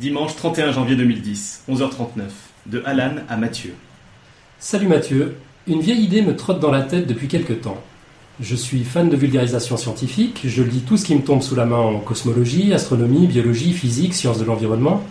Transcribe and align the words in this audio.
Dimanche 0.00 0.34
31 0.34 0.72
janvier 0.72 0.96
2010, 0.96 1.64
11h39, 1.68 2.22
de 2.64 2.82
Alan 2.86 3.16
à 3.28 3.36
Mathieu. 3.36 3.74
Salut 4.58 4.88
Mathieu, 4.88 5.36
une 5.66 5.82
vieille 5.82 6.02
idée 6.02 6.22
me 6.22 6.34
trotte 6.34 6.58
dans 6.58 6.70
la 6.70 6.80
tête 6.80 7.06
depuis 7.06 7.28
quelque 7.28 7.52
temps. 7.52 7.76
Je 8.40 8.56
suis 8.56 8.82
fan 8.82 9.10
de 9.10 9.16
vulgarisation 9.16 9.76
scientifique, 9.76 10.40
je 10.46 10.62
lis 10.62 10.80
tout 10.80 10.96
ce 10.96 11.04
qui 11.04 11.14
me 11.14 11.20
tombe 11.20 11.42
sous 11.42 11.54
la 11.54 11.66
main 11.66 11.76
en 11.76 11.98
cosmologie, 11.98 12.72
astronomie, 12.72 13.26
biologie, 13.26 13.74
physique, 13.74 14.14
sciences 14.14 14.38
de 14.38 14.46
l'environnement. 14.46 15.02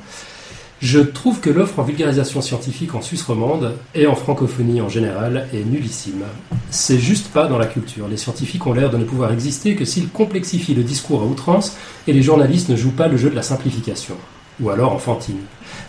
Je 0.81 1.01
trouve 1.01 1.39
que 1.39 1.51
l'offre 1.51 1.77
en 1.77 1.83
vulgarisation 1.83 2.41
scientifique 2.41 2.95
en 2.95 3.03
Suisse 3.03 3.21
romande 3.21 3.75
et 3.93 4.07
en 4.07 4.15
francophonie 4.15 4.81
en 4.81 4.89
général 4.89 5.49
est 5.53 5.65
nullissime. 5.65 6.23
C'est 6.71 6.97
juste 6.97 7.27
pas 7.27 7.45
dans 7.45 7.59
la 7.59 7.67
culture. 7.67 8.07
Les 8.07 8.17
scientifiques 8.17 8.65
ont 8.65 8.73
l'air 8.73 8.89
de 8.89 8.97
ne 8.97 9.06
pouvoir 9.06 9.33
exister 9.33 9.75
que 9.75 9.86
s'ils 9.86 10.09
complexifient 10.09 10.73
le 10.73 10.83
discours 10.83 11.21
à 11.21 11.25
outrance 11.25 11.78
et 12.07 12.14
les 12.14 12.23
journalistes 12.23 12.69
ne 12.69 12.75
jouent 12.75 12.89
pas 12.89 13.07
le 13.07 13.17
jeu 13.17 13.29
de 13.29 13.36
la 13.36 13.43
simplification. 13.43 14.15
Ou 14.61 14.69
alors 14.69 14.91
enfantine. 14.93 15.39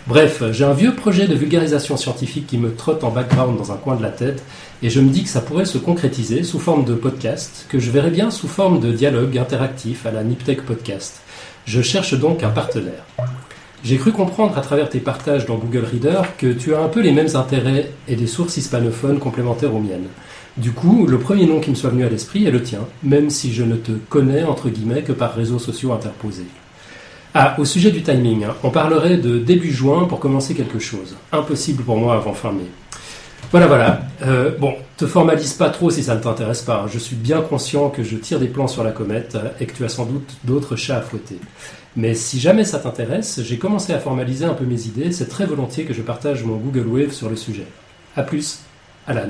Bref, 0.07 0.43
j'ai 0.51 0.63
un 0.63 0.73
vieux 0.73 0.95
projet 0.95 1.27
de 1.27 1.35
vulgarisation 1.35 1.97
scientifique 1.97 2.47
qui 2.47 2.57
me 2.57 2.73
trotte 2.73 3.03
en 3.03 3.11
background 3.11 3.57
dans 3.57 3.71
un 3.71 3.77
coin 3.77 3.95
de 3.95 4.01
la 4.01 4.09
tête 4.09 4.43
et 4.81 4.89
je 4.89 5.01
me 5.01 5.09
dis 5.09 5.23
que 5.23 5.29
ça 5.29 5.41
pourrait 5.41 5.65
se 5.65 5.77
concrétiser 5.77 6.43
sous 6.43 6.59
forme 6.59 6.85
de 6.85 6.95
podcast, 6.95 7.65
que 7.69 7.79
je 7.79 7.91
verrais 7.91 8.09
bien 8.09 8.31
sous 8.31 8.47
forme 8.47 8.79
de 8.79 8.91
dialogue 8.91 9.37
interactif 9.37 10.05
à 10.05 10.11
la 10.11 10.23
Niptech 10.23 10.61
Podcast. 10.61 11.21
Je 11.65 11.81
cherche 11.81 12.13
donc 12.13 12.43
un 12.43 12.49
partenaire. 12.49 13.05
J'ai 13.83 13.97
cru 13.97 14.11
comprendre 14.11 14.57
à 14.57 14.61
travers 14.61 14.89
tes 14.89 14.99
partages 14.99 15.45
dans 15.45 15.57
Google 15.57 15.85
Reader 15.91 16.21
que 16.37 16.53
tu 16.53 16.75
as 16.75 16.81
un 16.81 16.87
peu 16.87 17.01
les 17.01 17.11
mêmes 17.11 17.35
intérêts 17.35 17.91
et 18.07 18.15
des 18.15 18.27
sources 18.27 18.57
hispanophones 18.57 19.19
complémentaires 19.19 19.73
aux 19.73 19.79
miennes. 19.79 20.07
Du 20.57 20.71
coup, 20.71 21.07
le 21.07 21.17
premier 21.17 21.45
nom 21.45 21.59
qui 21.59 21.71
me 21.71 21.75
soit 21.75 21.89
venu 21.89 22.05
à 22.05 22.09
l'esprit 22.09 22.45
est 22.45 22.51
le 22.51 22.61
tien, 22.61 22.81
même 23.03 23.29
si 23.29 23.53
je 23.53 23.63
ne 23.63 23.75
te 23.75 23.91
connais 23.91 24.43
entre 24.43 24.69
guillemets 24.69 25.01
que 25.01 25.13
par 25.13 25.33
réseaux 25.33 25.59
sociaux 25.59 25.93
interposés. 25.93 26.45
Ah, 27.33 27.55
au 27.57 27.63
sujet 27.63 27.91
du 27.91 28.01
timing, 28.01 28.43
hein, 28.43 28.55
on 28.61 28.71
parlerait 28.71 29.17
de 29.17 29.39
début 29.39 29.71
juin 29.71 30.05
pour 30.05 30.19
commencer 30.19 30.53
quelque 30.53 30.79
chose. 30.79 31.15
Impossible 31.31 31.83
pour 31.83 31.95
moi 31.95 32.15
avant 32.15 32.33
fin 32.33 32.51
mai. 32.51 32.65
Voilà, 33.51 33.67
voilà. 33.67 34.01
Euh, 34.23 34.51
bon, 34.57 34.75
te 34.97 35.05
formalise 35.05 35.53
pas 35.53 35.69
trop 35.69 35.89
si 35.89 36.03
ça 36.03 36.15
ne 36.15 36.21
t'intéresse 36.21 36.61
pas. 36.61 36.85
Je 36.91 36.99
suis 36.99 37.15
bien 37.15 37.41
conscient 37.41 37.89
que 37.89 38.03
je 38.03 38.17
tire 38.17 38.39
des 38.39 38.47
plans 38.47 38.67
sur 38.67 38.83
la 38.83 38.91
comète 38.91 39.37
et 39.61 39.65
que 39.65 39.73
tu 39.73 39.85
as 39.85 39.89
sans 39.89 40.05
doute 40.05 40.37
d'autres 40.43 40.75
chats 40.75 40.97
à 40.97 41.01
fouetter. 41.01 41.39
Mais 41.95 42.15
si 42.15 42.39
jamais 42.39 42.65
ça 42.65 42.79
t'intéresse, 42.79 43.41
j'ai 43.43 43.57
commencé 43.57 43.93
à 43.93 43.99
formaliser 43.99 44.45
un 44.45 44.53
peu 44.53 44.65
mes 44.65 44.87
idées. 44.87 45.11
C'est 45.13 45.27
très 45.27 45.45
volontiers 45.45 45.85
que 45.85 45.93
je 45.93 46.01
partage 46.01 46.43
mon 46.43 46.57
Google 46.57 46.87
Wave 46.87 47.11
sur 47.11 47.29
le 47.29 47.37
sujet. 47.37 47.65
A 48.17 48.23
plus, 48.23 48.59
Alan. 49.07 49.29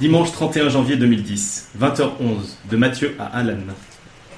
Dimanche 0.00 0.30
31 0.32 0.68
janvier 0.68 0.96
2010, 0.96 1.70
20h11, 1.80 2.10
de 2.70 2.76
Mathieu 2.76 3.16
à 3.18 3.26
Alan. 3.36 3.56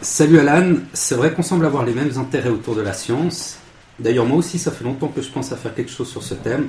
Salut 0.03 0.39
Alan, 0.39 0.77
c'est 0.95 1.15
vrai 1.15 1.35
qu'on 1.35 1.43
semble 1.43 1.67
avoir 1.67 1.85
les 1.85 1.93
mêmes 1.93 2.17
intérêts 2.17 2.49
autour 2.49 2.75
de 2.75 2.81
la 2.81 2.95
science. 2.95 3.59
D'ailleurs, 3.99 4.25
moi 4.25 4.39
aussi, 4.39 4.59
ça 4.59 4.71
fait 4.71 4.83
longtemps 4.83 5.09
que 5.09 5.21
je 5.21 5.29
pense 5.29 5.53
à 5.53 5.57
faire 5.57 5.75
quelque 5.75 5.91
chose 5.91 6.09
sur 6.09 6.23
ce 6.23 6.33
thème. 6.33 6.69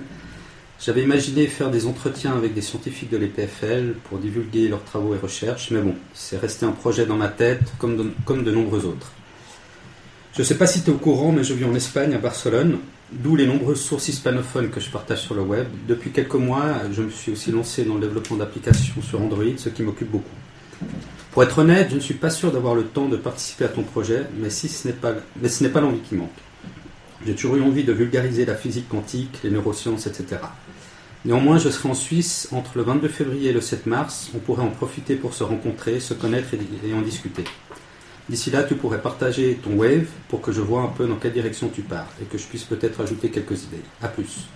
J'avais 0.81 1.01
imaginé 1.01 1.47
faire 1.47 1.71
des 1.71 1.85
entretiens 1.85 2.33
avec 2.33 2.53
des 2.53 2.61
scientifiques 2.61 3.09
de 3.09 3.15
l'EPFL 3.15 3.93
pour 4.03 4.17
divulguer 4.17 4.67
leurs 4.67 4.83
travaux 4.83 5.15
et 5.15 5.17
recherches, 5.17 5.71
mais 5.71 5.79
bon, 5.79 5.95
c'est 6.13 6.37
resté 6.37 6.65
un 6.65 6.73
projet 6.73 7.05
dans 7.05 7.15
ma 7.15 7.29
tête, 7.29 7.61
comme 7.77 7.95
de, 7.95 8.11
comme 8.25 8.43
nombreux 8.43 8.85
autres. 8.85 9.13
Je 10.33 10.41
ne 10.41 10.45
sais 10.45 10.57
pas 10.57 10.67
si 10.67 10.81
tu 10.81 10.89
es 10.89 10.93
au 10.93 10.97
courant, 10.97 11.31
mais 11.31 11.45
je 11.45 11.53
vis 11.53 11.63
en 11.63 11.73
Espagne, 11.73 12.13
à 12.13 12.17
Barcelone, 12.17 12.79
d'où 13.13 13.37
les 13.37 13.47
nombreuses 13.47 13.79
sources 13.79 14.09
hispanophones 14.09 14.71
que 14.71 14.81
je 14.81 14.89
partage 14.89 15.21
sur 15.21 15.35
le 15.35 15.41
web. 15.43 15.67
Depuis 15.87 16.11
quelques 16.11 16.35
mois, 16.35 16.81
je 16.91 17.01
me 17.01 17.09
suis 17.09 17.31
aussi 17.31 17.51
lancé 17.51 17.85
dans 17.85 17.95
le 17.95 18.01
développement 18.01 18.35
d'applications 18.35 19.01
sur 19.01 19.21
Android, 19.21 19.45
ce 19.55 19.69
qui 19.69 19.83
m'occupe 19.83 20.11
beaucoup. 20.11 20.35
Pour 21.31 21.43
être 21.43 21.59
honnête, 21.59 21.87
je 21.91 21.95
ne 21.95 22.01
suis 22.01 22.15
pas 22.15 22.29
sûr 22.29 22.51
d'avoir 22.51 22.75
le 22.75 22.83
temps 22.83 23.07
de 23.07 23.15
participer 23.15 23.63
à 23.63 23.69
ton 23.69 23.83
projet, 23.83 24.27
mais, 24.37 24.49
si 24.49 24.67
ce 24.67 24.87
n'est 24.87 24.93
pas, 24.93 25.13
mais 25.41 25.47
ce 25.47 25.63
n'est 25.63 25.69
pas 25.69 25.79
l'envie 25.79 26.01
qui 26.01 26.15
manque. 26.15 26.29
J'ai 27.25 27.35
toujours 27.35 27.55
eu 27.55 27.61
envie 27.61 27.85
de 27.85 27.93
vulgariser 27.93 28.45
la 28.45 28.55
physique 28.55 28.89
quantique, 28.89 29.39
les 29.43 29.49
neurosciences, 29.49 30.07
etc. 30.07 30.41
Néanmoins, 31.23 31.57
je 31.57 31.69
serai 31.69 31.87
en 31.87 31.93
Suisse 31.93 32.49
entre 32.51 32.71
le 32.75 32.83
22 32.83 33.07
février 33.07 33.51
et 33.51 33.53
le 33.53 33.61
7 33.61 33.85
mars. 33.85 34.31
On 34.35 34.39
pourrait 34.39 34.63
en 34.63 34.71
profiter 34.71 35.15
pour 35.15 35.33
se 35.33 35.43
rencontrer, 35.43 35.99
se 35.99 36.13
connaître 36.13 36.49
et 36.53 36.93
en 36.93 37.01
discuter. 37.01 37.45
D'ici 38.27 38.51
là, 38.51 38.63
tu 38.63 38.75
pourrais 38.75 39.01
partager 39.01 39.59
ton 39.63 39.75
wave 39.75 40.07
pour 40.27 40.41
que 40.41 40.51
je 40.51 40.61
vois 40.61 40.81
un 40.81 40.87
peu 40.87 41.07
dans 41.07 41.15
quelle 41.15 41.33
direction 41.33 41.69
tu 41.73 41.81
pars 41.81 42.07
et 42.21 42.25
que 42.25 42.37
je 42.37 42.45
puisse 42.45 42.63
peut-être 42.63 43.01
ajouter 43.01 43.29
quelques 43.29 43.63
idées. 43.63 43.83
A 44.01 44.07
plus. 44.07 44.47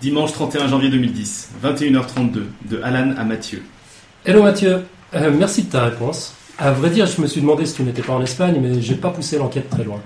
Dimanche 0.00 0.32
31 0.32 0.66
janvier 0.66 0.88
2010, 0.88 1.50
21h32, 1.62 2.42
de 2.70 2.80
Alan 2.82 3.14
à 3.16 3.24
Mathieu. 3.24 3.62
Hello 4.26 4.42
Mathieu, 4.42 4.82
Euh, 5.14 5.32
merci 5.36 5.62
de 5.62 5.70
ta 5.70 5.84
réponse. 5.84 6.34
À 6.58 6.72
vrai 6.72 6.90
dire, 6.90 7.06
je 7.06 7.22
me 7.22 7.26
suis 7.26 7.40
demandé 7.40 7.64
si 7.64 7.74
tu 7.74 7.82
n'étais 7.82 8.02
pas 8.02 8.12
en 8.12 8.20
Espagne, 8.22 8.60
mais 8.60 8.82
j'ai 8.82 8.94
pas 8.94 9.08
poussé 9.08 9.38
l'enquête 9.38 9.70
très 9.70 9.82
loin. 9.82 9.98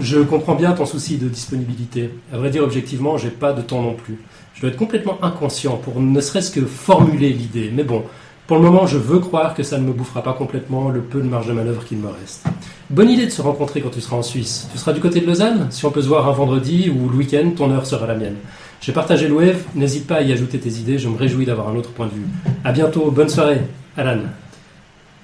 Je 0.00 0.18
comprends 0.18 0.56
bien 0.56 0.72
ton 0.72 0.84
souci 0.86 1.18
de 1.18 1.28
disponibilité. 1.28 2.10
À 2.32 2.36
vrai 2.36 2.50
dire, 2.50 2.64
objectivement, 2.64 3.16
j'ai 3.16 3.30
pas 3.30 3.52
de 3.52 3.62
temps 3.62 3.80
non 3.80 3.94
plus. 3.94 4.18
Je 4.54 4.60
dois 4.60 4.70
être 4.70 4.76
complètement 4.76 5.18
inconscient 5.22 5.76
pour 5.76 6.00
ne 6.00 6.20
serait-ce 6.20 6.50
que 6.50 6.66
formuler 6.66 7.30
l'idée. 7.30 7.70
Mais 7.72 7.84
bon, 7.84 8.02
pour 8.48 8.56
le 8.56 8.64
moment, 8.64 8.86
je 8.88 8.98
veux 8.98 9.20
croire 9.20 9.54
que 9.54 9.62
ça 9.62 9.78
ne 9.78 9.84
me 9.84 9.92
bouffera 9.92 10.22
pas 10.24 10.32
complètement 10.32 10.88
le 10.90 11.00
peu 11.00 11.20
de 11.20 11.28
marge 11.28 11.46
de 11.46 11.52
manœuvre 11.52 11.84
qu'il 11.84 11.98
me 11.98 12.08
reste. 12.08 12.44
Bonne 12.90 13.08
idée 13.08 13.26
de 13.26 13.30
se 13.30 13.40
rencontrer 13.40 13.80
quand 13.80 13.90
tu 13.90 14.00
seras 14.00 14.16
en 14.16 14.22
Suisse. 14.22 14.68
Tu 14.72 14.78
seras 14.78 14.92
du 14.92 15.00
côté 15.00 15.20
de 15.20 15.26
Lausanne 15.26 15.68
Si 15.70 15.86
on 15.86 15.92
peut 15.92 16.02
se 16.02 16.08
voir 16.08 16.28
un 16.28 16.32
vendredi 16.32 16.90
ou 16.90 17.08
le 17.08 17.16
week-end, 17.16 17.48
ton 17.56 17.70
heure 17.70 17.86
sera 17.86 18.06
la 18.08 18.16
mienne. 18.16 18.36
J'ai 18.84 18.92
partagé 18.92 19.28
le 19.28 19.34
wave, 19.34 19.62
n'hésite 19.74 20.06
pas 20.06 20.16
à 20.16 20.20
y 20.20 20.30
ajouter 20.30 20.58
tes 20.58 20.68
idées, 20.68 20.98
je 20.98 21.08
me 21.08 21.16
réjouis 21.16 21.46
d'avoir 21.46 21.68
un 21.68 21.74
autre 21.74 21.88
point 21.88 22.06
de 22.06 22.12
vue. 22.12 22.26
À 22.64 22.70
bientôt, 22.70 23.10
bonne 23.10 23.30
soirée. 23.30 23.62
Alan. 23.96 24.18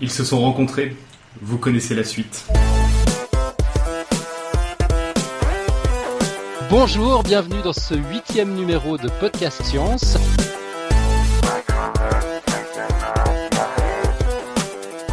Ils 0.01 0.11
se 0.11 0.25
sont 0.25 0.41
rencontrés. 0.41 0.97
Vous 1.43 1.59
connaissez 1.59 1.95
la 1.95 2.03
suite. 2.03 2.47
Bonjour, 6.71 7.23
bienvenue 7.23 7.61
dans 7.63 7.75
ce 7.75 7.93
huitième 7.93 8.55
numéro 8.55 8.97
de 8.97 9.11
Podcast 9.21 9.63
Science. 9.63 10.17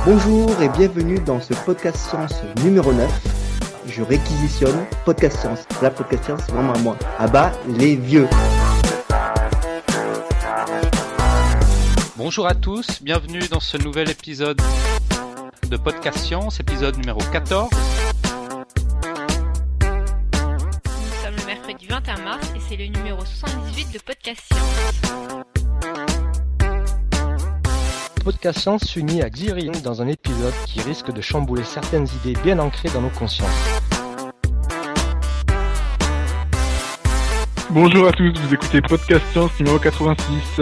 Bonjour 0.05 0.49
et 0.61 0.69
bienvenue 0.69 1.19
dans 1.19 1.41
ce 1.41 1.53
podcast 1.65 1.97
science 1.97 2.35
numéro 2.63 2.93
9. 2.93 3.36
Je 3.97 4.03
réquisitionne 4.03 4.85
podcast 5.05 5.39
science. 5.39 5.65
La 5.81 5.89
podcast 5.89 6.25
science, 6.25 6.41
c'est 6.45 6.51
vraiment 6.51 6.73
à 6.73 6.77
moi. 6.77 6.95
À 7.17 7.27
bas 7.27 7.51
les 7.67 7.95
vieux. 7.95 8.27
Bonjour 12.15 12.45
à 12.45 12.53
tous, 12.53 13.01
bienvenue 13.01 13.39
dans 13.49 13.59
ce 13.59 13.75
nouvel 13.77 14.11
épisode 14.11 14.61
de 15.67 15.77
Podcast 15.77 16.19
Science, 16.19 16.59
épisode 16.59 16.95
numéro 16.97 17.19
14. 17.31 17.71
Nous 17.71 17.77
sommes 21.23 21.35
le 21.35 21.45
mercredi 21.47 21.87
21 21.89 22.17
mars 22.17 22.47
et 22.55 22.59
c'est 22.69 22.75
le 22.75 22.85
numéro 22.85 23.25
78 23.25 23.93
de 23.93 23.99
Podcast 23.99 24.41
Science. 24.53 25.43
Podcast 28.23 28.59
Science 28.59 28.83
s'unit 28.83 29.23
à 29.23 29.29
Xirion 29.31 29.71
dans 29.83 30.03
un 30.03 30.07
épisode 30.07 30.53
qui 30.67 30.81
risque 30.81 31.11
de 31.11 31.21
chambouler 31.21 31.63
certaines 31.63 32.07
idées 32.21 32.39
bien 32.43 32.59
ancrées 32.59 32.89
dans 32.89 33.01
nos 33.01 33.09
consciences. 33.09 33.76
Bonjour 37.79 38.07
à 38.07 38.11
tous, 38.11 38.33
vous 38.33 38.53
écoutez 38.55 38.81
Podcast 38.81 39.23
Science 39.31 39.51
numéro 39.59 39.77
86. 39.77 40.61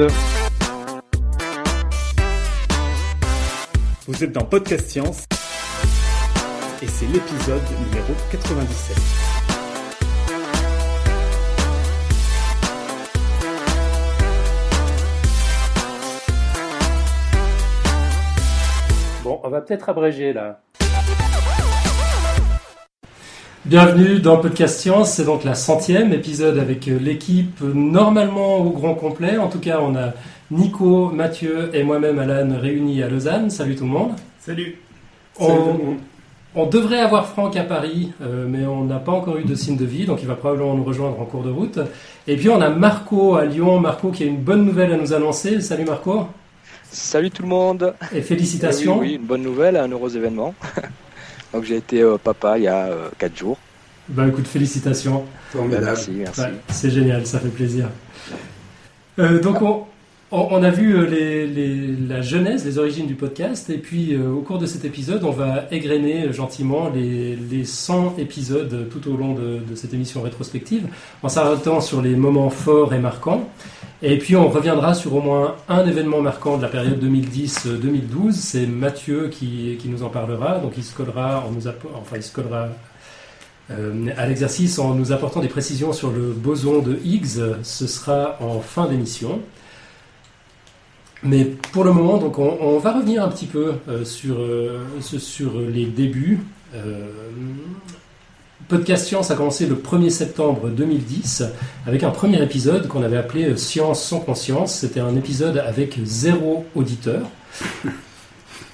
Vous 4.05 4.21
êtes 4.21 4.33
dans 4.33 4.43
Podcast 4.43 4.89
Science 4.89 5.23
et 6.81 6.87
c'est 6.87 7.05
l'épisode 7.05 7.61
numéro 7.87 8.13
97. 8.31 8.97
Bon, 19.23 19.39
on 19.41 19.49
va 19.49 19.61
peut-être 19.61 19.87
abréger 19.87 20.33
là. 20.33 20.64
Bienvenue 23.65 24.19
dans 24.19 24.37
Podcast 24.37 24.79
Science, 24.79 25.13
c'est 25.13 25.25
donc 25.25 25.43
la 25.43 25.55
centième 25.55 26.13
épisode 26.13 26.59
avec 26.59 26.87
euh, 26.87 26.99
l'équipe 26.99 27.63
euh, 27.63 27.73
normalement 27.73 28.57
au 28.57 28.69
grand 28.69 28.93
complet. 28.93 29.39
En 29.39 29.47
tout 29.47 29.57
cas, 29.57 29.79
on 29.81 29.95
a 29.95 30.13
Nico, 30.51 31.09
Mathieu 31.09 31.71
et 31.73 31.81
moi-même 31.81 32.19
Alan 32.19 32.59
réunis 32.59 33.01
à 33.01 33.09
Lausanne. 33.09 33.49
Salut 33.49 33.75
tout 33.75 33.85
le 33.85 33.89
monde. 33.89 34.11
Salut. 34.39 34.77
On, 35.39 35.97
on 36.53 36.67
devrait 36.67 36.99
avoir 36.99 37.27
Franck 37.27 37.55
à 37.57 37.63
Paris, 37.63 38.11
euh, 38.21 38.45
mais 38.47 38.67
on 38.67 38.83
n'a 38.83 38.99
pas 38.99 39.13
encore 39.13 39.37
eu 39.37 39.45
de 39.45 39.55
signe 39.55 39.77
de 39.77 39.85
vie, 39.85 40.05
donc 40.05 40.21
il 40.21 40.27
va 40.27 40.35
probablement 40.35 40.75
nous 40.75 40.83
rejoindre 40.83 41.19
en 41.19 41.25
cours 41.25 41.41
de 41.41 41.49
route. 41.49 41.79
Et 42.27 42.35
puis 42.35 42.49
on 42.49 42.61
a 42.61 42.69
Marco 42.69 43.33
à 43.33 43.45
Lyon, 43.45 43.79
Marco 43.79 44.11
qui 44.11 44.25
a 44.25 44.27
une 44.27 44.43
bonne 44.43 44.63
nouvelle 44.63 44.93
à 44.93 44.97
nous 44.97 45.11
annoncer. 45.11 45.59
Salut 45.59 45.85
Marco. 45.85 46.27
Salut 46.91 47.31
tout 47.31 47.41
le 47.41 47.49
monde. 47.49 47.95
Et 48.13 48.21
félicitations. 48.21 48.99
Oui, 48.99 49.07
oui, 49.07 49.15
une 49.15 49.25
bonne 49.25 49.41
nouvelle, 49.41 49.75
un 49.75 49.87
heureux 49.87 50.15
événement. 50.15 50.53
Donc 51.55 51.63
j'ai 51.63 51.77
été 51.77 52.01
euh, 52.01 52.17
papa 52.21 52.57
il 52.57 52.65
y 52.65 52.67
a 52.67 52.89
4 53.17 53.37
jours. 53.37 53.57
Bah 54.09 54.27
écoute, 54.27 54.45
félicitations. 54.45 55.23
Formidable. 55.51 55.85
Merci, 55.85 56.11
merci. 56.11 56.41
C'est 56.69 56.91
génial, 56.91 57.25
ça 57.25 57.39
fait 57.39 57.47
plaisir. 57.49 57.87
Euh, 59.19 59.39
donc 59.39 59.57
on, 60.31 60.63
a 60.63 60.69
vu 60.69 60.95
euh, 60.97 61.05
les, 61.07 61.47
les- 61.47 61.95
la 62.07 62.21
genèse, 62.21 62.65
les 62.65 62.77
origines 62.77 63.07
du 63.07 63.15
podcast, 63.15 63.69
et 63.69 63.77
puis 63.77 64.13
euh, 64.13 64.29
au 64.31 64.41
cours 64.41 64.57
de 64.59 64.65
cet 64.65 64.83
épisode, 64.83 65.23
on 65.23 65.31
va 65.31 65.65
égrener 65.71 66.25
euh, 66.25 66.33
gentiment 66.33 66.89
les, 66.93 67.35
les 67.37 67.63
100 67.63 68.15
épisodes 68.17 68.73
euh, 68.73 68.83
tout 68.85 69.09
au 69.09 69.15
long 69.15 69.33
de, 69.33 69.59
de 69.67 69.75
cette 69.75 69.93
émission 69.93 70.21
rétrospective, 70.21 70.87
en 71.23 71.29
s'arrêtant 71.29 71.79
sur 71.79 72.01
les 72.01 72.15
moments 72.15 72.49
forts 72.49 72.93
et 72.93 72.99
marquants. 72.99 73.47
Et 74.07 74.19
puis 74.19 74.35
on 74.35 74.49
reviendra 74.49 74.93
sur 74.93 75.15
au 75.15 75.19
moins 75.19 75.55
un 75.67 75.83
événement 75.83 76.21
marquant 76.21 76.57
de 76.57 76.61
la 76.61 76.67
période 76.67 77.03
2010-2012. 77.03 78.33
C'est 78.33 78.67
Mathieu 78.67 79.29
qui, 79.29 79.77
qui 79.79 79.89
nous 79.89 80.03
en 80.03 80.09
parlera, 80.09 80.59
donc 80.59 80.73
il 80.77 80.83
se 80.83 80.93
collera, 80.93 81.43
en 81.43 81.51
nous 81.51 81.63
enfin 81.67 82.17
il 82.17 82.45
euh, 83.71 84.07
à 84.15 84.27
l'exercice 84.27 84.77
en 84.77 84.93
nous 84.93 85.11
apportant 85.11 85.39
des 85.39 85.47
précisions 85.47 85.91
sur 85.91 86.11
le 86.11 86.33
boson 86.33 86.83
de 86.83 86.99
Higgs. 87.03 87.55
Ce 87.63 87.87
sera 87.87 88.37
en 88.41 88.59
fin 88.59 88.85
d'émission. 88.85 89.41
Mais 91.23 91.45
pour 91.71 91.83
le 91.83 91.91
moment, 91.91 92.19
donc 92.19 92.37
on, 92.37 92.77
va 92.77 92.91
revenir 92.91 93.23
un 93.23 93.29
petit 93.29 93.47
peu 93.47 93.73
euh, 93.89 94.05
sur, 94.05 94.35
euh, 94.37 94.85
sur 95.01 95.59
les 95.59 95.87
débuts. 95.87 96.41
Podcast 98.67 99.05
Science 99.05 99.29
a 99.29 99.35
commencé 99.35 99.67
le 99.67 99.75
1er 99.75 100.09
septembre 100.09 100.69
2010 100.69 101.43
avec 101.85 102.03
un 102.03 102.09
premier 102.09 102.41
épisode 102.41 102.87
qu'on 102.87 103.03
avait 103.03 103.17
appelé 103.17 103.45
euh, 103.45 103.57
Science 103.57 104.03
sans 104.03 104.19
conscience. 104.19 104.73
C'était 104.73 104.99
un 104.99 105.15
épisode 105.15 105.59
avec 105.59 105.99
zéro 106.03 106.65
auditeur. 106.73 107.21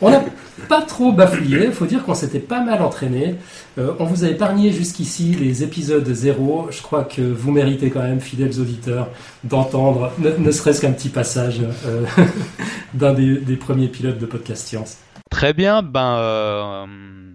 On 0.02 0.10
n'a 0.10 0.24
pas 0.70 0.82
trop 0.82 1.12
bafouillé, 1.12 1.66
il 1.66 1.72
faut 1.74 1.86
dire 1.86 2.04
qu'on 2.04 2.14
s'était 2.14 2.40
pas 2.40 2.64
mal 2.64 2.82
entraîné. 2.82 3.36
Euh, 3.78 3.92
on 4.00 4.06
vous 4.06 4.24
a 4.24 4.30
épargné 4.30 4.72
jusqu'ici 4.72 5.36
les 5.38 5.62
épisodes 5.62 6.08
zéro. 6.08 6.68
Je 6.72 6.82
crois 6.82 7.04
que 7.04 7.22
vous 7.22 7.52
méritez 7.52 7.90
quand 7.90 8.02
même, 8.02 8.22
fidèles 8.22 8.62
auditeurs, 8.62 9.10
d'entendre 9.44 10.14
ne, 10.20 10.52
serait-ce 10.52 10.80
qu'un 10.80 10.94
petit 10.94 11.10
passage 11.10 11.60
euh, 11.86 12.06
d'un 12.94 13.14
des, 13.14 13.58
premiers 13.58 13.90
pilotes 13.90 14.20
de 14.20 14.26
Podcast 14.26 14.66
Science. 14.66 14.98
Très 15.30 15.54
bien, 15.54 15.84
ben 15.84 16.88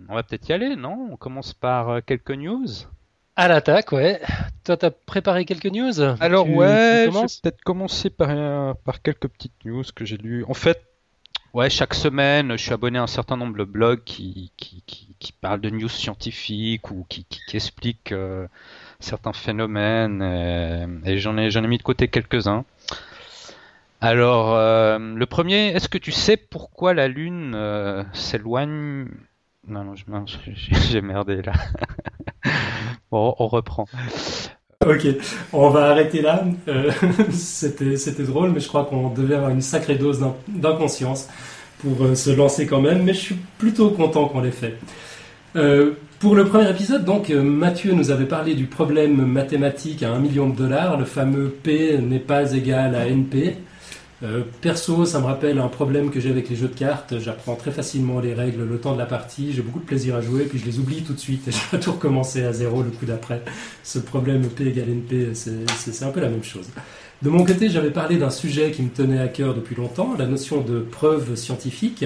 on 0.08 0.14
va 0.14 0.22
peut-être 0.22 0.48
y 0.48 0.52
aller, 0.52 0.76
non? 0.76 1.08
On 1.12 1.16
commence 1.16 1.52
par 1.52 1.88
euh, 1.90 2.00
quelques 2.04 2.30
news. 2.32 2.66
À 3.36 3.48
l'attaque, 3.48 3.92
ouais. 3.92 4.20
Toi, 4.64 4.76
t'as 4.76 4.90
préparé 4.90 5.44
quelques 5.44 5.66
news? 5.66 5.92
Alors 6.20 6.46
Tu- 6.46 6.50
ouais, 6.52 7.04
tu 7.04 7.12
je 7.12 7.20
vais 7.20 7.26
peut-être 7.42 7.60
commencer 7.62 8.08
par, 8.10 8.30
euh, 8.30 8.72
par 8.84 9.02
quelques 9.02 9.28
petites 9.28 9.64
news 9.64 9.84
que 9.94 10.04
j'ai 10.04 10.16
lues. 10.16 10.44
En 10.48 10.54
fait, 10.54 10.82
ouais, 11.52 11.68
chaque 11.68 11.94
semaine, 11.94 12.52
je 12.52 12.62
suis 12.62 12.72
abonné 12.72 12.98
à 12.98 13.02
un 13.02 13.06
certain 13.06 13.36
nombre 13.36 13.56
de 13.56 13.64
blogs 13.64 14.02
qui, 14.04 14.52
qui, 14.56 14.82
qui, 14.86 15.14
qui 15.18 15.32
parlent 15.32 15.60
de 15.60 15.70
news 15.70 15.88
scientifiques 15.88 16.90
ou 16.90 17.04
qui, 17.08 17.24
qui, 17.24 17.40
qui 17.46 17.56
expliquent 17.56 18.12
euh, 18.12 18.46
certains 19.00 19.34
phénomènes. 19.34 20.22
Et, 21.04 21.18
j'en 21.18 21.36
ai, 21.36 21.50
j'en 21.50 21.62
ai 21.62 21.68
mis 21.68 21.78
de 21.78 21.82
côté 21.82 22.08
quelques-uns. 22.08 22.64
Alors, 24.00 24.54
euh, 24.54 24.98
le 24.98 25.26
premier, 25.26 25.68
est-ce 25.68 25.88
que 25.88 25.98
tu 25.98 26.12
sais 26.12 26.36
pourquoi 26.36 26.94
la 26.94 27.08
Lune 27.08 27.52
euh, 27.54 28.02
s'éloigne? 28.12 29.08
Non, 29.68 29.84
non, 29.84 29.94
j'ai 30.26 30.54
j'ai 30.90 31.00
merdé 31.00 31.42
là. 31.42 31.52
bon, 33.10 33.34
on 33.38 33.46
reprend. 33.48 33.86
Ok, 34.86 35.06
on 35.52 35.70
va 35.70 35.86
arrêter 35.90 36.20
là. 36.22 36.44
Euh, 36.68 36.90
c'était, 37.32 37.96
c'était 37.96 38.22
drôle, 38.24 38.52
mais 38.52 38.60
je 38.60 38.68
crois 38.68 38.84
qu'on 38.84 39.08
devait 39.10 39.34
avoir 39.36 39.50
une 39.50 39.62
sacrée 39.62 39.96
dose 39.96 40.20
d'in- 40.20 40.36
d'inconscience 40.48 41.28
pour 41.80 42.04
euh, 42.04 42.14
se 42.14 42.30
lancer 42.30 42.66
quand 42.66 42.80
même. 42.80 43.02
Mais 43.02 43.14
je 43.14 43.20
suis 43.20 43.36
plutôt 43.58 43.90
content 43.90 44.28
qu'on 44.28 44.40
l'ait 44.40 44.50
fait. 44.50 44.74
Euh, 45.56 45.92
pour 46.20 46.34
le 46.34 46.46
premier 46.46 46.70
épisode, 46.70 47.04
donc, 47.04 47.28
Mathieu 47.30 47.92
nous 47.92 48.10
avait 48.10 48.26
parlé 48.26 48.54
du 48.54 48.66
problème 48.66 49.26
mathématique 49.26 50.02
à 50.02 50.12
1 50.12 50.18
million 50.20 50.48
de 50.48 50.56
dollars, 50.56 50.96
le 50.98 51.04
fameux 51.04 51.50
P 51.50 51.98
n'est 51.98 52.18
pas 52.18 52.52
égal 52.52 52.94
à 52.94 53.06
NP. 53.06 53.56
Euh, 54.22 54.44
perso, 54.62 55.04
ça 55.04 55.20
me 55.20 55.26
rappelle 55.26 55.58
un 55.58 55.68
problème 55.68 56.10
que 56.10 56.20
j'ai 56.20 56.30
avec 56.30 56.48
les 56.48 56.56
jeux 56.56 56.68
de 56.68 56.74
cartes. 56.74 57.18
J'apprends 57.18 57.54
très 57.54 57.70
facilement 57.70 58.18
les 58.18 58.32
règles 58.32 58.64
le 58.64 58.78
temps 58.78 58.94
de 58.94 58.98
la 58.98 59.06
partie. 59.06 59.52
J'ai 59.52 59.60
beaucoup 59.62 59.80
de 59.80 59.84
plaisir 59.84 60.16
à 60.16 60.22
jouer, 60.22 60.44
puis 60.44 60.58
je 60.58 60.64
les 60.64 60.78
oublie 60.78 61.02
tout 61.02 61.12
de 61.12 61.18
suite 61.18 61.46
et 61.48 61.52
je 61.52 61.58
dois 61.70 61.78
tout 61.82 61.92
recommencer 61.92 62.42
à 62.44 62.52
zéro 62.52 62.82
le 62.82 62.90
coup 62.90 63.04
d'après. 63.04 63.42
Ce 63.82 63.98
problème 63.98 64.48
P 64.48 64.68
égale 64.68 64.88
NP, 64.88 65.34
c'est 65.34 66.02
un 66.04 66.10
peu 66.10 66.20
la 66.20 66.30
même 66.30 66.44
chose. 66.44 66.66
De 67.22 67.30
mon 67.30 67.44
côté, 67.44 67.68
j'avais 67.68 67.90
parlé 67.90 68.16
d'un 68.16 68.30
sujet 68.30 68.70
qui 68.70 68.82
me 68.82 68.90
tenait 68.90 69.20
à 69.20 69.28
cœur 69.28 69.54
depuis 69.54 69.74
longtemps, 69.74 70.14
la 70.18 70.26
notion 70.26 70.60
de 70.62 70.80
preuve 70.80 71.34
scientifique. 71.34 72.04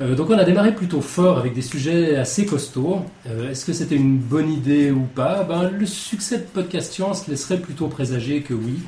Euh, 0.00 0.14
donc 0.14 0.28
on 0.28 0.36
a 0.38 0.44
démarré 0.44 0.74
plutôt 0.74 1.00
fort 1.00 1.38
avec 1.38 1.54
des 1.54 1.62
sujets 1.62 2.16
assez 2.16 2.44
costauds. 2.44 3.00
Euh, 3.26 3.50
Est-ce 3.50 3.64
que 3.64 3.72
c'était 3.72 3.94
une 3.96 4.18
bonne 4.18 4.50
idée 4.50 4.90
ou 4.90 5.02
pas? 5.04 5.42
Ben, 5.42 5.70
Le 5.70 5.86
succès 5.86 6.38
de 6.38 6.42
Podcast 6.42 6.92
Science 6.92 7.28
laisserait 7.28 7.58
plutôt 7.58 7.88
présager 7.88 8.42
que 8.42 8.52
oui. 8.52 8.80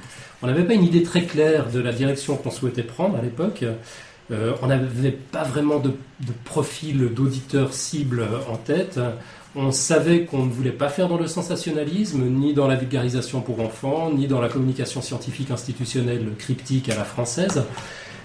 On 0.42 0.46
n'avait 0.46 0.64
pas 0.64 0.74
une 0.74 0.84
idée 0.84 1.02
très 1.02 1.22
claire 1.22 1.70
de 1.70 1.80
la 1.80 1.92
direction 1.92 2.36
qu'on 2.36 2.50
souhaitait 2.50 2.82
prendre 2.82 3.16
à 3.16 3.22
l'époque. 3.22 3.64
Euh, 4.30 4.52
on 4.62 4.66
n'avait 4.66 5.10
pas 5.10 5.42
vraiment 5.42 5.78
de, 5.78 5.88
de 5.88 6.32
profil 6.44 7.12
d'auditeur 7.12 7.72
cible 7.72 8.26
en 8.48 8.56
tête. 8.56 9.00
On 9.56 9.72
savait 9.72 10.24
qu'on 10.24 10.44
ne 10.44 10.50
voulait 10.52 10.70
pas 10.70 10.88
faire 10.88 11.08
dans 11.08 11.16
le 11.16 11.26
sensationnalisme, 11.26 12.22
ni 12.24 12.54
dans 12.54 12.68
la 12.68 12.76
vulgarisation 12.76 13.40
pour 13.40 13.60
enfants, 13.60 14.12
ni 14.12 14.26
dans 14.28 14.40
la 14.40 14.48
communication 14.48 15.02
scientifique 15.02 15.50
institutionnelle 15.50 16.26
cryptique 16.38 16.88
à 16.90 16.94
la 16.94 17.04
française. 17.04 17.64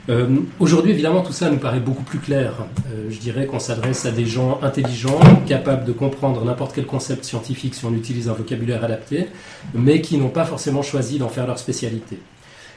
Euh, 0.10 0.28
Aujourd'hui, 0.60 0.92
évidemment, 0.92 1.22
tout 1.22 1.32
ça 1.32 1.50
nous 1.50 1.58
paraît 1.58 1.80
beaucoup 1.80 2.04
plus 2.04 2.20
clair. 2.20 2.54
Euh, 2.92 3.10
je 3.10 3.20
dirais 3.20 3.46
qu'on 3.46 3.60
s'adresse 3.60 4.06
à 4.06 4.12
des 4.12 4.26
gens 4.26 4.60
intelligents, 4.62 5.20
capables 5.48 5.86
de 5.86 5.94
comprendre 5.94 6.44
n'importe 6.44 6.74
quel 6.76 6.86
concept 6.86 7.24
scientifique 7.24 7.74
si 7.74 7.86
on 7.86 7.94
utilise 7.94 8.28
un 8.28 8.34
vocabulaire 8.34 8.84
adapté, 8.84 9.28
mais 9.74 10.02
qui 10.02 10.18
n'ont 10.18 10.30
pas 10.30 10.46
forcément 10.46 10.82
choisi 10.82 11.20
d'en 11.20 11.30
faire 11.30 11.48
leur 11.48 11.58
spécialité. 11.58 12.20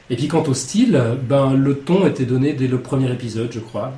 Et 0.08 0.17
puis 0.17 0.28
quant 0.28 0.44
au 0.44 0.55
style, 0.55 1.02
ben, 1.28 1.55
le 1.55 1.78
ton 1.78 2.06
était 2.06 2.26
donné 2.26 2.52
dès 2.52 2.69
le 2.69 2.81
premier 2.81 3.11
épisode, 3.12 3.50
je 3.50 3.61
crois. 3.61 3.93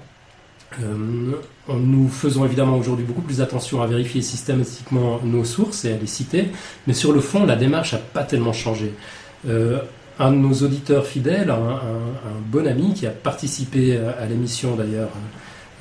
Euh, 0.83 1.33
nous 1.69 2.09
faisons 2.09 2.45
évidemment 2.47 2.77
aujourd'hui 2.77 3.05
beaucoup 3.05 3.23
plus 3.23 3.43
attention 3.43 3.83
à 3.83 3.87
vérifier 3.87 4.23
systématiquement 4.23 5.21
nos 5.23 5.45
sources 5.45 5.85
et 5.85 5.93
à 5.93 5.97
les 5.97 6.07
citer, 6.07 6.49
mais 6.87 6.95
sur 6.95 7.13
le 7.13 7.21
fond, 7.21 7.45
la 7.45 7.57
démarche 7.57 7.93
n'a 7.93 7.99
pas 7.99 8.23
tellement 8.23 8.55
changé. 8.55 8.93
Un 10.19 10.33
de 10.33 10.37
nos 10.37 10.55
auditeurs 10.55 11.07
fidèles, 11.07 11.51
un, 11.51 11.81
bon 12.47 12.67
ami 12.67 12.95
qui 12.95 13.07
a 13.07 13.11
participé 13.11 13.99
à, 13.99 14.23
à 14.23 14.27
l'émission 14.27 14.75
d'ailleurs, 14.75 15.11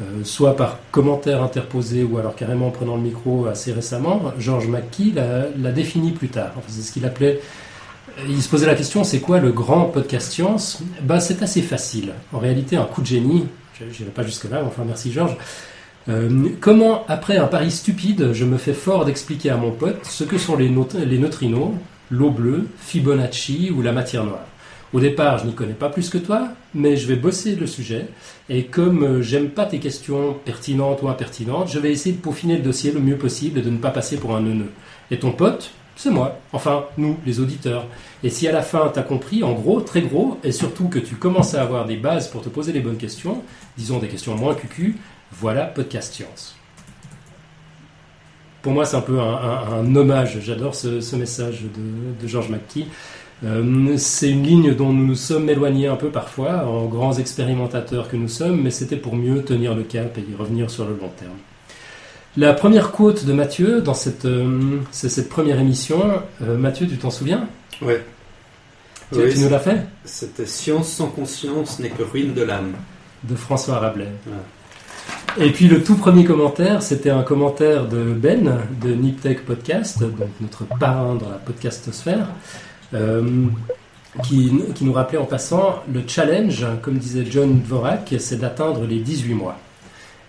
euh, 0.01 0.24
soit 0.24 0.56
par 0.56 0.80
commentaire 0.92 1.42
interposé 1.42 2.04
ou 2.04 2.18
alors 2.18 2.36
carrément 2.36 2.68
en 2.68 2.72
prenant 2.72 2.95
le 2.95 3.01
micro 3.01 3.48
assez 3.48 3.72
récemment, 3.72 4.34
Georges 4.38 4.68
McKee 4.68 5.13
l'a 5.13 5.72
défini 5.72 6.12
plus 6.12 6.30
tard. 6.30 6.51
C'est 6.68 6.81
ce 6.81 6.92
qu'il 6.92 7.06
appelait 7.06 7.39
il 8.28 8.42
se 8.42 8.50
posait 8.50 8.66
la 8.66 8.75
question, 8.75 9.04
c'est 9.04 9.19
quoi 9.19 9.39
le 9.39 9.51
grand 9.51 9.86
podcast 9.86 10.31
science? 10.31 10.80
Ben, 11.01 11.19
C'est 11.19 11.44
assez 11.44 11.62
facile. 11.62 12.13
En 12.34 12.39
réalité, 12.39 12.75
un 12.75 12.86
coup 12.86 13.01
de 13.01 13.07
génie, 13.07 13.45
je 13.80 13.86
n'irai 13.86 14.12
pas 14.12 14.24
jusque-là, 14.24 14.63
enfin 14.65 14.84
merci 14.86 15.12
Georges. 15.12 15.38
Euh, 16.10 16.50
comment, 16.62 17.06
après 17.08 17.38
un 17.38 17.48
pari 17.48 17.70
stupide, 17.70 18.32
je 18.34 18.46
me 18.46 18.58
fais 18.58 18.74
fort 18.74 19.06
d'expliquer 19.06 19.50
à 19.50 19.58
mon 19.58 19.72
pote 19.72 20.00
ce 20.03 20.24
que 20.24 20.38
sont 20.38 20.56
les 20.56 20.70
neutrinos, 20.70 21.74
l'eau 22.09 22.31
bleue, 22.31 22.67
Fibonacci 22.79 23.71
ou 23.75 23.81
la 23.81 23.91
matière 23.91 24.23
noire 24.23 24.45
Au 24.93 24.99
départ, 24.99 25.39
je 25.39 25.45
n'y 25.45 25.53
connais 25.53 25.73
pas 25.73 25.89
plus 25.89 26.09
que 26.09 26.17
toi, 26.17 26.49
mais 26.73 26.95
je 26.95 27.07
vais 27.07 27.15
bosser 27.15 27.55
le 27.55 27.67
sujet. 27.67 28.07
Et 28.49 28.65
comme 28.65 29.03
euh, 29.03 29.21
j'aime 29.21 29.49
pas 29.49 29.65
tes 29.65 29.79
questions 29.79 30.35
pertinentes 30.45 31.01
ou 31.01 31.09
impertinentes, 31.09 31.69
je 31.69 31.79
vais 31.79 31.91
essayer 31.91 32.15
de 32.15 32.21
peaufiner 32.21 32.57
le 32.57 32.63
dossier 32.63 32.91
le 32.91 32.99
mieux 32.99 33.17
possible 33.17 33.59
et 33.59 33.61
de 33.61 33.69
ne 33.69 33.77
pas 33.77 33.91
passer 33.91 34.17
pour 34.17 34.35
un 34.35 34.41
neuneu. 34.41 34.71
Et 35.11 35.19
ton 35.19 35.31
pote, 35.31 35.71
c'est 35.95 36.11
moi. 36.11 36.39
Enfin, 36.53 36.85
nous, 36.97 37.17
les 37.25 37.39
auditeurs. 37.39 37.87
Et 38.23 38.29
si 38.29 38.47
à 38.47 38.51
la 38.51 38.61
fin, 38.61 38.89
tu 38.93 38.99
as 38.99 39.03
compris, 39.03 39.43
en 39.43 39.53
gros, 39.53 39.81
très 39.81 40.01
gros, 40.01 40.37
et 40.43 40.51
surtout 40.51 40.87
que 40.87 40.99
tu 40.99 41.15
commences 41.15 41.55
à 41.55 41.61
avoir 41.61 41.85
des 41.85 41.97
bases 41.97 42.27
pour 42.29 42.41
te 42.41 42.49
poser 42.49 42.71
les 42.71 42.81
bonnes 42.81 42.97
questions, 42.97 43.43
disons 43.77 43.99
des 43.99 44.07
questions 44.07 44.35
moins 44.35 44.55
cucu, 44.55 44.97
voilà 45.31 45.65
Podcast 45.65 46.13
Science. 46.13 46.56
Pour 48.67 48.74
moi, 48.74 48.86
c'est 48.86 48.97
un 48.97 49.01
peu 49.01 49.17
un, 49.19 49.24
un- 49.24 49.79
un 49.79 49.95
hommage. 49.95 50.39
J'adore 50.41 50.75
ce, 50.75 51.00
ce 51.00 51.15
message 51.15 51.62
de, 51.63 52.21
de 52.21 52.27
George 52.27 52.50
McKee. 52.50 52.86
Euh, 53.45 53.95
c'est 53.95 54.29
une 54.29 54.43
ligne 54.43 54.74
dont 54.74 54.91
nous 54.91 55.05
nous 55.07 55.15
sommes 55.15 55.50
éloignés 55.50 55.88
un 55.88 55.95
peu 55.95 56.09
parfois, 56.09 56.65
en 56.67 56.86
grands 56.88 57.13
expérimentateurs 57.17 58.09
que 58.09 58.17
nous 58.17 58.27
sommes, 58.27 58.62
mais 58.62 58.71
c'était 58.71 58.97
pour 58.97 59.15
mieux 59.15 59.41
tenir 59.43 59.74
le 59.74 59.83
cap 59.83 60.17
et 60.17 60.21
y 60.29 60.36
revenir 60.36 60.69
sur 60.69 60.83
le 60.83 60.97
long 61.00 61.09
terme. 61.17 61.31
La 62.36 62.53
première 62.53 62.91
quote 62.91 63.24
de 63.25 63.31
Mathieu 63.31 63.81
dans 63.81 63.93
cette, 63.93 64.25
euh, 64.25 64.79
c'est 64.91 65.07
cette 65.09 65.29
première 65.29 65.59
émission, 65.62 66.01
euh, 66.43 66.57
Mathieu, 66.57 66.88
tu 66.88 66.97
t'en 66.97 67.09
souviens? 67.09 67.47
Ouais. 67.81 68.03
Tu, 69.13 69.19
Oui, 69.19 69.33
tu 69.33 69.39
nous 69.39 69.50
l'as 69.50 69.59
fait? 69.59 69.77
C'était 70.03 70.45
Science 70.45 70.89
sans 70.89 71.07
conscience 71.07 71.79
n'est 71.79 71.89
que 71.89 72.03
ruine 72.03 72.33
de 72.33 72.41
l'âme. 72.41 72.74
De 73.24 73.36
François 73.36 73.79
Rabelais. 73.79 74.12
Et 75.39 75.51
puis 75.51 75.67
le 75.67 75.83
tout 75.83 75.95
premier 75.95 76.23
commentaire, 76.23 76.81
c'était 76.81 77.11
un 77.11 77.21
commentaire 77.21 77.87
de 77.87 78.13
Ben 78.13 78.57
de 78.81 78.93
Niptech 78.93 79.45
Podcast, 79.45 79.99
donc 79.99 80.29
notre 80.41 80.65
parrain 80.65 81.15
dans 81.15 81.29
la 81.29 81.37
podcastosphère, 81.37 82.27
euh, 82.95 83.45
qui, 84.23 84.51
nous 84.81 84.93
rappelait 84.93 85.19
en 85.19 85.25
passant 85.25 85.83
le 85.93 86.01
challenge, 86.07 86.65
comme 86.81 86.97
disait 86.97 87.25
John 87.29 87.59
Dvorak, 87.59 88.15
c'est 88.17 88.39
d'atteindre 88.39 88.85
les 88.85 88.99
18 88.99 89.35
mois. 89.35 89.59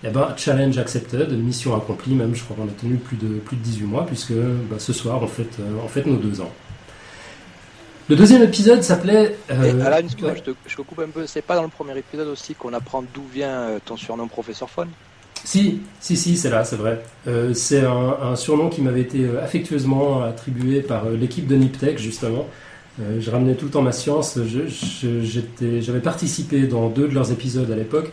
Eh 0.05 0.11
ben, 0.11 0.29
challenge 0.37 0.77
accepted, 0.79 1.33
mission 1.33 1.75
accomplie, 1.75 2.15
même 2.15 2.35
je 2.35 2.45
crois 2.45 2.57
qu'on 2.57 2.69
a 2.69 2.81
tenu 2.81 2.97
plus 2.97 3.17
de, 3.17 3.39
plus 3.39 3.57
de 3.57 3.63
18 3.63 3.85
mois, 3.87 4.07
puisque 4.07 4.35
bah, 4.71 4.77
ce 4.79 4.93
soir 4.93 5.21
on 5.23 5.27
fête, 5.27 5.57
euh, 5.61 5.73
on 5.83 5.89
fête 5.89 6.07
nos 6.07 6.17
deux 6.17 6.41
ans. 6.41 6.53
Le 8.09 8.17
deuxième 8.17 8.43
épisode 8.43 8.83
s'appelait. 8.83 9.37
euh, 9.51 9.85
Alan, 9.85 9.99
excuse-moi, 9.99 10.33
ouais. 10.33 10.39
je, 10.39 10.51
te, 10.53 10.57
je 10.67 10.77
te 10.77 10.83
coupe 10.83 11.01
un 11.01 11.09
peu. 11.09 11.27
C'est 11.27 11.43
pas 11.43 11.57
dans 11.57 11.63
le 11.63 11.69
premier 11.69 11.97
épisode 11.99 12.29
aussi 12.29 12.55
qu'on 12.55 12.73
apprend 12.73 13.03
d'où 13.03 13.23
vient 13.33 13.51
euh, 13.51 13.79
ton 13.85 13.97
surnom 13.99 14.29
Professeur 14.29 14.71
Phone 14.71 14.89
Si, 15.45 15.81
si, 16.01 16.17
si, 16.17 16.37
c'est 16.39 16.49
là, 16.49 16.65
c'est 16.65 16.77
vrai. 16.77 17.03
Euh, 17.27 17.53
c'est 17.53 17.85
un, 17.85 18.17
un 18.23 18.37
surnom 18.37 18.71
qui 18.71 18.81
m'avait 18.81 19.03
été 19.03 19.25
euh, 19.25 19.43
affectueusement 19.45 20.23
attribué 20.23 20.81
par 20.81 21.11
l'équipe 21.11 21.47
de 21.47 21.57
Niptech, 21.57 21.99
justement. 21.99 22.47
Euh, 23.01 23.21
je 23.21 23.31
ramenais 23.31 23.55
tout 23.57 23.67
le 23.67 23.71
temps 23.71 23.83
ma 23.83 23.93
science. 23.93 24.39
J'avais 25.03 26.01
participé 26.01 26.67
dans 26.67 26.89
deux 26.89 27.09
de 27.09 27.15
leurs 27.15 27.31
épisodes 27.31 27.71
à 27.71 27.77
l'époque. 27.77 28.11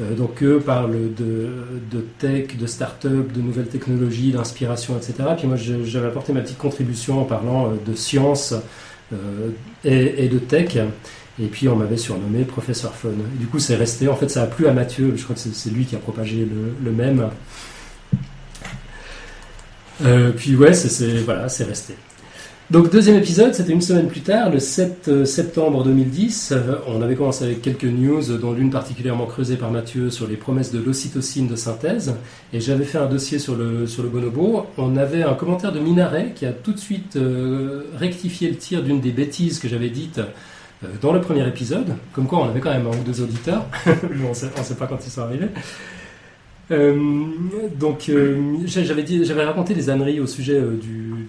Euh, 0.00 0.14
donc 0.14 0.42
eux 0.42 0.60
parlent 0.60 1.14
de, 1.14 1.48
de 1.90 2.00
tech, 2.18 2.58
de 2.58 2.66
start-up, 2.66 3.32
de 3.32 3.40
nouvelles 3.40 3.68
technologies, 3.68 4.32
d'inspiration, 4.32 4.98
etc. 4.98 5.14
Puis 5.38 5.46
moi, 5.46 5.56
j'avais 5.56 6.08
apporté 6.08 6.34
ma 6.34 6.42
petite 6.42 6.58
contribution 6.58 7.22
en 7.22 7.24
parlant 7.24 7.72
de 7.86 7.94
science 7.94 8.54
et, 9.84 10.24
et 10.24 10.28
de 10.28 10.38
tech. 10.38 10.76
Et 11.42 11.46
puis 11.46 11.68
on 11.68 11.76
m'avait 11.76 11.96
surnommé 11.96 12.44
Professeur 12.44 12.94
Fun. 12.94 13.08
Et 13.08 13.38
du 13.38 13.46
coup, 13.46 13.58
c'est 13.58 13.76
resté. 13.76 14.08
En 14.08 14.16
fait, 14.16 14.28
ça 14.28 14.42
a 14.42 14.46
plu 14.46 14.66
à 14.66 14.72
Mathieu. 14.72 15.14
Je 15.16 15.22
crois 15.24 15.34
que 15.34 15.40
c'est- 15.40 15.70
lui 15.70 15.84
qui 15.86 15.96
a 15.96 15.98
propagé 15.98 16.46
le, 16.82 16.90
même. 16.92 17.30
Euh, 20.04 20.32
puis 20.32 20.54
ouais, 20.56 20.72
c'est 20.72 21.18
voilà, 21.20 21.48
c'est 21.48 21.64
resté. 21.64 21.94
Donc 22.70 22.88
deuxième 22.92 23.16
épisode, 23.16 23.52
c'était 23.52 23.72
une 23.72 23.80
semaine 23.80 24.06
plus 24.06 24.20
tard, 24.20 24.48
le 24.48 24.60
7 24.60 25.24
septembre 25.24 25.82
2010. 25.82 26.52
Euh, 26.52 26.76
on 26.86 27.02
avait 27.02 27.16
commencé 27.16 27.44
avec 27.44 27.62
quelques 27.62 27.82
news, 27.82 28.22
dont 28.38 28.52
l'une 28.52 28.70
particulièrement 28.70 29.26
creusée 29.26 29.56
par 29.56 29.72
Mathieu 29.72 30.08
sur 30.08 30.28
les 30.28 30.36
promesses 30.36 30.70
de 30.70 30.78
l'ocytocine 30.78 31.48
de 31.48 31.56
synthèse. 31.56 32.14
Et 32.52 32.60
j'avais 32.60 32.84
fait 32.84 32.98
un 32.98 33.06
dossier 33.06 33.40
sur 33.40 33.56
le, 33.56 33.88
sur 33.88 34.04
le 34.04 34.08
bonobo. 34.08 34.66
On 34.78 34.96
avait 34.96 35.24
un 35.24 35.34
commentaire 35.34 35.72
de 35.72 35.80
Minaret 35.80 36.32
qui 36.32 36.46
a 36.46 36.52
tout 36.52 36.72
de 36.72 36.78
suite 36.78 37.16
euh, 37.16 37.86
rectifié 37.96 38.48
le 38.48 38.56
tir 38.56 38.84
d'une 38.84 39.00
des 39.00 39.10
bêtises 39.10 39.58
que 39.58 39.66
j'avais 39.66 39.90
dites 39.90 40.20
euh, 40.84 40.86
dans 41.02 41.12
le 41.12 41.20
premier 41.20 41.48
épisode. 41.48 41.96
Comme 42.12 42.28
quoi, 42.28 42.38
on 42.38 42.50
avait 42.50 42.60
quand 42.60 42.70
même 42.70 42.86
un 42.86 42.96
ou 42.96 43.02
deux 43.04 43.20
auditeurs. 43.20 43.66
On 43.86 44.30
on 44.30 44.34
sait 44.34 44.76
pas 44.78 44.86
quand 44.86 45.04
ils 45.04 45.10
sont 45.10 45.22
arrivés. 45.22 45.48
Euh, 46.70 46.94
donc, 47.78 48.08
euh, 48.08 48.58
j'avais 48.64 49.44
raconté 49.44 49.74
des 49.74 49.90
âneries 49.90 50.20
au 50.20 50.26
sujet 50.26 50.54
euh, 50.54 50.76
du 50.76 51.26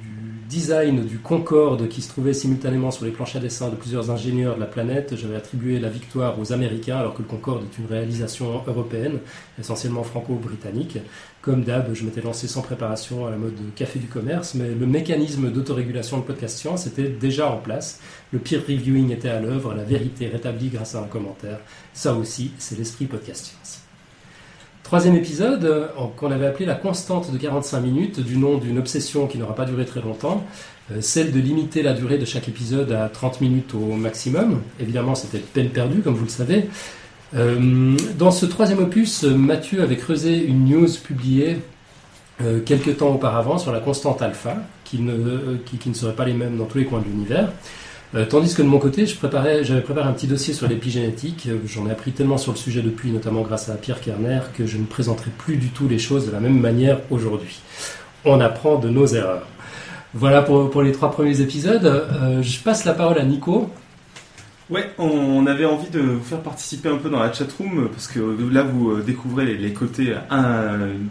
design 0.51 1.05
du 1.05 1.17
Concorde 1.17 1.87
qui 1.87 2.01
se 2.01 2.09
trouvait 2.09 2.33
simultanément 2.33 2.91
sur 2.91 3.05
les 3.05 3.11
planches 3.11 3.37
à 3.37 3.39
dessin 3.39 3.69
de 3.69 3.75
plusieurs 3.75 4.11
ingénieurs 4.11 4.55
de 4.55 4.59
la 4.59 4.65
planète. 4.65 5.15
J'avais 5.15 5.37
attribué 5.37 5.79
la 5.79 5.87
victoire 5.87 6.37
aux 6.37 6.51
Américains 6.51 6.97
alors 6.97 7.13
que 7.13 7.21
le 7.21 7.27
Concorde 7.29 7.63
est 7.63 7.77
une 7.77 7.85
réalisation 7.85 8.61
européenne, 8.67 9.19
essentiellement 9.57 10.03
franco-britannique. 10.03 10.97
Comme 11.41 11.63
d'hab, 11.63 11.93
je 11.93 12.03
m'étais 12.03 12.19
lancé 12.19 12.49
sans 12.49 12.61
préparation 12.61 13.25
à 13.25 13.31
la 13.31 13.37
mode 13.37 13.53
café 13.75 13.97
du 13.97 14.07
commerce, 14.07 14.53
mais 14.53 14.67
le 14.67 14.85
mécanisme 14.85 15.49
d'autorégulation 15.51 16.17
de 16.17 16.23
podcast 16.23 16.57
science 16.57 16.85
était 16.85 17.07
déjà 17.07 17.49
en 17.49 17.57
place. 17.57 18.01
Le 18.33 18.39
peer 18.39 18.59
reviewing 18.67 19.09
était 19.11 19.29
à 19.29 19.39
l'œuvre, 19.39 19.73
la 19.73 19.85
vérité 19.85 20.27
rétablie 20.27 20.67
grâce 20.67 20.95
à 20.95 20.99
un 20.99 21.07
commentaire. 21.07 21.59
Ça 21.93 22.13
aussi, 22.13 22.51
c'est 22.57 22.77
l'esprit 22.77 23.05
podcast 23.05 23.45
science. 23.45 23.90
Troisième 24.91 25.15
épisode, 25.15 25.63
euh, 25.63 25.87
qu'on 26.17 26.31
avait 26.31 26.47
appelé 26.47 26.65
la 26.65 26.75
constante 26.75 27.31
de 27.31 27.37
45 27.37 27.79
minutes, 27.79 28.19
du 28.19 28.35
nom 28.35 28.57
d'une 28.57 28.77
obsession 28.77 29.25
qui 29.25 29.37
n'aura 29.37 29.55
pas 29.55 29.63
duré 29.63 29.85
très 29.85 30.01
longtemps, 30.01 30.45
euh, 30.91 30.97
celle 30.99 31.31
de 31.31 31.39
limiter 31.39 31.81
la 31.81 31.93
durée 31.93 32.17
de 32.17 32.25
chaque 32.25 32.49
épisode 32.49 32.91
à 32.91 33.07
30 33.07 33.39
minutes 33.39 33.73
au 33.73 33.95
maximum. 33.95 34.61
Évidemment, 34.81 35.15
c'était 35.15 35.37
peine 35.37 35.69
perdue, 35.69 36.01
comme 36.01 36.15
vous 36.15 36.25
le 36.25 36.29
savez. 36.29 36.67
Euh, 37.37 37.95
dans 38.19 38.31
ce 38.31 38.45
troisième 38.45 38.79
opus, 38.79 39.23
Mathieu 39.23 39.81
avait 39.81 39.95
creusé 39.95 40.43
une 40.43 40.65
news 40.65 40.89
publiée 41.01 41.59
quelques 42.65 42.97
temps 42.97 43.13
auparavant 43.13 43.59
sur 43.59 43.71
la 43.71 43.79
constante 43.79 44.21
alpha, 44.21 44.57
qui 44.83 44.99
ne, 44.99 45.55
qui 45.79 45.87
ne 45.87 45.93
serait 45.93 46.15
pas 46.15 46.25
les 46.25 46.33
mêmes 46.33 46.57
dans 46.57 46.65
tous 46.65 46.79
les 46.79 46.85
coins 46.85 46.99
de 46.99 47.05
l'univers. 47.05 47.49
Euh, 48.13 48.25
tandis 48.25 48.53
que 48.53 48.61
de 48.61 48.67
mon 48.67 48.79
côté, 48.79 49.05
je 49.05 49.15
préparais, 49.15 49.63
j'avais 49.63 49.81
préparé 49.81 50.09
un 50.09 50.13
petit 50.13 50.27
dossier 50.27 50.53
sur 50.53 50.67
l'épigénétique. 50.67 51.47
Euh, 51.47 51.59
J'en 51.65 51.87
ai 51.87 51.91
appris 51.91 52.11
tellement 52.11 52.37
sur 52.37 52.51
le 52.51 52.57
sujet 52.57 52.81
depuis, 52.81 53.11
notamment 53.11 53.41
grâce 53.41 53.69
à 53.69 53.75
Pierre 53.75 54.01
Kerner, 54.01 54.41
que 54.57 54.65
je 54.65 54.77
ne 54.77 54.85
présenterai 54.85 55.31
plus 55.37 55.55
du 55.55 55.69
tout 55.69 55.87
les 55.87 55.99
choses 55.99 56.25
de 56.25 56.31
la 56.31 56.39
même 56.39 56.59
manière 56.59 56.99
aujourd'hui. 57.09 57.61
On 58.25 58.41
apprend 58.41 58.77
de 58.77 58.89
nos 58.89 59.07
erreurs. 59.07 59.47
Voilà 60.13 60.41
pour, 60.41 60.81
les 60.81 60.91
trois 60.91 61.09
premiers 61.09 61.39
épisodes. 61.39 61.85
Euh, 61.85 62.41
je 62.41 62.59
passe 62.59 62.83
la 62.83 62.93
parole 62.93 63.17
à 63.17 63.23
Nico. 63.23 63.69
Ouais, 64.71 64.89
on 64.97 65.45
avait 65.47 65.65
envie 65.65 65.89
de 65.89 65.99
vous 65.99 66.23
faire 66.23 66.39
participer 66.39 66.87
un 66.87 66.95
peu 66.95 67.09
dans 67.09 67.19
la 67.19 67.33
chatroom 67.33 67.89
parce 67.89 68.07
que 68.07 68.19
là 68.53 68.63
vous 68.63 68.91
euh, 68.91 69.03
découvrez 69.05 69.43
les, 69.57 69.73
côtés 69.73 70.15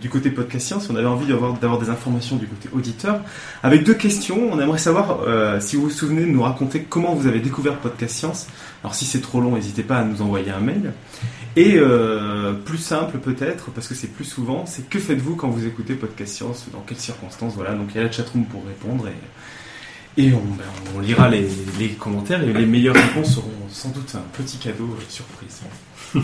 du 0.00 0.08
côté 0.08 0.30
podcast 0.30 0.66
science. 0.66 0.88
On 0.88 0.96
avait 0.96 1.06
envie 1.06 1.26
d'avoir 1.26 1.52
d'avoir 1.58 1.78
des 1.78 1.90
informations 1.90 2.36
du 2.36 2.46
côté 2.46 2.70
auditeur 2.72 3.20
avec 3.62 3.84
deux 3.84 3.92
questions. 3.92 4.50
On 4.50 4.58
aimerait 4.58 4.78
savoir 4.78 5.20
euh, 5.26 5.60
si 5.60 5.76
vous 5.76 5.82
vous 5.82 5.90
souvenez 5.90 6.22
de 6.22 6.28
nous 6.28 6.40
raconter 6.40 6.86
comment 6.88 7.14
vous 7.14 7.26
avez 7.26 7.40
découvert 7.40 7.76
podcast 7.76 8.16
science. 8.16 8.46
Alors 8.82 8.94
si 8.94 9.04
c'est 9.04 9.20
trop 9.20 9.42
long, 9.42 9.56
n'hésitez 9.56 9.82
pas 9.82 9.98
à 9.98 10.04
nous 10.04 10.22
envoyer 10.22 10.50
un 10.50 10.60
mail. 10.60 10.94
Et 11.54 11.74
euh, 11.76 12.54
plus 12.54 12.78
simple 12.78 13.18
peut-être 13.18 13.70
parce 13.72 13.88
que 13.88 13.94
c'est 13.94 14.08
plus 14.08 14.24
souvent, 14.24 14.64
c'est 14.64 14.88
que 14.88 14.98
faites-vous 14.98 15.36
quand 15.36 15.48
vous 15.48 15.66
écoutez 15.66 15.96
podcast 15.96 16.32
science 16.32 16.66
Dans 16.72 16.80
quelles 16.80 16.96
circonstances 16.96 17.56
Voilà, 17.56 17.74
donc 17.74 17.88
il 17.90 17.98
y 17.98 18.00
a 18.00 18.04
la 18.04 18.10
chatroom 18.10 18.46
pour 18.46 18.64
répondre 18.64 19.06
et 19.06 19.12
et 20.16 20.32
on, 20.32 20.42
ben, 20.56 21.02
lira 21.02 21.28
les, 21.28 21.46
commentaires 21.98 22.42
et 22.42 22.52
les 22.52 22.66
meilleures 22.66 22.96
réponses 22.96 23.34
seront 23.34 23.50
sans 23.68 23.90
doute 23.90 24.14
un 24.14 24.42
petit 24.42 24.58
cadeau 24.58 24.96
surprise. 25.08 25.60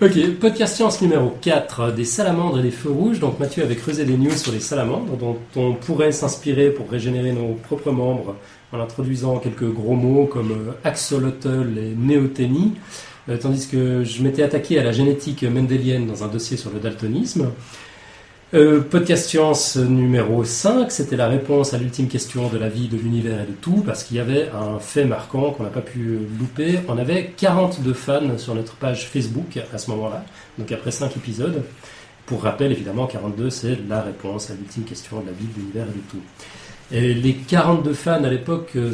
Ok, 0.00 0.18
podcast 0.40 0.74
science 0.74 1.00
numéro 1.00 1.32
4, 1.42 1.92
des 1.92 2.04
salamandres 2.04 2.58
et 2.58 2.62
des 2.62 2.72
feux 2.72 2.90
rouges. 2.90 3.20
Donc 3.20 3.38
Mathieu 3.38 3.62
avait 3.62 3.76
creusé 3.76 4.04
des 4.04 4.16
news 4.16 4.32
sur 4.32 4.50
les 4.50 4.58
salamandres 4.58 5.16
dont 5.16 5.38
on 5.54 5.74
pourrait 5.74 6.10
s'inspirer 6.10 6.70
pour 6.70 6.90
régénérer 6.90 7.30
nos 7.30 7.54
propres 7.54 7.92
membres 7.92 8.34
en 8.72 8.80
introduisant 8.80 9.38
quelques 9.38 9.70
gros 9.70 9.94
mots 9.94 10.26
comme 10.26 10.50
euh, 10.50 10.72
axolotl 10.82 11.78
et 11.78 11.94
néoténie. 11.96 12.72
Euh, 13.28 13.36
tandis 13.36 13.68
que 13.68 14.02
je 14.02 14.22
m'étais 14.24 14.42
attaqué 14.42 14.76
à 14.78 14.82
la 14.82 14.90
génétique 14.90 15.44
mendélienne 15.44 16.08
dans 16.08 16.24
un 16.24 16.28
dossier 16.28 16.56
sur 16.56 16.72
le 16.72 16.80
daltonisme. 16.80 17.52
Euh, 18.54 18.82
podcast 18.82 19.30
science 19.30 19.76
numéro 19.76 20.44
5, 20.44 20.92
c'était 20.92 21.16
la 21.16 21.26
réponse 21.26 21.72
à 21.72 21.78
l'ultime 21.78 22.06
question 22.06 22.50
de 22.50 22.58
la 22.58 22.68
vie, 22.68 22.86
de 22.86 22.98
l'univers 22.98 23.40
et 23.40 23.46
de 23.46 23.52
tout, 23.52 23.82
parce 23.86 24.04
qu'il 24.04 24.18
y 24.18 24.20
avait 24.20 24.50
un 24.50 24.78
fait 24.78 25.06
marquant 25.06 25.52
qu'on 25.52 25.62
n'a 25.62 25.70
pas 25.70 25.80
pu 25.80 26.18
louper. 26.38 26.80
On 26.86 26.98
avait 26.98 27.32
42 27.34 27.94
fans 27.94 28.36
sur 28.36 28.54
notre 28.54 28.74
page 28.74 29.08
Facebook 29.08 29.58
à 29.72 29.78
ce 29.78 29.90
moment-là, 29.92 30.26
donc 30.58 30.70
après 30.70 30.90
5 30.90 31.16
épisodes. 31.16 31.62
Pour 32.26 32.42
rappel, 32.42 32.72
évidemment, 32.72 33.06
42, 33.06 33.48
c'est 33.48 33.78
la 33.88 34.02
réponse 34.02 34.50
à 34.50 34.54
l'ultime 34.54 34.84
question 34.84 35.20
de 35.20 35.26
la 35.28 35.32
vie, 35.32 35.46
de 35.46 35.58
l'univers 35.58 35.86
et 35.86 35.96
de 35.96 36.10
tout. 36.10 36.22
Et 36.94 37.14
les 37.14 37.32
42 37.32 37.94
fans 37.94 38.22
à 38.22 38.28
l'époque 38.28 38.72
euh, 38.76 38.92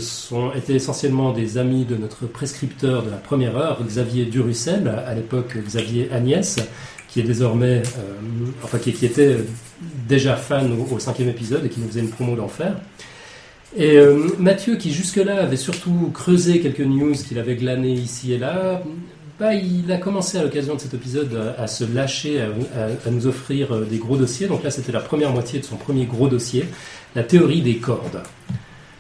étaient 0.54 0.74
essentiellement 0.74 1.32
des 1.32 1.58
amis 1.58 1.84
de 1.84 1.96
notre 1.96 2.26
prescripteur 2.26 3.02
de 3.02 3.10
la 3.10 3.16
première 3.16 3.56
heure, 3.56 3.82
Xavier 3.84 4.26
Durussel, 4.26 4.86
à 5.04 5.14
l'époque 5.14 5.56
Xavier 5.56 6.08
Agnès, 6.12 6.60
qui 7.08 7.20
est 7.20 7.24
désormais, 7.24 7.82
euh, 7.98 8.46
enfin 8.62 8.78
qui, 8.78 8.90
était 9.04 9.38
déjà 10.06 10.36
fan 10.36 10.70
au, 10.90 10.98
cinquième 10.98 11.30
épisode 11.30 11.64
et 11.64 11.68
qui 11.68 11.80
nous 11.80 11.88
faisait 11.88 12.00
une 12.00 12.10
promo 12.10 12.36
d'enfer. 12.36 12.76
Et 13.76 13.96
euh, 13.96 14.28
Mathieu, 14.38 14.76
qui 14.76 14.92
jusque-là 14.92 15.42
avait 15.42 15.56
surtout 15.56 16.10
creusé 16.12 16.60
quelques 16.60 16.80
news 16.80 17.12
qu'il 17.12 17.38
avait 17.38 17.56
glanées 17.56 17.92
ici 17.92 18.32
et 18.32 18.38
là, 18.38 18.82
bah, 19.38 19.54
il 19.54 19.90
a 19.92 19.98
commencé 19.98 20.36
à 20.36 20.42
l'occasion 20.42 20.74
de 20.74 20.80
cet 20.80 20.94
épisode 20.94 21.54
à, 21.56 21.66
se 21.66 21.84
lâcher, 21.84 22.40
à, 22.40 23.10
nous 23.10 23.26
offrir 23.26 23.72
euh, 23.72 23.84
des 23.84 23.98
gros 23.98 24.16
dossiers. 24.16 24.46
Donc 24.46 24.62
là, 24.62 24.70
c'était 24.70 24.92
la 24.92 25.00
première 25.00 25.32
moitié 25.32 25.60
de 25.60 25.64
son 25.64 25.76
premier 25.76 26.04
gros 26.04 26.28
dossier, 26.28 26.66
la 27.14 27.22
théorie 27.22 27.62
des 27.62 27.76
cordes. 27.76 28.22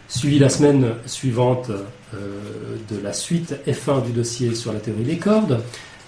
Suivi 0.08 0.38
la 0.38 0.48
semaine 0.48 0.92
suivante 1.04 1.70
de 2.10 3.02
la 3.02 3.12
suite 3.12 3.56
F1 3.66 4.06
du 4.06 4.12
dossier 4.12 4.54
sur 4.54 4.72
la 4.72 4.80
théorie 4.80 5.02
des 5.02 5.18
cordes, 5.18 5.60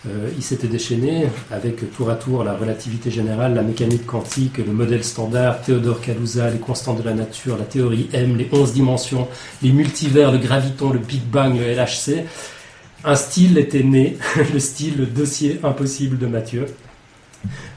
euh, 0.07 0.30
il 0.35 0.42
s'était 0.42 0.66
déchaîné 0.66 1.26
avec 1.50 1.92
tour 1.95 2.09
à 2.09 2.14
tour 2.14 2.42
la 2.42 2.54
relativité 2.54 3.11
générale, 3.11 3.54
la 3.54 3.62
mécanique 3.62 4.07
quantique, 4.07 4.57
le 4.57 4.73
modèle 4.73 5.04
standard, 5.04 5.61
Théodore 5.61 6.00
Kaluza, 6.00 6.49
les 6.49 6.59
constantes 6.59 7.02
de 7.02 7.02
la 7.02 7.12
nature, 7.12 7.59
la 7.59 7.64
théorie 7.64 8.09
M, 8.14 8.37
les 8.37 8.49
11 8.50 8.73
dimensions, 8.73 9.28
les 9.62 9.73
multivers, 9.73 10.33
le 10.33 10.38
graviton, 10.38 10.90
le 10.90 10.99
Big 11.00 11.23
Bang, 11.23 11.54
le 11.54 11.75
LHC. 11.75 12.25
Un 13.04 13.14
style 13.14 13.59
était 13.59 13.83
né, 13.83 14.16
le 14.54 14.59
style 14.59 14.97
le 14.97 15.07
dossier 15.07 15.61
impossible 15.62 16.16
de 16.16 16.26
Mathieu. 16.26 16.66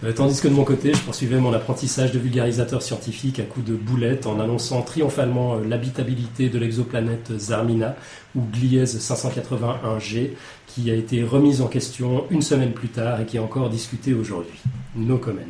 Euh, 0.03 0.11
tandis 0.11 0.41
que 0.41 0.47
de 0.47 0.53
mon 0.53 0.63
côté, 0.63 0.93
je 0.93 0.99
poursuivais 0.99 1.37
mon 1.37 1.53
apprentissage 1.53 2.11
de 2.11 2.19
vulgarisateur 2.19 2.81
scientifique 2.81 3.39
à 3.39 3.43
coups 3.43 3.65
de 3.65 3.75
boulettes 3.75 4.25
en 4.25 4.39
annonçant 4.39 4.81
triomphalement 4.81 5.55
euh, 5.55 5.63
l'habitabilité 5.67 6.49
de 6.49 6.59
l'exoplanète 6.59 7.31
Zarmina 7.37 7.95
ou 8.35 8.41
Gliese 8.41 8.97
581G 8.99 10.31
qui 10.67 10.91
a 10.91 10.95
été 10.95 11.23
remise 11.23 11.61
en 11.61 11.67
question 11.67 12.25
une 12.29 12.41
semaine 12.41 12.73
plus 12.73 12.89
tard 12.89 13.21
et 13.21 13.25
qui 13.25 13.37
est 13.37 13.41
encore 13.41 13.69
discutée 13.69 14.13
aujourd'hui. 14.13 14.59
No 14.95 15.17
comment. 15.17 15.41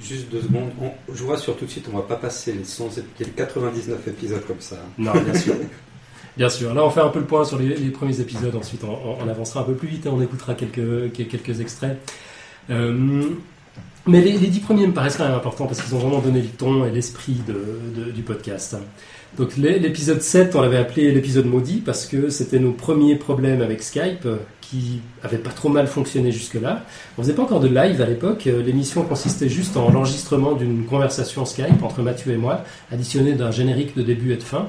Juste 0.00 0.30
deux 0.30 0.40
secondes. 0.40 0.70
On, 0.80 0.90
je 1.12 1.22
vous 1.22 1.28
rassure 1.28 1.56
tout 1.56 1.66
de 1.66 1.70
suite, 1.70 1.86
on 1.92 1.96
va 1.96 2.02
pas 2.02 2.16
passer 2.16 2.52
les, 2.52 2.64
100, 2.64 2.90
les 3.20 3.26
99 3.26 4.08
épisodes 4.08 4.46
comme 4.46 4.60
ça. 4.60 4.76
Non, 4.96 5.12
bien 5.12 5.34
sûr. 5.34 5.54
Bien 6.36 6.48
sûr. 6.48 6.74
Là, 6.74 6.84
on 6.84 6.90
fait 6.90 7.00
un 7.00 7.08
peu 7.08 7.20
le 7.20 7.26
point 7.26 7.44
sur 7.44 7.58
les, 7.58 7.76
les 7.76 7.90
premiers 7.90 8.20
épisodes. 8.20 8.54
Ensuite, 8.56 8.82
on, 8.84 9.22
on, 9.22 9.28
avancera 9.28 9.60
un 9.60 9.64
peu 9.64 9.74
plus 9.74 9.88
vite 9.88 10.06
et 10.06 10.08
on 10.08 10.20
écoutera 10.20 10.54
quelques, 10.54 11.12
quelques 11.12 11.60
extraits. 11.60 11.98
Euh, 12.70 13.22
Mais 14.06 14.20
les, 14.20 14.36
dix 14.38 14.60
premiers 14.60 14.86
me 14.86 14.92
paraissent 14.92 15.16
quand 15.16 15.24
même 15.26 15.34
importants 15.34 15.66
parce 15.66 15.80
qu'ils 15.80 15.94
ont 15.94 15.98
vraiment 15.98 16.18
donné 16.20 16.42
le 16.42 16.48
ton 16.48 16.84
et 16.84 16.90
l'esprit 16.90 17.36
du 18.14 18.22
podcast. 18.22 18.76
Donc 19.38 19.56
l'é- 19.56 19.78
l'épisode 19.78 20.20
7, 20.22 20.54
on 20.54 20.60
l'avait 20.60 20.76
appelé 20.76 21.10
l'épisode 21.10 21.46
maudit 21.46 21.78
parce 21.84 22.06
que 22.06 22.28
c'était 22.28 22.58
nos 22.58 22.70
premiers 22.72 23.16
problèmes 23.16 23.62
avec 23.62 23.82
Skype 23.82 24.28
qui 24.60 25.00
avaient 25.22 25.38
pas 25.38 25.50
trop 25.50 25.68
mal 25.70 25.86
fonctionné 25.86 26.32
jusque-là. 26.32 26.84
On 27.18 27.22
faisait 27.22 27.32
pas 27.34 27.42
encore 27.42 27.60
de 27.60 27.68
live 27.68 28.00
à 28.02 28.06
l'époque. 28.06 28.44
L'émission 28.44 29.02
consistait 29.04 29.48
juste 29.48 29.76
en 29.76 29.90
l'enregistrement 29.90 30.52
d'une 30.52 30.84
conversation 30.84 31.44
Skype 31.46 31.82
entre 31.82 32.02
Mathieu 32.02 32.32
et 32.32 32.36
moi, 32.36 32.62
additionnée 32.92 33.32
d'un 33.32 33.50
générique 33.50 33.96
de 33.96 34.02
début 34.02 34.32
et 34.32 34.36
de 34.36 34.42
fin. 34.42 34.68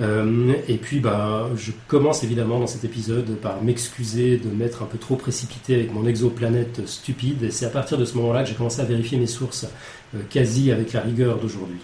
Euh, 0.00 0.54
et 0.66 0.76
puis, 0.76 0.98
bah, 1.00 1.48
je 1.56 1.72
commence 1.86 2.24
évidemment 2.24 2.58
dans 2.58 2.66
cet 2.66 2.84
épisode 2.84 3.26
par 3.36 3.62
m'excuser 3.62 4.38
de 4.38 4.48
m'être 4.48 4.82
un 4.82 4.86
peu 4.86 4.96
trop 4.96 5.16
précipité 5.16 5.74
avec 5.74 5.92
mon 5.92 6.06
exoplanète 6.06 6.86
stupide. 6.86 7.50
C'est 7.50 7.66
à 7.66 7.70
partir 7.70 7.98
de 7.98 8.04
ce 8.06 8.16
moment-là 8.16 8.42
que 8.42 8.48
j'ai 8.48 8.54
commencé 8.54 8.80
à 8.80 8.84
vérifier 8.84 9.18
mes 9.18 9.26
sources 9.26 9.66
euh, 10.14 10.20
quasi 10.30 10.72
avec 10.72 10.92
la 10.94 11.00
rigueur 11.02 11.36
d'aujourd'hui. 11.38 11.80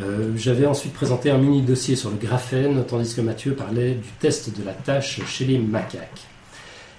Euh, 0.00 0.30
J'avais 0.36 0.64
ensuite 0.66 0.94
présenté 0.94 1.30
un 1.30 1.36
mini 1.38 1.60
dossier 1.62 1.94
sur 1.96 2.10
le 2.10 2.16
graphène, 2.16 2.82
tandis 2.88 3.14
que 3.14 3.20
Mathieu 3.20 3.52
parlait 3.52 3.92
du 3.92 4.08
test 4.18 4.58
de 4.58 4.64
la 4.64 4.72
tâche 4.72 5.20
chez 5.26 5.44
les 5.44 5.58
macaques. 5.58 6.22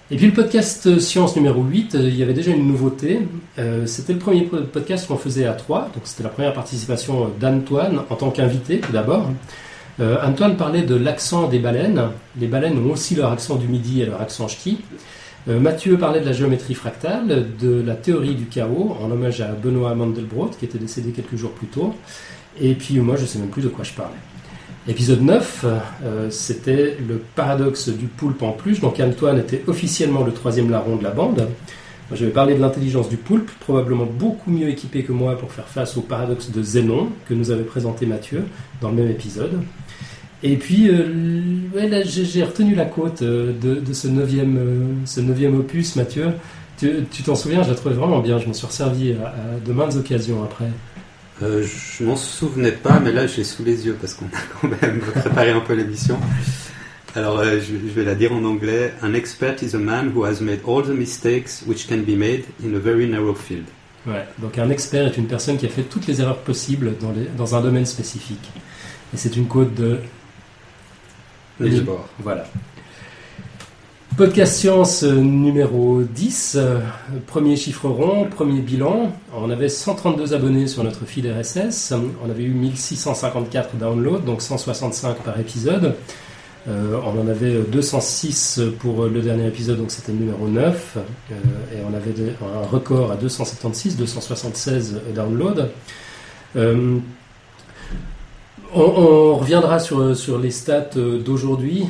Et 0.10 0.16
puis 0.18 0.28
le 0.28 0.34
podcast 0.34 1.00
Science 1.00 1.36
numéro 1.36 1.64
8, 1.64 1.96
euh, 1.96 2.02
il 2.08 2.16
y 2.16 2.22
avait 2.24 2.34
déjà 2.34 2.52
une 2.52 2.68
nouveauté. 2.68 3.22
C'était 3.88 4.14
le 4.14 4.20
premier 4.20 4.44
po- 4.44 4.62
podcast 4.72 5.08
qu'on 5.08 5.18
faisait 5.18 5.46
à 5.46 5.54
trois, 5.54 5.90
donc 5.96 6.04
c'était 6.06 6.24
la 6.24 6.30
première 6.30 6.54
participation 6.54 7.32
d'Antoine 7.40 8.02
en 8.12 8.16
tant 8.16 8.30
qu'invité 8.30 8.80
tout 8.80 8.92
d'abord. 8.92 9.32
Euh, 10.00 10.18
Antoine 10.24 10.58
parlait 10.58 10.84
de 10.84 10.96
l'accent 10.96 11.48
des 11.48 11.60
baleines. 11.60 12.02
Les 12.40 12.48
baleines 12.48 12.78
ont 12.78 12.92
aussi 12.92 13.16
leur 13.16 13.32
accent 13.32 13.56
du 13.56 13.68
midi 13.68 14.02
et 14.02 14.06
leur 14.06 14.22
accent 14.22 14.48
ch'ti. 14.48 14.80
Euh, 15.48 15.60
Mathieu 15.60 15.98
parlait 15.98 16.20
de 16.20 16.26
la 16.26 16.34
géométrie 16.34 16.76
fractale, 16.76 17.48
de 17.60 17.82
la 17.82 17.96
théorie 17.96 18.36
du 18.36 18.46
chaos, 18.46 18.96
en 19.02 19.10
hommage 19.10 19.42
à 19.42 19.48
Benoît 19.48 19.96
Mandelbrot, 19.96 20.52
qui 20.60 20.66
était 20.66 20.78
décédé 20.78 21.12
quelques 21.12 21.36
jours 21.36 21.52
plus 21.52 21.68
tôt. 21.68 21.96
Et 22.60 22.74
puis 22.74 23.00
moi, 23.00 23.16
je 23.16 23.26
sais 23.26 23.40
même 23.40 23.50
plus 23.50 23.64
de 23.64 23.70
quoi 23.70 23.84
je 23.84 23.94
parlais. 23.94 24.18
Épisode 24.88 25.22
9, 25.22 25.66
euh, 25.66 26.30
c'était 26.30 26.98
le 27.08 27.22
paradoxe 27.36 27.90
du 27.90 28.06
poulpe 28.06 28.42
en 28.44 28.52
plus. 28.52 28.80
Donc 28.80 29.00
Antoine 29.00 29.40
était 29.40 29.64
officiellement 29.68 30.24
le 30.24 30.32
troisième 30.32 30.70
larron 30.70 30.96
de 30.96 31.04
la 31.04 31.12
bande. 31.12 31.48
Moi, 32.10 32.18
je 32.18 32.26
vais 32.26 32.32
parler 32.32 32.56
de 32.56 32.62
l'intelligence 32.62 33.10
du 33.10 33.18
poulpe, 33.18 33.52
probablement 33.60 34.06
beaucoup 34.06 34.50
mieux 34.50 34.70
équipé 34.70 35.04
que 35.04 35.12
moi 35.12 35.38
pour 35.38 35.52
faire 35.52 35.68
face 35.68 35.98
au 35.98 36.02
paradoxe 36.02 36.52
de 36.52 36.64
Zénon, 36.64 37.10
que 37.28 37.34
nous 37.34 37.52
avait 37.52 37.64
présenté 37.64 38.06
Mathieu 38.06 38.46
dans 38.82 38.90
le 38.90 38.96
même 38.96 39.12
épisode. 39.12 39.60
Et 40.42 40.56
puis, 40.56 40.90
euh, 40.90 41.04
ouais, 41.76 41.90
là, 41.90 42.04
j'ai 42.04 42.24
j'ai 42.24 42.44
retenu 42.44 42.76
la 42.76 42.86
côte 42.86 43.24
euh, 43.24 43.52
de, 43.60 43.94
ce, 43.94 44.08
neuvième, 44.08 44.58
euh, 44.58 45.06
ce 45.06 45.20
neuvième 45.20 45.60
opus, 45.60 45.96
Mathieu. 45.96 46.28
Tu 46.78 47.24
t'en 47.26 47.36
souviens, 47.36 47.64
je 47.64 47.70
la 47.70 47.76
trouvais 47.76 47.96
vraiment 47.96 48.20
bien. 48.20 48.38
Je 48.38 48.46
m'en 48.46 48.54
suis 48.54 48.68
resservi 48.68 49.14
à, 49.14 49.30
à 49.30 49.60
de 49.66 49.74
maintes 49.74 49.96
occasions 49.96 50.44
après. 50.44 50.70
Je 51.42 52.04
m'en 52.04 52.16
souvenais 52.16 52.72
pas, 52.72 53.00
mais 53.00 53.12
là, 53.12 53.28
je 53.28 53.38
l'ai 53.38 53.44
sous 53.44 53.64
les 53.64 53.86
yeux 53.86 53.98
parce 54.00 54.14
qu'on 54.14 54.26
a 54.26 54.40
quand 54.62 54.70
même 54.82 55.00
préparé 55.00 55.52
un 55.52 55.60
peu 55.60 55.74
l'émission. 55.74 56.18
Alors, 57.18 57.40
euh, 57.40 57.60
je, 57.60 57.74
je 57.74 57.94
vais 57.96 58.04
la 58.04 58.14
dire 58.14 58.32
en 58.32 58.44
anglais. 58.46 58.94
An 59.02 59.14
expert 59.16 59.56
is 59.64 59.74
a 59.76 59.80
man 59.80 60.12
who 60.16 60.24
has 60.24 60.40
made 60.40 60.60
all 60.68 60.84
the 60.84 60.90
mistakes 60.94 61.64
which 61.66 61.88
can 61.88 62.04
be 62.06 62.16
made 62.16 62.44
in 62.64 62.76
a 62.76 62.80
very 62.80 63.08
narrow 63.08 63.34
field. 63.34 63.66
Ouais, 64.06 64.24
donc 64.38 64.58
un 64.60 64.70
expert 64.70 65.08
est 65.08 65.18
une 65.18 65.26
personne 65.26 65.58
qui 65.58 65.66
a 65.66 65.70
fait 65.70 65.82
toutes 65.82 66.06
les 66.06 66.22
erreurs 66.22 66.38
possibles 66.38 66.94
dans, 67.02 67.12
les- 67.12 67.26
dans 67.36 67.56
un 67.56 67.62
domaine 67.62 67.88
spécifique. 67.88 68.52
Et 69.14 69.18
c'est 69.18 69.36
une 69.36 69.48
côte 69.48 69.74
de... 69.74 69.98
Bohr. 71.60 72.08
Voilà. 72.20 72.46
Podcast 74.16 74.58
Science 74.58 75.04
euh, 75.04 75.16
numéro 75.16 76.04
10, 76.04 76.56
euh, 76.60 76.80
premier 77.26 77.56
chiffre 77.56 77.90
rond, 77.90 78.26
premier 78.30 78.62
bilan. 78.62 79.12
On 79.36 79.50
avait 79.50 79.70
132 79.70 80.36
abonnés 80.36 80.68
sur 80.68 80.84
notre 80.84 81.06
fil 81.06 81.28
RSS, 81.32 81.94
on 82.24 82.30
avait 82.30 82.44
eu 82.44 82.52
1654 82.52 83.76
downloads, 83.76 84.20
donc 84.20 84.44
165 84.44 85.18
par 85.24 85.40
épisode. 85.40 85.96
Euh, 86.68 87.00
on 87.06 87.22
en 87.22 87.28
avait 87.28 87.62
206 87.62 88.62
pour 88.80 89.06
le 89.06 89.22
dernier 89.22 89.48
épisode, 89.48 89.78
donc 89.78 89.92
c'était 89.92 90.12
le 90.12 90.20
numéro 90.20 90.48
9. 90.48 90.98
Euh, 90.98 91.34
et 91.74 91.84
on 91.90 91.96
avait 91.96 92.14
un 92.42 92.68
record 92.68 93.12
à 93.12 93.16
276, 93.16 93.96
276 93.96 95.02
downloads. 95.16 95.70
Euh, 96.56 96.98
on, 98.74 99.36
reviendra 99.36 99.80
sur, 99.80 100.38
les 100.38 100.52
stats 100.52 100.90
d'aujourd'hui, 101.24 101.86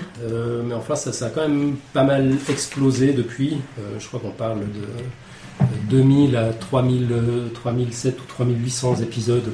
mais 0.64 0.76
enfin 0.76 0.96
ça, 0.96 1.26
a 1.26 1.30
quand 1.30 1.42
même 1.42 1.76
pas 1.92 2.04
mal 2.04 2.36
explosé 2.50 3.14
depuis. 3.14 3.58
Je 4.00 4.08
crois 4.08 4.20
qu'on 4.20 4.30
parle 4.30 4.60
de 4.60 5.66
2000 5.90 6.36
à 6.36 6.54
3000, 6.54 7.08
euh, 7.12 7.48
3007 7.54 8.20
ou 8.20 8.24
3800 8.28 8.96
épisodes 9.02 9.50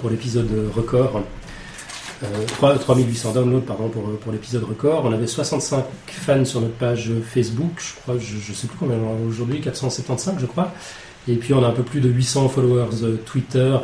pour 0.00 0.10
l'épisode 0.10 0.48
record. 0.74 1.22
Euh, 2.22 2.26
3 2.46 2.78
3800 2.78 3.32
downloads 3.32 3.60
pardon, 3.62 3.88
pour, 3.88 4.02
pour 4.18 4.32
l'épisode 4.32 4.64
record. 4.64 5.04
On 5.04 5.12
avait 5.12 5.26
65 5.26 5.84
fans 6.06 6.44
sur 6.44 6.60
notre 6.60 6.74
page 6.74 7.10
Facebook, 7.24 7.72
je 7.78 8.00
crois, 8.00 8.14
je, 8.18 8.52
sais 8.52 8.66
plus 8.66 8.76
combien 8.78 8.96
on 8.96 9.24
a 9.24 9.28
aujourd'hui, 9.28 9.60
475 9.60 10.36
je 10.38 10.46
crois. 10.46 10.72
Et 11.26 11.36
puis 11.36 11.54
on 11.54 11.64
a 11.64 11.68
un 11.68 11.72
peu 11.72 11.82
plus 11.82 12.00
de 12.00 12.08
800 12.08 12.48
followers 12.50 13.02
euh, 13.02 13.16
Twitter, 13.24 13.58
euh, 13.58 13.78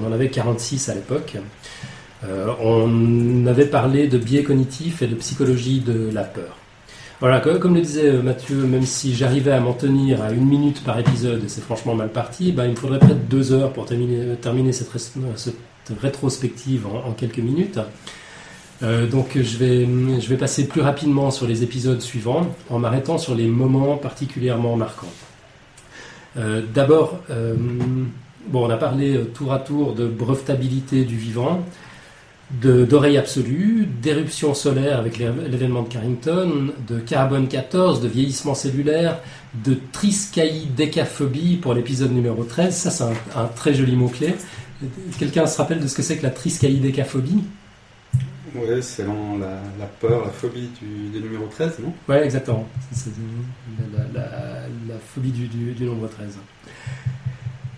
on 0.00 0.06
en 0.06 0.12
avait 0.12 0.28
46 0.28 0.88
à 0.88 0.94
l'époque. 0.94 1.36
Euh, 2.24 2.46
on 2.62 3.46
avait 3.46 3.66
parlé 3.66 4.06
de 4.06 4.18
biais 4.18 4.44
cognitifs 4.44 5.02
et 5.02 5.06
de 5.06 5.14
psychologie 5.14 5.80
de 5.80 6.10
la 6.12 6.22
peur. 6.22 6.56
Voilà, 7.20 7.40
co- 7.40 7.58
comme 7.58 7.74
le 7.74 7.80
disait 7.80 8.12
Mathieu, 8.12 8.56
même 8.56 8.84
si 8.86 9.14
j'arrivais 9.14 9.52
à 9.52 9.60
m'en 9.60 9.72
tenir 9.72 10.22
à 10.22 10.30
une 10.30 10.46
minute 10.46 10.82
par 10.84 10.98
épisode, 10.98 11.42
et 11.44 11.48
c'est 11.48 11.62
franchement 11.62 11.94
mal 11.94 12.10
parti, 12.10 12.52
ben, 12.52 12.64
il 12.64 12.70
me 12.72 12.76
faudrait 12.76 12.98
près 12.98 13.14
de 13.14 13.14
deux 13.14 13.52
heures 13.52 13.72
pour 13.72 13.86
terminer, 13.86 14.36
terminer 14.40 14.72
cette 14.72 14.88
rétrospective 16.00 16.86
en, 16.86 17.12
quelques 17.12 17.38
minutes. 17.38 17.78
Euh, 18.82 19.06
donc 19.06 19.30
je 19.40 19.56
vais, 19.56 19.86
je 20.20 20.28
vais 20.28 20.36
passer 20.36 20.66
plus 20.66 20.80
rapidement 20.80 21.30
sur 21.30 21.46
les 21.46 21.62
épisodes 21.62 22.00
suivants 22.00 22.46
en 22.70 22.78
m'arrêtant 22.78 23.18
sur 23.18 23.34
les 23.34 23.46
moments 23.46 23.96
particulièrement 23.96 24.76
marquants. 24.76 25.12
Euh, 26.36 26.62
D'abord, 26.74 27.18
euh, 27.30 27.54
bon, 28.48 28.66
on 28.66 28.70
a 28.70 28.76
parlé 28.76 29.20
tour 29.34 29.52
à 29.52 29.60
tour 29.60 29.94
de 29.94 30.06
brevetabilité 30.06 31.04
du 31.04 31.16
vivant, 31.16 31.64
d'oreille 32.62 33.16
absolue, 33.16 33.88
d'éruption 34.02 34.52
solaire 34.54 34.98
avec 34.98 35.18
l'é- 35.18 35.30
l'événement 35.48 35.82
de 35.82 35.88
Carrington, 35.88 36.72
de 36.88 36.98
carbone 36.98 37.48
14, 37.48 38.00
de 38.02 38.08
vieillissement 38.08 38.54
cellulaire, 38.54 39.18
de 39.64 39.78
triskaïdécaphobie 39.92 41.56
pour 41.56 41.74
l'épisode 41.74 42.12
numéro 42.12 42.44
13. 42.44 42.74
Ça, 42.74 42.90
c'est 42.90 43.04
un 43.04 43.46
très 43.56 43.74
joli 43.74 43.96
mot-clé. 43.96 44.34
Quelqu'un 45.18 45.46
se 45.46 45.56
rappelle 45.56 45.80
de 45.80 45.86
ce 45.86 45.94
que 45.94 46.02
c'est 46.02 46.16
que 46.18 46.22
la 46.22 46.30
triskaïdécaphobie 46.30 47.44
Ouais, 48.54 48.80
c'est 48.82 49.02
la, 49.04 49.12
la, 49.80 49.86
peur, 50.00 50.24
la 50.24 50.30
phobie 50.30 50.68
du, 50.80 51.08
du 51.08 51.20
numéro 51.24 51.46
13, 51.46 51.80
non? 51.80 51.92
Ouais, 52.08 52.24
exactement. 52.24 52.66
C'est 52.92 53.10
la, 53.78 53.98
la- 53.98 54.20
la- 54.20 54.60
la 54.88 54.94
phobie 55.14 55.32
du, 55.32 55.48
du- 55.48 55.72
du 55.72 55.84
nombre 55.86 56.08
13. 56.08 56.38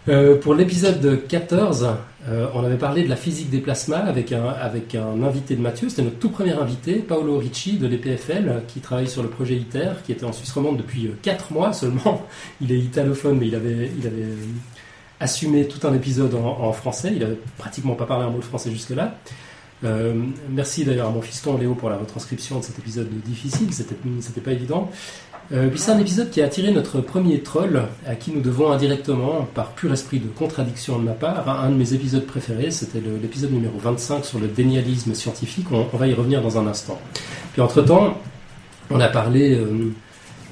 Euh, 0.09 0.37
pour 0.37 0.55
l'épisode 0.55 1.27
14, 1.27 1.89
euh, 2.29 2.47
on 2.55 2.63
avait 2.63 2.77
parlé 2.77 3.03
de 3.05 3.09
la 3.09 3.17
physique 3.17 3.49
des 3.51 3.59
plasmas 3.59 4.05
avec 4.05 4.33
un, 4.33 4.47
avec 4.49 4.95
un 4.95 5.23
invité 5.23 5.57
de 5.57 5.63
Mathieu. 5.63 5.89
C'était 5.89 6.03
notre 6.03 6.19
tout 6.19 6.29
premier 6.31 6.53
invité, 6.53 6.97
Paolo 6.97 7.39
Ricci 7.39 7.79
de 7.79 7.87
l'EPFL, 7.89 8.63
qui 8.69 8.81
travaille 8.81 9.09
sur 9.09 9.23
le 9.23 9.31
projet 9.31 9.57
ITER, 9.57 9.93
qui 10.05 10.13
était 10.13 10.25
en 10.27 10.33
Suisse 10.33 10.53
romande 10.53 10.77
depuis 10.77 11.11
4 11.23 11.53
mois 11.53 11.73
seulement. 11.73 12.25
Il 12.61 12.71
est 12.71 12.79
italophone, 12.79 13.39
mais 13.41 13.49
il 13.49 13.55
avait, 13.55 13.91
il 13.99 14.07
avait 14.07 14.23
euh, 14.23 14.37
assumé 15.21 15.67
tout 15.67 15.87
un 15.87 15.95
épisode 15.95 16.35
en, 16.35 16.73
français. 16.73 17.13
Il 17.15 17.23
avait 17.23 17.39
pratiquement 17.59 17.95
pas 17.95 18.07
parlé 18.07 18.27
un 18.27 18.31
mot 18.31 18.39
de 18.39 18.45
français 18.45 18.71
jusque-là. 18.71 19.15
Euh, 19.85 20.15
merci 20.51 20.85
d'ailleurs 20.85 21.09
à 21.09 21.11
mon 21.11 21.21
fiston 21.21 21.59
Léo 21.59 21.75
pour 21.75 21.91
la 21.91 21.97
retranscription 21.97 22.61
de 22.61 22.65
cet 22.65 22.79
épisode 22.79 23.09
difficile, 23.25 23.69
c'était 23.73 24.41
pas 24.41 24.53
évident. 24.53 24.91
Euh, 25.53 25.69
puis 25.69 25.79
c'est 25.79 25.93
un 25.93 25.99
épisode 25.99 26.31
qui 26.31 26.43
a 26.43 26.47
attiré 26.47 26.73
notre 26.73 27.01
premier 27.01 27.41
troll, 27.41 27.83
à 28.07 28.17
qui 28.17 28.33
nous 28.33 28.41
devons 28.41 28.73
indirectement, 28.73 29.47
par 29.55 29.73
pur 29.73 29.93
esprit 29.93 30.19
de 30.19 30.29
contradiction 30.29 30.99
de 30.99 31.05
ma 31.05 31.13
part, 31.13 31.49
un, 31.49 31.71
de 31.71 31.77
mes 31.77 31.95
épisodes 31.95 32.27
préférés, 32.27 32.71
c'était 32.71 33.01
l'épisode 33.01 33.53
numéro 33.53 33.79
25 33.79 34.25
sur 34.25 34.41
le 34.41 34.49
dénialisme 34.49 35.15
scientifique, 35.15 35.67
on, 35.71 35.87
on 35.93 35.97
va 35.97 36.09
y 36.09 36.15
revenir 36.15 36.43
dans 36.43 36.59
un 36.59 36.67
instant. 36.67 36.99
Puis 37.53 37.63
entre-temps, 37.63 38.19
on 38.91 38.99
a 38.99 39.09
parlé 39.09 39.55
euh, 39.55 39.93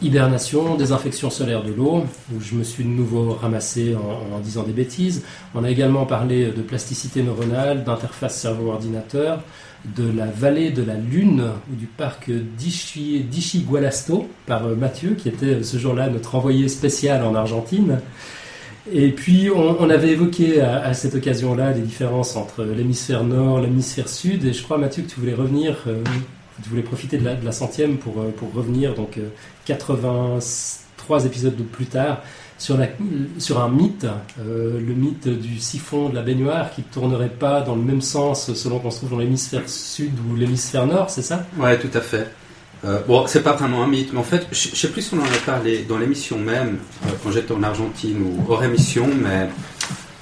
hibernation, 0.02 0.74
désinfection 0.74 1.30
solaire 1.30 1.62
de 1.62 1.72
l'eau, 1.72 2.04
où 2.34 2.40
je 2.40 2.54
me 2.54 2.62
suis 2.64 2.84
de 2.84 2.88
nouveau 2.88 3.32
ramassé 3.32 3.94
en, 3.94 4.38
disant 4.40 4.62
des 4.62 4.72
bêtises. 4.72 5.22
On 5.54 5.64
a 5.64 5.70
également 5.70 6.04
parlé 6.06 6.46
de 6.46 6.62
plasticité 6.62 7.22
neuronale, 7.22 7.84
d'interface 7.84 8.38
cerveau-ordinateur, 8.38 9.42
de 9.96 10.10
la 10.16 10.26
vallée 10.26 10.70
de 10.70 10.82
la 10.82 10.94
Lune, 10.96 11.44
ou 11.70 11.76
du 11.76 11.86
parc 11.86 12.30
d'Ichi- 12.30 13.20
d'Ichigualasto, 13.20 14.28
par 14.46 14.66
euh, 14.66 14.74
Mathieu, 14.74 15.14
qui 15.14 15.28
était 15.28 15.46
euh, 15.46 15.62
ce 15.62 15.76
jour-là 15.76 16.08
notre 16.08 16.34
envoyé 16.34 16.68
spécial 16.68 17.22
en 17.22 17.34
Argentine. 17.34 18.00
Et 18.92 19.10
puis, 19.10 19.48
on, 19.50 19.88
avait 19.88 20.10
évoqué 20.10 20.60
à, 20.60 20.84
à 20.84 20.92
cette 20.94 21.14
occasion-là 21.14 21.72
les 21.72 21.80
différences 21.80 22.36
entre 22.36 22.64
l'hémisphère 22.64 23.24
nord, 23.24 23.60
l'hémisphère 23.60 24.08
sud, 24.08 24.44
et 24.44 24.52
je 24.52 24.62
crois, 24.62 24.76
Mathieu, 24.76 25.02
que 25.02 25.10
tu 25.10 25.20
voulais 25.20 25.34
revenir, 25.34 25.84
euh, 25.86 26.02
tu 26.62 26.68
voulais 26.68 26.82
profiter 26.82 27.18
de 27.18 27.24
la, 27.24 27.52
centième 27.52 27.98
pour, 27.98 28.20
euh, 28.20 28.30
pour 28.36 28.52
revenir, 28.52 28.94
donc 28.94 29.18
euh, 29.18 29.28
83 29.66 31.26
épisodes 31.26 31.56
de 31.56 31.62
plus 31.62 31.86
tard, 31.86 32.22
sur, 32.58 32.76
la, 32.76 32.86
sur 33.38 33.60
un 33.60 33.68
mythe, 33.68 34.06
euh, 34.40 34.80
le 34.80 34.94
mythe 34.94 35.28
du 35.28 35.58
siphon 35.58 36.08
de 36.08 36.14
la 36.14 36.22
baignoire 36.22 36.70
qui 36.70 36.82
ne 36.82 36.92
tournerait 36.92 37.28
pas 37.28 37.60
dans 37.60 37.74
le 37.74 37.82
même 37.82 38.00
sens 38.00 38.54
selon 38.54 38.78
qu'on 38.78 38.90
se 38.90 38.98
trouve 38.98 39.10
dans 39.10 39.18
l'hémisphère 39.18 39.68
sud 39.68 40.12
ou 40.30 40.36
l'hémisphère 40.36 40.86
nord, 40.86 41.10
c'est 41.10 41.22
ça? 41.22 41.44
Ouais, 41.58 41.78
tout 41.78 41.90
à 41.92 42.00
fait. 42.00 42.28
Euh, 42.84 43.00
bon, 43.06 43.26
c'est 43.26 43.42
pas 43.42 43.52
vraiment 43.52 43.82
un 43.82 43.86
mythe, 43.86 44.12
mais 44.12 44.18
en 44.18 44.24
fait, 44.24 44.46
je 44.52 44.68
je 44.68 44.76
sais 44.76 44.88
plus 44.88 45.02
si 45.02 45.14
on 45.14 45.18
en 45.18 45.24
a 45.24 45.38
parlé 45.46 45.84
dans 45.88 45.98
l'émission 45.98 46.38
même, 46.38 46.78
euh, 47.06 47.10
quand 47.22 47.30
j'étais 47.30 47.52
en 47.52 47.62
Argentine 47.62 48.22
ou 48.22 48.52
hors 48.52 48.62
émission, 48.62 49.08
mais 49.22 49.48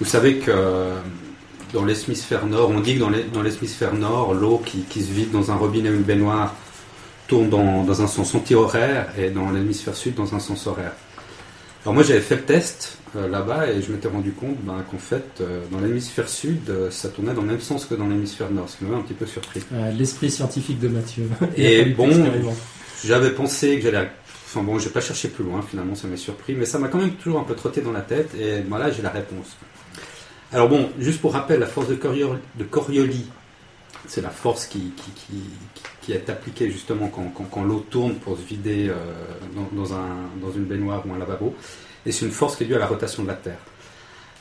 vous 0.00 0.06
savez 0.06 0.36
que 0.36 0.50
euh, 0.50 0.94
dans 1.72 1.84
l'hémisphère 1.84 2.46
nord, 2.46 2.70
on 2.70 2.80
dit 2.80 2.96
que 2.96 3.00
dans 3.00 3.42
l'hémisphère 3.42 3.94
nord, 3.94 4.34
l'eau 4.34 4.62
qui, 4.64 4.82
qui 4.82 5.02
se 5.02 5.12
vide 5.12 5.30
dans 5.30 5.50
un 5.50 5.56
robinet 5.56 5.90
ou 5.90 5.94
une 5.94 6.02
baignoire 6.02 6.54
tourne 7.26 7.48
dans, 7.48 7.84
dans 7.84 8.02
un 8.02 8.06
sens 8.06 8.34
anti-horaire 8.34 9.08
et 9.18 9.30
dans 9.30 9.50
l'hémisphère 9.50 9.94
sud 9.94 10.14
dans 10.14 10.34
un 10.34 10.40
sens 10.40 10.66
horaire. 10.66 10.92
Alors 11.84 11.94
moi 11.94 12.02
j'avais 12.02 12.20
fait 12.20 12.36
le 12.36 12.42
test 12.42 12.98
euh, 13.16 13.28
là-bas 13.28 13.68
et 13.68 13.82
je 13.82 13.90
m'étais 13.90 14.08
rendu 14.08 14.32
compte 14.32 14.56
ben, 14.62 14.84
qu'en 14.88 14.98
fait 14.98 15.40
euh, 15.40 15.62
dans 15.70 15.80
l'hémisphère 15.80 16.28
sud 16.28 16.70
euh, 16.70 16.90
ça 16.90 17.08
tournait 17.08 17.34
dans 17.34 17.40
le 17.40 17.48
même 17.48 17.60
sens 17.60 17.86
que 17.86 17.94
dans 17.94 18.06
l'hémisphère 18.06 18.50
nord, 18.50 18.68
ce 18.68 18.76
qui 18.76 18.84
m'avait 18.84 18.96
un 18.96 19.02
petit 19.02 19.14
peu 19.14 19.26
surpris. 19.26 19.62
L'esprit 19.96 20.30
scientifique 20.30 20.78
de 20.78 20.88
Mathieu. 20.88 21.28
Et 21.56 21.86
bon, 21.86 22.10
j'avais 23.04 23.30
pensé 23.30 23.76
que 23.78 23.82
j'allais. 23.82 24.10
Enfin 24.46 24.62
bon, 24.62 24.78
j'ai 24.78 24.90
pas 24.90 25.00
cherché 25.00 25.28
plus 25.28 25.44
loin, 25.44 25.62
finalement, 25.62 25.94
ça 25.94 26.06
m'a 26.06 26.18
surpris, 26.18 26.54
mais 26.54 26.66
ça 26.66 26.78
m'a 26.78 26.88
quand 26.88 26.98
même 26.98 27.14
toujours 27.14 27.40
un 27.40 27.44
peu 27.44 27.54
trotté 27.54 27.80
dans 27.80 27.92
la 27.92 28.02
tête, 28.02 28.34
et 28.38 28.60
voilà, 28.68 28.90
j'ai 28.90 29.00
la 29.00 29.08
réponse. 29.08 29.56
Alors 30.52 30.68
bon, 30.68 30.90
juste 30.98 31.20
pour 31.20 31.32
rappel, 31.32 31.60
la 31.60 31.66
force 31.66 31.88
de, 31.88 31.94
Coriol- 31.94 32.38
de 32.58 32.64
Coriolis, 32.64 33.26
c'est 34.06 34.20
la 34.20 34.30
force 34.30 34.66
qui, 34.66 34.92
est 36.08 36.28
appliquée 36.28 36.70
justement 36.70 37.08
quand, 37.08 37.64
l'eau 37.64 37.86
tourne 37.88 38.16
pour 38.16 38.36
se 38.36 38.42
vider 38.42 38.88
euh, 38.90 38.94
dans, 39.54 39.80
dans 39.80 39.94
un, 39.94 40.08
dans 40.42 40.52
une 40.52 40.64
baignoire 40.64 41.02
ou 41.06 41.14
un 41.14 41.18
lavabo, 41.18 41.54
et 42.04 42.12
c'est 42.12 42.26
une 42.26 42.32
force 42.32 42.56
qui 42.56 42.64
est 42.64 42.66
due 42.66 42.74
à 42.74 42.78
la 42.78 42.86
rotation 42.86 43.22
de 43.22 43.28
la 43.28 43.34
Terre. 43.34 43.58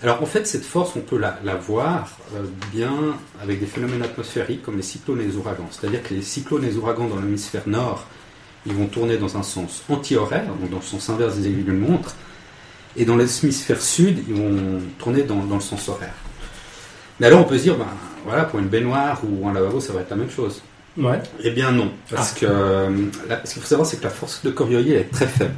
Alors 0.03 0.21
en 0.21 0.25
fait, 0.25 0.47
cette 0.47 0.65
force, 0.65 0.95
on 0.95 1.01
peut 1.01 1.17
la, 1.17 1.39
la 1.45 1.55
voir 1.55 2.09
euh, 2.35 2.43
bien 2.73 3.15
avec 3.41 3.59
des 3.59 3.67
phénomènes 3.67 4.01
atmosphériques 4.01 4.63
comme 4.63 4.75
les 4.75 4.83
cyclones 4.83 5.21
et 5.21 5.25
les 5.25 5.37
ouragans. 5.37 5.67
C'est-à-dire 5.69 6.03
que 6.03 6.13
les 6.13 6.23
cyclones 6.23 6.63
et 6.63 6.67
les 6.67 6.77
ouragans 6.77 7.07
dans 7.07 7.17
l'hémisphère 7.17 7.67
nord, 7.67 8.05
ils 8.65 8.73
vont 8.73 8.87
tourner 8.87 9.17
dans 9.17 9.37
un 9.37 9.43
sens 9.43 9.83
anti-horaire, 9.87 10.47
donc 10.47 10.69
dans 10.71 10.77
le 10.77 10.83
sens 10.83 11.09
inverse 11.09 11.37
des 11.37 11.47
aiguilles 11.47 11.63
d'une 11.63 11.79
montre, 11.79 12.15
et 12.97 13.05
dans 13.05 13.15
l'hémisphère 13.15 13.81
sud, 13.81 14.23
ils 14.27 14.35
vont 14.35 14.81
tourner 14.99 15.23
dans, 15.23 15.43
dans 15.43 15.55
le 15.55 15.61
sens 15.61 15.87
horaire. 15.89 16.13
Mais 17.19 17.27
alors 17.27 17.41
on 17.41 17.43
peut 17.43 17.57
se 17.57 17.63
dire, 17.63 17.77
ben, 17.77 17.85
voilà, 18.25 18.43
pour 18.45 18.59
une 18.59 18.67
baignoire 18.67 19.21
ou 19.23 19.47
un 19.47 19.53
lavabo, 19.53 19.79
ça 19.79 19.93
va 19.93 20.01
être 20.01 20.09
la 20.09 20.15
même 20.17 20.29
chose. 20.29 20.61
Ouais. 20.97 21.21
Eh 21.43 21.51
bien 21.51 21.71
non, 21.71 21.91
parce 22.09 22.33
Ah. 22.35 22.39
que 22.39 22.45
euh, 22.49 22.89
la- 23.29 23.45
ce 23.45 23.53
qu'il 23.53 23.61
faut 23.61 23.67
savoir, 23.67 23.87
c'est 23.87 23.97
que 23.97 24.03
la 24.03 24.09
force 24.09 24.43
de 24.43 24.49
Coriolis 24.51 24.93
est 24.93 25.09
très 25.11 25.27
faible. 25.27 25.53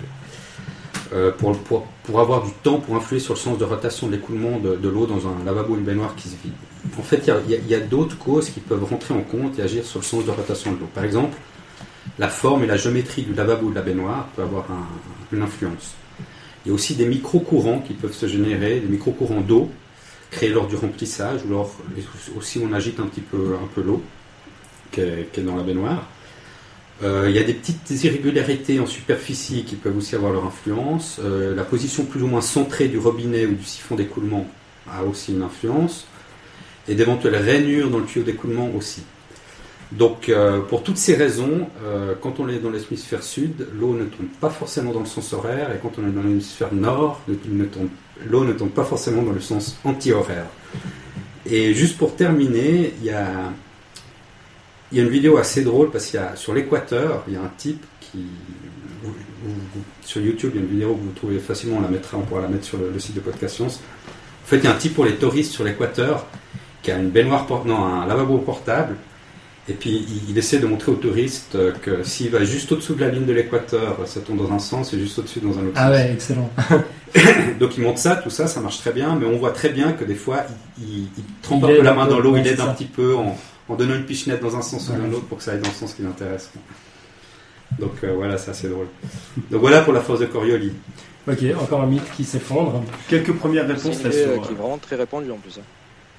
Euh, 1.13 1.31
pour, 1.31 1.55
pour, 1.59 1.85
pour 2.03 2.19
avoir 2.19 2.43
du 2.43 2.51
temps 2.63 2.79
pour 2.79 2.95
influer 2.95 3.19
sur 3.19 3.35
le 3.35 3.39
sens 3.39 3.57
de 3.59 3.63
rotation 3.63 4.07
de 4.07 4.13
l'écoulement 4.13 4.57
de, 4.57 4.75
de 4.75 4.89
l'eau 4.89 5.05
dans 5.05 5.27
un 5.27 5.43
lavabo 5.45 5.73
ou 5.73 5.77
une 5.77 5.83
baignoire 5.83 6.15
qui 6.15 6.27
se 6.27 6.35
vide. 6.43 6.53
En 6.97 7.03
fait, 7.03 7.29
il 7.47 7.69
y 7.69 7.75
a- 7.75 7.79
d'autres 7.79 8.17
causes 8.17 8.49
qui 8.49 8.59
peuvent 8.59 8.83
rentrer 8.83 9.13
en 9.13 9.21
compte 9.21 9.59
et 9.59 9.61
agir 9.61 9.85
sur 9.85 9.99
le 9.99 10.05
sens 10.05 10.25
de 10.25 10.31
rotation 10.31 10.71
de 10.71 10.79
l'eau. 10.79 10.89
Par 10.93 11.03
exemple, 11.03 11.37
la 12.19 12.29
forme 12.29 12.63
et 12.63 12.67
la 12.67 12.77
géométrie 12.77 13.21
du 13.23 13.33
lavabo 13.33 13.67
ou 13.67 13.69
de 13.69 13.75
la 13.75 13.81
baignoire 13.81 14.27
peuvent 14.35 14.45
avoir 14.45 14.65
un- 14.71 14.87
une 15.35 15.43
influence. 15.43 15.93
Il 16.65 16.69
y 16.69 16.71
a 16.71 16.73
aussi 16.73 16.95
des 16.95 17.05
micro-courants 17.05 17.79
qui 17.79 17.93
peuvent 17.93 18.13
se 18.13 18.27
générer, 18.27 18.79
des 18.79 18.87
micro-courants 18.87 19.41
d'eau 19.41 19.69
créés 20.31 20.49
lors 20.49 20.67
du 20.67 20.75
remplissage 20.75 21.41
ou 21.45 21.49
lors 21.49 21.75
aussi 22.37 22.59
on 22.59 22.73
agite 22.73 22.99
un 22.99 23.05
petit 23.05 23.21
peu, 23.21 23.55
l'eau 23.77 24.01
qui 24.91 25.01
est, 25.01 25.31
qui 25.31 25.39
est 25.41 25.43
dans 25.43 25.55
la 25.55 25.63
baignoire. 25.63 26.07
Euh, 27.01 27.25
il 27.29 27.35
y 27.35 27.39
a 27.39 27.43
des 27.43 27.53
petites 27.53 28.03
irrégularités 28.03 28.79
en 28.79 28.85
superficie 28.85 29.63
qui 29.63 29.75
peuvent 29.75 29.97
aussi 29.97 30.15
avoir 30.15 30.31
leur 30.31 30.45
influence. 30.45 31.19
Euh, 31.23 31.55
la 31.55 31.63
position 31.63 32.05
plus 32.05 32.21
ou 32.21 32.27
moins 32.27 32.41
centrée 32.41 32.87
du 32.87 32.97
robinet 32.97 33.45
ou 33.45 33.55
du 33.55 33.63
siphon 33.63 33.95
d'écoulement 33.95 34.47
a 34.89 35.03
aussi 35.03 35.33
une 35.33 35.41
influence. 35.41 36.07
Et 36.87 36.95
d'éventuelles 36.95 37.35
rainures 37.35 37.89
dans 37.89 37.99
le 37.99 38.05
tuyau 38.05 38.23
d'écoulement 38.23 38.69
aussi. 38.75 39.03
Donc, 39.97 40.29
euh, 40.29 40.61
pour 40.61 40.81
toutes 40.81 40.97
ces 40.97 41.15
raisons, 41.15 41.67
euh, 41.83 42.15
quand 42.19 42.39
on 42.39 42.49
est 42.49 42.57
dans 42.57 42.71
l'hémisphère 42.71 43.21
sud, 43.21 43.67
l'eau 43.79 43.93
ne 43.93 44.05
tombe 44.05 44.27
pas 44.41 44.49
forcément 44.49 44.91
dans 44.91 45.01
le 45.01 45.05
sens 45.05 45.33
horaire, 45.33 45.71
et 45.71 45.79
quand 45.79 45.91
on 45.99 46.07
est 46.07 46.11
dans 46.11 46.23
l'hémisphère 46.23 46.73
nord, 46.73 47.21
l'eau 48.27 48.43
ne 48.43 48.53
tombe 48.53 48.69
pas 48.69 48.83
forcément 48.83 49.21
dans 49.21 49.31
le 49.31 49.39
sens 49.39 49.77
anti-horaire. 49.83 50.47
Et 51.45 51.75
juste 51.75 51.97
pour 51.97 52.15
terminer, 52.15 52.93
il 53.01 53.05
y 53.05 53.11
a, 53.11 53.51
une 54.91 55.09
vidéo 55.09 55.37
assez 55.37 55.63
drôle 55.63 55.91
parce 55.91 56.07
qu'il 56.07 56.19
y 56.19 56.23
a 56.23 56.35
sur 56.35 56.53
l'équateur, 56.53 57.23
il 57.27 57.33
y 57.33 57.37
a 57.37 57.41
un 57.41 57.51
type 57.57 57.83
qui 57.99 58.25
sur 60.01 60.21
YouTube, 60.21 60.51
il 60.53 60.61
y 60.61 60.63
a 60.63 60.65
une 60.65 60.71
vidéo 60.71 60.95
que 60.95 61.01
vous 61.01 61.11
trouvez 61.11 61.39
facilement, 61.39 61.77
on 61.77 61.81
la 61.81 61.87
mettra, 61.87 62.17
on 62.17 62.21
pourra 62.21 62.41
la 62.41 62.47
mettre 62.47 62.65
sur 62.65 62.77
le, 62.77 62.97
site 62.99 63.15
de 63.15 63.19
Podcast 63.19 63.55
Science. 63.55 63.81
En 64.43 64.47
fait, 64.47 64.57
il 64.57 64.63
y 64.63 64.67
a 64.67 64.71
un 64.71 64.77
type 64.77 64.93
pour 64.93 65.05
les 65.05 65.15
touristes 65.15 65.51
sur 65.51 65.63
l'équateur 65.63 66.25
qui 66.81 66.91
a 66.91 66.97
une 66.97 67.09
baignoire, 67.09 67.47
non, 67.65 67.83
un 67.83 68.05
lavabo 68.05 68.37
portable. 68.39 68.95
Et 69.69 69.73
puis 69.73 69.91
il, 69.91 70.29
il 70.31 70.37
essaie 70.37 70.59
de 70.59 70.67
montrer 70.67 70.91
aux 70.91 70.95
touristes 70.95 71.57
que 71.81 72.03
s'il 72.03 72.29
va 72.31 72.43
juste 72.43 72.71
au-dessous 72.73 72.95
de 72.95 73.01
la 73.01 73.09
ligne 73.09 73.25
de 73.25 73.31
l'équateur, 73.31 73.97
ça 74.05 74.19
tourne 74.19 74.37
dans 74.37 74.51
un 74.51 74.59
sens 74.59 74.93
et 74.93 74.99
juste 74.99 75.17
au-dessus 75.19 75.39
dans 75.39 75.57
un 75.57 75.61
autre 75.67 75.73
Ah 75.75 75.87
sens. 75.87 75.91
ouais, 75.97 76.11
excellent. 76.11 76.49
Donc 77.59 77.77
il 77.77 77.83
montre 77.83 77.99
ça, 77.99 78.17
tout 78.17 78.29
ça, 78.29 78.47
ça 78.47 78.59
marche 78.59 78.79
très 78.79 78.91
bien, 78.91 79.15
mais 79.15 79.25
on 79.25 79.37
voit 79.37 79.51
très 79.51 79.69
bien 79.69 79.93
que 79.93 80.03
des 80.03 80.15
fois 80.15 80.43
il, 80.79 80.83
il- 80.87 81.07
il 81.17 81.23
trempe 81.41 81.63
Il 81.67 81.71
un 81.71 81.75
peu 81.77 81.81
la 81.81 81.93
main 81.93 82.07
dans 82.07 82.19
l'eau, 82.19 82.33
ouais, 82.33 82.41
il 82.41 82.47
aide 82.47 82.55
c'est 82.57 82.61
un 82.61 82.65
ça. 82.67 82.73
petit 82.73 82.85
peu 82.85 83.15
en, 83.15 83.37
en 83.69 83.75
donnant 83.75 83.95
une 83.95 84.03
pichenette 84.05 84.41
dans 84.41 84.55
un 84.57 84.61
sens 84.61 84.89
ou 84.89 84.93
Ouais. 84.93 84.97
dans 84.99 85.07
l'autre 85.07 85.25
pour 85.27 85.37
que 85.37 85.43
ça 85.45 85.51
aille 85.51 85.59
dans 85.61 85.69
le 85.69 85.73
sens 85.75 85.93
qui 85.93 86.01
l'intéresse. 86.01 86.49
Donc 87.79 87.93
euh, 88.03 88.13
voilà, 88.15 88.37
c'est 88.37 88.51
assez 88.51 88.67
drôle. 88.67 88.87
Donc 89.49 89.61
voilà 89.61 89.81
pour 89.81 89.93
la 89.93 90.01
force 90.01 90.19
de 90.19 90.25
Coriolis. 90.25 90.73
Ok, 91.27 91.37
encore 91.61 91.81
un 91.81 91.85
mythe 91.87 92.11
qui 92.17 92.25
s'effondre. 92.25 92.83
Quelques 93.07 93.31
premières 93.33 93.65
C'est 93.65 93.73
réponses 93.75 93.97
une 93.99 94.03
là 94.03 94.09
idée 94.09 94.25
euh, 94.25 94.37
qui 94.39 94.51
est 94.51 94.55
vraiment 94.55 94.77
très 94.77 94.97
répandue 94.97 95.31
en 95.31 95.37
plus. 95.37 95.57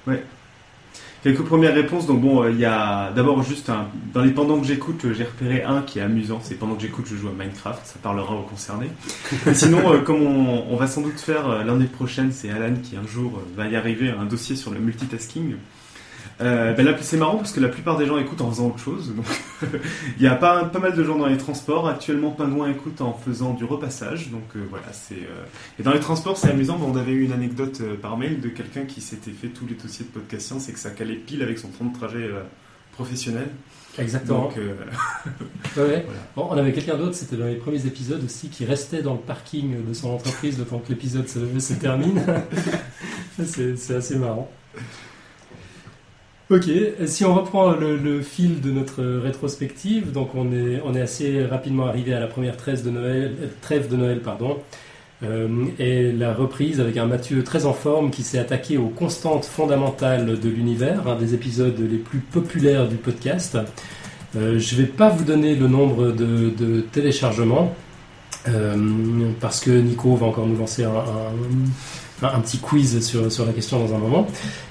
hein. 0.07 0.15
Quelques 1.25 1.41
premières 1.41 1.73
réponses. 1.73 2.05
Donc 2.05 2.21
bon, 2.21 2.43
euh, 2.43 2.51
il 2.51 2.59
y 2.59 2.65
a 2.65 3.11
d'abord 3.15 3.41
juste 3.41 3.71
un... 3.71 3.87
dans 4.13 4.21
les 4.21 4.29
pendant 4.29 4.59
que 4.59 4.67
j'écoute, 4.67 5.05
euh, 5.05 5.13
j'ai 5.15 5.23
repéré 5.23 5.63
un 5.63 5.81
qui 5.81 5.97
est 5.97 6.03
amusant. 6.03 6.39
C'est 6.43 6.53
pendant 6.53 6.75
que 6.75 6.83
j'écoute, 6.83 7.07
je 7.09 7.15
joue 7.15 7.29
à 7.29 7.31
Minecraft. 7.31 7.83
Ça 7.83 7.95
parlera 7.99 8.35
aux 8.35 8.43
concernés. 8.43 8.91
Et 9.47 9.55
sinon, 9.55 9.91
euh, 9.91 10.01
comme 10.01 10.21
on, 10.21 10.65
on 10.69 10.75
va 10.75 10.85
sans 10.85 11.01
doute 11.01 11.19
faire 11.19 11.65
l'année 11.65 11.87
prochaine, 11.87 12.31
c'est 12.31 12.51
Alan 12.51 12.75
qui 12.75 12.95
un 12.95 13.07
jour 13.07 13.41
va 13.57 13.65
y 13.67 13.75
arriver 13.75 14.11
un 14.11 14.25
dossier 14.25 14.55
sur 14.55 14.69
le 14.69 14.79
multitasking. 14.79 15.55
Euh, 16.41 16.73
ben 16.73 16.85
là, 16.85 16.93
c'est 16.99 17.15
marrant 17.17 17.37
parce 17.37 17.53
que 17.53 17.61
la 17.61 17.69
plupart 17.69 17.97
des 17.97 18.05
gens 18.05 18.17
écoutent 18.17 18.41
en 18.41 18.49
faisant 18.49 18.67
autre 18.67 18.79
chose. 18.79 19.13
Donc, 19.15 19.25
il 20.17 20.21
y 20.23 20.27
a 20.27 20.35
pas, 20.35 20.65
pas 20.65 20.79
mal 20.79 20.93
de 20.93 21.03
gens 21.03 21.17
dans 21.17 21.27
les 21.27 21.37
transports. 21.37 21.87
Actuellement, 21.87 22.31
Pingouin 22.31 22.69
écoute 22.69 22.99
en 22.99 23.13
faisant 23.13 23.53
du 23.53 23.63
repassage. 23.63 24.29
Donc 24.31 24.43
euh, 24.55 24.65
voilà, 24.69 24.91
c'est. 24.91 25.15
euh, 25.15 25.45
Et 25.79 25.83
dans 25.83 25.93
les 25.93 26.01
transports, 26.01 26.37
c'est 26.37 26.49
amusant. 26.49 26.77
On 26.85 26.97
avait 26.97 27.13
eu 27.13 27.23
une 27.23 27.31
anecdote 27.31 27.79
euh, 27.81 27.95
par 27.95 28.17
mail 28.17 28.41
de 28.41 28.49
quelqu'un 28.49 28.83
qui 28.83 28.99
s'était 28.99 29.31
fait 29.31 29.47
tous 29.47 29.65
les 29.65 29.75
dossiers 29.75 30.05
de 30.05 30.11
podcast 30.11 30.47
science 30.47 30.67
et 30.67 30.73
que 30.73 30.79
ça 30.79 30.89
calait 30.91 31.15
pile 31.15 31.41
avec 31.41 31.57
son 31.57 31.69
temps 31.69 31.85
de 31.85 31.97
trajet 31.97 32.29
professionnel. 32.91 33.47
Exactement. 33.97 34.43
Donc, 34.43 34.55
Ouais, 35.77 35.83
ouais. 35.83 36.05
Voilà. 36.05 36.19
Bon, 36.35 36.47
on 36.49 36.57
avait 36.57 36.73
quelqu'un 36.73 36.97
d'autre, 36.97 37.15
c'était 37.15 37.37
dans 37.37 37.45
les 37.45 37.55
premiers 37.55 37.85
épisodes 37.85 38.21
aussi, 38.25 38.49
qui 38.49 38.65
restait 38.65 39.01
dans 39.01 39.13
le 39.13 39.19
parking 39.19 39.85
de 39.87 39.93
son 39.93 40.09
entreprise 40.11 40.59
le 40.59 40.65
temps 40.65 40.79
que 40.79 40.89
l'épisode 40.89 41.29
se, 41.29 41.39
se 41.59 41.73
termine. 41.75 42.21
c'est 43.45 43.95
assez 43.95 44.17
marrant. 44.17 44.51
Ok, 46.51 46.69
si 47.07 47.25
on 47.25 47.33
reprend 47.33 47.71
le, 47.71 48.21
fil 48.21 48.61
de 48.61 48.69
notre 48.69 49.03
rétrospective, 49.03 50.11
donc 50.11 50.35
on 50.35 50.51
est, 50.53 51.01
assez 51.01 51.43
rapidement 51.43 51.87
arrivé 51.87 52.13
à 52.13 52.19
la 52.19 52.27
première 52.27 52.55
trêve 52.55 52.85
de 52.85 52.91
Noël, 52.91 53.35
euh, 53.41 53.47
trêve 53.61 53.89
de 53.89 53.95
Noël 53.95 54.19
pardon, 54.19 54.59
euh, 55.23 55.47
et 55.79 56.11
la 56.11 56.35
reprise 56.35 56.79
avec 56.79 56.97
un 56.97 57.05
Mathieu 57.05 57.43
très 57.43 57.65
en 57.65 57.73
forme 57.73 58.11
qui 58.11 58.21
s'est 58.21 58.37
attaqué 58.37 58.77
aux 58.77 58.89
constantes 58.89 59.45
fondamentales 59.45 60.39
de 60.39 60.49
l'univers, 60.49 61.07
un 61.07 61.15
des 61.15 61.33
épisodes 61.33 61.79
les 61.79 61.97
plus 61.97 62.19
populaires 62.19 62.87
du 62.87 62.97
podcast. 62.97 63.57
Euh, 64.35 64.59
je 64.59 64.75
ne 64.75 64.81
vais 64.81 64.87
pas 64.87 65.09
vous 65.09 65.23
donner 65.23 65.55
le 65.55 65.67
nombre 65.67 66.11
de, 66.11 66.81
téléchargements 66.91 67.73
euh, 68.47 68.75
parce 69.39 69.61
que 69.61 69.71
Nico 69.71 70.15
va 70.15 70.27
encore 70.27 70.45
nous 70.45 70.57
lancer 70.57 70.83
un- 70.83 70.91
un 72.33 72.39
petit 72.39 72.57
quiz 72.57 73.05
sur, 73.05 73.31
sur 73.31 73.45
la 73.45 73.53
question 73.53 73.79
dans 73.79 73.93
un 73.93 73.97
moment. 73.97 74.27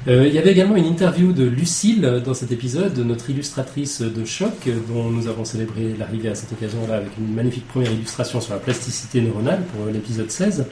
Euh, 0.08 0.26
il 0.26 0.34
y 0.34 0.38
avait 0.38 0.52
également 0.52 0.76
une 0.76 0.86
interview 0.86 1.32
de 1.32 1.44
Lucille 1.44 2.22
dans 2.24 2.34
cet 2.34 2.52
épisode, 2.52 2.98
notre 2.98 3.30
illustratrice 3.30 4.00
de 4.00 4.24
choc, 4.24 4.68
dont 4.88 5.10
nous 5.10 5.28
avons 5.28 5.44
célébré 5.44 5.94
l'arrivée 5.98 6.30
à 6.30 6.34
cette 6.34 6.52
occasion-là 6.52 6.96
avec 6.96 7.10
une 7.18 7.34
magnifique 7.34 7.68
première 7.68 7.92
illustration 7.92 8.40
sur 8.40 8.54
la 8.54 8.60
plasticité 8.60 9.20
neuronale 9.20 9.62
pour 9.72 9.86
l'épisode 9.86 10.30
16. 10.30 10.66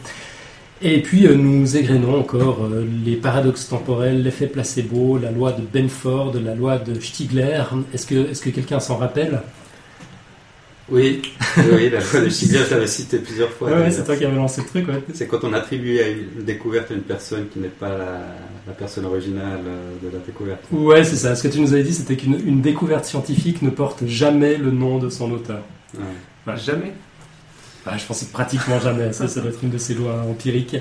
Et 0.84 1.00
puis 1.00 1.26
euh, 1.26 1.36
nous 1.36 1.76
égrénons 1.76 2.18
encore 2.18 2.64
euh, 2.64 2.84
les 3.04 3.14
paradoxes 3.14 3.68
temporels, 3.68 4.22
l'effet 4.22 4.48
placebo, 4.48 5.16
la 5.16 5.30
loi 5.30 5.52
de 5.52 5.62
Benford, 5.62 6.34
la 6.44 6.56
loi 6.56 6.78
de 6.78 6.98
Stigler. 6.98 7.62
Est-ce 7.94 8.06
que, 8.06 8.30
est-ce 8.30 8.42
que 8.42 8.50
quelqu'un 8.50 8.80
s'en 8.80 8.96
rappelle? 8.96 9.42
Oui, 10.90 11.22
oui, 11.56 11.90
la 11.90 12.00
loi 12.00 12.20
de 12.24 12.28
Stigler, 12.30 12.60
je 12.68 12.74
l'avais 12.74 12.86
cité 12.86 13.18
plusieurs 13.18 13.50
fois. 13.50 13.70
Ouais, 13.70 13.90
c'est 13.90 14.04
toi 14.04 14.16
qui 14.16 14.24
avais 14.24 14.36
lancé 14.36 14.62
le 14.62 14.66
truc, 14.66 14.88
ouais. 14.88 15.02
C'est 15.14 15.26
quand 15.26 15.44
on 15.44 15.52
attribue 15.52 16.00
à 16.00 16.08
une 16.08 16.44
découverte 16.44 16.90
à 16.90 16.94
une 16.94 17.02
personne 17.02 17.46
qui 17.52 17.60
n'est 17.60 17.68
pas 17.68 17.90
la, 17.90 18.20
la 18.66 18.72
personne 18.76 19.04
originale 19.06 19.60
euh, 19.66 19.94
de 20.02 20.12
la 20.12 20.18
découverte. 20.24 20.60
Ouais, 20.72 21.04
c'est 21.04 21.16
ça. 21.16 21.34
Ce 21.34 21.42
que 21.42 21.48
tu 21.48 21.60
nous 21.60 21.72
avais 21.72 21.84
dit, 21.84 21.94
c'était 21.94 22.16
qu'une 22.16 22.40
une 22.46 22.60
découverte 22.60 23.04
scientifique 23.04 23.62
ne 23.62 23.70
porte 23.70 24.06
jamais 24.06 24.56
le 24.56 24.70
nom 24.70 24.98
de 24.98 25.08
son 25.08 25.30
auteur. 25.30 25.62
Ouais. 25.94 26.02
bah, 26.46 26.56
jamais? 26.56 26.92
Je 27.96 28.04
pensais 28.04 28.26
pratiquement 28.26 28.78
jamais. 28.80 29.12
Ça, 29.12 29.28
ça 29.28 29.40
doit 29.40 29.50
être 29.50 29.62
une 29.62 29.70
de 29.70 29.78
ces 29.78 29.94
lois 29.94 30.24
empiriques. 30.28 30.76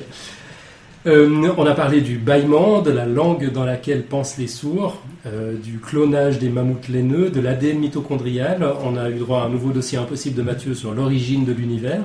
Euh, 1.07 1.51
on 1.57 1.65
a 1.65 1.73
parlé 1.73 2.01
du 2.01 2.17
bâillement, 2.17 2.83
de 2.83 2.91
la 2.91 3.07
langue 3.07 3.51
dans 3.51 3.65
laquelle 3.65 4.03
pensent 4.03 4.37
les 4.37 4.47
sourds, 4.47 5.01
euh, 5.25 5.55
du 5.55 5.79
clonage 5.79 6.37
des 6.37 6.49
mammouths 6.49 6.89
laineux, 6.89 7.31
de 7.31 7.41
l'ADN 7.41 7.79
mitochondrial. 7.79 8.63
On 8.83 8.95
a 8.95 9.09
eu 9.09 9.15
droit 9.15 9.41
à 9.41 9.45
un 9.45 9.49
nouveau 9.49 9.71
dossier 9.71 9.97
impossible 9.97 10.35
de 10.35 10.43
Mathieu 10.43 10.75
sur 10.75 10.93
l'origine 10.93 11.43
de 11.43 11.53
l'univers. 11.53 12.03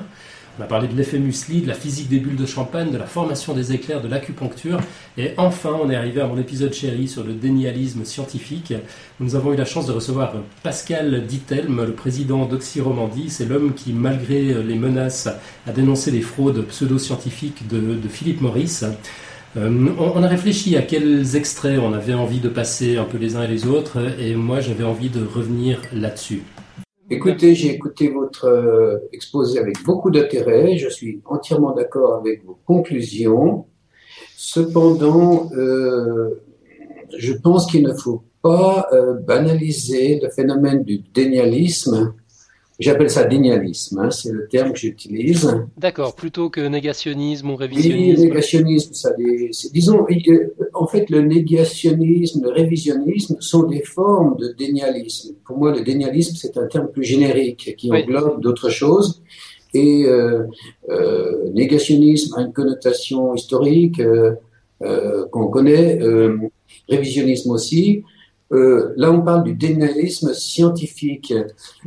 On 0.58 0.62
a 0.62 0.66
parlé 0.66 0.88
de 0.88 0.94
l'effet 0.94 1.18
muesli, 1.18 1.60
de 1.60 1.68
la 1.68 1.74
physique 1.74 2.08
des 2.08 2.18
bulles 2.18 2.36
de 2.36 2.46
champagne, 2.46 2.90
de 2.90 2.96
la 2.96 3.04
formation 3.04 3.52
des 3.52 3.74
éclairs, 3.74 4.00
de 4.00 4.08
l'acupuncture. 4.08 4.80
Et 5.18 5.32
enfin, 5.36 5.76
on 5.82 5.90
est 5.90 5.96
arrivé 5.96 6.22
à 6.22 6.26
mon 6.26 6.38
épisode 6.38 6.72
chéri 6.72 7.08
sur 7.08 7.24
le 7.24 7.34
dénialisme 7.34 8.04
scientifique. 8.06 8.72
Nous 9.20 9.34
avons 9.34 9.52
eu 9.52 9.56
la 9.56 9.66
chance 9.66 9.86
de 9.86 9.92
recevoir 9.92 10.32
Pascal 10.62 11.26
Dittelme, 11.26 11.84
le 11.84 11.92
président 11.92 12.46
d'Oxyromandie. 12.46 13.28
C'est 13.28 13.44
l'homme 13.44 13.74
qui, 13.74 13.92
malgré 13.92 14.62
les 14.62 14.76
menaces, 14.76 15.28
a 15.66 15.72
dénoncé 15.72 16.10
les 16.10 16.22
fraudes 16.22 16.64
pseudo-scientifiques 16.66 17.68
de, 17.68 18.08
Philippe 18.08 18.40
Maurice. 18.40 18.86
Euh, 19.58 19.88
on 19.98 20.22
a 20.22 20.28
réfléchi 20.28 20.76
à 20.76 20.82
quels 20.82 21.36
extraits 21.36 21.78
on 21.78 21.92
avait 21.92 22.14
envie 22.14 22.40
de 22.40 22.48
passer 22.48 22.96
un 22.96 23.04
peu 23.04 23.18
les 23.18 23.36
uns 23.36 23.42
et 23.42 23.48
les 23.48 23.66
autres, 23.66 23.98
et 24.18 24.34
moi 24.34 24.60
j'avais 24.60 24.84
envie 24.84 25.10
de 25.10 25.24
revenir 25.24 25.80
là-dessus. 25.92 26.42
Écoutez, 27.08 27.54
j'ai 27.54 27.72
écouté 27.72 28.08
votre 28.08 28.46
euh, 28.46 28.98
exposé 29.12 29.60
avec 29.60 29.80
beaucoup 29.84 30.10
d'intérêt. 30.10 30.76
Je 30.76 30.88
suis 30.88 31.20
entièrement 31.24 31.72
d'accord 31.72 32.16
avec 32.16 32.44
vos 32.44 32.58
conclusions. 32.66 33.66
Cependant, 34.36 35.48
euh, 35.52 36.42
je 37.16 37.32
pense 37.32 37.70
qu'il 37.70 37.84
ne 37.84 37.94
faut 37.94 38.24
pas 38.42 38.88
euh, 38.92 39.14
banaliser 39.14 40.18
le 40.20 40.30
phénomène 40.30 40.82
du 40.82 40.98
dénialisme. 41.14 42.12
J'appelle 42.78 43.08
ça 43.08 43.24
dénialisme, 43.24 43.98
hein, 44.00 44.10
c'est 44.10 44.30
le 44.30 44.46
terme 44.48 44.72
que 44.72 44.78
j'utilise. 44.78 45.48
D'accord, 45.78 46.14
plutôt 46.14 46.50
que 46.50 46.60
négationnisme 46.60 47.48
ou 47.48 47.52
Oui, 47.52 47.58
révisionnisme. 47.64 48.22
négationnisme, 48.22 48.92
ça, 48.92 49.12
des- 49.14 49.50
disons, 49.72 50.04
en 50.74 50.86
fait, 50.86 51.08
le 51.08 51.22
négationnisme, 51.22 52.42
le 52.44 52.50
révisionnisme 52.50 53.36
sont 53.40 53.62
des 53.62 53.80
formes 53.82 54.36
de 54.36 54.48
dénialisme. 54.58 55.36
Pour 55.46 55.56
moi, 55.56 55.72
le 55.74 55.80
dénialisme, 55.82 56.36
c'est 56.36 56.56
un 56.58 56.66
terme 56.66 56.88
plus 56.88 57.04
générique 57.04 57.74
qui 57.78 57.90
Oui. 57.90 58.02
englobe 58.02 58.42
d'autres 58.42 58.68
choses. 58.68 59.22
Et 59.72 60.04
euh, 60.06 60.44
euh, 60.90 61.50
négationnisme 61.54 62.34
a 62.36 62.42
une 62.42 62.52
connotation 62.52 63.34
historique 63.34 64.00
euh, 64.00 64.32
euh, 64.82 65.26
qu'on 65.32 65.48
connaît, 65.48 65.98
euh, 66.02 66.36
révisionnisme 66.90 67.50
aussi. 67.52 68.02
Euh, 68.52 68.92
là, 68.96 69.10
on 69.10 69.22
parle 69.22 69.44
du 69.44 69.54
dénialisme 69.54 70.32
scientifique. 70.32 71.34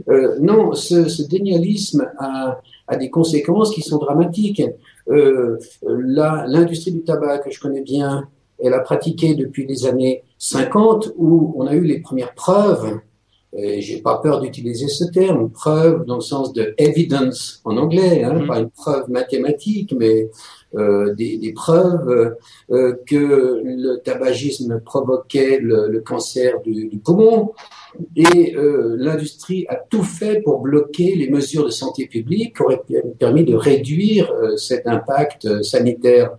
Euh, 0.09 0.37
non, 0.41 0.73
ce, 0.73 1.07
ce 1.07 1.23
dénialisme 1.23 2.09
a, 2.17 2.59
a 2.87 2.95
des 2.97 3.09
conséquences 3.09 3.71
qui 3.73 3.81
sont 3.81 3.97
dramatiques. 3.97 4.61
Euh, 5.09 5.57
L'industrie 5.83 6.91
du 6.91 7.01
tabac 7.03 7.39
que 7.39 7.51
je 7.51 7.59
connais 7.59 7.81
bien, 7.81 8.27
elle 8.61 8.73
a 8.73 8.79
pratiqué 8.79 9.35
depuis 9.35 9.65
les 9.65 9.85
années 9.85 10.23
50 10.37 11.13
où 11.17 11.53
on 11.57 11.65
a 11.65 11.73
eu 11.73 11.81
les 11.83 11.99
premières 11.99 12.33
preuves, 12.33 12.99
et 13.53 13.81
j'ai 13.81 13.99
pas 14.01 14.17
peur 14.17 14.41
d'utiliser 14.41 14.87
ce 14.87 15.05
terme, 15.05 15.49
preuve 15.49 16.05
dans 16.05 16.15
le 16.15 16.21
sens 16.21 16.53
de 16.53 16.73
evidence 16.77 17.61
en 17.65 17.77
anglais, 17.77 18.23
hein, 18.23 18.33
Mhm. 18.33 18.47
pas 18.47 18.59
une 18.59 18.69
preuve 18.69 19.09
mathématique, 19.09 19.95
mais 19.97 20.29
euh, 20.75 21.13
des, 21.15 21.37
des 21.37 21.51
preuves 21.51 22.35
euh, 22.71 22.95
que 23.07 23.61
le 23.63 23.97
tabagisme 24.03 24.79
provoquait 24.79 25.59
le, 25.59 25.87
le 25.87 26.01
cancer 26.01 26.61
du, 26.61 26.87
du 26.87 26.97
poumon. 26.99 27.53
Et 28.15 28.55
euh, 28.55 28.95
l'industrie 28.97 29.65
a 29.67 29.75
tout 29.75 30.03
fait 30.03 30.41
pour 30.41 30.59
bloquer 30.59 31.15
les 31.15 31.29
mesures 31.29 31.65
de 31.65 31.71
santé 31.71 32.07
publique 32.07 32.55
qui 32.57 32.63
auraient 32.63 32.81
permis 33.17 33.43
de 33.43 33.55
réduire 33.55 34.31
euh, 34.31 34.57
cet 34.57 34.87
impact 34.87 35.45
euh, 35.45 35.63
sanitaire 35.63 36.31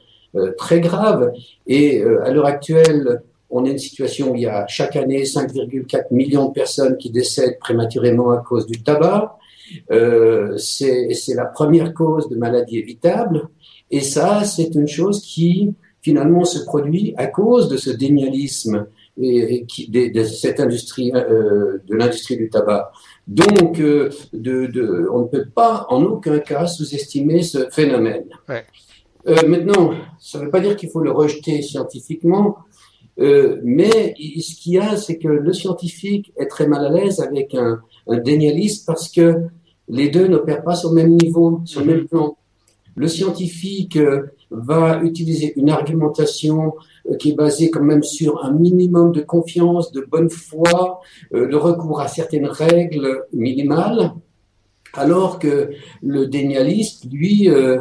très 0.56 0.78
grave. 0.78 1.32
Et 1.66 2.04
à 2.04 2.30
l'heure 2.30 2.46
actuelle, 2.46 3.20
on 3.50 3.64
est 3.64 3.72
une 3.72 3.78
situation 3.78 4.30
où 4.30 4.36
il 4.36 4.42
y 4.42 4.46
a 4.46 4.64
chaque 4.68 4.94
année 4.94 5.24
5,4 5.24 6.04
millions 6.12 6.46
de 6.46 6.52
personnes 6.52 6.96
qui 6.96 7.10
décèdent 7.10 7.58
prématurément 7.58 8.30
à 8.30 8.36
cause 8.36 8.64
du 8.64 8.80
tabac. 8.80 9.36
Euh, 9.90 10.56
c'est 10.56 11.34
la 11.34 11.46
première 11.46 11.94
cause 11.94 12.28
de 12.28 12.36
maladie 12.36 12.78
évitable. 12.78 13.48
Et 13.90 14.00
ça, 14.00 14.44
c'est 14.44 14.74
une 14.74 14.88
chose 14.88 15.20
qui 15.22 15.74
finalement 16.03 16.44
se 16.44 16.64
produit 16.64 17.14
à 17.16 17.26
cause 17.26 17.68
de 17.68 17.76
ce 17.76 17.90
dénialisme 17.90 18.87
et, 19.20 19.55
et 19.55 19.64
qui, 19.64 19.88
de, 19.88 20.12
de 20.12 20.24
cette 20.24 20.61
industrie, 20.61 21.12
euh, 21.14 21.79
de 21.87 21.94
l'industrie 21.94 22.37
du 22.37 22.48
tabac. 22.48 22.92
Donc, 23.26 23.79
euh, 23.81 24.11
de, 24.33 24.66
de, 24.66 25.09
on 25.12 25.20
ne 25.20 25.26
peut 25.26 25.46
pas 25.55 25.87
en 25.90 26.03
aucun 26.05 26.38
cas 26.38 26.66
sous-estimer 26.66 27.42
ce 27.42 27.68
phénomène. 27.70 28.24
Ouais. 28.48 28.64
Euh, 29.29 29.46
maintenant, 29.46 29.92
ça 30.18 30.38
ne 30.38 30.44
veut 30.44 30.50
pas 30.50 30.61
dire 30.61 30.76
qu'il 30.76 30.88
faut 30.88 31.00
le 31.00 31.12
rejeter 31.12 31.61
scientifiquement, 31.61 32.57
euh, 33.18 33.61
mais 33.62 34.14
ce 34.40 34.55
qu'il 34.55 34.72
y 34.72 34.79
a, 34.79 34.96
c'est 34.96 35.18
que 35.18 35.29
le 35.29 35.53
scientifique 35.53 36.33
est 36.38 36.46
très 36.46 36.66
mal 36.66 36.87
à 36.87 36.88
l'aise 36.88 37.20
avec 37.20 37.55
un, 37.55 37.81
un 38.09 38.18
dénialiste 38.18 38.87
parce 38.87 39.11
que 39.11 39.42
les 39.88 40.09
deux 40.09 40.26
n'opèrent 40.26 40.64
pas 40.64 40.74
sur 40.74 40.88
le 40.90 40.94
même 40.94 41.16
niveau, 41.16 41.61
sur 41.66 41.81
le 41.81 41.87
même 41.87 42.09
plan. 42.09 42.38
Le 42.96 43.09
scientifique 43.09 43.96
euh, 43.96 44.22
va 44.50 45.00
utiliser 45.03 45.53
une 45.57 45.70
argumentation 45.70 46.74
euh, 47.09 47.16
qui 47.16 47.31
est 47.31 47.35
basée 47.35 47.70
quand 47.70 47.83
même 47.83 48.03
sur 48.03 48.44
un 48.44 48.53
minimum 48.53 49.12
de 49.12 49.20
confiance, 49.20 49.92
de 49.92 50.00
bonne 50.00 50.29
foi, 50.31 51.00
euh, 51.35 51.46
le 51.46 51.57
recours 51.57 52.00
à 52.00 52.09
certaines 52.09 52.46
règles 52.46 53.24
minimales, 53.33 54.12
alors 54.94 55.38
que 55.38 55.70
le 56.03 56.26
dénialiste, 56.26 57.05
lui, 57.12 57.48
euh, 57.48 57.81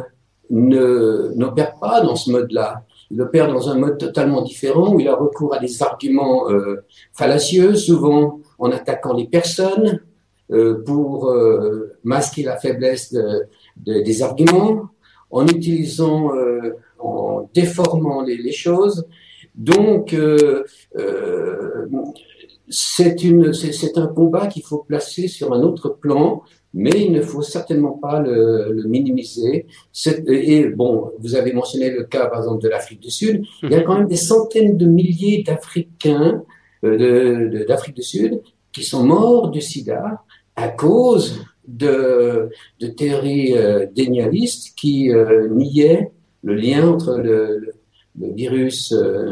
n'opère 0.50 1.74
pas 1.80 2.00
dans 2.00 2.16
ce 2.16 2.30
mode-là. 2.30 2.84
Il 3.10 3.20
opère 3.20 3.52
dans 3.52 3.68
un 3.68 3.76
mode 3.76 3.98
totalement 3.98 4.42
différent 4.42 4.94
où 4.94 5.00
il 5.00 5.08
a 5.08 5.16
recours 5.16 5.54
à 5.54 5.58
des 5.58 5.82
arguments 5.82 6.48
euh, 6.50 6.84
fallacieux, 7.12 7.74
souvent 7.74 8.40
en 8.58 8.70
attaquant 8.70 9.14
les 9.14 9.26
personnes 9.26 10.00
euh, 10.52 10.82
pour 10.84 11.28
euh, 11.30 11.92
masquer 12.04 12.42
la 12.44 12.56
faiblesse 12.56 13.12
de- 13.12 13.46
de- 13.76 14.00
des 14.02 14.22
arguments, 14.22 14.88
en 15.30 15.46
utilisant, 15.46 16.34
euh, 16.34 16.76
en 16.98 17.48
déformant 17.54 18.22
les, 18.22 18.52
choses. 18.52 19.06
Donc, 19.54 20.12
euh, 20.12 20.64
euh, 20.98 21.86
c'est 22.68 23.96
un 23.96 24.06
combat 24.06 24.46
qu'il 24.46 24.62
faut 24.62 24.78
placer 24.78 25.28
sur 25.28 25.52
un 25.52 25.62
autre 25.62 25.88
plan, 25.88 26.42
mais 26.72 26.90
il 26.90 27.12
ne 27.12 27.20
faut 27.20 27.42
certainement 27.42 27.92
pas 27.92 28.20
le, 28.20 28.84
minimiser. 28.86 29.66
Et 30.26 30.64
bon, 30.66 31.12
vous 31.18 31.34
avez 31.34 31.52
mentionné 31.52 31.90
le 31.90 32.04
cas, 32.04 32.26
par 32.26 32.38
exemple, 32.38 32.62
de 32.62 32.68
l'Afrique 32.68 33.00
du 33.00 33.10
Sud. 33.10 33.44
Il 33.62 33.70
y 33.70 33.74
a 33.74 33.82
quand 33.82 33.98
même 33.98 34.08
des 34.08 34.16
centaines 34.16 34.76
de 34.76 34.86
milliers 34.86 35.42
d'Africains 35.44 36.44
d'Afrique 36.82 37.96
du 37.96 38.02
Sud 38.02 38.40
qui 38.72 38.84
sont 38.84 39.04
morts 39.04 39.50
du 39.50 39.60
sida 39.60 40.22
à 40.56 40.68
cause 40.68 41.44
de, 41.76 42.50
de 42.80 42.86
théories 42.88 43.54
euh, 43.56 43.86
dénialistes 43.94 44.74
qui 44.76 45.10
euh, 45.12 45.48
niaient 45.48 46.10
le 46.42 46.54
lien 46.54 46.88
entre 46.88 47.16
le, 47.18 47.72
virus 48.18 48.92
euh, 48.92 49.30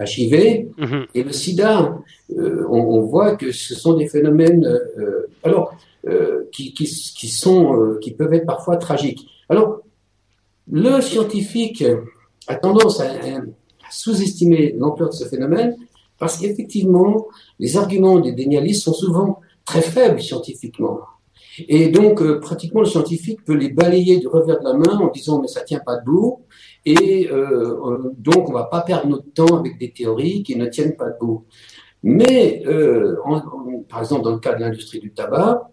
HIV 0.00 0.66
Mhm. 0.78 1.06
et 1.14 1.22
le 1.24 1.32
sida. 1.32 1.98
Euh, 2.36 2.64
on, 2.68 2.78
on 2.78 3.00
voit 3.02 3.36
que 3.36 3.50
ce 3.52 3.74
sont 3.74 3.94
des 3.94 4.06
phénomènes 4.08 4.64
euh, 4.64 5.26
alors 5.42 5.74
euh, 6.06 6.44
qui, 6.52 6.72
qui, 6.74 6.84
qui 7.18 7.28
sont 7.28 7.74
euh, 7.76 7.98
qui 8.00 8.12
peuvent 8.12 8.32
être 8.32 8.46
parfois 8.46 8.76
tragiques. 8.76 9.26
Alors 9.48 9.80
le 10.70 11.00
scientifique 11.00 11.82
a 12.46 12.54
tendance 12.54 13.00
à, 13.00 13.06
à 13.06 13.90
sous-estimer 13.90 14.74
l'ampleur 14.78 15.08
de 15.08 15.14
ce 15.14 15.24
phénomène 15.24 15.76
parce 16.18 16.36
qu'effectivement 16.38 17.26
les 17.58 17.76
arguments 17.76 18.18
des 18.20 18.32
dénialistes 18.32 18.84
sont 18.84 18.92
souvent 18.92 19.40
très 19.64 19.82
faibles 19.82 20.20
scientifiquement. 20.20 21.00
Et 21.66 21.88
donc, 21.88 22.22
euh, 22.22 22.40
pratiquement, 22.40 22.80
le 22.80 22.86
scientifique 22.86 23.44
peut 23.44 23.54
les 23.54 23.70
balayer 23.70 24.18
du 24.18 24.28
revers 24.28 24.60
de 24.60 24.64
la 24.64 24.74
main 24.74 24.98
en 24.98 25.10
disant 25.10 25.40
mais 25.40 25.48
ça 25.48 25.62
tient 25.62 25.80
pas 25.80 25.96
debout. 25.96 26.42
Et 26.84 27.28
euh, 27.30 28.12
donc, 28.16 28.48
on 28.48 28.52
va 28.52 28.64
pas 28.64 28.82
perdre 28.82 29.08
notre 29.08 29.32
temps 29.32 29.58
avec 29.58 29.78
des 29.78 29.90
théories 29.90 30.42
qui 30.42 30.56
ne 30.56 30.66
tiennent 30.66 30.96
pas 30.96 31.10
debout. 31.10 31.44
Mais, 32.02 32.62
euh, 32.66 33.16
par 33.88 34.00
exemple, 34.00 34.22
dans 34.22 34.32
le 34.32 34.38
cas 34.38 34.54
de 34.54 34.60
l'industrie 34.60 35.00
du 35.00 35.12
tabac, 35.12 35.70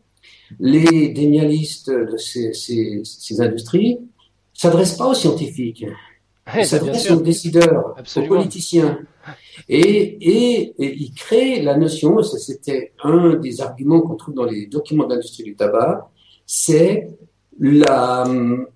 les 0.60 1.10
dénialistes 1.10 1.92
de 1.92 2.18
ces, 2.18 2.54
ces, 2.54 3.02
ces 3.04 3.42
industries 3.42 4.00
s'adressent 4.54 4.98
pas 4.98 5.08
aux 5.08 5.14
scientifiques. 5.14 5.86
Ouais, 6.54 6.64
ça, 6.64 6.80
sûr. 6.94 7.18
aux 7.18 7.22
décideurs, 7.22 7.96
Absolument. 7.98 8.34
aux 8.34 8.38
politiciens. 8.38 9.00
Et, 9.68 9.80
et, 9.82 10.74
et 10.78 10.94
ils 10.96 11.14
créent 11.14 11.62
la 11.64 11.76
notion, 11.78 12.20
et 12.20 12.24
ça 12.24 12.38
c'était 12.38 12.94
un 13.04 13.36
des 13.36 13.62
arguments 13.62 14.02
qu'on 14.02 14.16
trouve 14.16 14.36
dans 14.36 14.46
les 14.46 14.68
documents 14.68 15.08
de 15.08 15.16
l'industrie 15.16 15.44
du 15.44 15.56
tabac, 15.56 16.10
c'est 16.46 17.10
la, 17.60 18.26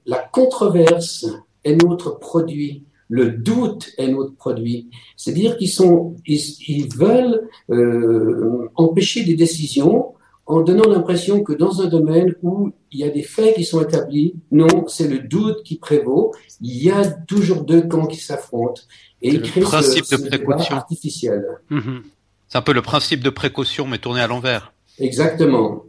la 0.06 0.18
controverse 0.18 1.28
est 1.64 1.76
notre 1.76 2.18
produit, 2.18 2.86
le 3.08 3.32
doute 3.32 3.92
est 3.98 4.08
notre 4.08 4.36
produit. 4.36 4.90
C'est-à-dire 5.16 5.58
qu'ils 5.58 5.70
sont, 5.70 6.16
ils, 6.26 6.42
ils 6.68 6.90
veulent 6.96 7.48
euh, 7.70 8.70
empêcher 8.76 9.24
des 9.24 9.36
décisions 9.36 10.14
en 10.50 10.62
donnant 10.62 10.90
l'impression 10.90 11.44
que 11.44 11.54
dans 11.54 11.82
un 11.82 11.86
domaine 11.88 12.34
où 12.42 12.72
il 12.92 13.00
y 13.00 13.04
a 13.04 13.10
des 13.10 13.22
faits 13.24 13.56
qui 13.56 13.64
sont 13.64 13.82
établis, 13.82 14.34
non, 14.52 14.88
c'est 14.88 15.08
le 15.08 15.20
doute 15.20 15.64
qui 15.64 15.78
prévaut. 15.78 16.34
Il 16.60 16.84
y 16.84 16.90
a 16.92 17.06
toujours 17.06 17.64
deux 17.64 17.84
camps 17.84 18.08
qui 18.08 18.18
s'affrontent 18.20 18.82
et 19.22 19.30
il 19.30 19.42
crée 19.44 19.62
principe 19.62 20.06
ce, 20.06 20.16
de 20.16 20.22
ce 20.24 20.28
précaution. 20.28 20.76
artificiel. 20.76 21.46
Mhm. 21.70 22.02
C'est 22.48 22.58
un 22.58 22.62
peu 22.64 22.74
le 22.74 22.82
principe 22.82 23.24
de 23.24 23.30
précaution, 23.30 23.86
mais 23.86 24.00
tourné 24.00 24.22
à 24.22 24.28
l'envers. 24.28 24.74
Exactement. 24.98 25.84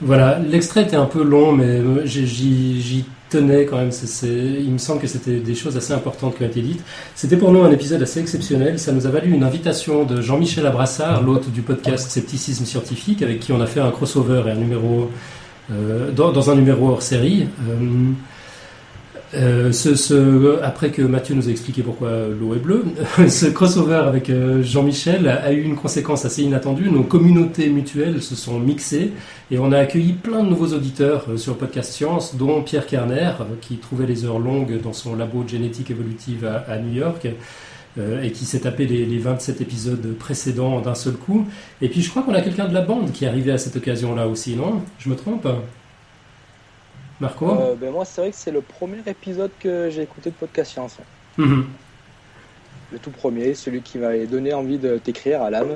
Voilà, 0.00 0.38
l'extrait 0.38 0.82
était 0.82 0.96
un 0.96 1.06
peu 1.06 1.22
long, 1.22 1.52
mais 1.52 1.64
euh, 1.78 2.02
j'ai- 2.04 2.26
j'y 2.26 3.04
j'y 3.32 3.38
tenais 3.38 3.64
quand 3.64 3.76
même. 3.76 3.90
Il 4.22 4.70
me 4.70 4.78
semble 4.78 5.00
que 5.00 5.06
c'était 5.06 5.38
des 5.38 5.54
choses 5.54 5.76
assez 5.76 5.92
importantes 5.92 6.36
qui 6.36 6.42
ont 6.42 6.46
été 6.46 6.60
dites. 6.60 6.82
C'était 7.14 7.36
pour 7.36 7.52
nous 7.52 7.62
un 7.62 7.70
épisode 7.70 8.02
assez 8.02 8.20
exceptionnel. 8.20 8.78
Ça 8.78 8.92
nous 8.92 9.06
a 9.06 9.10
valu 9.10 9.32
une 9.32 9.44
invitation 9.44 10.04
de 10.04 10.20
Jean-Michel 10.20 10.66
Abrassard, 10.66 11.22
l'hôte 11.22 11.50
du 11.50 11.62
podcast 11.62 12.10
Scepticisme 12.10 12.64
Scientifique, 12.64 13.22
avec 13.22 13.40
qui 13.40 13.52
on 13.52 13.60
a 13.60 13.66
fait 13.66 13.80
un 13.80 13.90
crossover 13.90 14.42
et 14.46 14.50
un 14.50 14.56
numéro 14.56 15.10
euh, 15.70 16.10
dans, 16.10 16.32
dans 16.32 16.50
un 16.50 16.54
numéro 16.54 16.88
hors 16.88 17.02
série. 17.02 17.46
Euh, 17.68 18.12
euh, 19.34 19.72
ce, 19.72 19.94
ce- 19.94 20.60
après 20.62 20.90
que 20.90 21.00
Mathieu 21.02 21.34
nous 21.34 21.48
a 21.48 21.50
expliqué 21.50 21.82
pourquoi 21.82 22.10
l'eau 22.38 22.54
est 22.54 22.58
bleue, 22.58 22.84
ce 23.28 23.46
crossover 23.46 23.94
avec 24.06 24.28
euh, 24.28 24.62
Jean-Michel 24.62 25.26
a, 25.28 25.52
eu 25.52 25.62
une 25.62 25.76
conséquence 25.76 26.24
assez 26.24 26.42
inattendue. 26.42 26.90
Nos 26.90 27.02
communautés 27.02 27.68
mutuelles 27.70 28.22
se 28.22 28.34
sont 28.36 28.58
mixées 28.58 29.12
et 29.50 29.58
on 29.58 29.72
a 29.72 29.78
accueilli 29.78 30.12
plein 30.12 30.42
de 30.44 30.48
nouveaux 30.50 30.74
auditeurs 30.74 31.24
euh, 31.30 31.36
sur 31.38 31.56
Podcast 31.56 31.92
Science, 31.92 32.36
dont 32.36 32.62
Pierre 32.62 32.86
Kerner, 32.86 33.32
qui 33.62 33.76
trouvait 33.76 34.06
les 34.06 34.24
heures 34.26 34.38
longues 34.38 34.80
dans 34.82 34.92
son 34.92 35.16
labo 35.16 35.42
de 35.44 35.48
génétique 35.48 35.90
évolutive 35.90 36.44
à, 36.44 36.78
New 36.78 36.92
York. 36.92 37.26
euh, 37.98 38.22
et 38.22 38.32
qui 38.32 38.44
s'est 38.46 38.60
tapé 38.60 38.86
les 38.86 39.18
27 39.18 39.60
épisodes 39.60 40.14
précédents 40.18 40.80
d'un 40.80 40.94
seul 40.94 41.12
coup. 41.14 41.46
Et 41.82 41.88
puis 41.88 42.00
je 42.02 42.08
crois 42.10 42.22
qu'on 42.22 42.32
a 42.34 42.40
quelqu'un 42.40 42.66
de 42.66 42.72
la 42.74 42.80
bande 42.80 43.12
qui 43.12 43.24
est 43.24 43.28
arrivé 43.28 43.52
à 43.52 43.58
cette 43.58 43.76
occasion-là 43.76 44.28
aussi, 44.28 44.56
non? 44.56 44.80
Je 44.98 45.10
me 45.10 45.14
trompe? 45.14 45.46
Marco 47.22 47.48
Euh, 47.50 47.74
ben 47.80 47.90
moi, 47.92 48.04
c'est 48.04 48.20
vrai 48.20 48.30
que 48.30 48.36
c'est 48.36 48.50
le 48.50 48.60
premier 48.60 48.98
épisode 49.06 49.50
que 49.60 49.88
j'ai 49.90 50.02
écouté 50.02 50.30
de 50.30 50.34
Podcast 50.34 50.72
Science. 50.72 50.96
Mhm. 51.38 51.64
Le 52.92 52.98
tout 52.98 53.10
premier, 53.10 53.54
celui 53.54 53.80
qui 53.80 53.96
m'avait 53.98 54.26
donné 54.26 54.52
envie 54.52 54.76
de 54.78 54.98
t'écrire, 54.98 55.40
Alan. 55.42 55.66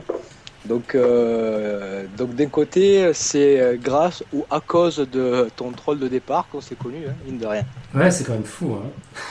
Donc, 0.66 0.94
euh, 0.94 2.04
donc 2.18 2.34
d'un 2.34 2.48
côté, 2.48 3.12
c'est 3.14 3.78
grâce 3.82 4.22
ou 4.34 4.44
à 4.50 4.60
cause 4.60 4.98
de 5.10 5.48
ton 5.56 5.70
troll 5.70 5.98
de 6.00 6.08
départ 6.08 6.48
qu'on 6.50 6.60
s'est 6.60 6.74
connu, 6.74 6.98
hein, 7.08 7.14
mine 7.24 7.38
de 7.38 7.46
rien. 7.46 7.62
Ouais, 7.94 8.10
c'est 8.10 8.24
quand 8.24 8.32
même 8.34 8.44
fou. 8.44 8.76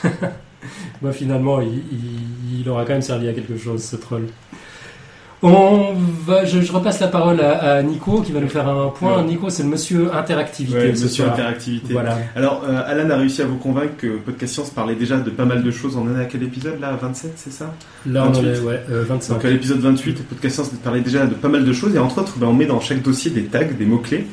Hein 0.04 0.10
Moi, 1.02 1.12
finalement, 1.12 1.60
il, 1.60 1.68
il- 1.92 2.60
il 2.60 2.68
aura 2.70 2.84
quand 2.84 2.94
même 2.94 3.02
servi 3.02 3.28
à 3.28 3.34
quelque 3.34 3.56
chose, 3.58 3.84
ce 3.84 3.96
troll. 3.96 4.26
On 5.42 5.92
va, 6.26 6.46
je, 6.46 6.62
je 6.62 6.72
repasse 6.72 6.98
la 7.00 7.08
parole 7.08 7.40
à, 7.42 7.74
à 7.74 7.82
Nico 7.82 8.22
qui 8.22 8.32
va 8.32 8.40
nous 8.40 8.48
faire 8.48 8.66
un 8.68 8.88
point. 8.88 9.18
Ouais. 9.18 9.24
Nico, 9.24 9.50
c'est 9.50 9.62
le 9.62 9.68
monsieur 9.68 10.14
interactivité. 10.14 10.78
Ouais, 10.78 10.88
monsieur 10.90 11.26
interactivité. 11.26 11.92
Voilà. 11.92 12.18
Alors, 12.34 12.64
euh, 12.66 12.82
Alan 12.86 13.10
a 13.10 13.16
réussi 13.16 13.42
à 13.42 13.44
vous 13.46 13.58
convaincre 13.58 13.96
que 13.98 14.16
Podcast 14.16 14.54
Science 14.54 14.70
parlait 14.70 14.94
déjà 14.94 15.18
de 15.18 15.28
pas 15.28 15.44
mal 15.44 15.62
de 15.62 15.70
choses. 15.70 15.94
On 15.96 16.02
en 16.10 16.18
est 16.18 16.22
à 16.22 16.24
quel 16.24 16.42
épisode 16.42 16.80
là? 16.80 16.98
27, 17.00 17.32
c'est 17.36 17.52
ça? 17.52 17.74
Là, 18.06 18.24
on 18.24 18.28
en 18.28 18.32
28. 18.32 18.48
est, 18.48 18.60
ouais, 18.60 18.80
euh, 18.90 19.04
25. 19.06 19.34
Donc 19.34 19.44
à 19.44 19.50
l'épisode 19.50 19.80
28, 19.80 20.26
Podcast 20.26 20.54
Science 20.54 20.70
parlait 20.82 21.02
déjà 21.02 21.26
de 21.26 21.34
pas 21.34 21.48
mal 21.48 21.64
de 21.66 21.72
choses. 21.72 21.94
Et 21.94 21.98
entre 21.98 22.18
autres, 22.22 22.38
ben, 22.38 22.46
on 22.46 22.54
met 22.54 22.66
dans 22.66 22.80
chaque 22.80 23.02
dossier 23.02 23.30
des 23.30 23.44
tags, 23.44 23.64
des 23.64 23.84
mots-clés. 23.86 24.26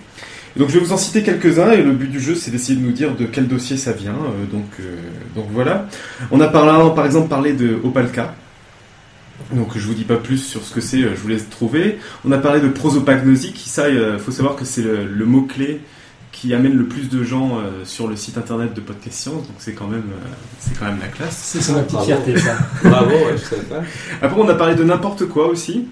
Donc 0.56 0.70
je 0.70 0.76
vais 0.76 0.86
vous 0.86 0.94
en 0.94 0.98
citer 0.98 1.22
quelques-uns. 1.22 1.72
Et 1.72 1.82
le 1.82 1.92
but 1.92 2.10
du 2.10 2.22
jeu, 2.22 2.34
c'est 2.36 2.50
d'essayer 2.50 2.80
de 2.80 2.84
nous 2.86 2.94
dire 2.94 3.14
de 3.14 3.26
quel 3.26 3.48
dossier 3.50 3.76
ça 3.76 3.92
vient. 3.92 4.14
Euh, 4.14 4.46
donc, 4.50 4.68
euh, 4.80 4.96
donc 5.36 5.48
voilà. 5.52 5.86
On 6.32 6.40
a 6.40 6.48
par, 6.48 6.96
par 6.96 7.06
exemple 7.06 7.28
parlé 7.28 7.52
de 7.52 7.78
Opalka. 7.84 8.36
Donc 9.52 9.78
je 9.78 9.86
vous 9.86 9.94
dis 9.94 10.04
pas 10.06 10.18
plus 10.18 10.38
sur 10.38 10.64
ce 10.64 10.74
que 10.74 10.82
c'est, 10.82 11.04
euh, 11.04 11.16
je 11.16 11.20
vous 11.22 11.28
laisse 11.28 11.50
trouver. 11.50 12.00
On 12.26 12.32
a 12.32 12.38
parlé 12.38 12.62
de 12.62 12.70
prosopagnosie, 12.70 13.54
qui 13.54 13.70
ça, 13.70 13.90
il 13.90 14.18
faut 14.20 14.32
savoir 14.32 14.56
que 14.56 14.66
c'est 14.66 14.82
le, 14.84 15.06
le 15.06 15.26
mot-clé 15.26 15.82
qui 16.32 16.54
amène 16.54 16.76
le 16.76 16.86
plus 16.88 17.10
de 17.10 17.24
gens 17.24 17.60
euh, 17.60 17.86
sur 17.86 18.08
le 18.08 18.16
site 18.16 18.38
internet 18.40 18.74
de 18.74 18.82
Podcast 18.82 19.16
Science, 19.20 19.48
donc 19.48 19.56
c'est 19.60 19.74
quand 19.74 19.88
même, 19.88 20.02
euh, 20.12 20.28
c'est 20.60 20.78
quand 20.78 20.86
même 20.86 21.00
la 21.00 21.08
classe. 21.08 21.58
C'est 21.60 21.72
ma 21.74 21.80
petite 21.82 21.92
Bravo. 21.92 22.06
fierté, 22.08 22.38
ça. 22.40 22.58
Bravo, 22.84 23.12
ouais, 23.12 23.38
je 23.38 23.44
savais 23.44 23.62
pas. 23.62 23.82
Après, 24.22 24.42
on 24.42 24.50
a 24.50 24.56
parlé 24.56 24.74
de 24.76 24.84
n'importe 24.84 25.26
quoi 25.28 25.48
aussi. 25.48 25.86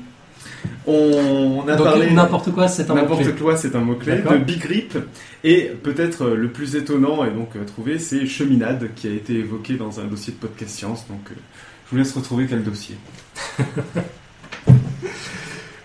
On, 0.87 1.61
on 1.63 1.67
a 1.67 1.75
Donc, 1.75 1.85
parlé 1.85 2.09
n'importe 2.11 2.51
quoi, 2.51 2.67
c'est 2.67 2.89
un 2.89 2.95
n'importe 2.95 3.19
mot-clé. 3.23 3.39
quoi, 3.39 3.55
c'est 3.55 3.75
un 3.75 3.81
mot 3.81 3.93
clé. 3.95 4.15
D'accord. 4.15 4.33
De 4.33 4.37
Big 4.39 4.63
Rip 4.63 4.97
et 5.43 5.71
peut-être 5.83 6.23
euh, 6.25 6.35
le 6.35 6.49
plus 6.49 6.75
étonnant 6.75 7.23
et 7.23 7.29
donc 7.29 7.49
euh, 7.55 7.63
trouvé, 7.63 7.99
c'est 7.99 8.25
cheminade 8.25 8.89
qui 8.95 9.07
a 9.07 9.11
été 9.11 9.33
évoqué 9.35 9.75
dans 9.75 9.99
un 9.99 10.05
dossier 10.05 10.33
de 10.33 10.39
podcast 10.39 10.71
science. 10.75 11.05
Donc, 11.07 11.21
euh, 11.31 11.35
je 11.91 11.97
vous 11.97 12.03
laisse 12.03 12.13
retrouver 12.13 12.47
quel 12.47 12.63
dossier. 12.63 12.95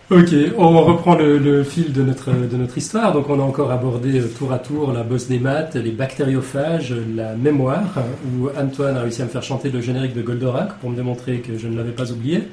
Ok, 0.08 0.28
on 0.56 0.84
reprend 0.84 1.16
le, 1.16 1.64
fil 1.64 1.92
de 1.92 2.00
notre, 2.00 2.30
de 2.30 2.56
notre 2.56 2.78
histoire. 2.78 3.12
Donc, 3.12 3.28
on 3.28 3.40
a 3.40 3.42
encore 3.42 3.72
abordé 3.72 4.20
euh, 4.20 4.28
tour 4.28 4.52
à 4.52 4.60
tour 4.60 4.92
la 4.92 5.02
bosse 5.02 5.26
des 5.26 5.40
maths, 5.40 5.74
les 5.74 5.90
bactériophages, 5.90 6.94
la 7.16 7.34
mémoire, 7.34 7.98
hein, 7.98 8.02
où 8.38 8.48
Antoine 8.56 8.96
a 8.96 9.00
réussi 9.00 9.22
à 9.22 9.24
me 9.24 9.30
faire 9.30 9.42
chanter 9.42 9.68
le 9.68 9.80
générique 9.80 10.14
de 10.14 10.22
Goldorak 10.22 10.74
pour 10.78 10.90
me 10.90 10.94
démontrer 10.94 11.40
que 11.40 11.58
je 11.58 11.66
ne 11.66 11.76
l'avais 11.76 11.90
pas 11.90 12.12
oublié. 12.12 12.44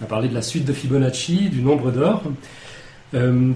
On 0.00 0.04
a 0.04 0.08
parlé 0.08 0.28
de 0.28 0.34
la 0.34 0.42
suite 0.42 0.64
de 0.64 0.72
Fibonacci, 0.72 1.48
du 1.48 1.62
nombre 1.62 1.92
d'or. 1.92 2.24
Euh, 3.14 3.52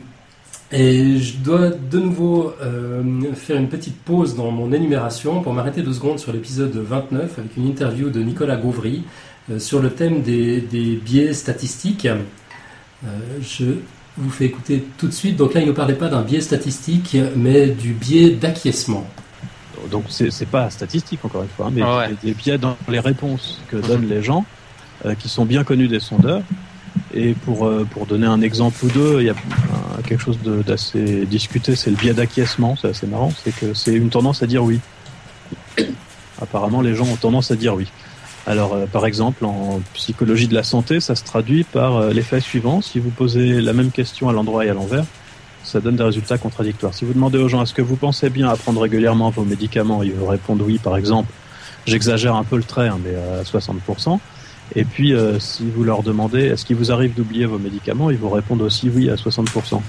et 0.72 1.16
je 1.16 1.38
dois 1.38 1.70
de 1.70 1.98
nouveau 1.98 2.52
euh, 2.62 3.02
faire 3.34 3.56
une 3.56 3.68
petite 3.68 3.96
pause 3.96 4.36
dans 4.36 4.52
mon 4.52 4.72
énumération 4.72 5.42
pour 5.42 5.52
m'arrêter 5.52 5.82
deux 5.82 5.94
secondes 5.94 6.20
sur 6.20 6.32
l'épisode 6.32 6.76
29 6.76 7.40
avec 7.40 7.56
une 7.56 7.66
interview 7.66 8.08
de 8.10 8.20
Nicolas 8.20 8.56
Gauvry 8.56 9.02
sur 9.58 9.80
le 9.80 9.90
thème 9.90 10.22
des, 10.22 10.60
des 10.60 10.96
biais 10.96 11.32
statistiques. 11.34 12.06
Euh, 12.06 13.08
je 13.42 13.64
vous 14.16 14.30
fais 14.30 14.44
écouter 14.44 14.84
tout 14.98 15.06
de 15.08 15.12
suite. 15.12 15.36
Donc 15.36 15.54
là, 15.54 15.60
il 15.60 15.66
ne 15.66 15.72
parlait 15.72 15.94
pas 15.94 16.08
d'un 16.08 16.22
biais 16.22 16.40
statistique, 16.40 17.16
mais 17.36 17.68
du 17.68 17.92
biais 17.92 18.30
d'acquiescement. 18.30 19.06
Donc 19.90 20.04
c'est 20.10 20.30
c'est 20.30 20.44
pas 20.46 20.68
statistique 20.68 21.24
encore 21.24 21.42
une 21.42 21.48
fois, 21.48 21.66
hein, 21.66 21.72
mais 21.74 21.80
Ah 21.82 21.98
ouais. 21.98 22.14
des- 22.22 22.34
biais 22.34 22.58
dans 22.58 22.76
les 22.88 23.00
réponses 23.00 23.58
que 23.68 23.76
donnent 23.78 24.06
les 24.08 24.22
gens, 24.22 24.44
euh, 25.06 25.14
qui 25.14 25.28
sont 25.30 25.46
bien 25.46 25.64
connus 25.64 25.88
des 25.88 26.00
sondeurs. 26.00 26.42
Et 27.14 27.32
pour 27.32 27.66
euh, 27.66 27.86
pour 27.90 28.04
donner 28.04 28.26
un 28.26 28.42
exemple 28.42 28.84
ou 28.84 28.88
deux, 28.88 29.20
il 29.20 29.26
y 29.26 29.30
a 29.30 29.32
euh, 29.32 30.02
quelque 30.06 30.20
chose 30.22 30.38
d'assez 30.66 31.24
discuté, 31.24 31.76
c'est 31.76 31.88
le 31.90 31.96
biais 31.96 32.12
d'acquiescement. 32.12 32.76
C'est 32.76 32.88
assez 32.88 33.06
marrant, 33.06 33.32
c'est 33.42 33.54
que 33.56 33.72
c'est 33.72 33.94
une 33.94 34.10
tendance 34.10 34.42
à 34.42 34.46
dire 34.46 34.62
oui. 34.62 34.80
Apparemment, 36.42 36.80
les 36.82 36.94
gens 36.94 37.04
ont 37.06 37.16
tendance 37.16 37.50
à 37.50 37.56
dire 37.56 37.74
oui. 37.74 37.86
Alors, 38.46 38.74
euh, 38.74 38.86
par 38.86 39.06
exemple, 39.06 39.44
en 39.44 39.80
psychologie 39.94 40.48
de 40.48 40.54
la 40.54 40.62
santé, 40.62 41.00
ça 41.00 41.14
se 41.14 41.24
traduit 41.24 41.64
par 41.64 41.96
euh, 41.96 42.12
l'effet 42.12 42.40
suivant. 42.40 42.80
Si 42.80 42.98
vous 42.98 43.10
posez 43.10 43.60
la 43.60 43.72
même 43.72 43.90
question 43.90 44.28
à 44.28 44.32
l'endroit 44.32 44.64
et 44.64 44.70
à 44.70 44.74
l'envers, 44.74 45.04
ça 45.62 45.80
donne 45.80 45.96
des 45.96 46.02
résultats 46.02 46.38
contradictoires. 46.38 46.94
Si 46.94 47.04
vous 47.04 47.12
demandez 47.12 47.38
aux 47.38 47.48
gens 47.48 47.62
est-ce 47.62 47.74
que 47.74 47.82
vous 47.82 47.96
pensez 47.96 48.30
bien 48.30 48.48
à 48.48 48.56
prendre 48.56 48.80
régulièrement 48.80 49.30
vos 49.30 49.44
médicaments, 49.44 50.02
ils 50.02 50.12
vous 50.12 50.26
répondent 50.26 50.62
oui, 50.62 50.78
par 50.78 50.96
exemple. 50.96 51.32
J'exagère 51.86 52.34
un 52.34 52.44
peu 52.44 52.56
le 52.56 52.62
trait, 52.62 52.88
hein, 52.88 52.98
mais 53.04 53.14
à 53.14 53.42
60%. 53.42 54.18
Et 54.76 54.84
puis, 54.84 55.14
euh, 55.14 55.38
si 55.38 55.68
vous 55.68 55.84
leur 55.84 56.02
demandez 56.02 56.46
est-ce 56.46 56.64
qu'il 56.64 56.76
vous 56.76 56.92
arrive 56.92 57.14
d'oublier 57.14 57.44
vos 57.44 57.58
médicaments, 57.58 58.10
ils 58.10 58.16
vous 58.16 58.30
répondent 58.30 58.62
aussi 58.62 58.88
oui 58.88 59.10
à 59.10 59.16
60%. 59.16 59.70
Donc, 59.72 59.82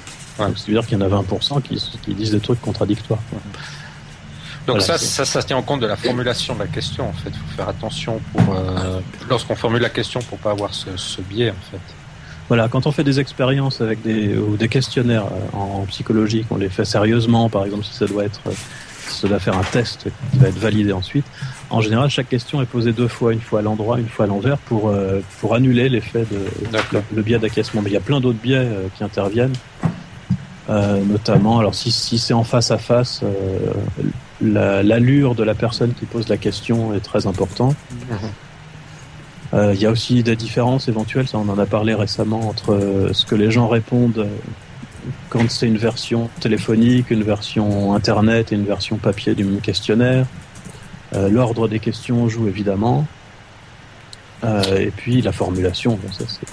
c'est-à-dire 0.58 0.86
qu'il 0.86 0.98
y 0.98 1.02
en 1.02 1.06
a 1.06 1.22
20% 1.22 1.62
qui, 1.62 1.78
qui 2.02 2.14
disent 2.14 2.32
des 2.32 2.40
trucs 2.40 2.62
contradictoires. 2.62 3.22
quoi. 3.30 3.40
Donc 4.68 4.78
Voilà, 4.78 4.98
ça, 4.98 4.98
ça, 4.98 5.26
ça 5.26 5.42
tient 5.44 5.58
en 5.58 5.64
compte 5.64 5.80
de 5.82 5.88
la 5.88 5.96
formulation 5.96 6.54
de 6.54 6.60
la 6.60 6.68
question 6.68 7.10
en 7.10 7.14
fait. 7.14 7.30
Il 7.30 7.38
faut 7.38 7.56
faire 7.56 7.70
attention 7.70 8.22
pour 8.34 8.54
euh, 8.54 9.00
lorsqu'on 9.30 9.56
formule 9.56 9.82
la 9.82 9.90
question 9.90 10.20
pour 10.22 10.38
pas 10.38 10.52
avoir 10.52 10.74
ce, 10.74 10.96
ce 10.98 11.22
biais 11.22 11.50
en 11.50 11.72
fait. 11.72 11.82
Voilà, 12.48 12.68
quand 12.68 12.86
on 12.86 12.92
fait 12.92 13.04
des 13.06 13.20
expériences 13.20 13.82
avec 13.82 14.02
des 14.02 14.36
ou 14.38 14.58
des 14.58 14.68
questionnaires 14.68 15.26
euh, 15.26 15.58
en 15.58 15.86
psychologie, 15.86 16.44
qu'on 16.44 16.58
les 16.58 16.70
fait 16.70 16.86
sérieusement, 16.86 17.50
par 17.50 17.64
exemple, 17.66 17.86
si 17.86 17.94
ça 17.94 18.06
doit 18.06 18.26
être, 18.26 18.42
euh, 18.48 18.52
si 19.08 19.22
ça 19.22 19.28
doit 19.30 19.40
faire 19.40 19.58
un 19.58 19.64
test 19.64 20.10
qui 20.32 20.38
va 20.38 20.50
être 20.50 20.58
validé 20.60 20.92
ensuite. 20.92 21.26
En 21.70 21.80
général, 21.80 22.10
chaque 22.10 22.28
question 22.28 22.62
est 22.62 22.66
posée 22.66 22.92
deux 22.92 23.08
fois, 23.08 23.32
une 23.32 23.40
fois 23.40 23.60
à 23.60 23.62
l'endroit, 23.62 23.98
une 24.00 24.10
fois 24.10 24.26
à 24.26 24.28
l'envers, 24.28 24.58
pour 24.58 24.90
euh, 24.90 25.22
pour 25.40 25.56
annuler 25.56 25.88
l'effet 25.88 26.26
de 26.30 26.46
le, 26.92 27.02
le 27.16 27.22
biais 27.22 27.40
d'acquiescement. 27.40 27.82
Mais 27.82 27.90
il 27.90 27.94
y 27.94 27.98
a 27.98 28.02
plein 28.02 28.20
d'autres 28.20 28.40
biais 28.42 28.58
euh, 28.58 28.88
qui 28.98 29.04
interviennent, 29.06 29.54
euh, 30.70 31.02
notamment, 31.06 31.60
alors 31.60 31.74
si 31.74 31.90
si 31.90 32.20
c'est 32.20 32.34
en 32.34 32.44
face 32.44 32.70
à 32.72 32.78
face, 32.78 33.24
la- 34.42 34.84
l'allure 34.84 35.36
de 35.36 35.44
la 35.44 35.54
personne 35.56 35.94
qui 35.94 36.06
pose 36.06 36.28
la 36.30 36.38
question 36.38 36.94
est 36.94 37.00
très 37.02 37.28
importante. 37.28 37.76
Euh, 39.54 39.74
Il 39.76 39.82
y 39.82 39.86
a 39.86 39.92
aussi 39.92 40.24
des 40.24 40.38
différences 40.38 40.88
éventuelles, 40.88 41.28
ça 41.28 41.38
on 41.38 41.50
en 41.50 41.60
a 41.60 41.66
parlé 41.66 41.94
récemment, 41.94 42.48
entre 42.48 42.72
euh, 42.74 43.12
ce 43.12 43.26
que 43.26 43.36
les 43.36 43.52
gens 43.52 43.68
répondent 43.68 44.20
euh, 44.20 44.28
quand 45.28 45.52
c'est 45.52 45.68
une 45.68 45.76
version 45.78 46.30
téléphonique, 46.40 47.12
une 47.12 47.24
version 47.24 47.94
internet 47.94 48.54
et 48.54 48.56
une 48.56 48.64
version 48.64 48.96
papier 48.96 49.36
du 49.36 49.44
même 49.44 49.60
questionnaire. 49.60 50.26
Euh, 51.14 51.28
L'ordre 51.28 51.68
des 51.68 51.80
questions 51.80 52.30
joue 52.30 52.48
évidemment. 52.48 53.06
Euh, 54.46 54.64
et 54.78 54.92
puis 54.92 55.22
la 55.22 55.34
formulation, 55.34 56.00
bon, 56.02 56.10
ça 56.14 56.24
c'est. 56.30 56.48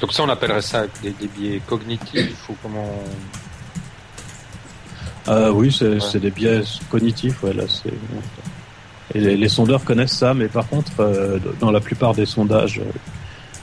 Donc 0.00 0.14
ça, 0.14 0.22
on 0.22 0.28
appellerait 0.30 0.62
ça 0.62 0.86
des, 1.02 1.10
des 1.10 1.28
biais 1.28 1.60
cognitifs 1.66 2.48
ou 2.48 2.54
comment 2.62 2.90
Euh, 5.28 5.50
oui, 5.50 5.72
c'est 5.72 6.20
des 6.20 6.30
biais 6.30 6.62
cognitifs, 6.90 7.42
ouais, 7.42 7.52
là, 7.52 7.64
c'est. 7.68 7.92
Et 9.14 9.20
les, 9.20 9.36
les 9.36 9.48
sondeurs 9.48 9.84
connaissent 9.84 10.16
ça, 10.16 10.34
mais 10.34 10.46
par 10.48 10.68
contre, 10.68 10.90
euh, 11.00 11.38
dans 11.60 11.70
la 11.70 11.80
plupart 11.80 12.14
des 12.14 12.26
sondages 12.26 12.78
euh, 12.80 12.90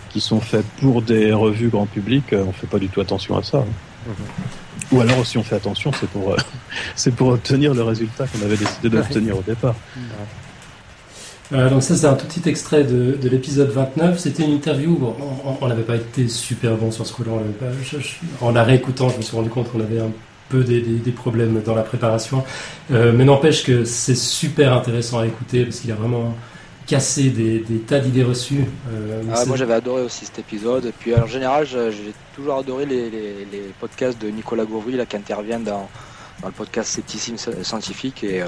qui 0.09 0.20
sont 0.22 0.39
faits 0.39 0.66
pour 0.80 1.01
des 1.01 1.32
revues 1.34 1.70
grand 1.70 1.86
public, 1.86 2.24
on 2.34 2.51
fait 2.51 2.68
pas 2.68 2.80
du 2.80 2.88
tout 2.89 3.01
attention 3.01 3.38
à 3.38 3.43
ça. 3.43 3.59
hein. 3.59 4.11
Ou 4.91 5.01
alors, 5.01 5.26
si 5.26 5.38
on 5.38 5.43
fait 5.43 5.55
attention, 5.55 5.91
c'est 5.99 6.09
pour, 6.09 6.36
c'est 6.95 7.11
pour 7.16 7.30
obtenir 7.30 7.74
le 7.74 7.84
résultat 7.84 8.26
qu'on 8.28 8.43
avait 8.45 8.57
décidé 8.57 8.89
d'obtenir 8.89 9.38
au 9.38 9.41
départ. 9.41 9.76
Euh, 11.51 11.70
donc 11.70 11.84
ça 11.84 11.95
c'est 11.95 12.07
un 12.07 12.14
tout 12.16 12.26
petit 12.26 12.47
extrait 12.49 12.84
de, 12.84 13.18
de 13.22 13.30
l'épisode 13.30 13.70
29. 13.70 14.18
C'était 14.18 14.43
une 14.43 14.53
interview. 14.53 14.95
Bon, 14.97 15.16
on- 15.45 15.57
on 15.61 15.68
n'avait 15.68 15.84
pas 15.84 15.97
été 15.97 16.28
super 16.28 16.76
bon 16.78 16.89
sur 16.91 17.05
ce 17.05 17.14
coup-là. 17.14 17.32
On 17.34 17.43
je- 17.84 17.97
En 18.41 18.51
la 18.51 18.64
réécoutant, 18.64 19.09
je 19.09 19.18
me 19.18 19.22
suis 19.22 19.36
rendu 19.36 19.49
compte 19.49 19.72
qu'on 19.72 19.82
avait 19.82 19.99
un 19.99 20.09
peu 20.50 20.64
des, 20.64 20.82
des- 20.82 20.98
des 21.00 21.12
problèmes 21.12 21.62
dans 21.66 21.76
la 21.76 21.84
préparation. 21.84 22.44
Euh, 22.91 23.12
mais 23.16 23.26
n'empêche 23.26 23.64
que 23.64 23.86
c'est 23.86 24.16
super 24.16 24.74
intéressant 24.74 25.20
à 25.20 25.26
écouter 25.26 25.64
parce 25.64 25.80
qu'il 25.80 25.91
a 25.91 25.96
vraiment 25.96 26.34
cassé 26.86 27.30
des, 27.30 27.60
des 27.60 27.80
tas 27.80 28.00
d'idées 28.00 28.24
reçues. 28.24 28.66
Euh, 28.91 29.22
Ah, 29.34 29.46
moi 29.46 29.56
j'avais 29.56 29.74
adoré 29.74 30.02
aussi 30.04 30.26
cet 30.26 30.39
épisode. 30.39 30.86
Et 30.86 30.91
puis 30.91 31.16
en 31.16 31.26
général, 31.28 31.66
j'ai 31.66 32.14
toujours 32.36 32.58
adoré 32.58 32.86
les, 32.86 33.10
les- 33.10 33.48
les 33.52 33.62
podcasts 33.80 34.22
de 34.22 34.30
Nicolas 34.30 34.66
Gauvry 34.66 34.94
là, 34.98 35.06
qui 35.06 35.16
interviennent 35.16 35.64
dans, 35.64 35.88
dans 36.41 36.48
le 36.48 36.54
podcast 36.54 36.89
Scepticisme 36.91 37.38
Scientifique. 37.64 38.24
Et 38.24 38.41
euh, 38.41 38.48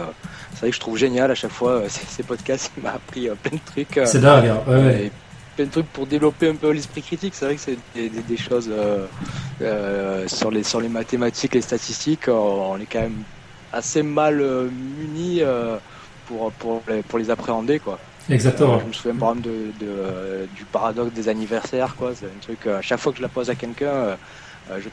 c'est 0.54 0.60
vrai 0.60 0.70
que 0.70 0.76
je 0.76 0.82
trouve 0.82 0.98
génial 0.98 1.32
à 1.32 1.36
chaque 1.36 1.52
fois 1.52 1.72
euh, 1.72 1.86
ces, 1.90 2.06
ces 2.08 2.24
podcasts. 2.24 2.72
Il 2.78 2.84
m'a 2.84 2.92
appris 2.92 3.30
plein 3.42 3.58
de 3.58 3.62
trucs. 3.66 4.00
C'est 4.06 4.20
dingue, 4.22 4.48
hein. 4.48 4.60
Ouais, 4.68 4.76
ouais. 4.76 5.04
et 5.06 5.12
plein 5.56 5.66
de 5.66 5.72
trucs 5.72 5.92
pour 5.92 6.08
développer 6.08 6.48
un 6.50 6.58
peu 6.58 6.72
l'esprit 6.72 7.02
critique. 7.04 7.36
C'est 7.36 7.46
vrai 7.46 7.56
que 7.56 7.62
c'est 7.62 7.78
des, 7.94 8.10
des- 8.10 8.24
des 8.24 8.38
choses 8.38 8.70
euh, 8.70 9.08
euh, 9.62 10.28
sur, 10.28 10.52
les, 10.52 10.64
sur 10.64 10.82
les 10.82 10.90
mathématiques, 10.90 11.56
les 11.56 11.62
statistiques. 11.62 12.28
on 12.28 12.78
est 12.80 12.88
quand 12.88 13.02
même 13.02 13.26
assez 13.72 14.04
mal 14.04 14.42
euh, 14.42 14.70
munis 14.72 15.42
euh, 15.42 15.80
pour, 16.26 16.54
pour, 16.56 16.84
les, 16.88 17.04
pour 17.04 17.20
les 17.20 17.30
appréhender. 17.30 17.80
quoi. 17.80 18.02
Exactement. 18.30 18.78
Euh, 18.78 18.80
je 18.80 18.86
me 18.86 18.92
souviens 18.94 19.18
par 19.18 19.30
exemple 19.32 19.44
de, 19.50 19.72
de, 19.72 19.88
euh, 19.90 20.48
du 20.48 20.66
paradoxe 20.66 21.12
des 21.14 21.28
anniversaires. 21.30 21.96
quoi. 21.96 22.16
C'est 22.16 22.32
un 22.32 22.40
truc, 22.40 22.68
euh, 22.68 22.78
à 22.78 22.82
chaque 22.82 23.00
fois 23.00 23.12
que 23.12 23.18
je 23.18 23.24
la 23.24 23.30
pose 23.30 23.50
à 23.50 23.56
quelqu'un, 23.56 24.18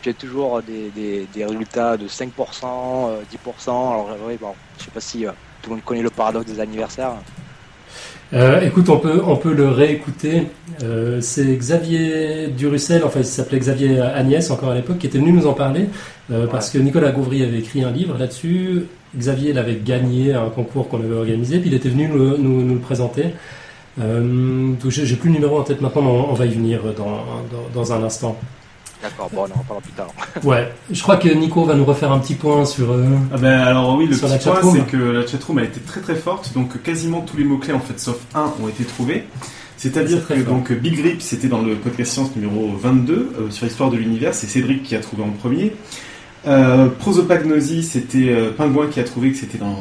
piège 0.00 0.16
toujours 0.16 0.62
des, 0.62 0.92
des, 0.92 1.26
des 1.28 1.44
résultats 1.44 1.96
de 1.96 2.08
5%, 2.08 3.10
euh, 3.10 3.24
10%. 3.24 3.90
Alors, 3.92 4.26
oui, 4.26 4.38
bon, 4.38 4.56
je 4.78 4.84
sais 4.84 4.90
pas 4.90 5.00
si 5.00 5.24
tout 5.60 5.70
le 5.70 5.76
monde 5.76 5.84
connaît 5.84 6.02
le 6.02 6.10
paradoxe 6.10 6.46
des 6.46 6.60
anniversaires. 6.60 7.24
Euh, 8.34 8.60
écoute, 8.62 8.88
on 8.88 8.98
peut, 8.98 9.20
on 9.26 9.36
peut 9.36 9.52
le 9.52 9.68
réécouter. 9.68 10.44
Euh, 10.82 11.20
c'est 11.20 11.44
Xavier 11.54 12.48
Durussel, 12.48 13.02
enfin 13.04 13.20
il 13.20 13.26
s'appelait 13.26 13.58
Xavier 13.58 14.00
Agnès 14.00 14.50
encore 14.50 14.70
à 14.70 14.74
l'époque, 14.74 14.98
qui 14.98 15.06
était 15.06 15.18
venu 15.18 15.32
nous 15.32 15.46
en 15.46 15.52
parler, 15.52 15.86
euh, 16.30 16.46
parce 16.46 16.70
que 16.70 16.78
Nicolas 16.78 17.10
Gauvry 17.10 17.42
avait 17.42 17.58
écrit 17.58 17.82
un 17.84 17.90
livre 17.90 18.16
là-dessus. 18.18 18.86
Xavier 19.14 19.52
l'avait 19.52 19.78
gagné 19.84 20.32
à 20.32 20.40
un 20.42 20.48
concours 20.48 20.88
qu'on 20.88 21.00
avait 21.00 21.14
organisé, 21.14 21.58
puis 21.58 21.68
il 21.68 21.74
était 21.74 21.90
venu 21.90 22.08
nous, 22.08 22.38
nous- 22.38 22.62
nous 22.64 22.74
le 22.74 22.80
présenter. 22.80 23.24
J'ai 23.98 25.04
j'ai 25.04 25.16
plus 25.16 25.28
le 25.28 25.34
numéro 25.34 25.58
en 25.58 25.62
tête 25.64 25.82
maintenant, 25.82 26.00
mais 26.00 26.08
on, 26.08 26.30
on 26.30 26.34
va 26.34 26.46
y 26.46 26.54
venir 26.54 26.80
dans, 26.96 27.04
dans, 27.04 27.68
dans 27.74 27.92
un 27.92 28.02
instant. 28.02 28.38
D'accord, 29.02 29.28
bon, 29.32 29.40
on 29.40 29.44
en 29.44 29.60
reparlera 29.60 29.80
plus 29.80 29.92
tard. 29.92 30.08
Ouais, 30.44 30.72
je 30.90 31.02
crois 31.02 31.16
que 31.16 31.28
Nico 31.28 31.64
va 31.64 31.74
nous 31.74 31.84
refaire 31.84 32.12
un 32.12 32.18
petit 32.20 32.34
point 32.34 32.64
sur. 32.64 32.92
euh, 32.92 33.04
Ah 33.34 33.38
ben 33.38 33.60
alors 33.60 33.96
oui, 33.96 34.06
le 34.06 34.16
petit 34.16 34.38
point 34.44 34.60
c'est 34.72 34.86
que 34.86 34.96
la 34.96 35.26
chatroom 35.26 35.58
a 35.58 35.64
été 35.64 35.80
très 35.80 36.00
très 36.00 36.14
forte, 36.14 36.52
donc 36.54 36.80
quasiment 36.82 37.20
tous 37.20 37.36
les 37.36 37.44
mots-clés 37.44 37.74
en 37.74 37.80
fait, 37.80 37.98
sauf 37.98 38.18
un, 38.34 38.52
ont 38.62 38.68
été 38.68 38.84
trouvés. 38.84 39.24
C'est-à-dire 39.76 40.26
que 40.28 40.34
fort. 40.36 40.44
donc 40.54 40.72
Big 40.72 41.00
Rip 41.00 41.20
c'était 41.20 41.48
dans 41.48 41.60
le 41.62 41.74
podcast 41.74 42.12
science 42.12 42.36
numéro 42.36 42.70
22 42.80 43.32
euh, 43.40 43.50
sur 43.50 43.66
l'histoire 43.66 43.90
de 43.90 43.96
l'univers, 43.96 44.32
c'est 44.34 44.46
Cédric 44.46 44.84
qui 44.84 44.94
a 44.94 45.00
trouvé 45.00 45.24
en 45.24 45.30
premier. 45.30 45.72
Euh, 46.46 46.88
Prosopagnosie 46.98 47.82
c'était 47.84 48.28
euh, 48.30 48.50
Pingouin 48.50 48.88
qui 48.88 48.98
a 49.00 49.04
trouvé 49.04 49.30
que 49.32 49.38
c'était 49.38 49.58
dans 49.58 49.76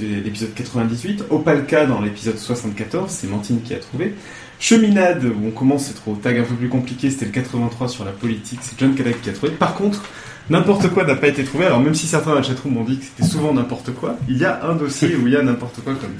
l'épisode 0.00 0.54
98. 0.54 1.24
Opalka 1.30 1.86
dans 1.86 2.00
l'épisode 2.00 2.38
74, 2.38 3.10
c'est 3.10 3.28
Mantine 3.28 3.60
qui 3.62 3.74
a 3.74 3.78
trouvé. 3.78 4.14
Cheminade, 4.58 5.24
où 5.24 5.48
on 5.48 5.50
commence, 5.50 5.86
c'est 5.86 5.94
trop 5.94 6.14
tag 6.14 6.38
un 6.38 6.42
peu 6.42 6.54
plus 6.54 6.68
compliqué, 6.68 7.10
c'était 7.10 7.26
le 7.26 7.32
83 7.32 7.88
sur 7.88 8.04
la 8.04 8.12
politique, 8.12 8.60
c'est 8.62 8.78
John 8.78 8.94
Kadak 8.94 9.20
qui 9.20 9.30
a 9.30 9.32
trouvé. 9.32 9.52
Par 9.52 9.74
contre, 9.74 10.02
n'importe 10.48 10.88
quoi 10.88 11.04
n'a 11.04 11.14
pas 11.14 11.28
été 11.28 11.44
trouvé, 11.44 11.66
alors 11.66 11.80
même 11.80 11.94
si 11.94 12.06
certains 12.06 12.30
dans 12.30 12.36
la 12.36 12.42
chatroom 12.42 12.74
m'ont 12.74 12.84
dit 12.84 12.98
que 12.98 13.04
c'était 13.04 13.28
souvent 13.28 13.52
n'importe 13.52 13.92
quoi, 13.92 14.16
il 14.28 14.38
y 14.38 14.44
a 14.44 14.64
un 14.64 14.74
dossier 14.74 15.14
où 15.16 15.26
il 15.26 15.34
y 15.34 15.36
a 15.36 15.42
n'importe 15.42 15.82
quoi 15.82 15.94
comme 15.94 16.14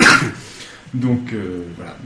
Donc 0.95 1.32
euh, 1.32 1.62
voilà. 1.76 1.97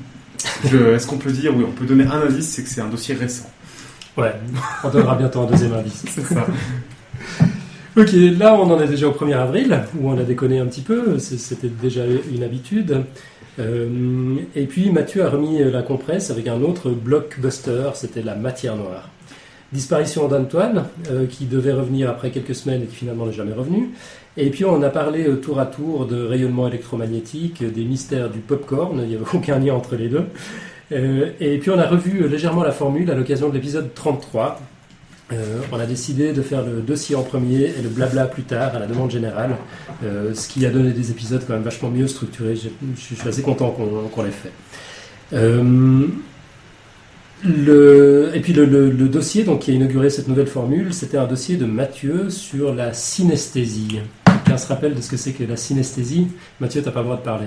Est-ce 0.95 1.07
qu'on 1.07 1.19
peut 1.19 1.33
dire, 1.33 1.55
oui, 1.57 1.65
on 1.67 1.73
peut 1.73 1.85
donner 1.85 2.05
un 2.05 2.23
indice, 2.23 2.49
c'est 2.49 2.63
que 2.63 2.69
c'est 2.69 2.81
un 2.81 2.89
dossier 2.89 3.15
récent. 3.15 3.51
Ouais, 4.17 4.35
on 4.85 4.89
donnera 4.89 5.15
bientôt 5.17 5.43
un 5.43 5.47
deuxième 5.47 5.73
indice. 5.73 6.05
C'est 6.09 6.23
ça. 6.23 6.47
Ok, 7.97 8.13
là 8.13 8.55
on 8.55 8.71
en 8.71 8.81
est 8.81 8.87
déjà 8.87 9.09
au 9.09 9.13
1er 9.13 9.37
avril, 9.37 9.83
où 9.99 10.11
on 10.11 10.19
a 10.19 10.23
déconné 10.23 10.59
un 10.59 10.67
petit 10.67 10.81
peu, 10.81 11.19
c'était 11.19 11.69
déjà 11.69 12.03
une 12.33 12.43
habitude. 12.43 13.05
Euh, 13.61 14.37
et 14.57 14.67
puis 14.67 14.91
Mathieu 14.91 15.25
a 15.25 15.29
remis 15.29 15.63
la 15.63 15.83
compresse 15.83 16.31
avec 16.31 16.49
un 16.49 16.63
autre 16.63 16.91
blockbuster, 16.91 17.91
c'était 17.95 18.23
la 18.23 18.35
matière 18.35 18.77
noire. 18.77 19.11
Disparition 19.73 20.27
d'Antoine, 20.27 20.87
euh, 21.11 21.27
qui 21.27 21.45
devait 21.45 21.73
revenir 21.73 22.11
après 22.11 22.31
quelques 22.31 22.57
semaines 22.57 22.83
et 22.83 22.87
qui 22.87 22.97
finalement 22.97 23.27
n'est 23.27 23.33
jamais 23.33 23.53
revenu. 23.53 23.91
Et 24.37 24.51
puis 24.51 24.65
on 24.65 24.83
a 24.83 24.91
parlé 24.91 25.27
euh, 25.27 25.37
tour 25.37 25.59
à 25.59 25.67
tour 25.67 26.07
de 26.07 26.25
rayonnement 26.25 26.69
électromagnétique, 26.69 27.63
des 27.63 27.85
mystères 27.85 28.31
du 28.31 28.39
popcorn, 28.39 29.01
il 29.03 29.09
n'y 29.09 29.15
avait 29.15 29.25
aucun 29.35 29.59
lien 29.59 29.75
entre 29.75 29.97
les 29.97 30.09
deux. 30.09 30.25
Euh, 30.93 31.33
et 31.41 31.59
puis 31.59 31.71
on 31.71 31.79
a 31.79 31.87
revu 31.87 32.23
euh, 32.23 32.29
légèrement 32.29 32.63
la 32.63 32.73
formule 32.73 33.11
à 33.11 33.15
l'occasion 33.15 33.49
de 33.49 33.55
l'épisode 33.55 33.93
33. 33.95 34.61
Euh, 35.33 35.61
on 35.71 35.79
a 35.79 35.87
décidé 35.87 36.33
de 36.33 36.43
faire 36.43 36.65
le 36.65 36.81
dossier 36.81 37.15
en 37.15 37.23
premier 37.23 37.63
et 37.63 37.83
le 37.83 37.89
blabla 37.89 38.27
plus 38.27 38.43
tard, 38.43 38.75
à 38.75 38.79
la 38.79 38.87
demande 38.87 39.11
générale, 39.11 39.57
euh, 40.05 40.35
ce 40.35 40.49
qui 40.49 40.67
a 40.67 40.71
donné 40.71 40.91
des 40.91 41.11
épisodes 41.11 41.43
quand 41.47 41.53
même 41.53 41.63
vachement 41.63 41.89
mieux 41.89 42.09
structurés. 42.09 42.57
Je 42.57 42.69
suis 43.01 43.29
assez 43.29 43.43
content 43.43 43.71
qu'on 43.71 44.23
l'ait 44.23 44.31
fait. 44.31 44.53
Euh, 45.33 46.09
et 47.45 48.41
puis 48.41 48.53
le 48.53 49.09
dossier 49.09 49.45
donc, 49.45 49.61
qui 49.61 49.71
a 49.71 49.75
inauguré 49.75 50.11
cette 50.11 50.29
nouvelle 50.29 50.49
formule, 50.49 50.93
c'était 50.93 51.17
un 51.17 51.27
dossier 51.27 51.57
de 51.57 51.65
Mathieu 51.65 52.29
sur 52.29 52.75
la 52.75 52.93
synesthésie. 52.93 54.01
Quelqu'un 54.25 54.59
se 54.59 54.67
rappelle 54.67 54.95
de 54.95 55.01
ce 55.01 55.09
que 55.09 55.17
c'est 55.17 55.33
que 55.33 55.45
la 55.45 55.57
synesthésie? 55.57 56.29
Mathieu, 56.61 56.83
t'as 56.83 56.91
pas 56.91 57.01
le 57.01 57.05
droit 57.05 57.17
de 57.17 57.23
parler. 57.23 57.47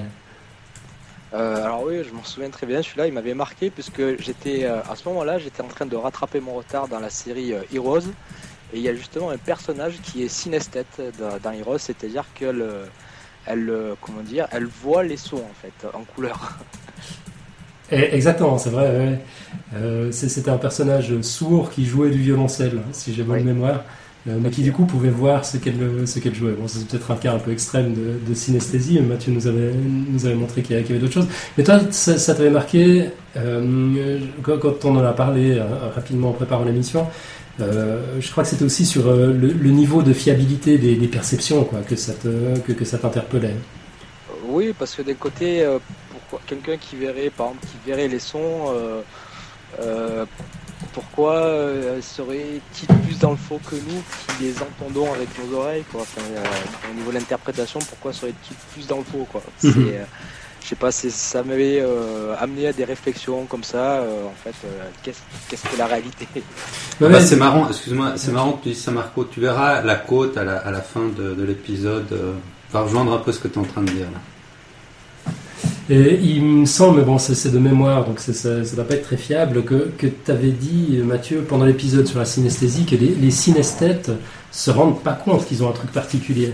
Euh, 1.34 1.64
alors 1.64 1.84
oui, 1.84 2.04
je 2.08 2.14
m'en 2.14 2.24
souviens 2.24 2.50
très 2.50 2.68
bien. 2.68 2.82
Celui-là, 2.82 3.08
il 3.08 3.14
m'avait 3.14 3.34
marqué 3.34 3.70
puisque 3.70 4.20
j'étais 4.22 4.66
euh, 4.66 4.82
à 4.90 4.96
ce 4.96 5.08
moment-là, 5.10 5.40
j'étais 5.40 5.62
en 5.64 5.68
train 5.68 5.86
de 5.86 5.96
rattraper 5.96 6.40
mon 6.40 6.54
retard 6.54 6.88
dans 6.88 7.00
la 7.00 7.10
série 7.10 7.54
euh, 7.54 7.62
Heroes. 7.74 8.12
Et 8.74 8.78
il 8.78 8.82
y 8.82 8.90
a 8.90 8.96
justement 8.96 9.30
un 9.30 9.38
personnage 9.38 10.00
qui 10.02 10.24
est 10.24 10.28
synesthète 10.28 11.02
dans, 11.20 11.38
dans 11.40 11.52
Heroes, 11.52 11.78
c'est-à-dire 11.78 12.26
qu'elle, 12.34 12.66
elle, 13.46 13.72
comment 14.02 14.22
dire, 14.22 14.48
elle 14.52 14.66
voit 14.66 15.04
les 15.04 15.18
sons 15.18 15.38
en 15.38 15.54
fait 15.62 15.88
en 15.94 16.04
couleur. 16.04 16.58
Eh, 17.92 18.16
Exactement, 18.16 18.58
c'est 18.58 18.70
vrai. 18.72 19.20
ouais. 19.76 20.12
C'était 20.12 20.50
un 20.50 20.58
personnage 20.58 21.22
sourd 21.22 21.70
qui 21.70 21.86
jouait 21.86 22.10
du 22.10 22.18
violoncelle, 22.18 22.78
hein, 22.80 22.90
si 22.92 23.14
j'ai 23.14 23.24
bonne 23.24 23.44
mémoire, 23.44 23.84
euh, 24.28 24.38
mais 24.39 24.49
qui 24.49 24.61
du 24.61 24.71
coup 24.71 24.86
pouvait 24.86 25.09
voir 25.09 25.45
ce 25.45 25.57
qu'elle 25.57 26.07
ce 26.07 26.19
qu'elle 26.19 26.36
jouait. 26.36 26.53
Bon, 26.53 26.67
c'est 26.67 26.88
peut-être 26.88 27.11
un 27.11 27.15
cas 27.15 27.34
un 27.34 27.39
peu 27.39 27.51
extrême 27.51 27.93
de, 27.93 28.30
de 28.30 28.34
synesthésie. 28.34 28.99
Mathieu 29.01 29.32
nous 29.34 29.47
avait 29.47 29.71
nous 29.74 30.26
avait 30.26 30.36
montré 30.36 30.61
qu'il 30.61 30.76
y 30.76 30.80
avait, 30.80 30.99
d'autres 30.99 31.13
choses. 31.13 31.28
Mais 31.57 31.63
toi, 31.63 31.80
ça, 31.91 32.17
ça 32.17 32.34
t'avait 32.36 32.49
marqué 32.49 33.09
euh, 33.38 34.19
quand, 34.43 34.86
on 34.86 34.95
en 34.97 35.03
a 35.03 35.13
parlé 35.13 35.57
euh, 35.57 35.63
rapidement 35.93 36.30
en 36.30 36.34
préparant 36.34 36.63
l'émission. 36.63 37.07
euh, 37.59 38.19
je 38.19 38.32
crois 38.32 38.43
que 38.43 38.49
c'était 38.49 38.65
aussi 38.65 38.86
sur 38.86 39.07
euh, 39.07 39.34
le, 39.34 39.69
niveau 39.69 40.01
de 40.01 40.13
fiabilité 40.13 40.78
des, 40.78 41.07
perceptions, 41.07 41.63
quoi, 41.63 41.80
que 41.82 41.95
ça 41.95 42.13
que, 42.65 42.86
ça 42.86 42.97
t'interpellait. 42.97 43.55
Oui, 44.47 44.74
parce 44.78 44.95
que 44.95 45.01
d'un 45.01 45.13
côté, 45.13 45.63
euh, 45.63 45.80
pourquoi 46.11 46.39
quelqu'un 46.45 46.78
qui 46.78 46.95
verrait, 46.95 47.30
par 47.30 47.47
exemple, 47.47 47.65
qui 47.67 47.89
verrait 47.89 48.07
les 48.07 48.19
sons, 48.19 48.65
euh, 48.69 49.01
euh, 49.82 50.26
pourquoi 50.94 51.34
euh, 51.36 52.00
serait-il 52.02 52.88
plus 52.88 53.20
dans 53.20 53.32
le 53.32 53.38
faux 53.38 53.60
que 53.70 53.76
nous 53.76 54.02
qui 54.38 54.44
les 54.44 54.54
entendons 54.62 55.12
avec 55.14 55.30
nos 55.39 55.58
oreilles, 55.58 55.84
quoi 55.91 56.02
enfin, 56.02 56.22
euh, 56.36 56.44
Au 56.91 56.96
niveau 56.96 57.12
de 57.12 57.18
l'interprétation, 57.18 57.80
pourquoi 57.80 58.14
serait-il 58.14 58.56
plus 58.74 58.88
dans 58.88 58.98
le 59.00 59.04
faux, 59.04 59.28
quoi 59.32 59.41
C'est, 59.58 59.68
Mhm. 59.70 59.88
euh, 59.89 60.04
Je 60.64 60.70
sais 60.70 60.76
pas, 60.76 60.91
ça 60.94 61.44
m'avait 61.44 61.82
euh, 61.82 62.36
amené 62.39 62.68
à 62.68 62.74
des 62.74 62.86
réflexions 62.86 63.44
comme 63.48 63.66
ça. 63.66 63.96
euh, 64.02 64.28
en 64.28 64.34
fait, 64.44 64.56
euh, 64.66 64.70
qu'est-ce, 65.04 65.20
qu'est-ce 65.50 65.64
que 65.68 65.76
la 65.78 65.88
réalité? 65.88 66.26
Bah, 67.02 67.20
c'est 67.20 67.36
marrant, 67.36 67.68
excuse-moi, 67.68 68.14
c'est 68.16 68.32
marrant 68.32 68.54
que 68.54 68.64
tu 68.64 68.70
dises 68.70 68.82
ça, 68.82 68.91
Marco. 68.91 69.26
Tu 69.26 69.41
verras 69.41 69.82
la 69.82 69.96
côte 69.96 70.38
à 70.38 70.46
la, 70.46 70.58
à 70.60 70.72
la 70.72 70.82
fin 70.82 71.08
de, 71.18 71.34
de 71.34 71.44
l'épisode. 71.44 72.08
euh, 72.14 72.32
va 72.72 72.82
rejoindre 72.82 73.12
un 73.14 73.18
peu 73.20 73.32
ce 73.34 73.39
que 73.39 73.48
tu 73.50 73.56
es 73.56 73.62
en 73.62 73.66
train 73.66 73.82
de 73.82 73.91
dire 73.91 74.06
là. 74.12 74.20
Et 75.90 76.20
il 76.22 76.44
me 76.44 76.66
semble, 76.66 77.04
bon, 77.04 77.18
c'est 77.18 77.52
de 77.52 77.60
mémoire, 77.60 78.06
donc 78.06 78.20
ça 78.20 78.50
ne 78.50 78.76
doit 78.76 78.86
pas 78.86 78.94
être 78.96 79.04
très 79.04 79.18
fiable, 79.18 79.64
que, 79.64 79.90
que 79.98 80.08
tu 80.08 80.32
avais 80.32 80.52
dit, 80.52 81.00
Mathieu, 81.04 81.42
pendant 81.48 81.66
l'épisode 81.66 82.08
sur 82.08 82.20
la 82.20 82.26
synesthésie, 82.26 82.86
que 82.86 82.96
les, 82.96 83.10
les 83.16 83.32
synesthètes 83.32 84.12
se 84.52 84.72
rendent 84.72 85.02
pas 85.04 85.14
compte 85.14 85.46
qu'ils 85.46 85.62
ont 85.64 85.70
un 85.70 85.74
truc 85.74 85.92
particulier. 85.92 86.54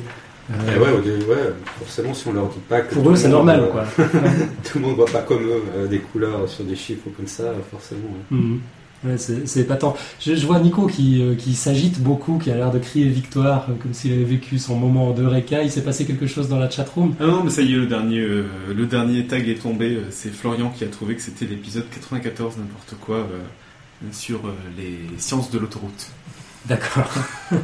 Euh, 0.52 0.56
Eh 0.76 0.80
ouais, 1.26 1.54
forcément, 1.80 2.14
si 2.14 2.28
on 2.28 2.34
leur 2.34 2.48
dit 2.50 2.58
pas 2.68 2.82
que. 2.82 2.96
Pour 2.96 3.08
eux, 3.12 3.16
c'est 3.16 3.28
normal, 3.30 3.60
euh, 3.60 3.68
quoi. 3.68 3.84
tout 4.64 4.80
le 4.80 4.86
monde 4.86 4.96
voit 4.96 5.06
pas 5.06 5.22
comme 5.22 5.44
eux 5.44 5.62
euh, 5.76 5.88
des 5.88 6.00
couleurs 6.00 6.50
sur 6.50 6.64
des 6.64 6.76
chiffres 6.76 7.08
comme 7.16 7.28
ça, 7.28 7.44
forcément. 7.70 8.02
ouais. 8.32 8.38
Mhm. 8.38 8.60
Ouais, 9.06 9.18
c'est 9.18 9.62
épatant. 9.62 9.95
Je, 10.20 10.36
je 10.36 10.45
vois 10.45 10.60
Nico 10.60 10.86
qui, 10.86 11.22
euh, 11.22 11.34
qui 11.34 11.54
s'agite 11.54 12.02
beaucoup, 12.02 12.38
qui 12.38 12.52
a 12.52 12.56
l'air 12.56 12.70
de 12.70 12.80
crier 12.80 13.08
victoire, 13.08 13.68
euh, 13.70 13.74
comme 13.82 13.93
s'il 13.93 14.12
avait 14.12 14.26
vécu 14.26 14.60
son 14.60 14.76
moment 14.76 15.12
de 15.12 15.26
Reka. 15.26 15.64
Il 15.64 15.72
s'est 15.72 15.84
passé 15.84 16.06
quelque 16.06 16.28
chose 16.28 16.50
dans 16.50 16.60
la 16.60 16.70
chatroom? 16.70 17.16
Ah 17.20 17.28
non, 17.28 17.43
mais 17.43 17.50
ça 17.50 17.62
y 17.62 17.74
est, 17.74 17.78
le 17.78 17.86
dernier, 17.86 18.20
euh, 18.20 18.45
le 18.76 18.86
dernier 18.86 19.26
tag 19.26 19.47
est 19.47 19.62
tombé. 19.62 20.00
C'est 20.10 20.34
Florian 20.34 20.70
qui 20.70 20.84
a 20.84 20.88
trouvé 20.88 21.16
que 21.16 21.22
c'était 21.22 21.45
l'épisode 21.45 21.86
94, 21.89 22.58
n'importe 22.58 22.95
quoi, 23.00 23.18
euh, 23.18 24.08
sur 24.12 24.45
euh, 24.45 24.52
les 24.78 24.97
sciences 25.18 25.50
de 25.52 25.60
l'autoroute. 25.60 26.08
D'accord. 26.66 27.10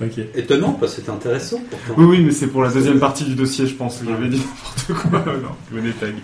Ok. 0.00 0.18
Étonnant, 0.34 0.72
parce 0.72 0.94
que 0.94 1.00
c'était 1.00 1.12
intéressant 1.12 1.60
pourtant. 1.70 1.94
Oui, 1.96 2.04
oui, 2.04 2.24
mais 2.24 2.32
c'est 2.32 2.48
pour 2.48 2.62
la 2.62 2.72
deuxième 2.72 2.98
partie 2.98 3.24
du 3.24 3.36
dossier, 3.36 3.68
je 3.68 3.74
pense. 3.74 4.00
J'avais 4.04 4.28
dit 4.28 4.38
n'importe 4.38 5.10
quoi. 5.10 5.32
non, 5.42 5.50
venez 5.70 5.92
tag. 5.92 6.14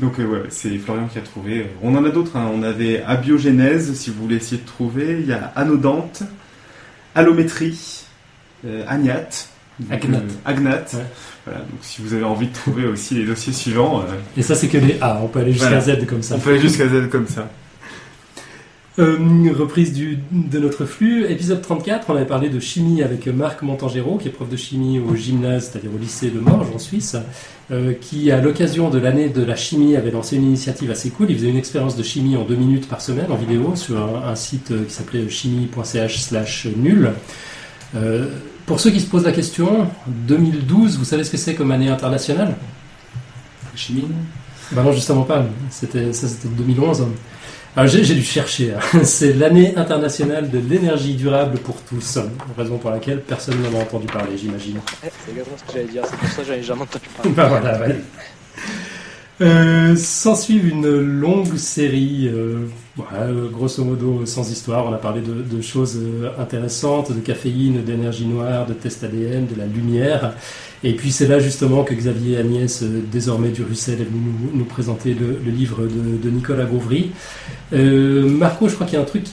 Donc, 0.00 0.18
euh, 0.18 0.24
ouais, 0.26 0.42
c'est 0.50 0.76
Florian 0.78 1.06
qui 1.06 1.18
a 1.18 1.22
trouvé. 1.22 1.66
On 1.82 1.94
en 1.96 2.04
a 2.04 2.10
d'autres. 2.10 2.36
hein. 2.36 2.50
On 2.54 2.62
avait 2.62 3.02
Abiogénèse, 3.02 3.94
si 3.94 4.10
vous 4.10 4.22
voulez 4.22 4.36
essayer 4.36 4.60
de 4.60 4.66
trouver. 4.66 5.18
Il 5.20 5.26
y 5.26 5.32
a 5.32 5.52
Anodante, 5.56 6.22
Allométrie, 7.14 8.04
euh, 8.66 8.84
Agnat. 8.88 9.28
donc, 9.80 10.04
Agnat. 10.04 10.18
euh, 10.18 10.20
Agnat. 10.44 10.70
Ouais. 10.92 11.04
Voilà, 11.46 11.60
donc 11.60 11.78
si 11.80 12.02
vous 12.02 12.12
avez 12.14 12.24
envie 12.24 12.48
de 12.48 12.52
trouver 12.52 12.86
aussi 12.86 13.14
les 13.14 13.24
dossiers 13.24 13.52
suivants, 13.52 14.00
euh, 14.02 14.12
Et 14.36 14.42
ça, 14.42 14.54
c'est 14.54 14.68
que 14.68 14.78
les 14.78 14.98
A. 15.00 15.20
On 15.22 15.28
peut 15.28 15.40
aller 15.40 15.52
jusqu'à 15.52 15.78
Voilà. 15.78 15.96
Z 15.96 16.06
comme 16.06 16.22
ça. 16.22 16.34
on 16.34 16.38
peut 16.40 16.50
aller 16.50 16.60
jusqu'à 16.60 16.88
Z 16.88 17.08
comme 17.10 17.26
ça. 17.28 17.48
Euh, 18.98 19.52
reprise 19.54 19.92
du, 19.92 20.18
de 20.32 20.58
notre 20.58 20.86
flux. 20.86 21.26
Épisode 21.30 21.60
34, 21.60 22.06
on 22.08 22.16
avait 22.16 22.24
parlé 22.24 22.48
de 22.48 22.58
chimie 22.58 23.02
avec 23.02 23.26
Marc 23.26 23.60
Montangero, 23.60 24.16
qui 24.16 24.28
est 24.28 24.30
prof 24.30 24.48
de 24.48 24.56
chimie 24.56 24.98
au 24.98 25.14
gymnase, 25.14 25.68
c'est-à-dire 25.70 25.90
au 25.94 25.98
lycée 25.98 26.30
de 26.30 26.40
Morges 26.40 26.68
en 26.74 26.78
Suisse, 26.78 27.14
euh, 27.70 27.92
qui, 27.92 28.30
à 28.30 28.40
l'occasion 28.40 28.88
de 28.88 28.98
l'année 28.98 29.28
de 29.28 29.44
la 29.44 29.54
chimie, 29.54 29.96
avait 29.96 30.10
lancé 30.10 30.36
une 30.36 30.44
initiative 30.44 30.90
assez 30.90 31.10
cool. 31.10 31.26
Il 31.28 31.36
faisait 31.36 31.50
une 31.50 31.58
expérience 31.58 31.94
de 31.94 32.02
chimie 32.02 32.36
en 32.38 32.44
deux 32.44 32.54
minutes 32.54 32.88
par 32.88 33.02
semaine 33.02 33.30
en 33.30 33.36
vidéo 33.36 33.76
sur 33.76 33.98
un, 33.98 34.30
un 34.30 34.34
site 34.34 34.70
euh, 34.70 34.84
qui 34.84 34.94
s'appelait 34.94 35.28
chimie.ch 35.28 36.18
slash 36.18 36.66
nul. 36.74 37.10
Euh, 37.96 38.30
pour 38.64 38.80
ceux 38.80 38.90
qui 38.90 39.00
se 39.00 39.06
posent 39.10 39.26
la 39.26 39.32
question, 39.32 39.88
2012, 40.06 40.96
vous 40.96 41.04
savez 41.04 41.22
ce 41.22 41.30
que 41.30 41.36
c'est 41.36 41.54
comme 41.54 41.70
année 41.70 41.88
internationale? 41.88 42.56
Chimie 43.74 44.06
Bah 44.72 44.82
non, 44.82 44.92
justement 44.92 45.22
pas. 45.24 45.44
C'était, 45.68 46.14
ça, 46.14 46.28
c'était 46.28 46.48
2011. 46.48 47.06
Alors 47.76 47.88
j'ai, 47.90 48.02
j'ai 48.04 48.14
dû 48.14 48.22
chercher. 48.22 48.72
hein. 48.72 49.00
C'est 49.04 49.34
l'année 49.34 49.76
internationale 49.76 50.48
de 50.50 50.58
l'énergie 50.58 51.14
durable 51.14 51.58
pour 51.58 51.76
tous. 51.82 52.18
Raison 52.56 52.78
pour 52.78 52.90
laquelle 52.90 53.20
personne 53.20 53.60
n'en 53.62 53.78
a 53.78 53.82
entendu 53.82 54.06
parler, 54.06 54.36
j'imagine. 54.38 54.78
Eh, 55.04 55.08
C'est 55.24 55.30
exactement 55.32 55.56
ce 55.58 55.64
que 55.64 55.72
j'allais 55.78 55.92
dire, 55.92 56.02
c'est 56.08 56.16
pour 56.16 56.28
ça 56.30 56.42
que 56.42 56.48
j'en 56.48 56.54
ai 56.54 56.62
jamais 56.62 56.82
entendu 56.82 57.04
parler. 57.16 57.32
Bah 57.32 57.46
voilà, 57.48 57.78
ouais. 57.80 57.96
Euh, 59.42 59.94
S'en 59.96 60.34
suivent 60.34 60.66
une 60.68 60.98
longue 60.98 61.56
série, 61.56 62.28
euh, 62.32 62.60
euh, 63.12 63.48
grosso 63.50 63.84
modo 63.84 64.24
sans 64.24 64.50
histoire. 64.50 64.86
On 64.86 64.92
a 64.94 64.98
parlé 64.98 65.20
de, 65.20 65.42
de 65.42 65.60
choses 65.60 66.00
intéressantes, 66.38 67.12
de 67.12 67.20
caféine, 67.20 67.82
d'énergie 67.82 68.26
noire, 68.26 68.66
de 68.66 68.72
tests 68.72 69.04
ADN, 69.04 69.46
de 69.46 69.58
la 69.58 69.66
lumière. 69.66 70.34
Et 70.84 70.94
puis 70.94 71.10
c'est 71.10 71.26
là 71.26 71.38
justement 71.38 71.84
que 71.84 71.92
Xavier 71.92 72.34
et 72.34 72.38
Agnès, 72.38 72.82
euh, 72.82 73.02
désormais 73.12 73.50
du 73.50 73.62
Russell, 73.62 74.00
est 74.00 74.04
venu 74.04 74.20
nous, 74.20 74.58
nous 74.58 74.64
présenter 74.64 75.12
le, 75.12 75.38
le 75.44 75.50
livre 75.50 75.82
de, 75.82 76.16
de 76.22 76.30
Nicolas 76.30 76.64
Gauvry. 76.64 77.10
Marco, 77.72 78.68
je 78.68 78.74
crois 78.74 78.86
qu'il 78.86 78.96
y 78.96 78.98
a 78.98 79.02
un 79.02 79.06
truc 79.06 79.24
qui 79.24 79.32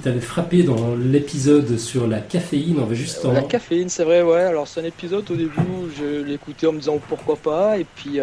t'avait 0.00 0.20
frappé 0.20 0.62
dans 0.62 0.94
l'épisode 0.94 1.78
sur 1.78 2.06
la 2.06 2.20
caféine. 2.20 2.76
On 2.80 2.86
va 2.86 2.94
juste 2.94 3.24
en... 3.24 3.32
La 3.32 3.42
caféine, 3.42 3.88
c'est 3.88 4.04
vrai, 4.04 4.22
ouais. 4.22 4.42
Alors, 4.42 4.68
c'est 4.68 4.80
un 4.80 4.84
épisode 4.84 5.28
au 5.30 5.34
début 5.34 5.50
je 5.98 6.22
l'écoutais 6.22 6.66
en 6.68 6.72
me 6.72 6.78
disant 6.78 7.00
pourquoi 7.08 7.36
pas, 7.36 7.78
et 7.78 7.86
puis 7.96 8.20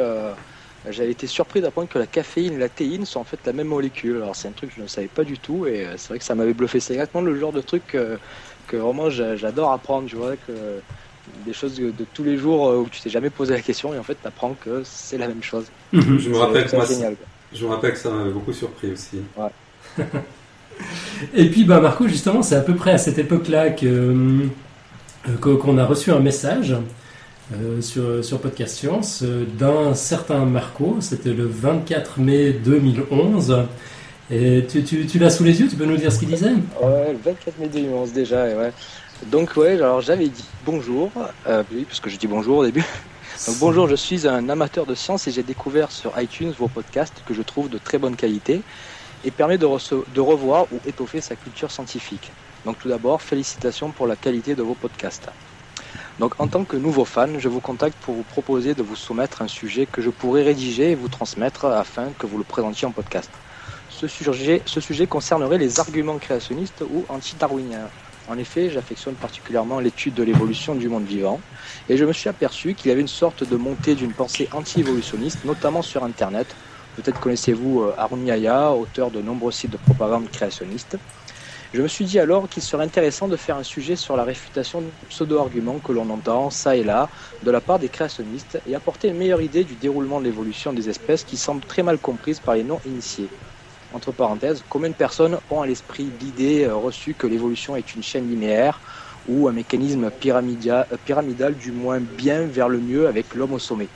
j'avais 0.89 1.11
été 1.11 1.27
surpris 1.27 1.61
d'apprendre 1.61 1.89
que 1.89 1.99
la 1.99 2.07
caféine 2.07 2.53
et 2.53 2.57
la 2.57 2.69
théine 2.69 3.05
sont 3.05 3.19
en 3.19 3.23
fait 3.23 3.39
la 3.45 3.53
même 3.53 3.67
molécule. 3.67 4.17
Alors, 4.17 4.35
c'est 4.35 4.47
un 4.47 4.51
truc 4.51 4.69
que 4.69 4.75
je 4.77 4.81
ne 4.81 4.87
savais 4.87 5.07
pas 5.07 5.23
du 5.23 5.37
tout, 5.37 5.65
et 5.67 5.85
euh, 5.85 5.93
c'est 5.97 6.09
vrai 6.09 6.19
que 6.19 6.25
ça 6.25 6.35
m'avait 6.35 6.53
bluffé. 6.53 6.79
C'est 6.79 6.93
exactement 6.93 7.23
le 7.23 7.37
genre 7.39 7.51
de 7.51 7.61
truc 7.61 7.83
que, 7.87 8.17
que 8.67 8.77
vraiment 8.77 9.09
j'a- 9.09 9.35
j'adore 9.35 9.71
apprendre, 9.71 10.07
tu 10.07 10.15
vois, 10.15 10.35
que 10.35 10.53
des 11.45 11.53
choses 11.53 11.75
de, 11.77 11.91
de 11.91 12.05
tous 12.13 12.23
les 12.23 12.37
jours 12.37 12.69
euh, 12.69 12.77
où 12.77 12.87
tu 12.89 13.01
t'es 13.01 13.09
jamais 13.09 13.29
posé 13.29 13.53
la 13.53 13.61
question, 13.61 13.93
et 13.93 13.99
en 13.99 14.03
fait, 14.03 14.17
tu 14.21 14.27
apprends 14.27 14.55
que 14.65 14.81
c'est 14.83 15.17
la 15.17 15.27
même 15.27 15.43
chose. 15.43 15.65
Mhm. 15.91 16.17
Je 16.19 16.29
me 16.29 16.37
rappelle 16.37 16.65
que 16.69 16.75
moi, 16.75 16.85
génial. 16.85 17.15
je 17.53 17.65
me 17.65 17.69
rappelle 17.71 17.91
que 17.91 17.97
ça 17.99 18.09
m'avait 18.09 18.31
beaucoup 18.31 18.53
surpris 18.53 18.91
aussi. 18.91 19.19
Et 21.35 21.49
puis, 21.49 21.65
bah, 21.65 21.81
Marco, 21.81 22.07
justement, 22.07 22.41
c'est 22.41 22.55
à 22.55 22.61
peu 22.61 22.75
près 22.75 22.91
à 22.91 22.97
cette 22.97 23.17
époque-là 23.17 23.71
que, 23.71 23.85
euh, 23.85 24.47
que- 25.41 25.55
qu'on 25.55 25.77
a 25.77 25.85
reçu 25.85 26.11
un 26.11 26.19
message 26.19 26.75
euh, 27.53 27.81
sur, 27.81 28.23
sur 28.23 28.39
Podcast 28.39 28.75
Science 28.75 29.23
euh, 29.23 29.45
d'un 29.57 29.93
certain 29.95 30.45
Marco. 30.45 30.97
C'était 30.99 31.33
le 31.33 31.45
24 31.45 32.19
mai 32.19 32.51
2011. 32.51 33.65
Et 34.31 34.65
tu, 34.69 34.83
tu, 34.83 35.07
tu 35.07 35.17
l'as 35.17 35.31
sous 35.31 35.43
les 35.43 35.59
yeux, 35.59 35.67
tu 35.67 35.75
peux 35.75 35.85
nous 35.85 35.97
dire 35.97 36.11
ce 36.11 36.19
qu'il 36.19 36.27
disait? 36.27 36.51
Ouais, 36.81 37.13
le 37.13 37.17
24 37.23 37.57
mai 37.57 37.67
2011 37.67 38.13
déjà, 38.13 38.43
ouais. 38.43 38.71
Donc 39.27 39.57
ouais, 39.57 39.73
alors 39.73 40.01
j'avais 40.01 40.27
dit 40.27 40.45
bonjour, 40.65 41.11
euh, 41.47 41.63
parce 41.87 41.99
que 41.99 42.09
je 42.09 42.17
dis 42.17 42.27
bonjour 42.27 42.59
au 42.59 42.65
début. 42.65 42.85
Donc 43.47 43.57
bonjour, 43.57 43.87
je 43.87 43.95
suis 43.95 44.27
un 44.27 44.47
amateur 44.49 44.85
de 44.85 44.93
science 44.93 45.27
et 45.27 45.31
j'ai 45.31 45.43
découvert 45.43 45.91
sur 45.91 46.19
iTunes 46.21 46.53
vos 46.57 46.67
podcasts 46.67 47.23
que 47.25 47.33
je 47.33 47.41
trouve 47.41 47.69
de 47.69 47.77
très 47.77 47.97
bonne 47.97 48.15
qualité 48.15 48.61
et 49.25 49.31
permet 49.31 49.57
de, 49.57 49.65
de 49.65 50.21
revoir 50.21 50.67
ou 50.71 50.79
étoffer 50.87 51.21
sa 51.21 51.35
culture 51.35 51.71
scientifique. 51.71 52.31
Donc 52.65 52.77
tout 52.79 52.89
d'abord, 52.89 53.21
félicitations 53.21 53.89
pour 53.91 54.07
la 54.07 54.15
qualité 54.15 54.55
de 54.55 54.61
vos 54.61 54.75
podcasts. 54.75 55.29
Donc 56.19 56.33
en 56.37 56.47
tant 56.47 56.65
que 56.65 56.75
nouveau 56.75 57.05
fan, 57.05 57.39
je 57.39 57.47
vous 57.47 57.61
contacte 57.61 57.95
pour 58.01 58.13
vous 58.13 58.23
proposer 58.23 58.73
de 58.73 58.83
vous 58.83 58.97
soumettre 58.97 59.41
un 59.41 59.47
sujet 59.47 59.85
que 59.85 60.01
je 60.01 60.09
pourrais 60.09 60.43
rédiger 60.43 60.91
et 60.91 60.95
vous 60.95 61.07
transmettre 61.07 61.65
afin 61.65 62.09
que 62.19 62.27
vous 62.27 62.37
le 62.37 62.43
présentiez 62.43 62.85
en 62.85 62.91
podcast. 62.91 63.31
Ce 63.89 64.05
sujet, 64.07 64.61
ce 64.65 64.81
sujet 64.81 65.07
concernerait 65.07 65.57
les 65.57 65.79
arguments 65.79 66.17
créationnistes 66.17 66.83
ou 66.89 67.05
anti-darwiniens. 67.07 67.87
En 68.29 68.37
effet, 68.37 68.69
j'affectionne 68.69 69.15
particulièrement 69.15 69.79
l'étude 69.79 70.13
de 70.13 70.23
l'évolution 70.23 70.75
du 70.75 70.89
monde 70.89 71.05
vivant 71.05 71.39
et 71.87 71.95
je 71.95 72.03
me 72.03 72.11
suis 72.11 72.29
aperçu 72.29 72.73
qu'il 72.73 72.89
y 72.89 72.91
avait 72.91 73.01
une 73.01 73.07
sorte 73.07 73.49
de 73.49 73.55
montée 73.55 73.95
d'une 73.95 74.13
pensée 74.13 74.49
anti-évolutionniste, 74.51 75.45
notamment 75.45 75.81
sur 75.81 76.03
Internet. 76.03 76.53
Peut-être 76.97 77.19
connaissez-vous 77.21 77.83
euh, 77.83 78.25
Yahya, 78.25 78.73
auteur 78.73 79.09
de 79.09 79.21
nombreux 79.21 79.53
sites 79.53 79.71
de 79.71 79.77
propagande 79.77 80.29
créationniste. 80.29 80.97
Je 81.71 81.83
me 81.83 81.87
suis 81.87 82.05
dit 82.05 82.17
alors 82.17 82.49
qu'il 82.49 82.63
serait 82.63 82.83
intéressant 82.83 83.27
de 83.27 83.35
faire 83.35 83.55
un 83.55 83.63
sujet 83.63 83.95
sur 83.95 84.17
la 84.17 84.23
réfutation 84.23 84.81
de 84.81 84.87
pseudo-arguments 85.07 85.77
que 85.77 85.91
l'on 85.91 86.09
entend 86.09 86.49
ça 86.49 86.75
et 86.75 86.83
là 86.83 87.09
de 87.43 87.51
la 87.51 87.61
part 87.61 87.77
des 87.77 87.89
créationnistes 87.89 88.59
et 88.67 88.73
apporter 88.73 89.09
une 89.09 89.17
meilleure 89.17 89.41
idée 89.41 89.63
du 89.63 89.75
déroulement 89.75 90.19
de 90.19 90.25
l'évolution 90.25 90.73
des 90.73 90.89
espèces 90.89 91.23
qui 91.23 91.37
semble 91.37 91.61
très 91.61 91.83
mal 91.83 91.99
comprise 91.99 92.39
par 92.39 92.55
les 92.55 92.63
non-initiés. 92.63 93.29
Entre 93.93 94.11
parenthèses, 94.11 94.63
combien 94.67 94.89
de 94.89 94.95
personnes 94.95 95.37
ont 95.51 95.61
à 95.61 95.67
l'esprit 95.67 96.09
l'idée 96.19 96.65
euh, 96.65 96.73
reçue 96.73 97.13
que 97.13 97.27
l'évolution 97.27 97.75
est 97.75 97.93
une 97.93 98.01
chaîne 98.01 98.27
linéaire 98.27 98.79
ou 99.27 99.47
un 99.47 99.51
mécanisme 99.51 100.05
euh, 100.05 100.97
pyramidal 101.05 101.53
du 101.53 101.71
moins 101.71 101.99
bien 101.99 102.47
vers 102.47 102.67
le 102.67 102.79
mieux 102.79 103.07
avec 103.07 103.35
l'homme 103.35 103.53
au 103.53 103.59
sommet 103.59 103.89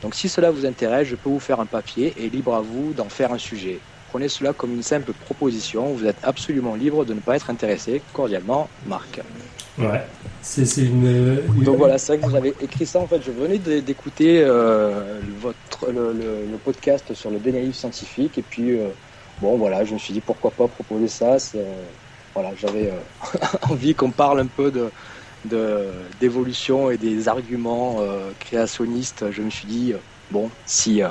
Donc 0.00 0.14
si 0.14 0.28
cela 0.28 0.52
vous 0.52 0.64
intéresse, 0.64 1.08
je 1.08 1.16
peux 1.16 1.28
vous 1.28 1.40
faire 1.40 1.58
un 1.58 1.66
papier 1.66 2.14
et 2.16 2.30
libre 2.30 2.54
à 2.54 2.60
vous 2.60 2.92
d'en 2.92 3.08
faire 3.08 3.32
un 3.32 3.38
sujet. 3.38 3.80
Prenez 4.14 4.28
cela 4.28 4.52
comme 4.52 4.72
une 4.74 4.82
simple 4.84 5.12
proposition, 5.12 5.92
vous 5.92 6.06
êtes 6.06 6.18
absolument 6.22 6.76
libre 6.76 7.04
de 7.04 7.14
ne 7.14 7.18
pas 7.18 7.34
être 7.34 7.50
intéressé. 7.50 8.00
Cordialement, 8.12 8.68
Marc. 8.86 9.20
Ouais. 9.76 10.06
C'est, 10.40 10.62
une, 10.82 11.42
une- 11.56 11.64
Donc 11.64 11.78
voilà, 11.78 11.98
c'est 11.98 12.16
vrai 12.16 12.24
que 12.24 12.30
j'avais 12.32 12.54
écrit 12.62 12.86
ça 12.86 13.00
en 13.00 13.08
fait. 13.08 13.20
Je 13.26 13.32
venais 13.32 13.58
d'écouter 13.58 14.40
euh, 14.44 15.18
votre 15.40 15.90
le, 15.90 16.12
le- 16.12 16.46
le 16.48 16.58
podcast 16.58 17.12
sur 17.12 17.28
le 17.32 17.40
dénaïf 17.40 17.74
scientifique 17.74 18.38
et 18.38 18.42
puis 18.42 18.78
euh, 18.78 18.86
bon 19.42 19.56
voilà, 19.58 19.84
je 19.84 19.94
me 19.94 19.98
suis 19.98 20.12
dit 20.12 20.20
pourquoi 20.20 20.52
pas 20.52 20.68
proposer 20.68 21.08
ça. 21.08 21.36
Euh, 21.56 21.64
voilà, 22.36 22.50
j'avais 22.56 22.92
euh, 22.92 23.38
envie 23.68 23.96
qu'on 23.96 24.12
parle 24.12 24.38
un 24.38 24.46
peu 24.46 24.70
de 24.70 24.92
de- 25.44 25.90
d'évolution 26.20 26.88
et 26.92 26.98
des 26.98 27.26
arguments 27.26 27.96
euh, 27.98 28.30
créationnistes. 28.38 29.24
Je 29.32 29.42
me 29.42 29.50
suis 29.50 29.66
dit 29.66 29.92
euh, 29.92 29.98
bon 30.30 30.52
si 30.66 31.02
euh, 31.02 31.08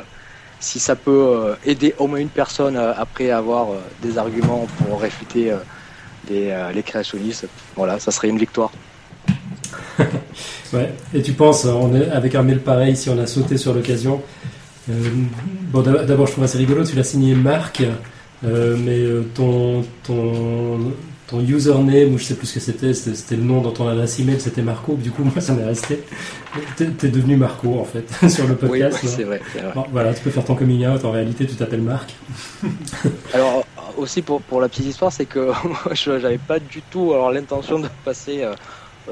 si 0.64 0.80
ça 0.80 0.96
peut 0.96 1.12
euh, 1.12 1.56
aider 1.66 1.94
au 2.00 2.08
moins 2.08 2.20
une 2.20 2.30
personne 2.30 2.78
euh, 2.78 2.94
après 2.96 3.30
avoir 3.32 3.72
euh, 3.72 3.82
des 4.02 4.18
arguments 4.18 4.66
pour 4.78 5.02
réfuter 5.02 5.52
les, 6.30 6.84
créationnistes, 6.84 7.48
voilà, 7.76 8.00
ça 8.00 8.12
serait 8.12 8.30
une 8.30 8.40
victoire. 8.40 8.72
Ouais. 10.74 10.92
Et 11.14 11.22
tu 11.22 11.34
penses, 11.34 11.66
on 11.66 11.94
est, 11.94 12.10
avec 12.10 12.34
un 12.34 12.42
mail 12.42 12.58
pareil, 12.58 12.98
si 12.98 13.08
on 13.08 13.20
a 13.20 13.28
sauté 13.28 13.58
sur 13.58 13.76
l'occasion. 13.76 14.24
bon, 14.88 15.82
d'ab- 15.84 16.08
d'abord, 16.08 16.26
je 16.26 16.32
trouve 16.32 16.46
assez 16.46 16.58
rigolo, 16.58 16.84
tu 16.84 16.96
l'as 16.96 17.04
signé 17.04 17.36
Marc, 17.36 17.84
mais 18.42 19.04
ton, 19.36 19.86
ton, 20.02 20.80
ton 21.34 21.40
username, 21.40 22.14
ou 22.14 22.20
je 22.20 22.26
sais 22.26 22.36
plus 22.36 22.46
ce 22.46 22.54
que 22.54 22.60
c'était, 22.60 22.94
c'était 22.94 23.36
le 23.36 23.42
nom 23.42 23.62
dans 23.62 23.72
ton 23.72 23.88
adresse 23.88 24.20
email, 24.20 24.40
c'était 24.40 24.62
Marco. 24.62 24.94
Du 24.94 25.10
coup, 25.10 25.24
moi, 25.24 25.42
ça 25.42 25.54
m'est 25.54 25.64
resté. 25.64 26.04
T'es 26.78 27.08
devenu 27.08 27.38
Marco, 27.38 27.80
en 27.80 27.86
fait, 27.86 28.08
sur 28.30 28.48
le 28.48 28.56
podcast. 28.56 29.00
oui, 29.02 29.10
c'est 29.10 29.24
vrai. 29.24 29.42
c'est 29.52 29.62
vrai. 29.62 29.72
Bon, 29.74 29.86
voilà, 29.92 30.14
tu 30.14 30.22
peux 30.22 30.30
faire 30.30 30.46
ton 30.46 30.54
coming 30.54 30.86
out. 30.86 31.04
En 31.04 31.12
réalité, 31.12 31.48
tu 31.48 31.56
t'appelles 31.56 31.82
Marc. 31.82 32.14
Alors 33.34 33.66
aussi 33.98 34.22
pour, 34.22 34.42
pour 34.42 34.62
la 34.62 34.70
petite 34.70 34.86
histoire, 34.86 35.12
c'est 35.12 35.26
que 35.26 35.40
moi 35.64 35.94
je 35.94 36.12
n'avais 36.12 36.38
pas 36.38 36.60
du 36.60 36.82
tout 36.84 37.14
alors 37.14 37.32
l'intention 37.32 37.80
de 37.80 37.88
passer 38.04 38.44
euh, 38.44 38.54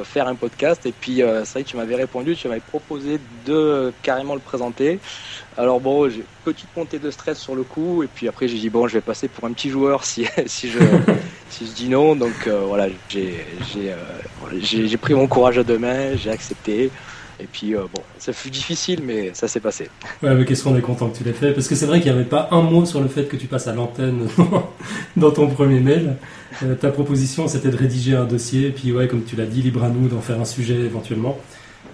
faire 0.03 0.27
un 0.27 0.35
podcast 0.35 0.85
et 0.85 0.91
puis 0.91 1.21
euh, 1.21 1.43
c'est 1.45 1.53
vrai 1.53 1.63
que 1.63 1.69
tu 1.69 1.77
m'avais 1.77 1.95
répondu, 1.95 2.35
tu 2.35 2.47
m'avais 2.47 2.61
proposé 2.61 3.19
de 3.45 3.53
euh, 3.53 3.91
carrément 4.03 4.33
le 4.33 4.39
présenter. 4.39 4.99
Alors 5.57 5.79
bon, 5.79 6.09
j'ai 6.09 6.23
petite 6.45 6.69
montée 6.75 6.97
de 6.97 7.11
stress 7.11 7.37
sur 7.37 7.55
le 7.55 7.63
coup 7.63 8.03
et 8.03 8.07
puis 8.07 8.27
après 8.27 8.47
j'ai 8.47 8.57
dit 8.57 8.69
bon, 8.69 8.87
je 8.87 8.93
vais 8.93 9.01
passer 9.01 9.27
pour 9.27 9.45
un 9.45 9.51
petit 9.51 9.69
joueur 9.69 10.05
si 10.05 10.25
si 10.45 10.69
je 10.69 10.79
si 11.49 11.67
je 11.67 11.71
dis 11.71 11.89
non. 11.89 12.15
Donc 12.15 12.47
euh, 12.47 12.63
voilà, 12.67 12.87
j'ai 13.09 13.45
j'ai 13.73 13.91
euh, 13.91 13.95
j'ai 14.59 14.87
j'ai 14.87 14.97
pris 14.97 15.13
mon 15.13 15.27
courage 15.27 15.57
à 15.57 15.63
deux 15.63 15.77
mains, 15.77 16.15
j'ai 16.15 16.31
accepté. 16.31 16.91
Et 17.39 17.47
puis 17.51 17.75
euh, 17.75 17.81
bon, 17.93 18.01
ça 18.19 18.33
fut 18.33 18.51
difficile, 18.51 19.01
mais 19.03 19.31
ça 19.33 19.47
s'est 19.47 19.59
passé. 19.59 19.89
Ouais, 20.21 20.35
mais 20.35 20.45
qu'est-ce 20.45 20.63
qu'on 20.63 20.77
est 20.77 20.81
content 20.81 21.09
que 21.09 21.17
tu 21.17 21.23
l'aies 21.23 21.33
fait? 21.33 21.53
Parce 21.53 21.67
que 21.67 21.75
c'est 21.75 21.87
vrai 21.87 21.99
qu'il 21.99 22.11
n'y 22.11 22.17
avait 22.17 22.29
pas 22.29 22.47
un 22.51 22.61
mot 22.61 22.85
sur 22.85 23.01
le 23.01 23.07
fait 23.07 23.25
que 23.25 23.35
tu 23.35 23.47
passes 23.47 23.67
à 23.67 23.73
l'antenne 23.73 24.27
dans 25.17 25.31
ton 25.31 25.47
premier 25.47 25.79
mail. 25.79 26.17
Euh, 26.63 26.75
ta 26.75 26.89
proposition, 26.89 27.47
c'était 27.47 27.69
de 27.69 27.77
rédiger 27.77 28.15
un 28.15 28.25
dossier, 28.25 28.67
et 28.67 28.71
puis 28.71 28.91
ouais, 28.91 29.07
comme 29.07 29.23
tu 29.23 29.35
l'as 29.35 29.45
dit, 29.45 29.61
libre 29.61 29.83
à 29.83 29.89
nous 29.89 30.07
d'en 30.07 30.21
faire 30.21 30.39
un 30.39 30.45
sujet 30.45 30.75
éventuellement. 30.75 31.37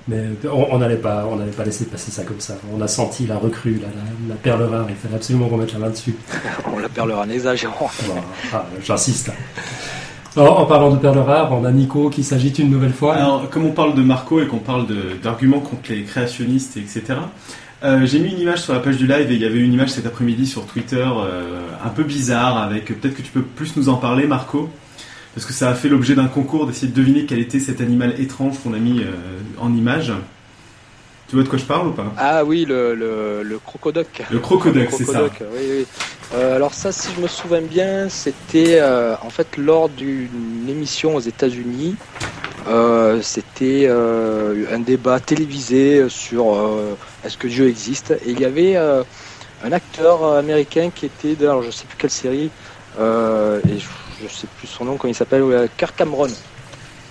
Mais 0.10 0.24
on 0.50 0.78
n'allait 0.78 0.96
pas, 0.96 1.28
on 1.30 1.36
n'allait 1.36 1.52
pas 1.52 1.66
laisser 1.66 1.86
passer 1.86 2.12
ça 2.12 2.24
comme 2.24 2.40
ça. 2.40 2.56
On 2.74 2.82
a 2.82 2.88
senti 2.88 3.28
la 3.28 3.38
recrue, 3.38 3.82
la, 3.82 3.88
la, 4.30 4.36
perle 4.36 4.64
rare. 4.64 4.86
Il 4.88 4.96
fallait 4.96 5.16
absolument 5.16 5.50
qu'on 5.50 5.58
mette 5.58 5.74
la 5.74 5.80
main 5.80 5.90
dessus. 5.90 6.16
on 6.74 6.80
la 6.80 6.88
perle 6.88 7.12
rare, 7.12 7.30
exagérant. 7.30 7.90
Ah, 8.54 8.66
J'insiste. 8.82 9.32
en 10.38 10.66
parlant 10.66 10.92
de 10.92 10.98
perle 10.98 11.18
rare, 11.18 11.52
on 11.52 11.66
a 11.66 11.72
Nico 11.72 12.10
qui 12.10 12.24
s'agite 12.24 12.58
une 12.60 12.70
nouvelle 12.70 12.94
fois. 12.94 13.16
Alors, 13.16 13.50
comme 13.50 13.66
on 13.66 13.72
parle 13.72 13.96
de 13.96 14.02
Marco 14.02 14.40
et 14.42 14.48
qu'on 14.48 14.60
parle 14.60 14.88
d'arguments 15.22 15.60
contre 15.60 15.90
les 15.92 16.04
créationnistes, 16.04 16.78
etc. 16.78 17.16
Euh, 17.84 18.06
j'ai 18.06 18.20
mis 18.20 18.32
une 18.32 18.40
image 18.40 18.62
sur 18.64 18.74
la 18.74 18.80
page 18.80 18.98
du 18.98 19.06
live 19.06 19.32
et 19.32 19.36
il 19.36 19.42
y 19.42 19.46
avait 19.46 19.60
une 19.60 19.72
image 19.72 19.90
cet 19.90 20.08
après-midi 20.08 20.48
sur 20.48 20.66
Twitter 20.66 21.06
euh, 21.06 21.62
un 21.86 21.90
peu 21.90 22.04
bizarre 22.04 22.58
avec 22.58 22.86
peut-être 22.86 23.16
que 23.16 23.22
tu 23.22 23.32
peux 23.32 23.44
plus 23.44 23.76
nous 23.78 23.88
en 23.90 23.98
parler 23.98 24.26
Marco 24.26 24.70
parce 25.36 25.46
que 25.46 25.54
ça 25.54 25.70
a 25.70 25.76
fait 25.76 25.88
l'objet 25.88 26.16
d'un 26.16 26.26
concours 26.28 26.66
d'essayer 26.66 26.92
de 26.92 26.96
deviner 26.96 27.26
quel 27.26 27.38
était 27.38 27.60
cet 27.60 27.80
animal 27.80 28.20
étrange 28.20 28.56
qu'on 28.64 28.74
a 28.74 28.80
mis 28.80 29.02
euh, 29.02 29.12
en 29.60 29.72
image. 29.76 30.12
Tu 31.30 31.36
vois 31.36 31.44
de 31.44 31.50
quoi 31.50 31.60
je 31.60 31.66
parle 31.66 31.90
ou 31.90 31.92
pas? 31.92 32.12
Ah 32.18 32.46
oui, 32.46 32.66
le, 32.66 32.96
le, 32.96 33.44
le 33.44 33.60
crocodoc. 33.60 34.24
Le 34.32 34.40
crocodoc, 34.40 34.88
c'est 34.92 35.04
ça. 35.04 35.24
Oui, 35.24 35.60
oui. 35.70 35.86
Euh, 36.34 36.56
alors 36.56 36.74
ça, 36.74 36.92
si 36.92 37.10
je 37.16 37.22
me 37.22 37.28
souviens 37.28 37.62
bien, 37.62 38.08
c'était 38.10 38.80
euh, 38.80 39.14
en 39.22 39.30
fait 39.30 39.58
lors 39.58 39.90
d'une 39.90 40.68
émission 40.70 41.16
aux 41.16 41.20
États-Unis. 41.20 41.96
C'était 43.22 43.88
un 43.90 44.80
débat 44.80 45.20
télévisé 45.20 46.08
sur 46.10 46.58
est-ce 47.24 47.38
que 47.38 47.48
Dieu 47.48 47.68
existe? 47.68 48.12
Et 48.12 48.32
il 48.32 48.40
y 48.40 48.46
avait 48.46 48.76
un 48.78 49.72
acteur 49.72 50.24
américain 50.36 50.90
qui 50.94 51.06
était 51.06 51.36
dans 51.36 51.62
je 51.62 51.72
sais 51.72 51.86
plus 51.86 51.98
quelle 51.98 52.10
série 52.10 52.50
et 53.00 53.80
je 53.80 53.88
je 54.22 54.28
sais 54.28 54.48
plus 54.58 54.68
son 54.68 54.86
nom, 54.86 54.98
quand 54.98 55.08
il 55.08 55.16
s'appelle, 55.16 55.44
Kirk 55.78 55.96
Cameron. 55.96 56.30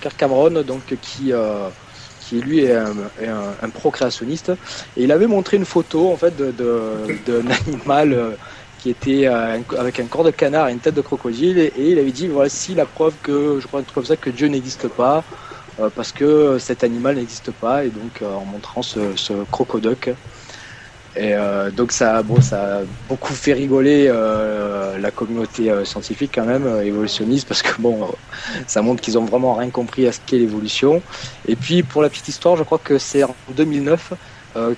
Kirk 0.01 0.17
Cameron, 0.17 0.61
donc, 0.63 0.81
qui, 1.01 1.31
euh, 1.31 1.69
qui 2.21 2.41
lui 2.41 2.65
est 2.65 2.75
un, 2.75 3.69
procréationniste. 3.69 4.51
Et 4.95 5.03
il 5.03 5.11
avait 5.11 5.27
montré 5.27 5.57
une 5.57 5.65
photo, 5.65 6.11
en 6.11 6.17
fait, 6.17 6.35
d'un 6.35 6.51
de, 6.51 7.43
animal 7.67 8.13
euh, 8.13 8.31
qui 8.79 8.89
était 8.89 9.27
euh, 9.27 9.57
avec 9.77 9.99
un 9.99 10.05
corps 10.05 10.23
de 10.23 10.31
canard 10.31 10.69
et 10.69 10.73
une 10.73 10.79
tête 10.79 10.95
de 10.95 11.01
crocodile. 11.01 11.59
Et, 11.59 11.73
il 11.77 11.99
avait 11.99 12.11
dit, 12.11 12.27
voici 12.27 12.75
la 12.75 12.85
preuve 12.85 13.13
que, 13.23 13.59
je 13.61 13.67
crois 13.67 13.81
un 13.81 14.03
ça, 14.03 14.15
que 14.15 14.29
Dieu 14.29 14.47
n'existe 14.47 14.87
pas. 14.87 15.23
Parce 15.95 16.11
que 16.11 16.57
cet 16.59 16.83
animal 16.83 17.15
n'existe 17.15 17.51
pas 17.51 17.85
et 17.85 17.89
donc 17.89 18.21
en 18.21 18.45
montrant 18.45 18.81
ce, 18.81 19.15
ce 19.15 19.33
crocodoc 19.51 20.09
et 21.17 21.33
euh, 21.33 21.71
donc 21.71 21.91
ça, 21.91 22.21
bon, 22.21 22.41
ça 22.41 22.77
a 22.77 22.81
beaucoup 23.09 23.33
fait 23.33 23.53
rigoler 23.53 24.05
euh, 24.07 24.99
la 24.99 25.09
communauté 25.09 25.71
euh, 25.71 25.83
scientifique 25.83 26.31
quand 26.35 26.45
même, 26.45 26.67
évolutionniste, 26.83 27.47
parce 27.47 27.63
que 27.63 27.81
bon, 27.81 28.07
ça 28.67 28.83
montre 28.83 29.01
qu'ils 29.01 29.17
ont 29.17 29.25
vraiment 29.25 29.55
rien 29.55 29.71
compris 29.71 30.05
à 30.07 30.11
ce 30.11 30.19
qu'est 30.23 30.37
l'évolution. 30.37 31.01
Et 31.47 31.55
puis 31.55 31.81
pour 31.81 32.03
la 32.03 32.09
petite 32.09 32.27
histoire, 32.27 32.55
je 32.55 32.63
crois 32.63 32.77
que 32.77 32.99
c'est 32.99 33.23
en 33.23 33.35
2009 33.55 34.13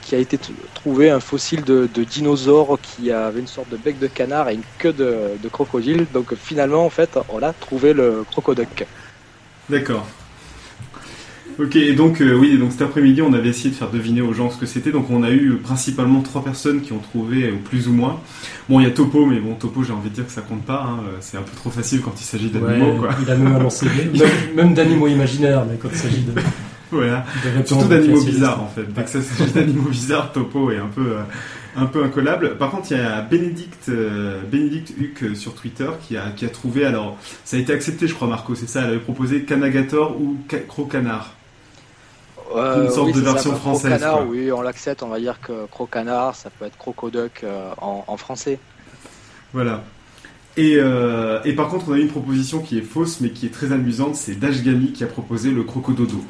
qui 0.01 0.13
a 0.13 0.17
été 0.17 0.37
trouvé 0.73 1.09
un 1.09 1.21
fossile 1.21 1.63
de, 1.63 1.87
dinosaure 2.03 2.77
qui 2.81 3.13
avait 3.13 3.39
une 3.39 3.47
sorte 3.47 3.69
de 3.69 3.77
bec 3.77 3.97
de 3.97 4.07
canard 4.07 4.49
et 4.49 4.55
une 4.55 4.63
queue 4.77 4.91
de, 4.91 5.37
de 5.41 5.47
crocodile. 5.47 6.05
Donc 6.13 6.35
finalement, 6.35 6.85
en 6.85 6.89
fait, 6.89 7.17
on 7.29 7.41
a 7.41 7.53
trouvé 7.53 7.93
le 7.93 8.25
crocodile. 8.29 8.67
D'accord. 9.69 10.05
Ok, 11.59 11.75
et 11.75 11.93
donc 11.93 12.21
euh, 12.21 12.35
oui, 12.35 12.57
donc 12.57 12.71
cet 12.71 12.83
après-midi, 12.83 13.21
on 13.21 13.33
avait 13.33 13.49
essayé 13.49 13.69
de 13.69 13.75
faire 13.75 13.89
deviner 13.89 14.21
aux 14.21 14.31
gens 14.31 14.49
ce 14.49 14.57
que 14.57 14.65
c'était. 14.65 14.91
Donc 14.91 15.09
on 15.09 15.23
a 15.23 15.31
eu 15.31 15.55
principalement 15.61 16.21
trois 16.21 16.41
personnes 16.41 16.79
qui 16.79 16.93
ont 16.93 16.99
trouvé, 16.99 17.47
euh, 17.47 17.55
plus 17.61 17.89
ou 17.89 17.93
moins. 17.93 18.21
Bon, 18.69 18.79
il 18.79 18.83
y 18.83 18.85
a 18.85 18.91
Topo, 18.91 19.25
mais 19.25 19.39
bon, 19.41 19.55
Topo, 19.55 19.83
j'ai 19.83 19.91
envie 19.91 20.09
de 20.09 20.15
dire 20.15 20.25
que 20.25 20.31
ça 20.31 20.41
compte 20.41 20.63
pas. 20.63 20.87
Hein. 20.87 21.01
C'est 21.19 21.35
un 21.35 21.41
peu 21.41 21.51
trop 21.57 21.69
facile 21.69 21.99
quand 22.01 22.13
il 22.17 22.23
s'agit 22.23 22.49
d'animaux, 22.49 22.95
quoi. 22.97 23.09
Il 23.21 23.29
a 23.29 23.35
même 23.35 23.55
annoncé, 23.57 23.87
même, 24.55 24.73
d'animaux 24.73 25.07
imaginaires, 25.07 25.65
mais 25.69 25.77
quand 25.77 25.89
il 25.91 25.97
s'agit 25.97 26.21
de. 26.21 26.31
Voilà. 26.91 27.25
Surtout 27.65 27.87
d'animaux 27.87 28.23
bizarres, 28.23 28.63
en 28.63 28.69
fait. 28.69 28.91
Dès 28.91 29.03
que 29.03 29.09
ça 29.09 29.21
s'agit 29.21 29.51
d'animaux 29.51 29.89
bizarres, 29.89 30.31
Topo 30.31 30.71
est 30.71 30.77
un 30.77 30.87
peu. 30.87 31.11
Euh, 31.11 31.21
un 31.75 31.85
peu 31.85 32.03
incollable. 32.03 32.57
Par 32.57 32.71
contre, 32.71 32.91
il 32.91 32.97
y 32.97 32.99
a 32.99 33.21
Bénédicte, 33.21 33.91
Bénédicte 34.51 34.91
Huc 34.99 35.35
sur 35.35 35.53
Twitter 35.53 35.87
qui 36.01 36.17
a, 36.17 36.31
qui 36.31 36.43
a 36.43 36.49
trouvé, 36.49 36.83
alors 36.83 37.17
ça 37.45 37.57
a 37.57 37.59
été 37.59 37.71
accepté, 37.71 38.07
je 38.07 38.15
crois, 38.15 38.27
Marco, 38.27 38.55
c'est 38.55 38.67
ça, 38.67 38.81
elle 38.81 38.87
avait 38.87 38.97
proposé 38.97 39.43
Canagator 39.43 40.19
ou 40.19 40.35
Crocanard 42.49 42.81
une 42.83 42.89
sorte 42.89 43.15
de 43.15 43.21
version 43.21 43.55
française. 43.55 43.99
Canard, 43.99 44.27
oui, 44.27 44.51
on 44.51 44.61
l'accepte. 44.61 45.03
On 45.03 45.07
va 45.07 45.19
dire 45.19 45.39
que 45.39 45.67
Crocanard, 45.67 46.35
ça 46.35 46.49
peut 46.49 46.65
être 46.65 46.77
Crocoduck 46.77 47.43
euh, 47.43 47.71
en, 47.77 48.17
français. 48.17 48.59
Voilà. 49.53 49.83
Et, 50.57 50.75
euh, 50.77 51.41
et, 51.45 51.53
par 51.53 51.69
contre, 51.69 51.89
on 51.89 51.93
a 51.93 51.97
une 51.97 52.09
proposition 52.09 52.59
qui 52.59 52.77
est 52.77 52.83
fausse, 52.83 53.21
mais 53.21 53.29
qui 53.29 53.45
est 53.45 53.53
très 53.53 53.71
amusante. 53.71 54.15
C'est 54.15 54.35
Dashgami 54.35 54.91
qui 54.91 55.03
a 55.03 55.07
proposé 55.07 55.51
le 55.51 55.63
crocododo. 55.63 56.23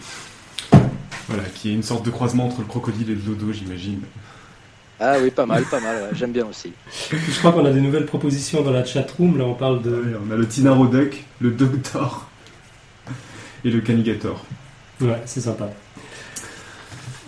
Voilà, 1.27 1.43
qui 1.53 1.69
est 1.69 1.73
une 1.73 1.83
sorte 1.83 2.05
de 2.05 2.11
croisement 2.11 2.47
entre 2.47 2.61
le 2.61 2.67
crocodile 2.67 3.09
et 3.11 3.15
le 3.15 3.21
dodo, 3.21 3.51
j'imagine. 3.51 4.01
Ah 4.99 5.15
oui, 5.21 5.31
pas 5.31 5.45
mal, 5.45 5.63
pas 5.63 5.79
mal. 5.79 6.09
J'aime 6.13 6.33
bien 6.33 6.45
aussi. 6.45 6.73
Je 7.11 7.39
crois 7.39 7.53
qu'on 7.53 7.65
a 7.65 7.71
des 7.71 7.79
nouvelles 7.79 8.05
propositions 8.05 8.61
dans 8.61 8.71
la 8.71 8.83
chatroom. 8.83 9.37
Là, 9.37 9.45
on 9.45 9.53
parle 9.53 9.81
de. 9.81 10.17
on 10.27 10.31
a 10.31 10.35
le 10.35 10.47
Tinaroduck, 10.47 11.23
le 11.39 11.51
Doctor 11.51 12.29
et 13.63 13.69
le 13.69 13.79
Canigator. 13.79 14.43
Ouais, 14.99 15.21
c'est 15.25 15.41
sympa. 15.41 15.69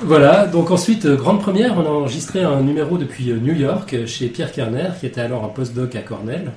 Voilà, 0.04 0.48
donc 0.48 0.72
ensuite, 0.72 1.06
euh, 1.06 1.16
grande 1.16 1.42
première, 1.42 1.78
on 1.78 1.86
a 1.86 1.90
enregistré 1.90 2.42
un 2.42 2.62
numéro 2.62 2.98
depuis 2.98 3.30
euh, 3.30 3.38
New 3.38 3.54
York 3.54 4.08
chez 4.08 4.30
Pierre 4.30 4.52
Kerner, 4.52 4.90
qui 5.00 5.06
était 5.06 5.22
alors 5.22 5.44
un 5.44 5.50
postdoc 5.50 5.96
à 5.96 6.02
Cornell. 6.02 6.52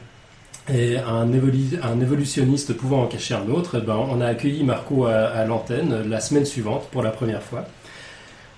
Et 0.73 0.97
un, 0.97 1.31
évolutionniste 1.31 2.73
pouvant 2.73 3.03
en 3.03 3.07
cacher 3.07 3.35
un 3.35 3.51
autre, 3.51 3.81
eh 3.83 3.87
ben, 3.87 3.97
on 3.97 4.23
a 4.23 4.27
accueilli 4.27 4.65
Marco 4.65 5.05
à, 5.05 5.45
l'antenne 5.45 6.09
la 6.09 6.21
semaine 6.21 6.47
suivante 6.47 6.89
pour 6.91 7.03
la 7.03 7.11
première 7.11 7.43
fois. 7.43 7.67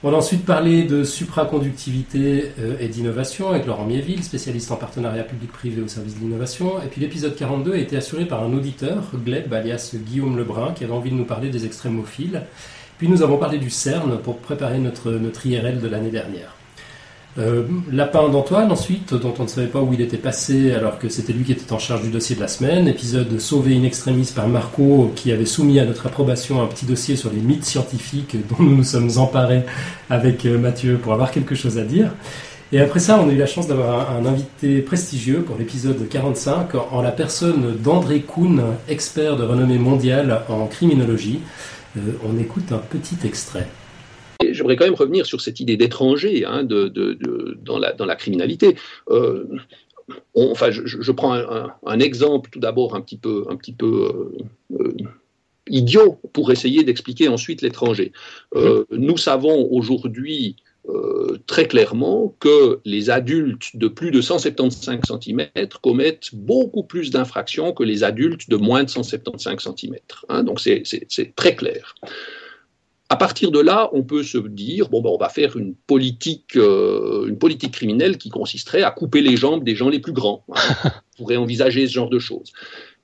On 0.04 0.12
a 0.12 0.16
ensuite 0.16 0.44
parlé 0.44 0.84
de 0.84 1.02
supraconductivité 1.02 2.52
euh, 2.60 2.76
et 2.78 2.86
d'innovation 2.86 3.50
avec 3.50 3.66
Laurent 3.66 3.86
Miéville, 3.86 4.22
spécialiste 4.22 4.70
en 4.70 4.76
partenariat 4.76 5.24
public-privé 5.24 5.82
au 5.82 5.88
service 5.88 6.14
de 6.14 6.20
l'innovation. 6.20 6.80
Et 6.80 6.86
puis 6.86 7.00
l'épisode 7.00 7.34
42 7.34 7.72
a 7.72 7.78
été 7.78 7.96
assuré 7.96 8.24
par 8.24 8.44
un 8.44 8.52
auditeur, 8.52 9.02
Gleb, 9.16 9.52
alias 9.52 9.96
Guillaume 9.96 10.38
Lebrun, 10.38 10.74
qui 10.74 10.84
avait 10.84 10.92
envie 10.92 11.10
de 11.10 11.16
nous 11.16 11.24
parler 11.24 11.50
des 11.50 11.66
extrémophiles. 11.66 12.42
Puis 12.98 13.08
nous 13.08 13.22
avons 13.22 13.36
parlé 13.36 13.58
du 13.58 13.70
CERN 13.70 14.18
pour 14.18 14.38
préparer 14.38 14.78
notre, 14.78 15.10
notre 15.10 15.46
IRL 15.46 15.80
de 15.80 15.88
l'année 15.88 16.10
dernière. 16.10 16.54
Euh, 17.38 17.64
Lapin 17.92 18.30
d'Antoine, 18.30 18.72
ensuite, 18.72 19.12
dont 19.12 19.34
on 19.38 19.42
ne 19.42 19.48
savait 19.48 19.66
pas 19.66 19.80
où 19.80 19.92
il 19.92 20.00
était 20.00 20.16
passé 20.16 20.72
alors 20.72 20.98
que 20.98 21.10
c'était 21.10 21.34
lui 21.34 21.44
qui 21.44 21.52
était 21.52 21.70
en 21.72 21.78
charge 21.78 22.00
du 22.00 22.08
dossier 22.08 22.34
de 22.34 22.40
la 22.40 22.48
semaine. 22.48 22.88
Épisode 22.88 23.38
sauvé 23.38 23.76
in 23.76 23.82
extremis 23.82 24.32
par 24.34 24.48
Marco 24.48 25.12
qui 25.14 25.32
avait 25.32 25.44
soumis 25.44 25.78
à 25.78 25.84
notre 25.84 26.06
approbation 26.06 26.62
un 26.62 26.66
petit 26.66 26.86
dossier 26.86 27.14
sur 27.16 27.30
les 27.30 27.40
mythes 27.40 27.66
scientifiques 27.66 28.36
dont 28.48 28.64
nous 28.64 28.76
nous 28.76 28.84
sommes 28.84 29.10
emparés 29.18 29.64
avec 30.08 30.46
euh, 30.46 30.56
Mathieu 30.58 30.96
pour 30.96 31.12
avoir 31.12 31.30
quelque 31.30 31.54
chose 31.54 31.76
à 31.76 31.82
dire. 31.82 32.14
Et 32.72 32.80
après 32.80 32.98
ça, 32.98 33.20
on 33.20 33.28
a 33.28 33.32
eu 33.32 33.36
la 33.36 33.46
chance 33.46 33.68
d'avoir 33.68 34.10
un, 34.10 34.24
un, 34.24 34.26
invité 34.26 34.80
prestigieux 34.80 35.42
pour 35.42 35.56
l'épisode 35.56 36.08
45 36.08 36.70
en 36.90 37.02
la 37.02 37.12
personne 37.12 37.76
d'André 37.76 38.22
Kuhn, 38.22 38.60
expert 38.88 39.36
de 39.36 39.44
renommée 39.44 39.78
mondiale 39.78 40.40
en 40.48 40.66
criminologie. 40.66 41.40
Euh, 41.96 42.12
on 42.24 42.38
écoute 42.38 42.72
un 42.72 42.78
petit 42.78 43.16
extrait. 43.24 43.68
J'aimerais 44.48 44.76
quand 44.76 44.84
même 44.84 44.94
revenir 44.94 45.26
sur 45.26 45.40
cette 45.40 45.60
idée 45.60 45.76
d'étranger 45.76 46.44
hein, 46.44 46.62
dans, 46.64 47.78
la, 47.78 48.16
criminalité. 48.16 48.76
Euh, 49.08 49.44
enfin, 50.34 50.70
je, 50.70 51.12
prends 51.12 51.34
un, 51.34 52.00
exemple 52.00 52.50
tout 52.50 52.60
d'abord 52.60 52.94
un 52.94 53.00
petit 53.00 53.16
peu, 53.16 53.44
un 53.48 53.56
petit 53.56 53.72
peu 53.72 54.30
euh, 54.78 54.96
idiot 55.68 56.20
pour 56.32 56.52
essayer 56.52 56.84
d'expliquer 56.84 57.28
ensuite 57.28 57.62
l'étranger. 57.62 58.12
nous 58.90 59.16
savons 59.16 59.68
aujourd'hui 59.70 60.56
euh, 60.88 61.38
très 61.46 61.66
clairement 61.66 62.34
que 62.38 62.80
les 62.84 63.10
adultes 63.10 63.76
de 63.76 63.88
plus 63.88 64.10
de 64.10 64.20
175 64.20 65.00
cm 65.20 65.48
commettent 65.82 66.32
beaucoup 66.32 66.84
plus 66.84 67.10
d'infractions 67.10 67.72
que 67.72 67.82
les 67.82 68.04
adultes 68.04 68.48
de 68.48 68.56
moins 68.56 68.84
de 68.84 68.90
175 68.90 69.68
cm. 69.76 69.96
Hein. 70.28 70.44
donc 70.44 70.60
c'est 70.60 70.84
très 71.34 71.56
clair. 71.56 71.94
À 73.08 73.16
partir 73.16 73.50
de 73.50 73.60
là, 73.60 73.88
on 73.92 74.02
peut 74.02 74.22
se 74.22 74.38
dire 74.38 74.88
bon 74.88 75.00
ben 75.00 75.10
on 75.10 75.16
va 75.16 75.28
faire 75.28 75.56
une 75.56 75.74
politique, 75.74 76.56
euh, 76.56 77.26
une 77.26 77.38
politique 77.38 77.72
criminelle 77.72 78.16
qui 78.16 78.28
consisterait 78.28 78.82
à 78.82 78.90
couper 78.90 79.22
les 79.22 79.36
jambes 79.36 79.64
des 79.64 79.74
gens 79.74 79.88
les 79.88 80.00
plus 80.00 80.12
grands. 80.12 80.44
on 80.48 80.90
pourrait 81.16 81.36
envisager 81.36 81.86
ce 81.88 81.92
genre 81.92 82.10
de 82.10 82.18
choses. 82.20 82.52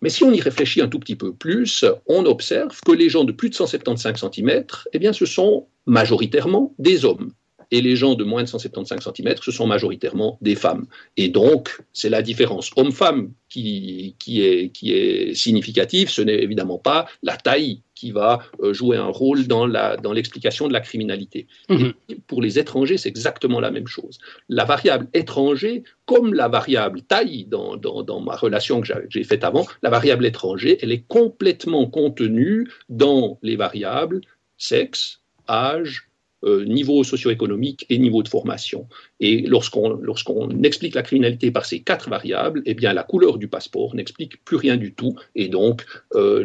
Mais 0.02 0.08
si 0.08 0.22
on 0.24 0.32
y 0.32 0.40
réfléchit 0.40 0.82
un 0.82 0.88
tout 0.88 0.98
petit 0.98 1.16
peu 1.16 1.32
plus, 1.32 1.84
on 2.06 2.26
observe 2.26 2.78
que 2.84 2.92
les 2.92 3.08
gens 3.08 3.24
de 3.24 3.32
plus 3.32 3.50
de 3.50 3.54
175 3.54 4.24
cm, 4.32 4.64
eh 4.92 4.98
bien, 4.98 5.12
ce 5.12 5.26
sont 5.26 5.66
majoritairement 5.86 6.74
des 6.78 7.04
hommes 7.04 7.32
et 7.72 7.80
les 7.80 7.96
gens 7.96 8.14
de 8.14 8.22
moins 8.22 8.42
de 8.42 8.48
175 8.48 9.08
cm, 9.16 9.34
ce 9.42 9.50
sont 9.50 9.66
majoritairement 9.66 10.38
des 10.40 10.54
femmes. 10.54 10.86
Et 11.16 11.28
donc, 11.28 11.80
c'est 11.92 12.10
la 12.10 12.22
différence 12.22 12.70
homme-femme 12.76 13.32
qui, 13.48 14.14
qui, 14.18 14.42
est, 14.42 14.68
qui 14.68 14.92
est 14.92 15.34
significative, 15.34 16.10
ce 16.10 16.22
n'est 16.22 16.38
évidemment 16.38 16.78
pas 16.78 17.08
la 17.22 17.36
taille 17.36 17.80
qui 17.94 18.10
va 18.10 18.40
euh, 18.62 18.72
jouer 18.72 18.96
un 18.96 19.06
rôle 19.06 19.46
dans 19.46 19.66
l'explication 20.12 20.66
dans 20.66 20.68
de 20.68 20.72
la 20.74 20.80
criminalité. 20.80 21.46
Mhm. 21.68 21.92
Et 22.08 22.16
pour 22.26 22.42
les 22.42 22.58
étrangers, 22.58 22.98
c'est 22.98 23.08
exactement 23.08 23.58
la 23.58 23.70
même 23.70 23.86
chose. 23.86 24.18
La 24.48 24.64
variable 24.64 25.08
étranger, 25.14 25.82
comme 26.04 26.34
la 26.34 26.48
variable 26.48 27.02
taille 27.02 27.46
dans, 27.46 27.76
dans, 27.76 28.02
dans 28.02 28.20
ma 28.20 28.36
relation 28.36 28.80
que 28.80 28.88
j'ai 29.08 29.24
faite 29.24 29.44
avant, 29.44 29.66
la 29.82 29.90
variable 29.90 30.26
étranger, 30.26 30.78
elle 30.82 30.92
est 30.92 31.04
complètement 31.08 31.86
contenue 31.86 32.68
dans 32.88 33.38
les 33.42 33.56
variables 33.56 34.20
sexe, 34.62 35.20
âge, 35.48 36.08
euh, 36.44 36.64
niveau 36.64 37.04
socio-économique 37.04 37.86
et 37.88 37.98
niveau 37.98 38.22
de 38.22 38.28
formation. 38.28 38.88
Et 39.20 39.42
lorsqu'on 39.42 39.90
lorsqu'on 39.90 40.62
explique 40.62 40.94
la 40.94 41.02
criminalité 41.02 41.50
par 41.50 41.64
ces 41.64 41.80
quatre 41.80 42.08
variables, 42.08 42.62
eh 42.66 42.74
bien 42.74 42.92
la 42.92 43.02
couleur 43.02 43.38
du 43.38 43.48
passeport 43.48 43.94
n'explique 43.94 44.44
plus 44.44 44.56
rien 44.56 44.76
du 44.76 44.92
tout. 44.92 45.14
Et 45.34 45.48
donc, 45.48 45.84
euh, 46.14 46.44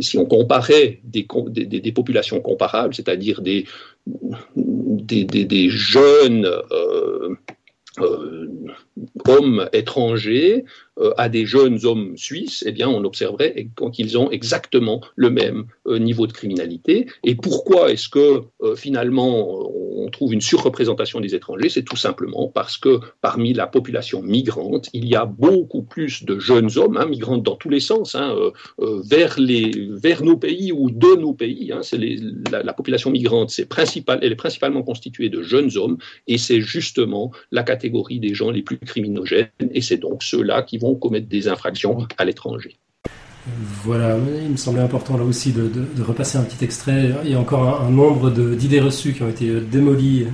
si 0.00 0.18
on 0.18 0.24
comparait 0.24 1.00
des, 1.04 1.26
des, 1.48 1.92
populations 1.92 2.40
comparables, 2.40 2.94
c'est-à-dire 2.94 3.42
des, 3.42 3.66
des, 4.06 5.68
jeunes 5.68 6.48
euh, 6.72 8.48
hommes 9.26 9.68
étrangers 9.72 10.64
euh, 10.98 11.12
à 11.16 11.28
des 11.28 11.46
jeunes 11.46 11.84
hommes 11.84 12.16
suisses, 12.16 12.62
eh 12.66 12.72
bien, 12.72 12.88
on 12.88 13.04
observerait 13.04 13.68
qu'ils 13.92 14.18
ont 14.18 14.30
exactement 14.30 15.00
le 15.16 15.30
même 15.30 15.64
euh, 15.86 15.98
niveau 15.98 16.26
de 16.26 16.32
criminalité. 16.32 17.06
Et 17.24 17.34
pourquoi 17.34 17.90
est-ce 17.90 18.08
que 18.08 18.42
finalement 18.76 19.70
on 19.96 20.08
trouve 20.10 20.34
une 20.34 20.40
surreprésentation 20.40 21.20
des 21.20 21.34
étrangers? 21.34 21.68
C'est 21.68 21.84
tout 21.84 21.96
simplement 21.96 22.48
parce 22.48 22.76
que 22.76 23.00
parmi 23.20 23.52
la 23.52 23.66
population 23.66 24.22
migrante, 24.22 24.88
il 24.92 25.06
y 25.06 25.14
a 25.14 25.24
beaucoup 25.24 25.82
plus 25.82 26.24
de 26.24 26.38
jeunes 26.38 26.70
hommes, 26.76 26.96
hein, 26.96 27.06
migrantes 27.06 27.42
dans 27.42 27.56
tous 27.56 27.68
les 27.68 27.80
sens, 27.80 28.14
hein, 28.14 28.34
vers, 28.78 29.38
les, 29.38 29.88
vers 29.90 30.22
nos 30.22 30.36
pays 30.36 30.72
ou 30.72 30.90
de 30.90 31.16
nos 31.16 31.32
pays. 31.32 31.72
Hein, 31.72 31.80
la, 32.50 32.72
population 32.72 33.10
migrante, 33.10 33.50
c'est 33.50 33.66
principal, 33.66 34.18
elle 34.22 34.32
est 34.32 34.36
principalement 34.36 34.82
constituée 34.82 35.28
de 35.28 35.42
jeunes 35.42 35.76
hommes, 35.76 35.98
et 36.26 36.38
c'est 36.38 36.60
justement 36.60 37.30
la 37.50 37.62
catégorie 37.62 38.20
des 38.20 38.34
gens 38.34 38.50
les 38.50 38.62
plus 38.62 38.78
criminogènes, 38.90 39.48
et 39.72 39.80
c'est 39.80 39.96
donc 39.96 40.22
ceux-là 40.22 40.62
qui 40.62 40.78
vont 40.78 40.94
commettre 40.94 41.28
des 41.28 41.48
infractions 41.48 42.06
à 42.18 42.24
l'étranger. 42.24 42.76
Voilà, 43.84 44.16
il 44.44 44.50
me 44.50 44.56
semblait 44.56 44.82
important 44.82 45.16
là 45.16 45.24
aussi 45.24 45.52
de, 45.52 45.70
repasser 46.02 46.36
un 46.36 46.42
petit 46.42 46.62
extrait. 46.64 47.10
Il 47.24 47.30
y 47.30 47.34
a 47.34 47.40
encore 47.40 47.82
un, 47.82 47.90
nombre 47.90 48.30
d'idées 48.30 48.80
reçues 48.80 49.14
qui 49.14 49.22
ont 49.22 49.30
été 49.30 49.60
démolies, 49.60 50.26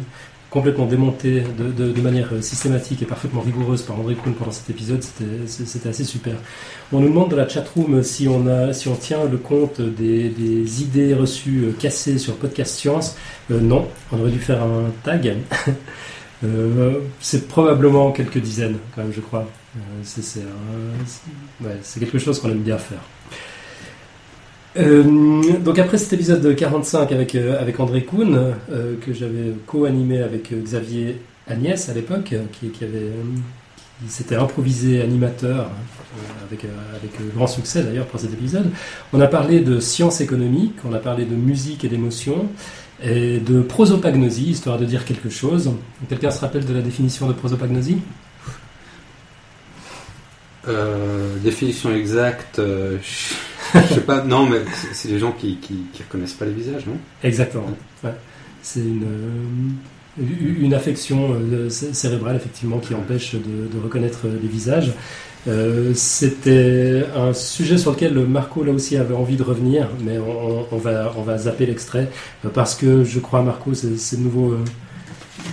complètement 0.51 0.87
démontées 0.87 1.45
de, 1.57 2.01
manière 2.01 2.31
systématique 2.41 3.03
et 3.03 3.05
parfaitement 3.05 3.43
rigoureuse 3.43 3.83
par 3.83 3.99
André 4.01 4.17
Kuhn 4.17 4.35
pendant 4.35 4.51
cet 4.51 4.71
épisode. 4.71 5.05
C'était 5.47 5.89
assez 5.89 6.05
super. 6.05 6.35
On 6.93 7.01
nous 7.01 7.09
demande 7.09 7.31
dans 7.31 7.37
la 7.37 7.49
chatroom 7.49 8.03
si 8.03 8.27
on, 8.27 8.47
a, 8.49 8.73
si 8.73 8.89
on 8.89 8.97
tient 8.97 9.25
le 9.25 9.37
compte 9.37 9.81
des, 9.81 10.83
idées 10.83 11.15
reçues 11.15 11.75
cassées 11.79 12.19
sur 12.19 12.35
Podcast 12.37 12.75
Science. 12.75 13.17
Euh, 13.53 13.61
non, 13.61 13.87
on 14.11 14.21
aurait 14.21 14.33
dû 14.33 14.41
faire 14.41 14.63
un 14.63 14.91
tag. 15.05 15.37
Euh, 16.45 17.01
c'est 17.21 17.49
probablement 17.49 18.13
quelques 18.13 18.39
dizaines, 18.39 18.79
quand 18.95 19.03
même, 19.03 19.13
je 19.13 19.21
crois. 19.21 19.49
Euh, 19.77 19.81
c'est 21.83 22.01
quelque 22.01 22.19
chose 22.19 22.41
qu'on 22.41 22.51
aime 22.51 22.63
bien 22.63 22.79
faire. 22.79 23.01
Euh, 24.79 25.43
donc 25.61 25.79
après 25.79 25.97
cet 25.97 26.13
épisode 26.13 26.55
45 26.55 27.11
avec, 27.11 27.35
avec 27.35 27.81
André 27.81 28.05
Kuhn, 28.05 28.55
que 28.69 29.13
j'avais 29.15 29.55
co-animé 29.67 30.21
avec 30.21 30.53
Xavier 30.53 31.19
Agnès 31.49 31.89
à 31.89 31.95
l'époque, 31.95 32.35
qui, 32.53 32.85
avait 32.85 33.11
qui 34.05 34.13
s'était 34.13 34.37
improvisé 34.37 35.01
animateur, 35.01 35.71
avec, 36.47 36.67
avec 36.95 37.35
grand 37.35 37.47
succès 37.47 37.83
d'ailleurs 37.85 38.05
pour 38.05 38.21
cet 38.21 38.35
épisode, 38.35 38.71
on 39.15 39.21
a 39.23 39.27
parlé 39.27 39.61
de 39.61 39.81
sciences 39.81 40.21
économiques, 40.21 40.77
on 40.87 40.93
a 40.93 40.99
parlé 40.99 41.25
de 41.25 41.35
musique 41.35 41.83
et 41.85 41.89
d'émotion, 41.89 42.47
et 43.03 43.39
de 43.39 43.61
prosopagnosie, 43.61 44.51
histoire 44.51 44.79
de 44.79 44.85
dire 44.85 45.05
quelque 45.05 45.29
chose. 45.29 45.71
Quelqu'un 46.09 46.31
se 46.31 46.41
rappelle 46.41 46.65
de 46.65 46.75
la 46.75 46.83
définition 46.83 47.29
de 47.29 47.33
prosopagnosie? 47.33 47.99
Euh, 50.69 51.37
Définition 51.39 51.95
exacte, 51.95 52.59
euh, 52.59 52.99
je 53.75 53.95
sais 53.95 54.01
pas, 54.01 54.23
non, 54.23 54.47
mais 54.47 54.63
c'est 54.93 55.09
les 55.09 55.19
gens 55.19 55.33
qui, 55.33 55.59
qui, 55.59 55.87
reconnaissent 56.03 56.33
pas 56.35 56.45
les 56.45 56.53
visages, 56.53 56.87
non? 56.87 56.97
Exactement. 57.23 57.69
C'est 58.63 58.81
une, 58.81 59.05
euh, 59.05 59.71
une 60.19 60.75
affection 60.75 61.37
cérébrale, 61.69 62.37
effectivement, 62.37 62.79
qui 62.79 62.95
empêche 62.95 63.35
de, 63.35 63.39
de 63.39 63.83
reconnaître 63.83 64.27
les 64.27 64.49
visages. 64.49 64.93
Euh, 65.49 65.93
c'était 65.95 67.05
un 67.15 67.33
sujet 67.33 67.79
sur 67.79 67.93
lequel 67.93 68.19
Marco 68.27 68.65
là 68.65 68.73
aussi 68.73 68.97
avait 68.97 69.15
envie 69.15 69.37
de 69.37 69.45
revenir, 69.45 69.89
mais 70.01 70.19
on, 70.19 70.77
va, 70.77 71.13
on 71.17 71.23
va 71.23 71.39
zapper 71.39 71.67
l'extrait 71.67 72.11
euh, 72.45 72.49
parce 72.49 72.75
que 72.75 73.05
je 73.05 73.21
crois 73.21 73.43
Marco 73.43 73.73
c'est 73.73 74.17
de 74.17 74.23
nouveau 74.23 74.55
euh, 74.55 74.65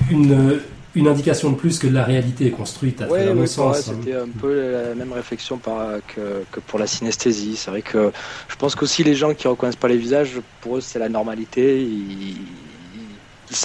une, 0.09 0.59
une 0.95 1.07
indication 1.07 1.51
de 1.51 1.55
plus 1.57 1.77
que 1.77 1.85
la 1.85 2.03
réalité 2.03 2.47
est 2.47 2.51
construite 2.51 3.03
à 3.03 3.05
travers 3.05 3.35
nos 3.35 3.45
sens. 3.45 3.89
Hein. 3.89 3.93
C'était 3.99 4.15
un 4.15 4.27
peu 4.27 4.71
la 4.71 4.95
même 4.95 5.13
réflexion 5.13 5.59
que, 5.59 6.43
que, 6.51 6.59
pour 6.59 6.79
la 6.79 6.87
synesthésie. 6.87 7.55
C'est 7.55 7.69
vrai 7.69 7.83
que 7.83 8.11
je 8.47 8.55
pense 8.55 8.73
qu'aussi 8.73 9.03
les 9.03 9.13
gens 9.13 9.35
qui 9.35 9.47
reconnaissent 9.47 9.75
pas 9.75 9.89
les 9.89 9.97
visages, 9.97 10.39
pour 10.61 10.77
eux 10.77 10.81
c'est 10.81 10.97
la 10.97 11.09
normalité. 11.09 11.83
Ils, 11.83 12.31
ils, 12.31 12.37
ils 13.51 13.55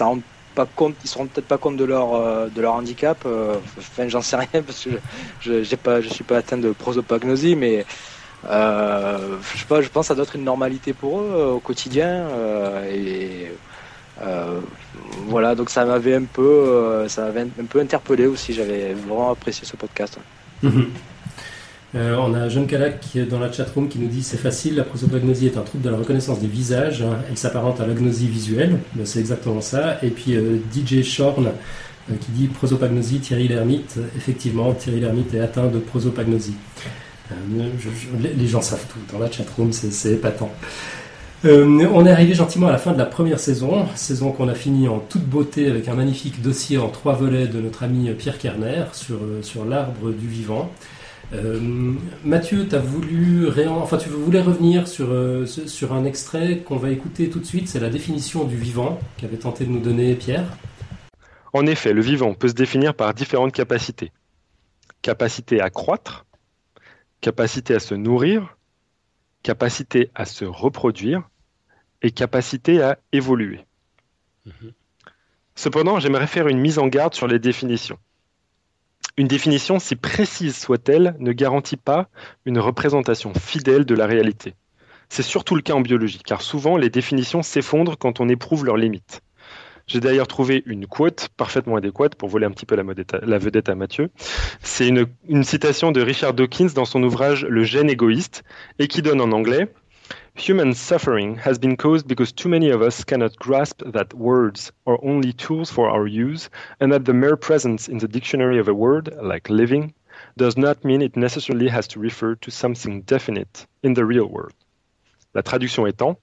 compte, 0.67 0.95
ils 1.05 1.09
se 1.09 1.19
rendent 1.19 1.31
peut-être 1.31 1.49
pas 1.49 1.59
compte 1.59 1.77
de 1.77 1.85
leur 1.85 2.15
euh, 2.15 2.49
de 2.49 2.61
leur 2.61 2.75
handicap. 2.75 3.19
Euh, 3.27 3.57
enfin, 3.79 4.09
j'en 4.09 4.23
sais 4.23 4.37
rien 4.37 4.63
parce 4.67 4.85
que 4.85 4.91
je 5.41 5.63
j'ai 5.63 5.77
pas 5.77 6.01
je 6.01 6.09
suis 6.09 6.25
pas 6.25 6.39
atteint 6.39 6.59
de 6.59 6.73
prosopagnosie, 6.73 7.57
mais 7.57 7.85
euh, 8.49 9.37
je 9.55 9.59
sais 9.59 9.67
pas, 9.67 9.83
je 9.83 9.89
pense 9.89 10.05
que 10.05 10.09
ça 10.09 10.15
doit 10.15 10.25
être 10.25 10.37
une 10.37 10.45
normalité 10.45 10.93
pour 10.93 11.21
eux 11.21 11.55
au 11.57 11.61
quotidien 11.61 12.27
et 12.91 13.53
voilà, 15.27 15.55
donc 15.55 15.71
ça 15.71 15.85
m'avait 15.85 16.17
un 16.17 16.25
peu, 16.25 17.07
ça 17.09 17.23
m'avait 17.23 17.43
un 17.43 17.67
peu 17.69 17.81
interpellé 17.81 18.27
aussi. 18.27 18.53
J'avais 18.53 18.93
vraiment 18.95 19.31
apprécié 19.31 19.67
ce 19.67 19.77
podcast. 19.77 20.19
Mhm. 20.63 20.91
Euh, 21.95 22.17
on 22.19 22.35
a 22.35 22.51
Jean 22.51 22.67
Calac 22.67 23.01
qui 23.01 23.19
est 23.19 23.25
dans 23.25 23.39
la 23.39 23.51
chatroom 23.51 23.89
qui 23.89 23.99
nous 23.99 24.09
dit 24.09 24.23
c'est 24.23 24.37
facile, 24.37 24.77
la 24.77 24.85
prosopagnosie 24.85 25.47
est 25.47 25.57
un 25.57 25.63
trouble 25.63 25.85
de 25.85 25.89
la 25.89 25.97
reconnaissance 25.97 26.39
des 26.39 26.47
visages, 26.47 27.03
elle 27.31 27.39
s'apparente 27.39 27.81
à 27.81 27.87
l'agnosie 27.87 28.29
visuelle, 28.29 28.79
ben, 28.95 29.07
c'est 29.07 29.21
exactement 29.21 29.63
ça. 29.63 29.99
Et 30.03 30.11
puis 30.11 30.37
euh, 30.37 30.59
DJ 30.75 31.03
Shorn 31.03 31.47
euh, 31.47 32.15
qui 32.21 32.31
dit 32.33 32.47
prosopagnosie, 32.49 33.21
Thierry 33.21 33.49
Lhermitte, 33.49 33.99
effectivement 34.17 34.75
Thierry 34.75 35.01
Lhermitte 35.01 35.33
est 35.33 35.41
atteint 35.41 35.69
de 35.69 35.79
prosopagnosie. 35.79 36.57
les 38.37 38.47
gens 38.47 38.61
savent 38.61 38.85
tout 38.93 39.01
dans 39.11 39.19
la 39.19 39.31
chatroom, 39.31 39.73
c'est 39.73 40.13
épatant. 40.13 40.53
on 41.45 42.07
est 42.07 42.11
arrivé 42.11 42.35
gentiment 42.35 42.67
à 42.67 42.73
la 42.73 42.79
fin 42.79 42.93
de 42.93 42.99
la 42.99 43.07
première 43.07 43.41
saison, 43.41 43.87
saison 43.95 44.33
qu'on 44.33 44.49
a 44.49 44.55
fini 44.55 44.89
en 44.89 44.99
toute 44.99 45.25
beauté 45.25 45.71
avec 45.71 45.89
un 45.89 45.95
magnifique 45.95 46.43
dossier 46.43 46.77
en 46.77 46.89
trois 46.91 47.15
volets 47.15 47.47
de 47.47 47.61
notre 47.61 47.83
ami 47.83 48.11
Pierre 48.11 48.37
Kerner 48.37 48.85
sur 48.93 49.65
l'arbre 49.65 50.11
du 50.11 50.29
vivant. 50.29 50.71
Euh, 51.35 51.95
Mathieu, 52.25 52.67
as 52.73 52.79
voulu 52.79 53.49
enfin, 53.69 53.99
tu 53.99 54.09
voulais 54.09 54.41
revenir 54.41 54.89
sur, 54.89 55.11
euh, 55.11 55.45
sur 55.47 55.93
un 55.93 56.05
extrait 56.05 56.59
qu'on 56.59 56.77
va 56.77 56.91
écouter 56.91 57.29
tout 57.29 57.39
de 57.39 57.45
suite, 57.45 57.69
c'est 57.69 57.81
la 57.81 57.91
définition 57.91 58.45
du 58.45 58.57
vivant 58.57 58.99
qu'avait 59.19 59.37
tenté 59.37 59.65
de 59.65 59.71
nous 59.71 59.81
donner 59.81 60.15
Pierre. 60.15 60.47
En 61.53 61.67
effet, 61.67 61.93
le 61.93 62.01
vivant 62.01 62.35
peut 62.35 62.49
se 62.49 62.55
définir 62.55 62.95
par 62.95 63.13
différentes 63.13 63.53
capacités. 63.53 64.13
Capacité 65.03 65.61
à 65.61 65.71
croître, 65.71 66.25
capacité 67.21 67.75
à 67.75 67.81
se 67.81 67.95
nourrir, 67.95 68.57
capacité 69.43 70.11
à 70.15 70.25
se 70.25 70.45
reproduire 70.45 71.29
et 72.03 72.11
capacité 72.11 72.83
à 72.83 72.99
évoluer. 73.13 73.65
Mhm. 74.47 74.73
Cependant, 75.55 75.99
j'aimerais 75.99 76.27
faire 76.27 76.49
une 76.49 76.59
mise 76.59 76.79
en 76.79 76.87
garde 76.87 77.15
sur 77.15 77.27
les 77.27 77.39
définitions. 77.39 77.99
Une 79.19 79.27
définition, 79.27 79.81
si 79.81 79.97
précise 79.97 80.57
soit-elle, 80.57 81.17
ne 81.19 81.33
garantit 81.33 81.77
pas 81.77 82.09
une 82.47 82.61
représentation 82.61 83.35
fidèle 83.35 83.85
de 83.85 83.97
la 83.97 84.07
réalité. 84.07 84.55
C'est 85.09 85.25
surtout 85.25 85.57
le 85.57 85.63
cas 85.63 85.75
en 85.75 85.81
biologie, 85.81 86.21
car 86.25 86.41
souvent 86.41 86.77
les 86.77 86.89
définitions 86.89 87.43
s'effondrent 87.43 87.99
quand 87.99 88.21
on 88.21 88.29
éprouve 88.29 88.65
leurs 88.65 88.77
limites. 88.77 89.23
J'ai 89.89 89.99
d'ailleurs 89.99 90.29
trouvé 90.29 90.63
une 90.67 90.87
quote 90.87 91.31
parfaitement 91.37 91.75
adéquate 91.75 92.15
pour 92.15 92.29
voler 92.29 92.47
un 92.47 92.53
petit 92.53 92.65
peu 92.65 92.77
la, 92.77 93.39
vedette 93.39 93.69
à 93.69 93.75
Mathieu. 93.75 94.11
C'est 94.63 94.87
une, 94.87 95.43
citation 95.43 95.91
de 95.91 96.01
Richard 96.01 96.33
Dawkins 96.33 96.71
dans 96.73 96.85
son 96.85 97.03
ouvrage 97.03 97.45
Le 97.45 97.65
gène 97.65 97.91
égoïste, 97.91 98.45
et 98.79 98.87
qui 98.87 99.03
donne 99.03 99.21
en 99.21 99.33
anglais 99.33 99.67
Human 100.39 100.73
suffering 100.73 101.35
has 101.39 101.59
been 101.59 101.77
caused 101.77 102.07
because 102.07 102.31
too 102.31 102.49
many 102.49 102.71
of 102.71 102.81
us 102.81 103.03
cannot 103.03 103.37
grasp 103.37 103.83
that 103.85 104.15
words 104.15 104.71
are 104.87 104.99
only 105.03 105.33
tools 105.33 105.69
for 105.69 105.91
our 105.91 106.07
use, 106.07 106.49
and 106.79 106.93
that 106.93 107.05
the 107.05 107.13
mere 107.13 107.37
presence 107.37 107.89
in 107.89 107.99
the 107.99 108.07
dictionary 108.07 108.61
of 108.61 108.69
a 108.69 108.73
word, 108.73 109.13
like 109.21 109.51
living, 109.51 109.95
does 110.37 110.57
not 110.57 110.85
mean 110.85 111.03
it 111.03 111.17
necessarily 111.17 111.69
has 111.69 111.89
to 111.89 111.99
refer 111.99 112.37
to 112.37 112.53
something 112.53 113.03
definite 113.03 113.67
in 113.83 113.95
the 113.95 114.05
real 114.05 114.27
world. 114.27 114.55
La 115.35 115.43
traduction 115.43 115.87
étant, 115.87 116.17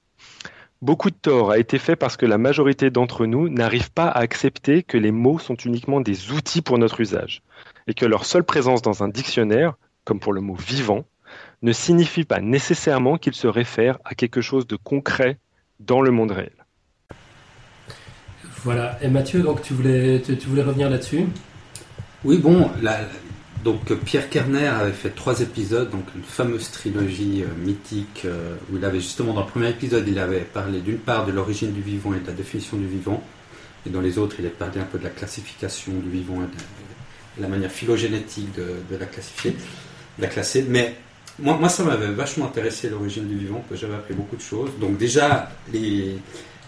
Beaucoup 0.82 1.09
de 1.09 1.16
tort 1.16 1.51
a 1.51 1.57
été 1.57 1.78
fait 1.78 1.95
parce 1.95 2.16
que 2.16 2.26
la 2.26 2.38
majorité 2.38 2.89
d'entre 2.89 3.26
nous 3.26 3.49
n'arrive 3.49 3.91
pas 3.91 4.07
à 4.07 4.20
accepter 4.20 4.84
que 4.84 4.97
les 4.97 5.11
mots 5.11 5.39
sont 5.39 5.55
uniquement 5.55 5.99
des 5.99 6.32
outils 6.32 6.61
pour 6.61 6.78
notre 6.78 7.01
usage 7.01 7.41
et 7.88 7.93
que 7.93 8.05
leur 8.05 8.26
seule 8.26 8.43
présence 8.43 8.82
dans 8.82 9.03
un 9.03 9.09
dictionnaire, 9.09 9.76
comme 10.03 10.20
pour 10.20 10.34
le 10.34 10.41
mot 10.41 10.55
vivant, 10.55 11.05
ne 11.61 11.71
signifie 11.71 12.23
pas 12.23 12.41
nécessairement 12.41 13.17
qu'ils 13.17 13.34
se 13.34 13.47
réfèrent 13.47 13.99
à 14.05 14.15
quelque 14.15 14.41
chose 14.41 14.67
de 14.67 14.76
concret 14.76 15.39
dans 15.80 16.01
le 16.01 16.11
monde 16.11 16.32
réel. 16.32 16.65
Voilà. 18.63 18.97
Et 19.01 19.09
Mathieu, 19.09 19.41
donc 19.41 19.61
tu 19.61 19.73
voulais, 19.73 20.21
tu, 20.21 20.38
tu 20.38 20.47
voulais 20.47 20.63
revenir 20.63 20.89
là-dessus? 20.89 21.26
Oui, 22.23 22.39
bon, 22.39 22.71
la, 22.82 23.01
donc 23.65 23.91
Pierre 24.03 24.30
Kerner 24.30 24.67
avait 24.67 24.91
fait 24.91 25.09
trois 25.09 25.41
épisodes, 25.41 25.89
donc 25.89 26.05
une 26.15 26.23
fameuse 26.23 26.69
trilogie 26.69 27.43
euh, 27.43 27.47
mythique 27.65 28.21
euh, 28.26 28.55
où 28.71 28.78
il 28.78 28.86
avait 28.86 28.99
justement 28.99 29.34
dans 29.34 29.41
le 29.41 29.47
premier 29.47 29.69
épisode 29.69 30.07
il 30.07 30.19
avait 30.19 30.41
parlé 30.41 30.82
d'une 30.82 30.99
part 30.99 31.26
de 31.26 31.32
l'origine 31.32 31.73
du 31.73 31.82
vivant 31.82 32.13
et 32.13 32.19
de 32.19 32.28
la 32.28 32.34
définition 32.34 32.78
du 32.78 32.86
vivant, 32.86 33.23
et 33.88 33.89
dans 33.89 34.01
les 34.01 34.19
autres 34.19 34.36
il 34.38 34.45
a 34.45 34.51
parlé 34.51 34.80
un 34.80 34.84
peu 34.84 34.99
de 34.99 35.03
la 35.03 35.09
classification 35.09 35.93
du 35.93 36.09
vivant 36.09 36.43
et 36.43 36.45
de, 36.45 37.41
la 37.41 37.47
manière 37.47 37.71
phylogénétique 37.71 38.53
de, 38.55 38.95
la 38.97 39.05
classifier, 39.07 39.51
de 39.51 40.21
la 40.21 40.28
classer. 40.28 40.63
Mais 40.69 40.95
moi, 41.40 41.70
ça 41.70 41.84
m'avait 41.84 42.08
vachement 42.08 42.46
intéressé 42.46 42.90
l'origine 42.90 43.28
du 43.28 43.38
vivant, 43.38 43.64
parce 43.68 43.82
que 43.82 43.88
j'avais 43.88 43.98
appris 43.98 44.14
beaucoup 44.14 44.36
de 44.36 44.42
choses. 44.42 44.72
Donc 44.80 44.98
déjà 44.98 45.50
les, 45.72 46.18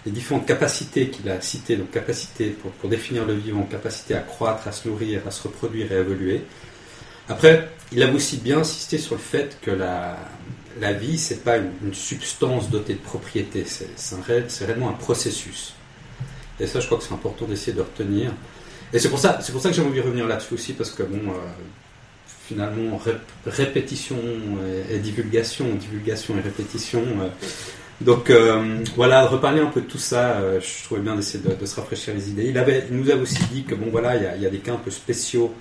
les 0.05 0.11
différentes 0.11 0.45
capacités 0.45 1.09
qu'il 1.09 1.29
a 1.29 1.39
citées, 1.41 1.75
donc 1.75 1.91
capacité 1.91 2.49
pour, 2.49 2.71
pour 2.71 2.89
définir 2.89 3.25
le 3.25 3.33
vivant, 3.33 3.63
capacité 3.63 4.15
à 4.15 4.19
croître, 4.19 4.67
à 4.67 4.71
se 4.71 4.87
nourrir, 4.87 5.21
à 5.27 5.31
se 5.31 5.43
reproduire 5.43 5.91
et 5.91 5.95
à 5.95 5.99
évoluer. 5.99 6.41
Après, 7.29 7.69
il 7.91 8.01
a 8.03 8.11
aussi 8.11 8.37
bien 8.37 8.59
insisté 8.59 8.97
sur 8.97 9.15
le 9.15 9.21
fait 9.21 9.57
que 9.61 9.71
la, 9.71 10.17
la 10.79 10.93
vie, 10.93 11.17
c'est 11.17 11.43
pas 11.43 11.57
une, 11.57 11.93
substance 11.93 12.69
dotée 12.69 12.93
de 12.93 12.99
propriétés, 12.99 13.65
c'est 13.65 14.65
réellement 14.65 14.89
un 14.89 14.93
processus. 14.93 15.73
Et 16.59 16.67
ça, 16.67 16.79
je 16.79 16.85
crois 16.85 16.97
que 16.97 17.03
c'est 17.03 17.13
important 17.13 17.45
d'essayer 17.45 17.73
de 17.73 17.81
retenir. 17.81 18.31
Et 18.93 18.99
c'est 18.99 19.09
pour 19.09 19.19
ça, 19.19 19.39
c'est 19.41 19.51
pour 19.51 19.61
ça 19.61 19.69
que 19.69 19.75
j'ai 19.75 19.81
envie 19.81 19.99
de 19.99 20.03
revenir 20.03 20.27
là-dessus 20.27 20.53
aussi, 20.53 20.73
parce 20.73 20.91
que 20.91 21.03
bon, 21.03 21.31
euh, 21.31 21.37
finalement, 22.47 22.99
répétition 23.45 24.17
et, 24.89 24.99
divulgation, 24.99 25.65
divulgation 25.75 26.37
et 26.37 26.41
répétition. 26.41 27.01
Euh, 27.01 27.27
donc 27.99 28.29
euh, 28.29 28.83
voilà, 28.95 29.25
reparler 29.25 29.59
un 29.59 29.67
peu 29.67 29.81
de 29.81 29.87
tout 29.87 29.97
ça, 29.97 30.39
je 30.59 30.83
trouvais 30.83 31.01
bien 31.01 31.15
d'essayer 31.15 31.43
de, 31.43 31.65
se 31.65 31.75
rafraîchir 31.75 32.13
les 32.13 32.29
idées. 32.29 32.45
Il, 32.45 32.95
nous 32.95 33.09
a 33.09 33.15
aussi 33.15 33.43
dit 33.51 33.63
que 33.63 33.73
bon 33.73 33.87
voilà, 33.89 34.15
il 34.15 34.41
y, 34.41 34.45
a, 34.45 34.49
des 34.49 34.59
cas 34.59 34.73
un 34.73 34.77
peu 34.77 34.91
spéciaux 34.91 35.53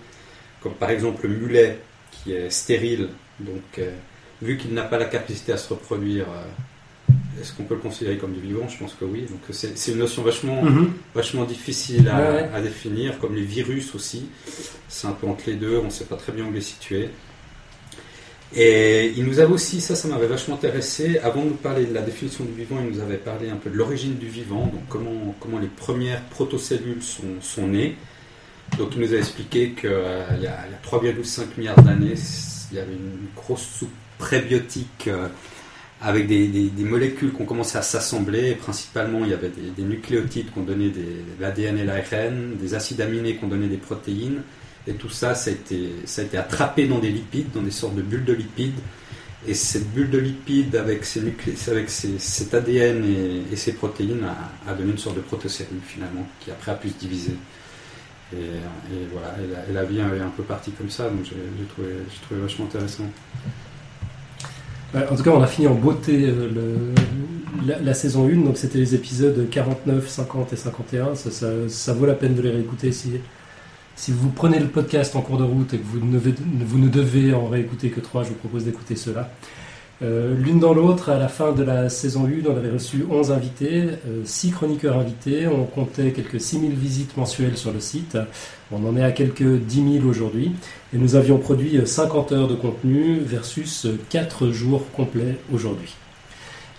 comme 0.60 0.74
par 0.74 0.90
exemple 0.90 1.26
le 1.26 1.34
mulet 1.34 1.78
qui 2.10 2.32
est 2.32 2.50
stérile, 2.50 3.08
donc 3.38 3.78
euh, 3.78 3.90
vu 4.42 4.56
qu'il 4.56 4.74
n'a 4.74 4.82
pas 4.82 4.98
la 4.98 5.04
capacité 5.04 5.52
à 5.52 5.56
se 5.56 5.68
reproduire, 5.72 6.26
euh, 6.28 6.42
est-ce 7.40 7.52
qu'on 7.52 7.64
peut 7.64 7.74
le 7.74 7.80
considérer 7.80 8.16
comme 8.16 8.32
du 8.32 8.40
vivant? 8.40 8.68
Je 8.68 8.78
pense 8.78 8.94
que 8.94 9.04
oui. 9.04 9.26
Donc 9.28 9.40
c'est 9.50 9.92
une 9.92 9.98
notion 9.98 10.22
vachement, 10.22 10.62
mhm. 10.62 10.92
vachement 11.14 11.44
difficile 11.44 12.08
à, 12.08 12.60
définir, 12.60 13.18
comme 13.18 13.34
les 13.34 13.42
virus 13.42 13.94
aussi. 13.94 14.26
C'est 14.88 15.06
un 15.06 15.12
peu 15.12 15.26
entre 15.26 15.44
les 15.46 15.54
deux, 15.56 15.78
on 15.78 15.84
ne 15.84 15.90
sait 15.90 16.04
pas 16.04 16.16
très 16.16 16.32
bien 16.32 16.44
où 16.44 16.52
les 16.52 16.60
situer. 16.60 17.10
Et 18.54 19.12
il 19.16 19.24
nous 19.24 19.40
avait 19.40 19.52
aussi, 19.52 19.80
ça, 19.80 19.96
ça 19.96 20.08
m'avait 20.08 20.28
vachement 20.28 20.54
intéressé. 20.54 21.18
Avant 21.18 21.42
de 21.42 21.48
nous 21.48 21.56
parler 21.56 21.84
de 21.84 21.92
la 21.92 22.02
définition 22.02 22.44
du 22.44 22.52
vivant, 22.52 22.76
il 22.80 22.96
nous 22.96 23.02
avait 23.02 23.16
parlé 23.16 23.50
un 23.50 23.56
peu 23.56 23.70
de 23.70 23.76
l'origine 23.76 24.14
du 24.14 24.28
vivant, 24.28 24.66
donc 24.66 24.82
comment, 24.88 25.34
comment 25.40 25.58
les 25.58 25.66
premières 25.66 26.22
protocellules 26.22 27.02
sont, 27.02 27.40
sont 27.40 27.66
nées. 27.66 27.96
Donc 28.78 28.90
il 28.94 29.00
nous 29.00 29.14
a 29.14 29.16
expliqué 29.18 29.70
qu'il 29.70 29.90
euh, 29.90 30.24
y 30.40 30.46
a, 30.46 30.64
3,5 30.84 31.58
milliards 31.58 31.82
d'années, 31.82 32.14
il 32.70 32.76
y 32.76 32.80
avait 32.80 32.92
une 32.92 33.28
grosse 33.34 33.62
soupe 33.62 33.90
prébiotique 34.18 35.08
euh, 35.08 35.28
avec 36.06 36.28
des, 36.28 36.70
molécules 36.78 37.32
qui 37.32 37.42
ont 37.42 37.46
commencé 37.46 37.76
à 37.76 37.82
s'assembler. 37.82 38.54
Principalement, 38.54 39.24
il 39.24 39.30
y 39.30 39.34
avait 39.34 39.50
des, 39.50 39.82
nucléotides 39.82 40.52
qui 40.52 40.58
ont 40.58 40.62
donné 40.62 40.92
l'ADN 41.40 41.78
et 41.78 41.84
l'ARN, 41.84 42.56
des 42.56 42.74
acides 42.74 43.00
aminés 43.00 43.36
qui 43.36 43.44
ont 43.44 43.48
donné 43.48 43.66
des 43.66 43.76
protéines. 43.76 44.42
Et 44.86 44.92
tout 44.92 45.08
ça, 45.08 45.34
ça 45.34 45.50
a, 45.50 45.52
été, 45.52 46.38
attrapé 46.38 46.86
dans 46.86 47.00
des 47.00 47.10
lipides, 47.10 47.50
dans 47.52 47.60
des 47.60 47.72
sortes 47.72 47.96
de 47.96 48.02
bulles 48.02 48.24
de 48.24 48.34
lipides. 48.34 48.78
Et 49.48 49.54
cette 49.54 49.92
bulle 49.92 50.10
de 50.10 50.18
lipides 50.18 50.76
avec, 50.76 51.04
cet 51.04 52.54
ADN 52.54 53.04
et, 53.50 53.56
ces 53.56 53.72
protéines 53.72 54.24
a, 54.68 54.74
donné 54.74 54.92
une 54.92 54.98
sorte 54.98 55.16
de 55.16 55.22
protocellule 55.22 55.80
finalement, 55.84 56.24
qui 56.38 56.52
après 56.52 56.70
a 56.70 56.76
pu 56.76 56.88
se 56.88 56.94
diviser. 56.94 57.34
Et, 58.32 58.36
voilà, 59.12 59.34
et 59.68 59.72
la, 59.72 59.82
vie 59.82 59.98
est 59.98 60.20
un 60.20 60.32
peu 60.36 60.44
partie 60.44 60.70
comme 60.70 60.90
ça, 60.90 61.10
donc 61.10 61.24
j'ai 61.24 61.66
trouvé, 61.66 62.40
vachement 62.40 62.66
intéressant. 62.66 63.10
En 64.96 65.14
tout 65.14 65.22
cas, 65.22 65.30
on 65.30 65.42
a 65.42 65.46
fini 65.46 65.66
en 65.66 65.74
beauté 65.74 66.24
euh, 66.26 66.94
la, 67.66 67.92
saison 67.92 68.26
1, 68.26 68.36
donc 68.44 68.56
c'était 68.56 68.78
les 68.78 68.94
épisodes 68.94 69.46
49, 69.50 70.08
50 70.08 70.52
et 70.54 70.56
51. 70.56 71.14
Ça, 71.14 71.92
vaut 71.92 72.06
la 72.06 72.14
peine 72.14 72.34
de 72.34 72.40
les 72.40 72.50
réécouter 72.50 72.92
si, 72.92 73.20
vous 74.08 74.30
prenez 74.30 74.58
le 74.58 74.68
podcast 74.68 75.14
en 75.14 75.20
cours 75.20 75.36
de 75.36 75.44
route 75.44 75.74
et 75.74 75.78
que 75.78 75.84
vous 75.84 76.00
ne, 76.00 76.18
vous 76.18 76.78
ne 76.78 76.88
devez 76.88 77.34
en 77.34 77.46
réécouter 77.46 77.90
que 77.90 78.00
3, 78.00 78.24
je 78.24 78.28
vous 78.30 78.34
propose 78.36 78.64
d'écouter 78.64 78.96
cela. 78.96 79.30
Euh, 80.02 80.34
l'une 80.36 80.60
dans 80.60 80.74
l'autre, 80.74 81.08
à 81.08 81.18
la 81.18 81.28
fin 81.28 81.52
de 81.52 81.62
la 81.62 81.88
saison 81.88 82.26
1, 82.26 82.46
on 82.46 82.56
avait 82.56 82.70
reçu 82.70 83.06
11 83.10 83.32
invités, 83.32 83.84
6 84.24 84.48
euh, 84.48 84.52
chroniqueurs 84.52 84.98
invités, 84.98 85.48
on 85.48 85.64
comptait 85.64 86.10
quelques 86.10 86.40
6000 86.40 86.74
visites 86.74 87.16
mensuelles 87.16 87.56
sur 87.56 87.72
le 87.72 87.80
site, 87.80 88.18
on 88.70 88.86
en 88.86 88.96
est 88.96 89.02
à 89.02 89.12
quelques 89.12 89.42
10 89.42 90.00
000 90.00 90.06
aujourd'hui, 90.06 90.52
et 90.94 90.98
nous 90.98 91.14
avions 91.14 91.38
produit 91.38 91.80
50 91.82 92.32
heures 92.32 92.48
de 92.48 92.54
contenu 92.54 93.20
versus 93.20 93.86
4 94.10 94.50
jours 94.50 94.82
complets 94.92 95.38
aujourd'hui. 95.50 95.94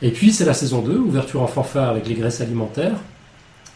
Et 0.03 0.11
puis 0.11 0.31
c'est 0.31 0.45
la 0.45 0.53
saison 0.53 0.83
2, 0.83 0.95
ouverture 0.95 1.41
en 1.41 1.47
fanfare 1.47 1.89
avec 1.89 2.07
les 2.07 2.13
graisses 2.13 2.41
alimentaires, 2.41 2.97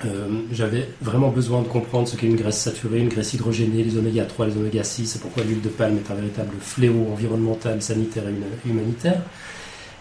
euh, 0.05 0.27
j'avais 0.51 0.87
vraiment 1.01 1.29
besoin 1.29 1.61
de 1.61 1.67
comprendre 1.67 2.07
ce 2.07 2.15
qu'est 2.15 2.27
une 2.27 2.35
graisse 2.35 2.59
saturée, 2.59 2.99
une 2.99 3.09
graisse 3.09 3.33
hydrogénée, 3.33 3.83
les 3.83 3.97
oméga 3.97 4.25
3, 4.25 4.47
les 4.47 4.57
oméga 4.57 4.83
6, 4.83 5.15
et 5.15 5.19
pourquoi 5.19 5.43
l'huile 5.43 5.61
de 5.61 5.69
palme 5.69 5.97
est 5.97 6.11
un 6.11 6.15
véritable 6.15 6.51
fléau 6.59 7.07
environnemental, 7.11 7.81
sanitaire 7.81 8.23
et 8.27 8.69
humanitaire. 8.69 9.21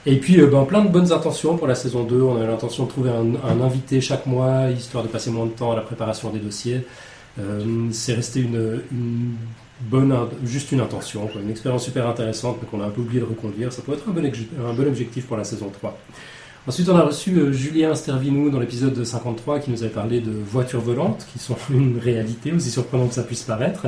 Et 0.06 0.16
puis, 0.16 0.40
euh, 0.40 0.46
ben, 0.46 0.64
plein 0.64 0.82
de 0.82 0.88
bonnes 0.88 1.12
intentions 1.12 1.56
pour 1.56 1.66
la 1.66 1.74
saison 1.74 2.04
2. 2.04 2.22
On 2.22 2.36
avait 2.36 2.46
l'intention 2.46 2.84
de 2.84 2.88
trouver 2.88 3.10
un, 3.10 3.60
invité 3.60 4.00
chaque 4.00 4.26
mois, 4.26 4.70
histoire 4.70 5.04
de 5.04 5.08
passer 5.08 5.30
moins 5.30 5.46
de 5.46 5.50
temps 5.50 5.72
à 5.72 5.76
la 5.76 5.82
préparation 5.82 6.30
des 6.30 6.38
dossiers. 6.38 6.86
Euh, 7.38 7.88
c'est 7.92 8.14
resté 8.14 8.40
une, 8.40 8.82
bonne, 9.82 10.14
juste 10.44 10.72
une 10.72 10.80
intention, 10.80 11.28
une 11.40 11.50
expérience 11.50 11.84
super 11.84 12.08
intéressante, 12.08 12.58
mais 12.60 12.68
qu'on 12.68 12.82
a 12.82 12.86
un 12.86 12.90
peu 12.90 13.02
oublié 13.02 13.20
de 13.20 13.26
reconduire. 13.26 13.72
Ça 13.72 13.82
pourrait 13.82 13.98
être 13.98 14.08
un 14.08 14.72
bon 14.72 14.86
objectif 14.86 15.26
pour 15.26 15.36
la 15.36 15.44
saison 15.44 15.70
3. 15.70 15.98
Ensuite, 16.66 16.90
on 16.90 16.96
a 16.96 17.02
reçu 17.02 17.38
euh, 17.38 17.52
Julien 17.52 17.94
Stervinou 17.94 18.50
dans 18.50 18.60
l'épisode 18.60 19.02
53 19.02 19.60
qui 19.60 19.70
nous 19.70 19.82
avait 19.82 19.92
parlé 19.92 20.20
de 20.20 20.30
voitures 20.30 20.82
volantes, 20.82 21.26
qui 21.32 21.38
sont 21.38 21.56
une 21.70 21.98
réalité, 21.98 22.52
aussi 22.52 22.70
surprenant 22.70 23.08
que 23.08 23.14
ça 23.14 23.22
puisse 23.22 23.44
paraître. 23.44 23.86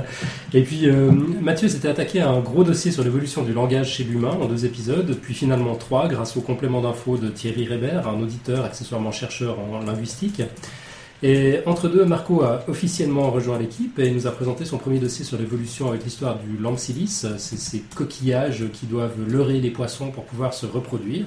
Et 0.55 0.62
puis, 0.62 0.89
euh, 0.89 1.11
Mathieu 1.11 1.68
s'était 1.68 1.89
attaqué 1.89 2.20
à 2.20 2.31
un 2.31 2.41
gros 2.41 2.64
dossier 2.64 2.91
sur 2.91 3.05
l'évolution 3.05 3.43
du 3.43 3.53
langage 3.53 3.93
chez 3.93 4.05
l'humain 4.05 4.39
en 4.41 4.47
deux 4.47 4.64
épisodes, 4.64 5.14
puis 5.20 5.35
finalement 5.35 5.75
trois, 5.75 6.09
grâce 6.09 6.35
au 6.39 6.41
complément 6.41 6.81
d'infos 6.81 7.18
de 7.18 7.29
Thierry 7.29 7.68
Reber, 7.68 8.09
un 8.09 8.18
auditeur 8.23 8.64
accessoirement 8.64 9.12
chercheur 9.12 9.59
en 9.59 9.85
linguistique. 9.85 10.41
Et 11.23 11.61
entre 11.66 11.89
deux, 11.89 12.07
Marco 12.07 12.43
a 12.43 12.64
officiellement 12.68 13.31
rejoint 13.31 13.59
l'équipe 13.59 13.99
et 13.99 14.11
nous 14.11 14.27
a 14.27 14.31
présenté 14.31 14.64
son 14.64 14.79
premier 14.79 14.99
dossier 14.99 15.27
sur 15.27 15.39
l'évolution 15.39 15.89
avec 15.89 16.05
l'histoire 16.05 16.39
du 16.39 16.57
lampsilis, 16.61 17.27
ces 17.37 17.85
coquillages 17.95 18.64
qui 18.73 18.87
doivent 18.87 19.20
leurrer 19.29 19.61
les 19.61 19.70
poissons 19.70 20.11
pour 20.11 20.25
pouvoir 20.25 20.55
se 20.55 20.66
reproduire. 20.66 21.27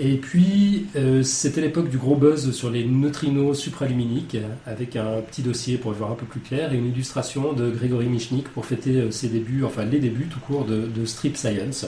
Et 0.00 0.16
puis, 0.16 0.86
euh, 0.94 1.24
c'était 1.24 1.60
l'époque 1.60 1.90
du 1.90 1.98
gros 1.98 2.14
buzz 2.14 2.52
sur 2.52 2.70
les 2.70 2.84
neutrinos 2.84 3.58
supraluminiques, 3.58 4.36
avec 4.64 4.94
un 4.94 5.20
petit 5.22 5.42
dossier 5.42 5.76
pour 5.76 5.92
y 5.92 5.96
voir 5.96 6.12
un 6.12 6.14
peu 6.14 6.24
plus 6.24 6.38
clair, 6.38 6.72
et 6.72 6.76
une 6.76 6.86
illustration 6.86 7.52
de 7.52 7.68
Grégory 7.68 8.06
Michnik 8.06 8.48
pour 8.48 8.64
fêter 8.64 8.96
euh, 8.96 9.10
ses 9.10 9.28
débuts, 9.28 9.64
enfin 9.64 9.84
les 9.84 9.98
débuts 9.98 10.26
tout 10.26 10.38
court 10.38 10.64
de, 10.64 11.04
Strip 11.04 11.36
Science. 11.36 11.86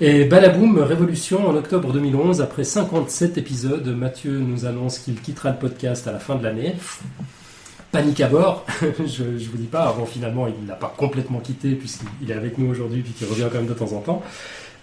Et 0.00 0.24
balaboum, 0.24 0.78
révolution 0.78 1.46
en 1.46 1.54
octobre 1.54 1.92
2011, 1.92 2.40
après 2.40 2.64
57 2.64 3.38
épisodes, 3.38 3.86
Mathieu 3.96 4.40
nous 4.40 4.66
annonce 4.66 4.98
qu'il 4.98 5.20
quittera 5.20 5.50
le 5.50 5.58
podcast 5.58 6.08
à 6.08 6.12
la 6.12 6.18
fin 6.18 6.34
de 6.34 6.42
l'année. 6.42 6.74
Panique 7.92 8.20
à 8.20 8.26
bord, 8.26 8.66
je, 9.06 9.22
ne 9.22 9.38
vous 9.38 9.58
dis 9.58 9.68
pas, 9.68 9.84
avant 9.84 10.06
finalement 10.06 10.48
il 10.48 10.66
n'a 10.66 10.74
pas 10.74 10.92
complètement 10.96 11.38
quitté 11.38 11.76
puisqu'il 11.76 12.28
est 12.28 12.34
avec 12.34 12.58
nous 12.58 12.68
aujourd'hui 12.68 13.02
puis 13.02 13.12
qu'il 13.12 13.28
revient 13.28 13.46
quand 13.52 13.58
même 13.58 13.68
de 13.68 13.74
temps 13.74 13.92
en 13.92 14.00
temps. 14.00 14.22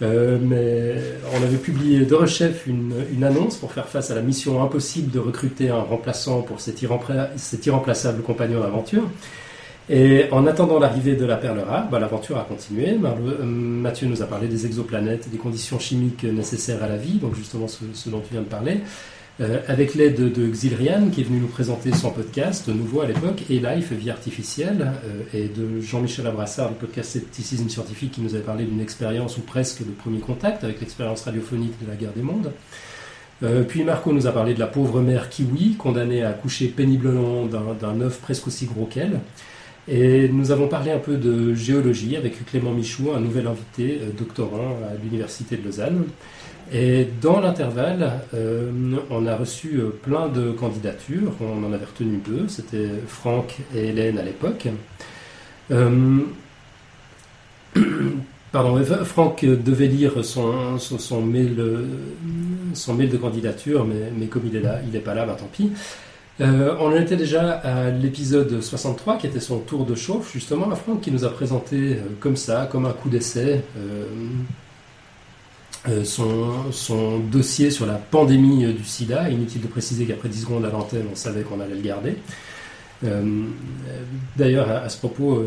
Euh, 0.01 0.39
mais 0.41 0.95
on 1.31 1.43
avait 1.43 1.57
publié 1.57 2.05
de 2.05 2.15
Rechef 2.15 2.65
une, 2.65 2.93
une, 3.13 3.23
annonce 3.23 3.57
pour 3.57 3.71
faire 3.71 3.87
face 3.87 4.09
à 4.09 4.15
la 4.15 4.21
mission 4.21 4.63
impossible 4.63 5.11
de 5.11 5.19
recruter 5.19 5.69
un 5.69 5.81
remplaçant 5.81 6.41
pour 6.41 6.59
cet, 6.59 6.81
irremplaçable 6.81 8.23
compagnon 8.23 8.61
d'aventure. 8.61 9.03
Et 9.89 10.25
en 10.31 10.47
attendant 10.47 10.79
l'arrivée 10.79 11.15
de 11.15 11.25
la 11.25 11.37
perle 11.37 11.59
rare, 11.59 11.87
bah, 11.89 11.99
l'aventure 11.99 12.39
a 12.39 12.43
continué. 12.43 12.97
Euh, 13.03 13.43
Mathieu 13.43 14.07
nous 14.07 14.23
a 14.23 14.25
parlé 14.25 14.47
des 14.47 14.65
exoplanètes, 14.65 15.29
des 15.29 15.37
conditions 15.37 15.77
chimiques 15.77 16.23
nécessaires 16.23 16.83
à 16.83 16.87
la 16.87 16.97
vie, 16.97 17.19
donc 17.19 17.35
justement 17.35 17.67
ce 17.67 18.09
dont 18.09 18.21
tu 18.21 18.33
viens 18.33 18.41
de 18.41 18.47
parler. 18.47 18.79
Euh, 19.39 19.59
avec 19.67 19.95
l'aide 19.95 20.31
de 20.33 20.45
Xilrian, 20.47 21.09
qui 21.09 21.21
est 21.21 21.23
venu 21.23 21.39
nous 21.39 21.47
présenter 21.47 21.91
son 21.93 22.11
podcast, 22.11 22.67
nouveau 22.67 23.01
à 23.01 23.07
l'époque, 23.07 23.43
et 23.49 23.59
Life, 23.59 23.91
Vie 23.93 24.09
artificielle, 24.11 24.91
euh, 25.05 25.21
et 25.33 25.47
de 25.47 25.79
Jean-Michel 25.81 26.27
Abrassard, 26.27 26.69
du 26.69 26.75
podcast 26.75 27.11
Scepticisme 27.11 27.67
scientifique, 27.69 28.11
qui 28.11 28.21
nous 28.21 28.35
avait 28.35 28.43
parlé 28.43 28.65
d'une 28.65 28.81
expérience 28.81 29.37
ou 29.37 29.41
presque 29.41 29.79
de 29.79 29.91
premier 29.91 30.19
contact 30.19 30.63
avec 30.63 30.79
l'expérience 30.81 31.21
radiophonique 31.21 31.73
de 31.83 31.89
la 31.89 31.95
guerre 31.95 32.11
des 32.13 32.21
mondes. 32.21 32.51
Euh, 33.41 33.63
puis 33.63 33.83
Marco 33.83 34.13
nous 34.13 34.27
a 34.27 34.31
parlé 34.31 34.53
de 34.53 34.59
la 34.59 34.67
pauvre 34.67 35.01
mère 35.01 35.29
Kiwi, 35.29 35.75
condamnée 35.75 36.21
à 36.23 36.33
coucher 36.33 36.67
péniblement 36.67 37.45
d'un- 37.45 38.01
œuf 38.01 38.19
presque 38.19 38.45
aussi 38.47 38.65
gros 38.67 38.85
qu'elle. 38.85 39.21
Et 39.87 40.29
nous 40.29 40.51
avons 40.51 40.67
parlé 40.67 40.91
un 40.91 40.99
peu 40.99 41.15
de 41.15 41.55
géologie 41.55 42.15
avec 42.15 42.45
Clément 42.45 42.71
Michou, 42.71 43.11
un 43.15 43.19
nouvel 43.19 43.47
invité, 43.47 43.99
doctorant 44.15 44.77
à 44.87 44.93
l'Université 45.03 45.57
de 45.57 45.63
Lausanne. 45.65 46.03
Et 46.73 47.05
dans 47.21 47.41
l'intervalle, 47.41 48.21
euh, 48.33 48.71
on 49.09 49.27
a 49.27 49.35
reçu 49.35 49.79
euh, 49.79 49.89
plein 49.89 50.29
de 50.29 50.51
candidatures. 50.51 51.33
On 51.41 51.65
en 51.65 51.73
avait 51.73 51.85
retenu 51.85 52.21
deux. 52.25 52.47
C'était 52.47 52.87
Franck 53.07 53.57
et 53.75 53.89
Hélène 53.89 54.17
à 54.17 54.23
l'époque. 54.23 54.69
Euh, 55.71 56.19
Pardon, 58.53 58.83
Franck 59.05 59.45
devait 59.45 59.87
lire 59.87 60.25
son, 60.25 60.77
son, 60.77 61.21
mail, 61.21 61.63
son 62.73 62.93
mail 62.93 63.09
de 63.09 63.15
candidature, 63.15 63.85
mais, 63.85 64.11
mais 64.13 64.25
comme 64.25 64.41
il 64.45 64.57
est 64.57 64.61
là, 64.61 64.81
il 64.85 64.91
n'est 64.91 64.99
pas 64.99 65.13
là, 65.13 65.25
bah 65.25 65.37
tant 65.39 65.45
pis. 65.45 65.71
Euh, 66.41 66.75
on 66.81 66.93
était 66.93 67.15
déjà 67.15 67.51
à 67.51 67.89
l'épisode 67.91 68.61
63, 68.61 69.17
qui 69.19 69.27
était 69.27 69.39
son 69.39 69.59
tour 69.59 69.85
de 69.85 69.95
chauffe, 69.95 70.33
justement, 70.33 70.69
à 70.69 70.75
Franck, 70.75 70.99
qui 70.99 71.11
nous 71.11 71.23
a 71.23 71.29
présenté 71.29 71.95
comme 72.19 72.35
ça, 72.35 72.67
comme 72.69 72.85
un 72.85 72.91
coup 72.91 73.07
d'essai, 73.07 73.61
euh, 75.89 76.03
son, 76.03 77.19
dossier 77.19 77.71
sur 77.71 77.87
la 77.87 77.95
pandémie 77.95 78.65
euh, 78.65 78.73
du 78.73 78.83
sida. 78.83 79.29
Inutile 79.29 79.61
de 79.61 79.67
préciser 79.67 80.05
qu'après 80.05 80.29
10 80.29 80.41
secondes 80.41 80.65
à 80.65 80.69
l'antenne, 80.69 81.05
on 81.11 81.15
savait 81.15 81.41
qu'on 81.41 81.59
allait 81.59 81.75
le 81.75 81.81
garder. 81.81 82.17
Euh, 83.03 83.45
D'ailleurs, 84.37 84.69
à, 84.69 84.89
ce 84.89 84.97
propos, 84.97 85.43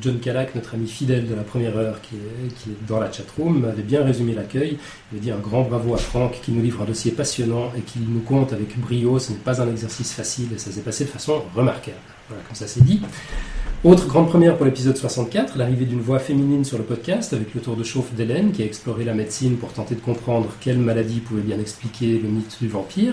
John 0.00 0.18
Calac, 0.20 0.54
notre 0.54 0.74
ami 0.74 0.88
fidèle 0.88 1.28
de 1.28 1.34
la 1.34 1.42
première 1.42 1.76
heure 1.76 2.00
qui 2.00 2.14
est, 2.16 2.88
dans 2.88 2.98
la 2.98 3.12
chatroom, 3.12 3.66
avait 3.66 3.82
bien 3.82 4.02
résumé 4.02 4.34
l'accueil. 4.34 4.78
Il 5.12 5.20
dit 5.20 5.30
un 5.30 5.38
grand 5.38 5.62
bravo 5.62 5.94
à 5.94 5.98
Franck 5.98 6.40
qui 6.42 6.52
nous 6.52 6.62
livre 6.62 6.80
un 6.82 6.86
dossier 6.86 7.12
passionnant 7.12 7.70
et 7.76 7.82
qui 7.82 7.98
nous 7.98 8.20
compte 8.20 8.54
avec 8.54 8.78
brio. 8.80 9.18
Ce 9.18 9.32
n'est 9.32 9.38
pas 9.38 9.60
un 9.60 9.68
exercice 9.70 10.12
facile 10.12 10.48
et 10.54 10.58
ça 10.58 10.70
s'est 10.70 10.80
passé 10.80 11.04
de 11.04 11.10
façon 11.10 11.42
remarquable. 11.54 11.98
Voilà, 12.28 12.42
comme 12.44 12.56
ça 12.56 12.66
c'est 12.66 12.82
dit. 12.82 13.02
Autre 13.84 14.08
grande 14.08 14.30
première 14.30 14.56
pour 14.56 14.64
l'épisode 14.64 14.96
64, 14.96 15.58
l'arrivée 15.58 15.84
d'une 15.84 16.00
voix 16.00 16.18
féminine 16.18 16.64
sur 16.64 16.78
le 16.78 16.84
podcast 16.84 17.34
avec 17.34 17.52
le 17.52 17.60
tour 17.60 17.76
de 17.76 17.84
chauffe 17.84 18.14
d'Hélène 18.14 18.50
qui 18.50 18.62
a 18.62 18.64
exploré 18.64 19.04
la 19.04 19.12
médecine 19.12 19.58
pour 19.58 19.74
tenter 19.74 19.94
de 19.94 20.00
comprendre 20.00 20.48
quelle 20.58 20.78
maladie 20.78 21.20
pouvait 21.20 21.42
bien 21.42 21.60
expliquer 21.60 22.18
le 22.18 22.30
mythe 22.30 22.56
du 22.62 22.68
vampire. 22.68 23.12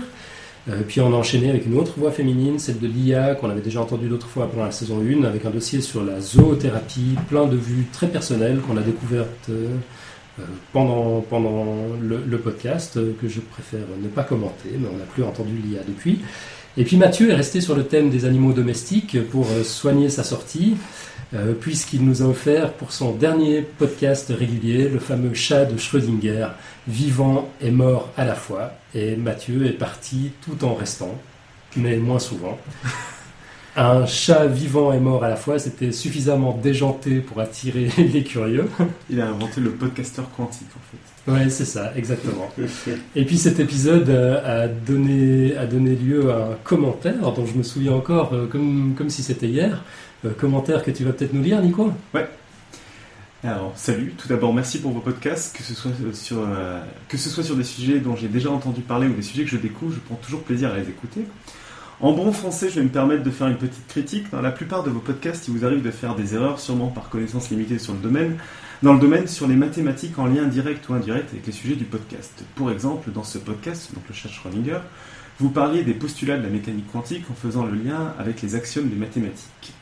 Euh, 0.70 0.80
puis 0.88 1.02
on 1.02 1.14
a 1.14 1.18
enchaîné 1.18 1.50
avec 1.50 1.66
une 1.66 1.78
autre 1.78 1.96
voix 1.98 2.12
féminine, 2.12 2.58
celle 2.58 2.80
de 2.80 2.88
Lia, 2.88 3.36
qu'on 3.36 3.50
avait 3.50 3.60
déjà 3.60 3.82
entendue 3.82 4.08
d'autres 4.08 4.30
fois 4.30 4.50
pendant 4.50 4.64
la 4.64 4.72
saison 4.72 5.02
1, 5.02 5.26
avec 5.26 5.44
un 5.44 5.50
dossier 5.50 5.82
sur 5.82 6.06
la 6.06 6.22
zoothérapie, 6.22 7.18
plein 7.28 7.48
de 7.48 7.58
vues 7.58 7.88
très 7.92 8.08
personnelles 8.08 8.62
qu'on 8.62 8.78
a 8.78 8.82
découvertes 8.82 9.50
euh, 9.50 9.76
pendant, 10.72 11.20
pendant 11.20 11.66
le, 12.02 12.24
le 12.26 12.38
podcast, 12.38 12.96
euh, 12.96 13.12
que 13.22 13.28
je 13.28 13.42
préfère 13.42 13.88
ne 14.02 14.08
pas 14.08 14.24
commenter, 14.24 14.70
mais 14.80 14.88
on 14.88 14.98
n'a 14.98 15.04
plus 15.04 15.24
entendu 15.26 15.52
Lia 15.68 15.82
depuis. 15.86 16.22
Et 16.78 16.86
puis 16.86 16.96
Mathieu 16.96 17.30
est 17.30 17.36
resté 17.36 17.60
sur 17.60 17.76
le 17.76 17.84
thème 17.84 18.10
des 18.10 18.24
animaux 18.24 18.54
domestiques 18.54 19.18
pour 19.30 19.46
euh, 19.52 19.64
soigner 19.64 20.10
sa 20.10 20.24
sortie, 20.24 20.78
euh, 21.34 21.54
puisqu'il 21.54 22.06
nous 22.06 22.22
a 22.22 22.26
offert 22.26 22.72
pour 22.74 22.94
son 22.94 23.12
dernier 23.12 23.62
podcast 23.62 24.32
régulier 24.38 24.88
le 24.88 25.00
fameux 25.00 25.34
chat 25.34 25.66
de 25.66 25.78
Schrödinger, 25.78 26.48
vivant 26.88 27.50
et 27.60 27.72
mort 27.72 28.10
à 28.16 28.24
la 28.24 28.36
fois. 28.36 28.72
Et 28.96 29.18
Mathieu 29.18 29.66
est 29.66 29.78
parti 29.78 30.32
tout 30.42 30.64
en 30.64 30.74
restant, 30.74 31.20
mais 31.76 31.98
moins 31.98 32.20
souvent. 32.20 32.58
Un 33.76 34.06
chat 34.06 34.48
vivant 34.48 34.94
et 34.94 35.00
mort 35.00 35.24
à 35.24 35.30
la 35.30 35.38
fois, 35.38 35.60
c'était 35.60 35.94
suffisamment 35.94 36.58
déjanté 36.62 37.20
pour 37.20 37.40
attirer 37.40 37.90
les 37.98 38.24
curieux. 38.24 38.70
Il 39.10 39.20
a 39.20 39.28
inventé 39.28 39.60
le 39.60 39.72
podcasteur 39.72 40.30
quantique 40.36 40.68
en 40.76 40.92
fait. 40.92 41.11
Ouais, 41.28 41.50
c'est 41.50 41.66
ça, 41.66 41.92
exactement. 41.96 42.50
Et 43.16 43.26
puis 43.26 43.38
cet 43.38 43.60
épisode 43.60 44.10
a 44.10 44.68
donné, 44.68 45.56
a 45.56 45.68
donné 45.68 45.96
lieu 45.96 46.32
à 46.32 46.38
un 46.38 46.56
commentaire 46.64 47.32
dont 47.32 47.46
je 47.46 47.54
me 47.54 47.64
souviens 47.64 47.94
encore 47.94 48.34
euh, 48.34 48.48
comme, 48.48 48.96
comme 48.98 49.10
si 49.10 49.22
c'était 49.22 49.48
hier. 49.48 49.84
Euh, 50.26 50.32
commentaire 50.32 50.84
que 50.84 50.92
tu 50.92 51.04
vas 51.04 51.14
peut-être 51.14 51.34
nous 51.34 51.44
lire, 51.44 51.62
Nico 51.62 51.92
Ouais. 52.14 52.28
Alors, 53.44 53.74
salut. 53.76 54.14
Tout 54.18 54.28
d'abord, 54.28 54.54
merci 54.54 54.80
pour 54.80 54.92
vos 54.92 55.00
podcasts, 55.00 55.56
que 55.56 55.64
ce 55.64 55.74
soit 55.74 55.92
sur, 56.14 56.38
euh, 56.40 56.80
que 57.08 57.18
ce 57.18 57.30
soit 57.30 57.44
sur 57.44 57.56
des 57.56 57.64
sujets 57.64 58.00
dont 58.00 58.16
j'ai 58.16 58.28
déjà 58.28 58.52
entendu 58.52 58.82
parler 58.82 59.08
ou 59.08 59.14
des 59.14 59.24
sujets 59.24 59.44
que 59.44 59.50
je 59.50 59.58
découvre, 59.58 59.94
je 59.94 60.00
prends 60.00 60.16
toujours 60.16 60.42
plaisir 60.44 60.72
à 60.72 60.78
les 60.78 60.90
écouter. 60.90 61.26
En 62.02 62.14
bon 62.14 62.32
français, 62.32 62.70
je 62.70 62.76
vais 62.76 62.84
me 62.84 62.90
permettre 62.90 63.24
de 63.24 63.30
faire 63.32 63.48
une 63.48 63.58
petite 63.58 63.88
critique. 63.88 64.32
Dans 64.32 64.42
la 64.42 64.52
plupart 64.52 64.84
de 64.84 64.90
vos 64.90 65.00
podcasts, 65.00 65.48
il 65.48 65.56
vous 65.56 65.66
arrive 65.66 65.84
de 65.84 65.92
faire 65.92 66.16
des 66.16 66.36
erreurs, 66.36 66.60
sûrement 66.60 66.88
par 66.88 67.10
connaissance 67.10 67.50
limitée 67.50 67.78
sur 67.80 67.94
le 67.94 68.00
domaine, 68.00 68.38
dans 68.82 68.94
le 68.94 69.00
domaine 69.00 69.28
sur 69.28 69.48
les 69.48 69.56
mathématiques 69.56 70.18
en 70.18 70.26
lien 70.26 70.48
direct 70.48 70.90
ou 70.90 70.94
indirect 70.94 71.30
avec 71.32 71.46
les 71.46 71.52
sujets 71.52 71.76
du 71.76 71.86
podcast. 71.86 72.44
Pour 72.56 72.72
exemple, 72.72 73.12
dans 73.12 73.24
ce 73.24 73.38
podcast, 73.38 73.94
donc 73.94 74.04
le 74.08 74.14
chat 74.14 74.30
Schrödinger, 74.30 74.80
vous 75.40 75.50
parliez 75.50 75.84
des 75.84 75.94
postulats 75.94 76.38
de 76.38 76.44
la 76.44 76.50
mécanique 76.50 76.92
quantique 76.92 77.26
en 77.30 77.36
faisant 77.36 77.64
le 77.64 77.78
lien 77.78 78.14
avec 78.18 78.42
les 78.42 78.56
axiomes 78.56 78.90
des 78.90 78.96
mathématiques. 78.96 79.74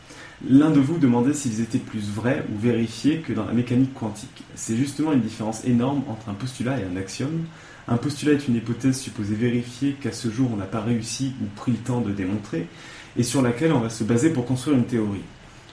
L'un 0.49 0.69
de 0.69 0.81
vous 0.81 0.97
demandait 0.97 1.33
s'ils 1.33 1.61
étaient 1.61 1.79
plus 1.79 2.09
vrais 2.09 2.45
ou 2.53 2.59
vérifiés 2.59 3.19
que 3.19 3.31
dans 3.31 3.45
la 3.45 3.53
mécanique 3.53 3.93
quantique. 3.93 4.43
C'est 4.55 4.75
justement 4.75 5.13
une 5.13 5.21
différence 5.21 5.63
énorme 5.63 6.03
entre 6.09 6.27
un 6.27 6.33
postulat 6.33 6.79
et 6.79 6.83
un 6.83 6.97
axiome. 6.97 7.45
Un 7.87 7.97
postulat 7.97 8.33
est 8.33 8.47
une 8.49 8.55
hypothèse 8.55 8.99
supposée 8.99 9.35
vérifiée 9.35 9.95
qu'à 10.01 10.11
ce 10.11 10.29
jour 10.29 10.49
on 10.53 10.57
n'a 10.57 10.65
pas 10.65 10.81
réussi 10.81 11.33
ou 11.41 11.45
pris 11.55 11.71
le 11.71 11.77
temps 11.77 12.01
de 12.01 12.11
démontrer, 12.11 12.67
et 13.17 13.23
sur 13.23 13.41
laquelle 13.41 13.71
on 13.71 13.79
va 13.79 13.89
se 13.89 14.03
baser 14.03 14.31
pour 14.31 14.45
construire 14.45 14.77
une 14.77 14.85
théorie. 14.85 15.23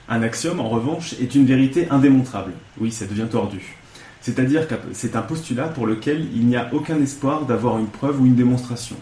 Un 0.09 0.21
axiome, 0.21 0.61
en 0.61 0.69
revanche, 0.69 1.15
est 1.21 1.35
une 1.35 1.45
vérité 1.45 1.89
indémontrable. 1.89 2.53
Oui, 2.79 2.91
ça 2.91 3.05
devient 3.05 3.27
tordu. 3.29 3.75
C'est-à-dire 4.21 4.67
que 4.67 4.75
c'est 4.93 5.17
un 5.17 5.21
postulat 5.21 5.67
pour 5.67 5.85
lequel 5.85 6.27
il 6.33 6.47
n'y 6.47 6.55
a 6.55 6.73
aucun 6.73 7.01
espoir 7.01 7.45
d'avoir 7.45 7.77
une 7.77 7.87
preuve 7.87 8.21
ou 8.21 8.25
une 8.25 8.35
démonstration. 8.35 8.95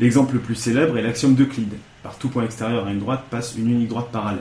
L'exemple 0.00 0.34
le 0.34 0.40
plus 0.40 0.54
célèbre 0.54 0.98
est 0.98 1.02
l'axiome 1.02 1.34
d'Euclide. 1.34 1.74
Par 2.02 2.18
tout 2.18 2.28
point 2.28 2.44
extérieur 2.44 2.86
à 2.86 2.90
une 2.90 2.98
droite 2.98 3.24
passe 3.30 3.56
une 3.56 3.70
unique 3.70 3.88
droite 3.88 4.08
parallèle. 4.12 4.40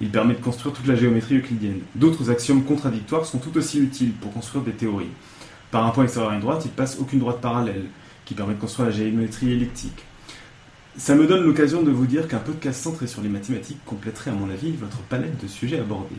Il 0.00 0.10
permet 0.10 0.34
de 0.34 0.40
construire 0.40 0.74
toute 0.74 0.86
la 0.86 0.94
géométrie 0.94 1.38
euclidienne. 1.38 1.80
D'autres 1.96 2.30
axiomes 2.30 2.64
contradictoires 2.64 3.26
sont 3.26 3.38
tout 3.38 3.56
aussi 3.58 3.80
utiles 3.80 4.12
pour 4.12 4.32
construire 4.32 4.62
des 4.64 4.72
théories. 4.72 5.10
Par 5.72 5.84
un 5.84 5.90
point 5.90 6.04
extérieur 6.04 6.30
à 6.30 6.34
une 6.34 6.40
droite, 6.40 6.62
il 6.64 6.70
passe 6.70 6.98
aucune 7.00 7.18
droite 7.18 7.40
parallèle, 7.40 7.86
qui 8.24 8.34
permet 8.34 8.54
de 8.54 8.60
construire 8.60 8.88
la 8.88 8.94
géométrie 8.94 9.52
elliptique. 9.52 10.04
Ça 10.96 11.14
me 11.14 11.26
donne 11.26 11.44
l'occasion 11.44 11.82
de 11.82 11.90
vous 11.90 12.06
dire 12.06 12.28
qu'un 12.28 12.38
podcast 12.38 12.82
centré 12.82 13.06
sur 13.06 13.22
les 13.22 13.28
mathématiques 13.28 13.82
compléterait 13.86 14.30
à 14.30 14.34
mon 14.34 14.50
avis 14.50 14.72
votre 14.72 14.98
palette 15.02 15.40
de 15.42 15.48
sujets 15.48 15.78
abordés. 15.78 16.16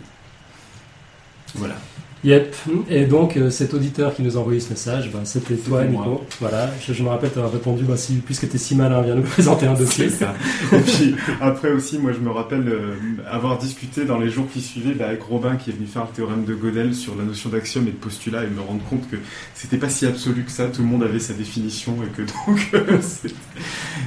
Voilà. 1.55 1.75
Yep. 2.23 2.55
Et 2.89 3.05
donc, 3.05 3.35
euh, 3.35 3.49
cet 3.49 3.73
auditeur 3.73 4.13
qui 4.15 4.21
nous 4.21 4.37
a 4.37 4.39
envoyé 4.39 4.59
ce 4.59 4.69
message, 4.69 5.09
ben, 5.11 5.21
c'était 5.25 5.55
toi, 5.55 5.83
moi. 5.85 6.05
Nico. 6.05 6.23
Voilà. 6.39 6.69
Je, 6.85 6.93
je 6.93 7.01
me 7.03 7.09
rappelle 7.09 7.31
t'avoir 7.31 7.51
répondu, 7.51 7.83
bah, 7.83 7.97
si, 7.97 8.13
puisque 8.23 8.47
t'es 8.47 8.59
si 8.59 8.75
malin, 8.75 9.01
viens 9.01 9.15
nous 9.15 9.21
présenter 9.37 9.65
un 9.65 9.73
dossier. 9.73 10.09
Ça. 10.09 10.35
Et 10.71 10.79
puis 10.79 11.15
après 11.41 11.71
aussi, 11.71 11.97
moi 11.97 12.11
je 12.13 12.19
me 12.19 12.29
rappelle 12.29 12.67
euh, 12.67 12.93
avoir 13.29 13.57
discuté 13.57 14.05
dans 14.05 14.19
les 14.19 14.29
jours 14.29 14.45
qui 14.53 14.61
suivaient 14.61 14.93
bah, 14.93 15.07
avec 15.07 15.23
Robin 15.23 15.55
qui 15.55 15.71
est 15.71 15.73
venu 15.73 15.87
faire 15.87 16.03
le 16.03 16.15
théorème 16.15 16.45
de 16.45 16.53
Gödel 16.53 16.93
sur 16.93 17.15
la 17.15 17.23
notion 17.23 17.49
d'axiome 17.49 17.87
et 17.87 17.91
de 17.91 17.95
postulat 17.95 18.43
et 18.43 18.47
me 18.49 18.61
rendre 18.61 18.83
compte 18.89 19.09
que 19.09 19.15
c'était 19.55 19.77
pas 19.77 19.89
si 19.89 20.05
absolu 20.05 20.43
que 20.43 20.51
ça, 20.51 20.65
tout 20.67 20.81
le 20.83 20.87
monde 20.87 21.03
avait 21.03 21.19
sa 21.19 21.33
définition 21.33 21.97
et 22.03 22.07
que 22.15 22.21
donc 22.21 22.69
euh, 22.75 22.97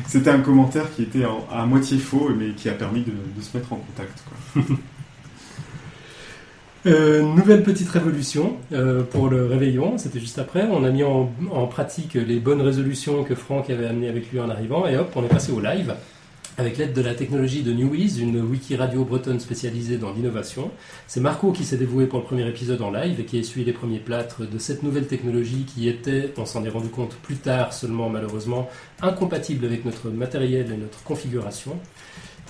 c'était- 0.06 0.30
un 0.30 0.38
commentaire 0.40 0.86
qui 0.94 1.02
était 1.02 1.24
à 1.52 1.66
moitié 1.66 1.98
faux 1.98 2.30
mais 2.38 2.50
qui 2.50 2.68
a 2.68 2.72
permis 2.72 3.00
de, 3.02 3.10
de 3.10 3.42
se 3.42 3.56
mettre 3.56 3.72
en 3.72 3.76
contact. 3.76 4.22
Quoi. 4.54 4.62
Euh, 6.86 7.22
nouvelle 7.22 7.62
petite 7.62 7.88
révolution 7.88 8.58
euh, 8.72 9.02
pour 9.04 9.30
le 9.30 9.46
réveillon, 9.46 9.96
c'était 9.96 10.20
juste 10.20 10.38
après. 10.38 10.66
On 10.70 10.84
a 10.84 10.90
mis 10.90 11.02
en, 11.02 11.26
pratique 11.70 12.14
les 12.14 12.38
bonnes 12.38 12.60
résolutions 12.60 13.24
que 13.24 13.34
Franck 13.34 13.70
avait 13.70 13.86
amenées 13.86 14.08
avec 14.08 14.30
lui 14.30 14.38
en 14.38 14.50
arrivant, 14.50 14.86
et 14.86 14.96
hop, 14.96 15.10
on 15.16 15.24
est 15.24 15.28
passé 15.28 15.50
au 15.50 15.60
live. 15.60 15.94
Avec 16.56 16.78
l'aide 16.78 16.92
de 16.92 17.00
la 17.00 17.14
technologie 17.14 17.62
de 17.62 17.72
Newiz, 17.72 18.20
une 18.20 18.40
wiki 18.40 18.76
radio 18.76 19.04
bretonne 19.04 19.40
spécialisée 19.40 19.96
dans 19.96 20.12
l'innovation. 20.12 20.70
C'est 21.08 21.18
Marco 21.20 21.50
qui 21.50 21.64
s'est 21.64 21.78
dévoué 21.78 22.06
pour 22.06 22.20
le 22.20 22.24
premier 22.24 22.46
épisode 22.46 22.80
en 22.80 22.92
live 22.92 23.18
et 23.18 23.24
qui 23.24 23.38
a 23.38 23.40
essuyé 23.40 23.66
les 23.66 23.72
premiers 23.72 23.98
plâtres 23.98 24.48
de 24.48 24.58
cette 24.58 24.84
nouvelle 24.84 25.08
technologie 25.08 25.64
qui 25.64 25.88
était, 25.88 26.32
on 26.36 26.44
s'en 26.44 26.64
est 26.64 26.68
rendu 26.68 26.90
compte 26.90 27.16
plus 27.16 27.36
tard 27.36 27.72
seulement 27.72 28.08
malheureusement, 28.08 28.68
incompatible 29.02 29.64
avec 29.64 29.84
notre 29.84 30.10
matériel 30.10 30.70
et 30.70 30.76
notre 30.76 31.02
configuration. 31.02 31.76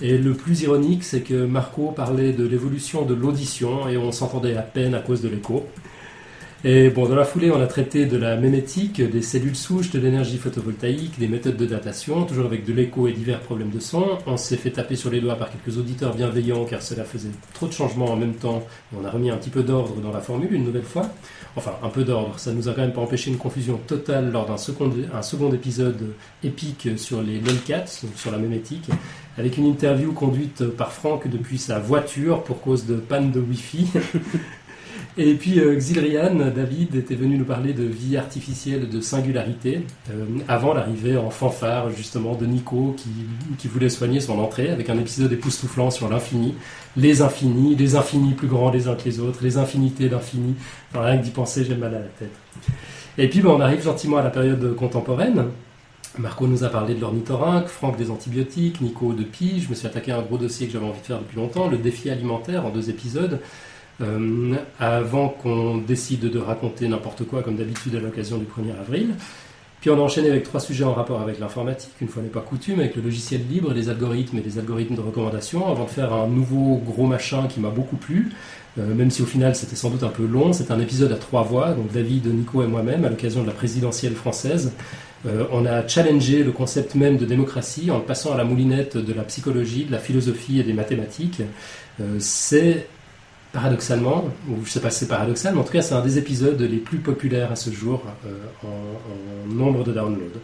Et 0.01 0.17
le 0.17 0.33
plus 0.33 0.61
ironique, 0.61 1.03
c'est 1.03 1.21
que 1.21 1.45
Marco 1.45 1.91
parlait 1.91 2.33
de 2.33 2.45
l'évolution 2.45 3.05
de 3.05 3.13
l'audition 3.13 3.87
et 3.87 3.97
on 3.97 4.11
s'entendait 4.11 4.57
à 4.57 4.61
peine 4.61 4.93
à 4.93 4.99
cause 4.99 5.21
de 5.21 5.29
l'écho. 5.29 5.65
Et 6.67 6.89
bon, 6.89 7.07
dans 7.07 7.15
la 7.15 7.25
foulée, 7.25 7.51
on 7.51 7.61
a 7.61 7.67
traité 7.67 8.07
de 8.07 8.17
la 8.17 8.37
mémétique, 8.37 8.99
des 8.99 9.21
cellules 9.21 9.55
souches, 9.55 9.91
de 9.91 9.99
l'énergie 9.99 10.39
photovoltaïque, 10.39 11.19
des 11.19 11.27
méthodes 11.27 11.57
de 11.57 11.65
datation, 11.67 12.25
toujours 12.25 12.47
avec 12.47 12.65
de 12.65 12.73
l'écho 12.73 13.07
et 13.07 13.11
divers 13.11 13.39
problèmes 13.39 13.69
de 13.69 13.79
son. 13.79 14.17
On 14.25 14.35
s'est 14.35 14.57
fait 14.57 14.71
taper 14.71 14.95
sur 14.95 15.11
les 15.11 15.21
doigts 15.21 15.35
par 15.35 15.51
quelques 15.51 15.77
auditeurs 15.77 16.15
bienveillants 16.15 16.65
car 16.65 16.81
cela 16.81 17.03
faisait 17.03 17.29
trop 17.53 17.67
de 17.67 17.71
changements 17.71 18.11
en 18.11 18.15
même 18.15 18.33
temps. 18.33 18.63
On 18.99 19.05
a 19.05 19.11
remis 19.11 19.29
un 19.29 19.37
petit 19.37 19.51
peu 19.51 19.61
d'ordre 19.61 20.01
dans 20.01 20.11
la 20.11 20.21
formule 20.21 20.51
une 20.53 20.63
nouvelle 20.63 20.81
fois. 20.81 21.07
Enfin, 21.55 21.73
un 21.83 21.89
peu 21.89 22.03
d'ordre. 22.03 22.39
Ça 22.39 22.51
nous 22.51 22.67
a 22.67 22.73
quand 22.73 22.81
même 22.81 22.93
pas 22.93 23.01
empêché 23.01 23.29
une 23.29 23.37
confusion 23.37 23.79
totale 23.85 24.31
lors 24.31 24.47
d'un 24.47 24.57
second, 24.57 24.91
second 25.21 25.53
épisode 25.53 26.15
épique 26.43 26.89
sur 26.97 27.21
les 27.21 27.39
lolcats, 27.39 27.85
sur 27.85 28.31
la 28.31 28.39
mémétique, 28.39 28.89
avec 29.37 29.57
une 29.57 29.65
interview 29.65 30.13
conduite 30.13 30.65
par 30.65 30.91
Franck 30.91 31.27
depuis 31.27 31.57
sa 31.57 31.79
voiture 31.79 32.43
pour 32.43 32.61
cause 32.61 32.85
de 32.85 32.95
panne 32.95 33.31
de 33.31 33.39
Wi-Fi. 33.39 33.87
Et 35.17 35.33
puis 35.35 35.59
euh, 35.59 35.75
Xilrian, 35.75 36.35
David, 36.53 36.95
était 36.95 37.15
venu 37.15 37.37
nous 37.37 37.45
parler 37.45 37.71
de 37.71 37.85
vie 37.85 38.17
artificielle, 38.17 38.89
de 38.89 38.99
singularité, 38.99 39.83
euh, 40.09 40.25
avant 40.49 40.73
l'arrivée 40.73 41.15
en 41.15 41.29
fanfare 41.29 41.89
justement 41.91 42.35
de 42.35 42.45
Nico 42.45 42.93
qui, 42.97 43.09
qui 43.57 43.69
voulait 43.69 43.87
soigner 43.87 44.19
son 44.19 44.39
entrée 44.39 44.69
avec 44.69 44.89
un 44.89 44.97
épisode 44.97 45.31
époustouflant 45.31 45.89
sur 45.89 46.09
l'infini, 46.09 46.55
les 46.97 47.21
infinis, 47.21 47.75
les 47.75 47.95
infinis 47.95 48.33
plus 48.33 48.49
grands 48.49 48.71
les 48.71 48.89
uns 48.89 48.95
que 48.95 49.05
les 49.05 49.21
autres, 49.21 49.39
les 49.41 49.57
infinités 49.57 50.09
d'infini. 50.09 50.55
Enfin, 50.91 51.05
rien 51.05 51.17
que 51.17 51.23
d'y 51.23 51.31
penser, 51.31 51.63
j'ai 51.63 51.75
mal 51.75 51.95
à 51.95 51.99
la 51.99 52.07
tête. 52.07 52.35
Et 53.17 53.29
puis 53.29 53.39
ben, 53.39 53.51
on 53.51 53.61
arrive 53.61 53.83
gentiment 53.83 54.17
à 54.17 54.23
la 54.23 54.31
période 54.31 54.75
contemporaine. 54.75 55.45
Marco 56.19 56.47
nous 56.47 56.63
a 56.63 56.69
parlé 56.69 56.95
de 56.95 57.01
l'ornithorynque, 57.01 57.67
Franck 57.67 57.97
des 57.97 58.09
antibiotiques, 58.09 58.81
Nico 58.81 59.13
de 59.13 59.23
Pi. 59.23 59.59
Je 59.59 59.69
me 59.69 59.75
suis 59.75 59.87
attaqué 59.87 60.11
à 60.11 60.17
un 60.17 60.21
gros 60.21 60.37
dossier 60.37 60.67
que 60.67 60.73
j'avais 60.73 60.85
envie 60.85 60.99
de 60.99 61.05
faire 61.05 61.19
depuis 61.19 61.37
longtemps, 61.37 61.67
le 61.67 61.77
défi 61.77 62.09
alimentaire 62.09 62.65
en 62.65 62.69
deux 62.69 62.89
épisodes. 62.89 63.39
Euh, 64.01 64.55
avant 64.77 65.29
qu'on 65.29 65.77
décide 65.77 66.29
de 66.29 66.39
raconter 66.39 66.87
n'importe 66.89 67.23
quoi 67.23 67.41
comme 67.43 67.55
d'habitude 67.55 67.95
à 67.95 67.99
l'occasion 67.99 68.37
du 68.37 68.45
1er 68.45 68.77
avril. 68.77 69.15
Puis 69.79 69.89
on 69.89 69.97
a 69.97 70.01
enchaîné 70.01 70.29
avec 70.31 70.43
trois 70.43 70.59
sujets 70.59 70.83
en 70.83 70.93
rapport 70.93 71.21
avec 71.21 71.39
l'informatique, 71.39 71.91
une 72.01 72.07
fois 72.07 72.23
n'est 72.23 72.29
pas 72.29 72.41
coutume, 72.41 72.79
avec 72.79 72.95
le 72.95 73.03
logiciel 73.03 73.41
libre, 73.47 73.71
les 73.71 73.87
algorithmes 73.87 74.39
et 74.39 74.41
les 74.41 74.57
algorithmes 74.57 74.95
de 74.95 75.01
recommandation, 75.01 75.67
avant 75.71 75.85
de 75.85 75.89
faire 75.89 76.11
un 76.11 76.27
nouveau 76.27 76.81
gros 76.83 77.05
machin 77.05 77.47
qui 77.47 77.59
m'a 77.59 77.69
beaucoup 77.69 77.95
plu, 77.95 78.31
euh, 78.79 78.93
même 78.95 79.11
si 79.11 79.21
au 79.21 79.25
final 79.25 79.55
c'était 79.55 79.75
sans 79.75 79.91
doute 79.91 80.03
un 80.03 80.09
peu 80.09 80.25
long. 80.25 80.53
C'est 80.53 80.71
un 80.71 80.79
épisode 80.79 81.11
à 81.11 81.17
trois 81.17 81.43
voix, 81.43 81.73
donc 81.73 81.91
David, 81.91 82.25
Nico 82.33 82.63
et 82.63 82.67
moi-même, 82.67 83.05
à 83.05 83.09
l'occasion 83.09 83.43
de 83.43 83.47
la 83.47 83.53
présidentielle 83.53 84.15
française. 84.15 84.73
Euh, 85.25 85.45
on 85.51 85.65
a 85.65 85.87
challengé 85.87 86.43
le 86.43 86.51
concept 86.51 86.95
même 86.95 87.17
de 87.17 87.25
démocratie 87.25 87.89
en 87.89 87.99
passant 87.99 88.33
à 88.33 88.37
la 88.37 88.43
moulinette 88.43 88.97
de 88.97 89.13
la 89.13 89.23
psychologie, 89.23 89.85
de 89.85 89.91
la 89.91 89.99
philosophie 89.99 90.59
et 90.59 90.63
des 90.63 90.73
mathématiques. 90.73 91.41
Euh, 91.99 92.17
c'est 92.19 92.87
paradoxalement, 93.51 94.25
ou 94.49 94.55
je 94.57 94.61
ne 94.61 94.65
sais 94.65 94.81
pas 94.81 94.89
si 94.89 94.99
c'est 94.99 95.07
paradoxal, 95.07 95.53
mais 95.53 95.61
en 95.61 95.63
tout 95.63 95.71
cas 95.71 95.81
c'est 95.81 95.93
un 95.95 96.01
des 96.01 96.17
épisodes 96.17 96.59
les 96.61 96.77
plus 96.77 96.97
populaires 96.97 97.51
à 97.51 97.55
ce 97.55 97.69
jour 97.71 98.03
euh, 98.25 98.29
en, 98.63 98.67
en 98.67 99.55
nombre 99.55 99.83
de 99.83 99.93
downloads. 99.93 100.39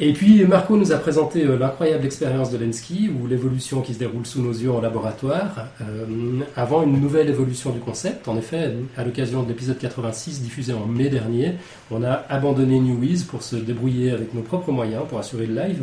Et 0.00 0.14
puis 0.14 0.44
Marco 0.46 0.76
nous 0.76 0.90
a 0.92 0.96
présenté 0.96 1.44
euh, 1.44 1.58
l'incroyable 1.58 2.04
expérience 2.06 2.50
de 2.50 2.56
Lenski, 2.56 3.10
ou 3.10 3.26
l'évolution 3.26 3.82
qui 3.82 3.92
se 3.92 3.98
déroule 3.98 4.24
sous 4.24 4.40
nos 4.42 4.50
yeux 4.52 4.70
en 4.72 4.80
laboratoire, 4.80 5.66
euh, 5.82 6.40
avant 6.56 6.82
une 6.82 6.98
nouvelle 6.98 7.28
évolution 7.28 7.70
du 7.70 7.78
concept. 7.78 8.26
En 8.26 8.36
effet, 8.38 8.72
à 8.96 9.04
l'occasion 9.04 9.42
de 9.42 9.48
l'épisode 9.48 9.78
86 9.78 10.40
diffusé 10.42 10.72
en 10.72 10.86
mai 10.86 11.08
dernier, 11.10 11.54
on 11.90 12.02
a 12.02 12.24
abandonné 12.30 12.80
Newiz 12.80 13.24
pour 13.24 13.42
se 13.42 13.54
débrouiller 13.56 14.10
avec 14.12 14.32
nos 14.34 14.40
propres 14.42 14.72
moyens 14.72 15.02
pour 15.08 15.18
assurer 15.18 15.46
le 15.46 15.54
live. 15.54 15.82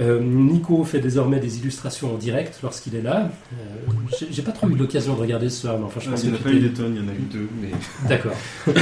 Euh, 0.00 0.20
Nico 0.22 0.82
fait 0.84 1.00
désormais 1.00 1.38
des 1.40 1.58
illustrations 1.58 2.14
en 2.14 2.18
direct 2.18 2.58
lorsqu'il 2.62 2.94
est 2.94 3.02
là. 3.02 3.30
J'ai- 4.18 4.28
J'ai 4.30 4.42
pas 4.42 4.52
trop 4.52 4.68
eu 4.70 4.74
l'occasion 4.74 5.14
de 5.14 5.20
regarder 5.20 5.50
ce 5.50 5.62
soir, 5.62 5.76
mais 5.78 5.84
enfin 5.84 6.00
je 6.00 6.06
Ah, 6.08 6.12
pense 6.12 6.22
il 6.24 6.30
n'y 6.30 6.36
en 6.36 6.40
a 6.40 6.42
pas 6.42 6.50
eu 6.50 6.60
des 6.60 6.70
tonnes, 6.70 6.94
il 6.96 7.02
y 7.02 7.04
en 7.04 7.08
a 7.08 7.14
eu 7.14 7.26
deux. 7.30 7.48
Mais... 7.60 7.70
D'accord. 8.08 8.32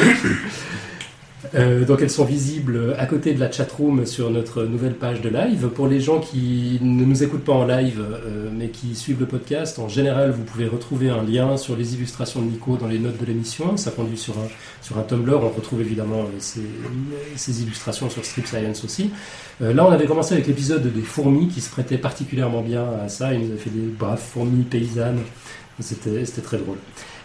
Euh, 1.54 1.84
donc 1.84 2.02
elles 2.02 2.10
sont 2.10 2.24
visibles 2.24 2.94
à 2.98 3.06
côté 3.06 3.34
de 3.34 3.40
la 3.40 3.50
chatroom 3.50 4.06
sur 4.06 4.30
notre 4.30 4.64
nouvelle 4.64 4.94
page 4.94 5.20
de 5.20 5.28
live. 5.28 5.68
Pour 5.68 5.86
les 5.86 6.00
gens 6.00 6.20
qui 6.20 6.78
ne 6.80 7.04
nous 7.04 7.22
écoutent 7.22 7.44
pas 7.44 7.52
en 7.52 7.66
live 7.66 8.00
euh, 8.00 8.48
mais 8.52 8.68
qui 8.68 8.94
suivent 8.94 9.20
le 9.20 9.26
podcast, 9.26 9.78
en 9.78 9.88
général 9.88 10.30
vous 10.30 10.42
pouvez 10.42 10.66
retrouver 10.66 11.10
un 11.10 11.22
lien 11.22 11.56
sur 11.56 11.76
les 11.76 11.94
illustrations 11.94 12.40
de 12.40 12.46
Nico 12.46 12.76
dans 12.76 12.88
les 12.88 12.98
notes 12.98 13.18
de 13.18 13.26
l'émission. 13.26 13.76
Ça 13.76 13.90
conduit 13.90 14.18
sur 14.18 14.34
un, 14.38 14.48
sur 14.82 14.98
un 14.98 15.02
Tumblr. 15.02 15.38
On 15.42 15.48
retrouve 15.50 15.80
évidemment 15.80 16.22
euh, 16.22 16.60
ces, 17.36 17.62
illustrations 17.62 18.10
sur 18.10 18.24
Strip 18.24 18.46
Science 18.46 18.84
aussi. 18.84 19.10
Là 19.60 19.86
on 19.86 19.90
avait 19.90 20.06
commencé 20.06 20.34
avec 20.34 20.46
l'épisode 20.46 20.92
des 20.92 21.00
fourmis 21.00 21.48
qui 21.48 21.60
se 21.60 21.70
prêtait 21.70 21.98
particulièrement 21.98 22.60
bien 22.60 22.84
à 23.04 23.08
ça. 23.08 23.32
Il 23.32 23.48
nous 23.48 23.54
a 23.54 23.56
fait 23.56 23.70
des 23.70 23.86
braves 23.86 24.20
fourmis 24.20 24.64
paysannes. 24.64 25.20
C'était 25.80 26.24
très 26.42 26.58
drôle. 26.58 26.78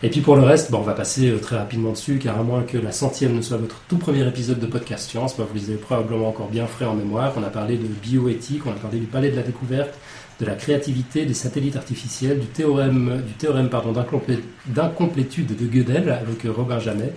Et 0.04 0.10
puis 0.10 0.22
pour 0.22 0.36
le 0.36 0.42
reste, 0.42 0.72
bon, 0.72 0.80
on 0.80 0.82
va 0.82 0.94
passer 0.94 1.30
euh, 1.30 1.38
très 1.38 1.58
rapidement 1.58 1.92
dessus, 1.92 2.18
car 2.18 2.40
à 2.40 2.44
moins 2.44 2.64
que 2.64 2.78
la 2.78 2.92
centième 2.92 3.36
ne 3.36 3.42
soit 3.42 3.58
votre 3.58 3.82
tout 3.88 3.98
premier 3.98 4.28
épisode 4.28 4.60
de 4.60 4.66
podcast 4.66 5.08
science, 5.10 5.38
bah, 5.38 5.46
vous 5.48 5.56
les 5.56 5.70
avez 5.70 5.78
probablement 5.78 6.30
encore 6.30 6.48
bien 6.50 6.66
frais 6.66 6.86
en 6.86 6.96
mémoire. 6.96 7.34
On 7.38 7.44
a 7.44 7.50
parlé 7.50 7.78
de 7.78 7.86
bioéthique, 7.86 8.66
on 8.66 8.72
a 8.72 8.76
parlé 8.82 8.98
du 9.00 9.06
palais 9.06 9.30
de 9.30 9.36
la 9.36 9.44
découverte, 9.44 9.94
de 10.40 10.46
la 10.48 10.56
créativité, 10.56 11.26
des 11.26 11.36
satellites 11.36 11.76
artificiels, 11.76 12.40
du 12.40 12.48
théorème, 12.48 13.22
du 13.28 13.34
théorème 13.34 13.70
pardon, 13.70 13.92
d'incomplé- 13.92 14.40
d'incomplétude 14.66 15.56
de 15.56 15.66
Gödel 15.68 16.10
avec 16.10 16.46
euh, 16.46 16.52
Robin 16.52 16.80
Jamet, 16.80 17.14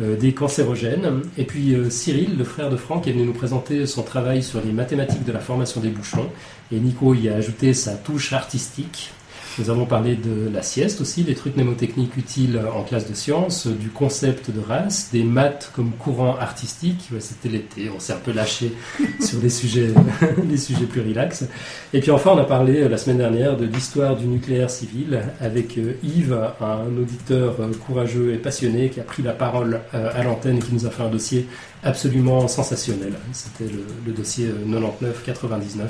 euh, 0.00 0.16
des 0.16 0.32
cancérogènes. 0.32 1.22
Et 1.36 1.44
puis 1.44 1.74
Cyril, 1.90 2.38
le 2.38 2.44
frère 2.44 2.70
de 2.70 2.76
Franck, 2.76 3.08
est 3.08 3.12
venu 3.12 3.24
nous 3.24 3.32
présenter 3.32 3.84
son 3.86 4.02
travail 4.04 4.44
sur 4.44 4.60
les 4.64 4.70
mathématiques 4.70 5.24
de 5.24 5.32
la 5.32 5.40
formation 5.40 5.80
des 5.80 5.90
bouchons. 5.90 6.28
Et 6.70 6.78
Nico 6.78 7.14
y 7.14 7.28
a 7.28 7.34
ajouté 7.34 7.74
sa 7.74 7.94
touche 7.94 8.32
artistique. 8.32 9.10
Nous 9.58 9.70
avons 9.70 9.84
parlé 9.84 10.16
de 10.16 10.48
la 10.52 10.62
sieste 10.62 11.00
aussi, 11.00 11.24
des 11.24 11.34
trucs 11.34 11.56
mnémotechniques 11.56 12.16
utiles 12.16 12.60
en 12.74 12.82
classe 12.82 13.08
de 13.08 13.14
sciences, 13.14 13.66
du 13.66 13.90
concept 13.90 14.50
de 14.50 14.60
race, 14.60 15.10
des 15.12 15.24
maths 15.24 15.70
comme 15.74 15.92
courant 15.92 16.36
artistique. 16.36 17.08
Ouais, 17.12 17.20
C'était 17.20 17.48
l'été, 17.48 17.90
on 17.94 18.00
s'est 18.00 18.14
un 18.14 18.16
peu 18.24 18.32
lâché 18.32 18.72
sur 19.20 19.40
les 19.40 19.50
sujets, 19.50 19.88
les 20.48 20.56
sujets 20.56 20.86
plus 20.86 21.02
relax. 21.02 21.44
Et 21.92 22.00
puis 22.00 22.10
enfin, 22.10 22.32
on 22.34 22.38
a 22.38 22.44
parlé 22.44 22.82
euh, 22.82 22.88
la 22.88 22.96
semaine 22.96 23.18
dernière 23.18 23.56
de 23.56 23.66
l'histoire 23.66 24.16
du 24.16 24.26
nucléaire 24.26 24.70
civil 24.70 25.20
avec 25.40 25.76
euh, 25.76 25.94
Yves, 26.02 26.38
un 26.60 26.96
auditeur 26.96 27.56
euh, 27.60 27.70
courageux 27.86 28.32
et 28.32 28.38
passionné 28.38 28.88
qui 28.88 29.00
a 29.00 29.04
pris 29.04 29.22
la 29.22 29.32
parole 29.32 29.80
à 29.92 30.22
l'antenne 30.22 30.58
et 30.58 30.60
qui 30.60 30.74
nous 30.74 30.86
a 30.86 30.90
fait 30.90 31.02
un 31.02 31.08
dossier 31.08 31.46
absolument 31.82 32.46
sensationnel. 32.48 33.14
C'était 33.32 33.70
le, 33.70 33.84
le 34.06 34.12
dossier 34.12 34.48
euh, 34.48 34.80
99-99 34.80 35.80
euh, 35.80 35.86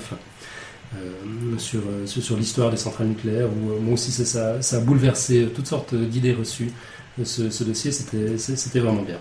sur, 1.59 1.81
euh, 1.81 2.07
sur, 2.07 2.23
sur 2.23 2.37
l'histoire 2.37 2.71
des 2.71 2.77
centrales 2.77 3.09
nucléaires, 3.09 3.49
où 3.49 3.71
euh, 3.71 3.81
moi 3.81 3.95
aussi 3.95 4.11
ça, 4.13 4.61
ça, 4.63 4.77
a 4.77 4.81
bouleversé 4.81 5.49
toutes 5.55 5.67
sortes 5.67 5.95
d'idées 5.95 6.33
reçues. 6.33 6.73
Euh, 7.21 7.25
Ce, 7.25 7.65
dossier, 7.65 7.93
c'était 7.93 8.81
vraiment 8.81 9.03
bien. 9.03 9.19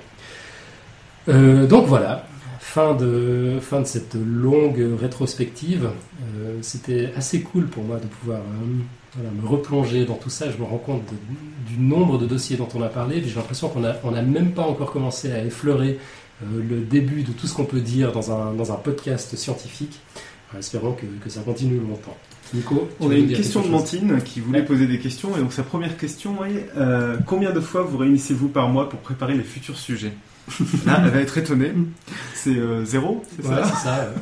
Euh, 1.29 1.67
donc 1.67 1.85
voilà, 1.87 2.25
fin 2.59 2.95
de, 2.95 3.59
fin 3.61 3.81
de 3.81 3.85
cette 3.85 4.15
longue 4.15 4.81
rétrospective. 4.99 5.89
Euh, 6.37 6.57
c'était 6.61 7.11
assez 7.17 7.41
cool 7.41 7.67
pour 7.67 7.83
moi 7.83 7.97
de 7.97 8.05
pouvoir 8.05 8.39
euh, 8.39 9.41
me 9.41 9.47
replonger 9.47 10.05
dans 10.05 10.15
tout 10.15 10.29
ça. 10.29 10.49
Je 10.49 10.57
me 10.57 10.63
rends 10.63 10.77
compte 10.77 11.03
du 11.67 11.77
nombre 11.77 12.17
de 12.17 12.25
dossiers 12.25 12.57
dont 12.57 12.69
on 12.73 12.81
a 12.81 12.87
parlé. 12.87 13.21
J'ai 13.25 13.35
l'impression 13.35 13.67
qu'on 13.67 13.81
n'a 13.81 13.97
on 14.03 14.13
a 14.13 14.21
même 14.21 14.53
pas 14.53 14.63
encore 14.63 14.91
commencé 14.91 15.31
à 15.31 15.43
effleurer 15.43 15.99
euh, 16.43 16.45
le 16.69 16.79
début 16.81 17.23
de 17.23 17.31
tout 17.31 17.45
ce 17.47 17.53
qu'on 17.53 17.65
peut 17.65 17.81
dire 17.81 18.11
dans 18.11 18.31
un, 18.31 18.53
dans 18.53 18.71
un 18.71 18.77
podcast 18.77 19.35
scientifique. 19.35 19.99
Espérons 20.59 20.93
que, 20.93 21.05
que 21.23 21.29
ça 21.29 21.41
continue 21.41 21.79
longtemps. 21.79 22.17
Nico, 22.53 22.89
On 22.99 23.09
a 23.09 23.15
une 23.15 23.29
question 23.29 23.61
de 23.61 23.69
Mantine 23.69 24.21
qui 24.23 24.41
voulait 24.41 24.63
poser 24.65 24.85
des 24.85 24.99
questions. 24.99 25.37
Et 25.37 25.39
donc 25.39 25.53
sa 25.53 25.63
première 25.63 25.95
question 25.97 26.43
est 26.45 26.67
euh, 26.77 27.17
combien 27.25 27.51
de 27.51 27.59
fois 27.61 27.83
vous 27.83 27.97
réunissez-vous 27.97 28.49
par 28.49 28.67
mois 28.67 28.89
pour 28.89 28.99
préparer 28.99 29.35
les 29.35 29.43
futurs 29.43 29.77
sujets? 29.77 30.13
Là, 30.85 31.01
elle 31.05 31.11
va 31.11 31.19
être 31.19 31.37
étonnée. 31.37 31.71
C'est 32.33 32.57
euh, 32.57 32.83
zéro, 32.83 33.23
c'est 33.39 33.47
Ouais, 33.47 33.55
ça? 33.55 33.63
c'est 33.65 33.83
ça, 33.83 34.13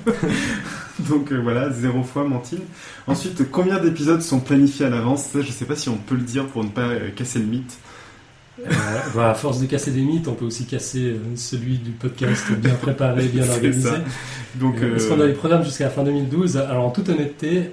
Donc 1.10 1.32
euh, 1.32 1.40
voilà, 1.42 1.72
zéro 1.72 2.04
fois 2.04 2.24
Mantine. 2.26 2.60
Ensuite, 3.08 3.50
combien 3.50 3.80
d'épisodes 3.80 4.22
sont 4.22 4.40
planifiés 4.40 4.86
à 4.86 4.90
l'avance? 4.90 5.24
Ça, 5.24 5.42
je 5.42 5.52
sais 5.52 5.66
pas 5.66 5.76
si 5.76 5.90
on 5.90 5.98
peut 5.98 6.16
le 6.16 6.22
dire 6.22 6.46
pour 6.48 6.64
ne 6.64 6.70
pas 6.70 6.82
euh, 6.90 7.10
casser 7.16 7.40
le 7.40 7.46
mythe. 7.46 7.78
Euh, 8.66 8.70
voilà, 9.14 9.32
à 9.32 9.34
force 9.34 9.60
de 9.60 9.66
casser 9.66 9.92
des 9.92 10.02
mythes, 10.02 10.28
on 10.28 10.34
peut 10.34 10.46
aussi 10.46 10.66
casser 10.66 11.12
euh, 11.12 11.18
celui 11.36 11.78
du 11.78 11.92
podcast 11.92 12.52
bien 12.54 12.74
préparé, 12.76 13.24
bien 13.34 13.48
organisé. 13.50 13.90
ça. 13.90 13.98
Donc, 14.56 14.76
Euh, 14.82 14.96
Est-ce 14.96 15.06
euh, 15.12 15.16
qu'on 15.16 15.22
a 15.22 15.26
les 15.28 15.34
programmes 15.34 15.64
jusqu'à 15.64 15.86
la 15.86 15.90
fin 15.90 16.04
2012 16.04 16.58
Alors 16.58 16.86
en 16.86 16.90
toute 16.90 17.10
honnêteté, 17.10 17.72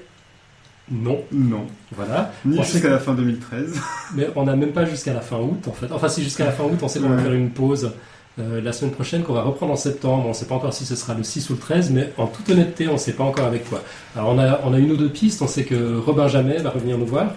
non. 0.90 1.20
Non. 1.32 1.66
Voilà. 1.96 2.32
Ni 2.44 2.62
jusqu'à 2.62 2.90
la 2.90 2.98
fin 2.98 3.14
2013. 3.14 3.80
Mais 4.14 4.28
on 4.36 4.44
n'a 4.44 4.54
même 4.54 4.72
pas 4.72 4.84
jusqu'à 4.84 5.12
la 5.12 5.20
fin 5.20 5.38
août 5.38 5.66
en 5.66 5.72
fait. 5.72 5.90
Enfin 5.90 6.08
si 6.08 6.22
jusqu'à 6.22 6.44
la 6.44 6.52
fin 6.52 6.64
août, 6.64 6.78
on 6.82 6.88
sait 6.88 7.00
qu'on 7.00 7.08
va 7.08 7.18
faire 7.18 7.32
une 7.32 7.50
pause 7.50 7.90
euh, 8.38 8.60
la 8.60 8.70
semaine 8.72 8.92
prochaine, 8.92 9.22
qu'on 9.22 9.32
va 9.32 9.42
reprendre 9.42 9.72
en 9.72 9.76
septembre. 9.76 10.24
On 10.26 10.28
ne 10.28 10.34
sait 10.34 10.44
pas 10.46 10.54
encore 10.54 10.72
si 10.72 10.84
ce 10.84 10.94
sera 10.94 11.14
le 11.14 11.22
6 11.24 11.50
ou 11.50 11.54
le 11.54 11.58
13, 11.58 11.90
mais 11.90 12.12
en 12.18 12.26
toute 12.26 12.48
honnêteté, 12.50 12.86
on 12.88 12.92
ne 12.92 12.98
sait 12.98 13.14
pas 13.14 13.24
encore 13.24 13.46
avec 13.46 13.68
quoi. 13.68 13.82
Alors 14.14 14.28
on 14.32 14.38
a, 14.38 14.60
on 14.64 14.72
a 14.74 14.78
une 14.78 14.92
ou 14.92 14.96
deux 14.96 15.08
pistes. 15.08 15.42
On 15.42 15.48
sait 15.48 15.64
que 15.64 15.96
Robin 15.98 16.28
Jamet 16.28 16.58
va 16.58 16.70
revenir 16.70 16.98
nous 16.98 17.06
voir. 17.06 17.32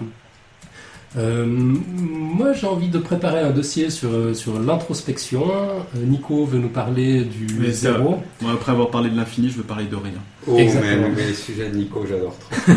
Euh, 1.17 1.43
moi, 1.45 2.53
j'ai 2.53 2.67
envie 2.67 2.89
de 2.89 2.99
préparer 2.99 3.39
un 3.39 3.49
dossier 3.49 3.89
sur, 3.89 4.09
euh, 4.11 4.33
sur 4.36 4.59
l'introspection. 4.59 5.43
Euh, 5.49 6.05
Nico 6.05 6.45
veut 6.45 6.59
nous 6.59 6.69
parler 6.69 7.23
du 7.23 7.47
Mais 7.59 7.71
zéro. 7.71 8.19
Moi, 8.41 8.51
après 8.53 8.71
avoir 8.73 8.91
parlé 8.91 9.09
de 9.09 9.15
l'infini, 9.17 9.49
je 9.49 9.57
veux 9.57 9.63
parler 9.63 9.86
de 9.86 9.95
rien. 9.95 10.13
Oh, 10.47 10.55
Exactement. 10.57 11.09
mais, 11.09 11.15
mais 11.15 11.27
les 11.27 11.33
sujets 11.33 11.69
de 11.69 11.75
Nico, 11.77 12.05
j'adore 12.07 12.36
trop. 12.37 12.73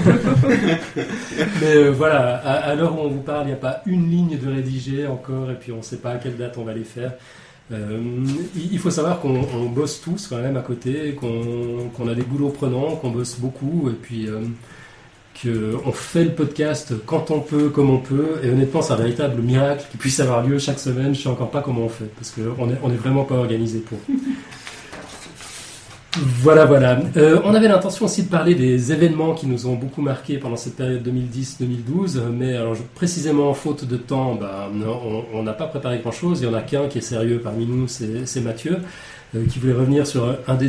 Mais 1.61 1.77
euh, 1.77 1.91
voilà, 1.91 2.37
à, 2.37 2.71
à 2.71 2.75
l'heure 2.75 2.95
où 2.99 3.03
on 3.03 3.09
vous 3.09 3.21
parle, 3.21 3.45
il 3.45 3.49
n'y 3.49 3.53
a 3.53 3.57
pas 3.57 3.83
une 3.87 4.11
ligne 4.11 4.39
de 4.39 4.51
rédigé 4.51 5.07
encore, 5.07 5.51
et 5.51 5.55
puis 5.55 5.73
on 5.73 5.79
ne 5.79 5.83
sait 5.83 5.99
pas 5.99 6.13
à 6.13 6.17
quelle 6.17 6.37
date 6.37 6.57
on 6.59 6.65
va 6.65 6.73
les 6.73 6.85
faire. 6.85 7.13
Euh, 7.73 8.01
il 8.71 8.79
faut 8.79 8.91
savoir 8.91 9.21
qu'on 9.21 9.41
on 9.55 9.67
bosse 9.67 10.01
tous 10.01 10.27
quand 10.27 10.39
même 10.39 10.57
à 10.57 10.61
côté, 10.61 11.15
qu'on 11.15 12.09
a 12.09 12.15
des 12.15 12.23
boulots 12.23 12.51
prenants, 12.51 12.97
qu'on 12.97 13.11
bosse 13.11 13.37
beaucoup, 13.39 13.89
et 13.89 13.95
puis 13.95 14.27
euh, 14.29 14.41
qu'on 15.41 15.93
fait 15.93 16.25
le 16.25 16.31
podcast 16.33 16.93
quand 17.07 17.31
on 17.31 17.41
peut, 17.41 17.69
comme 17.69 17.91
on 17.91 17.99
peut. 17.99 18.41
Et 18.43 18.51
honnêtement, 18.51 18.83
c'est 18.83 18.93
un 18.93 18.97
véritable 18.97 19.41
miracle 19.43 19.85
qui 19.91 19.97
puisse 19.97 20.19
avoir 20.21 20.47
lieu 20.47 20.59
chaque 20.59 20.79
semaine. 20.79 21.15
Je 21.15 21.23
sais 21.23 21.29
encore 21.29 21.51
pas 21.51 21.61
comment 21.63 21.83
on 21.83 21.89
fait, 21.89 22.11
parce 22.17 22.31
qu'on 22.31 22.69
est, 22.71 22.79
on 22.83 22.91
est 22.91 22.97
vraiment 22.97 23.25
pas 23.25 23.37
organisé 23.37 23.79
pour. 23.81 23.99
Voilà, 26.43 26.67
voilà. 26.67 27.01
Euh, 27.17 27.41
on 27.43 27.55
avait 27.55 27.69
l'intention 27.69 28.05
aussi 28.05 28.25
de 28.25 28.29
parler 28.29 28.55
des 28.55 28.93
événements 28.93 29.33
qui 29.33 29.47
nous 29.47 29.67
ont 29.67 29.77
beaucoup 29.77 30.03
marqués 30.03 30.37
pendant 30.37 30.57
cette 30.57 30.77
période 30.77 31.03
2010-2012, 31.09 32.21
mais 32.31 32.55
alors, 32.55 32.75
je- 32.75 32.83
précisément 32.95 33.55
faute 33.55 33.87
de 33.87 33.97
temps, 33.97 34.35
bah, 34.35 34.71
on 35.33 35.43
n'a 35.43 35.55
pas 35.55 35.67
préparé 35.67 36.01
grand-chose. 36.01 36.43
Il 36.43 36.45
y 36.45 36.51
en 36.51 36.53
a 36.53 36.61
qu'un 36.61 36.87
qui 36.89 36.99
est 36.99 37.03
sérieux 37.03 37.41
parmi 37.43 37.65
nous, 37.65 37.89
c'est 37.89 38.41
Mathieu, 38.43 38.77
euh, 39.35 39.47
qui 39.51 39.59
voulait 39.59 39.73
revenir 39.73 40.07
sur 40.07 40.37
un 40.47 40.55
des, 40.55 40.69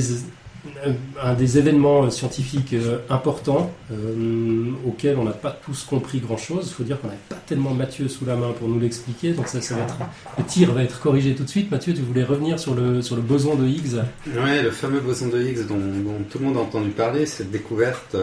un 1.21 1.33
des 1.33 1.57
événements 1.57 2.03
euh, 2.03 2.09
scientifiques 2.09 2.73
euh, 2.73 2.99
importants 3.09 3.71
euh, 3.91 4.71
auxquels 4.85 5.17
on 5.17 5.23
n'a 5.23 5.31
pas 5.31 5.51
tous 5.51 5.83
compris 5.83 6.19
grand-chose. 6.19 6.67
Il 6.69 6.73
faut 6.73 6.83
dire 6.83 6.99
qu'on 7.01 7.07
n'avait 7.07 7.19
pas 7.29 7.35
tellement 7.45 7.73
Mathieu 7.73 8.07
sous 8.07 8.25
la 8.25 8.35
main 8.35 8.51
pour 8.51 8.67
nous 8.67 8.79
l'expliquer, 8.79 9.33
donc 9.33 9.47
ça, 9.47 9.59
va 9.59 9.83
être, 9.83 9.97
le 10.37 10.43
tir 10.45 10.71
va 10.71 10.83
être 10.83 11.01
corrigé 11.01 11.35
tout 11.35 11.43
de 11.43 11.49
suite. 11.49 11.69
Mathieu, 11.69 11.93
tu 11.93 12.01
voulais 12.01 12.23
revenir 12.23 12.59
sur 12.59 12.75
le, 12.75 13.01
sur 13.01 13.15
le 13.15 13.21
boson 13.21 13.55
de 13.55 13.67
Higgs 13.67 14.01
Ouais, 14.35 14.61
le 14.61 14.71
fameux 14.71 14.99
boson 14.99 15.27
de 15.27 15.41
Higgs 15.41 15.67
dont, 15.67 15.79
tout 16.29 16.39
le 16.39 16.45
monde 16.45 16.57
a 16.57 16.61
entendu 16.61 16.89
parler, 16.89 17.25
cette 17.25 17.51
découverte. 17.51 18.15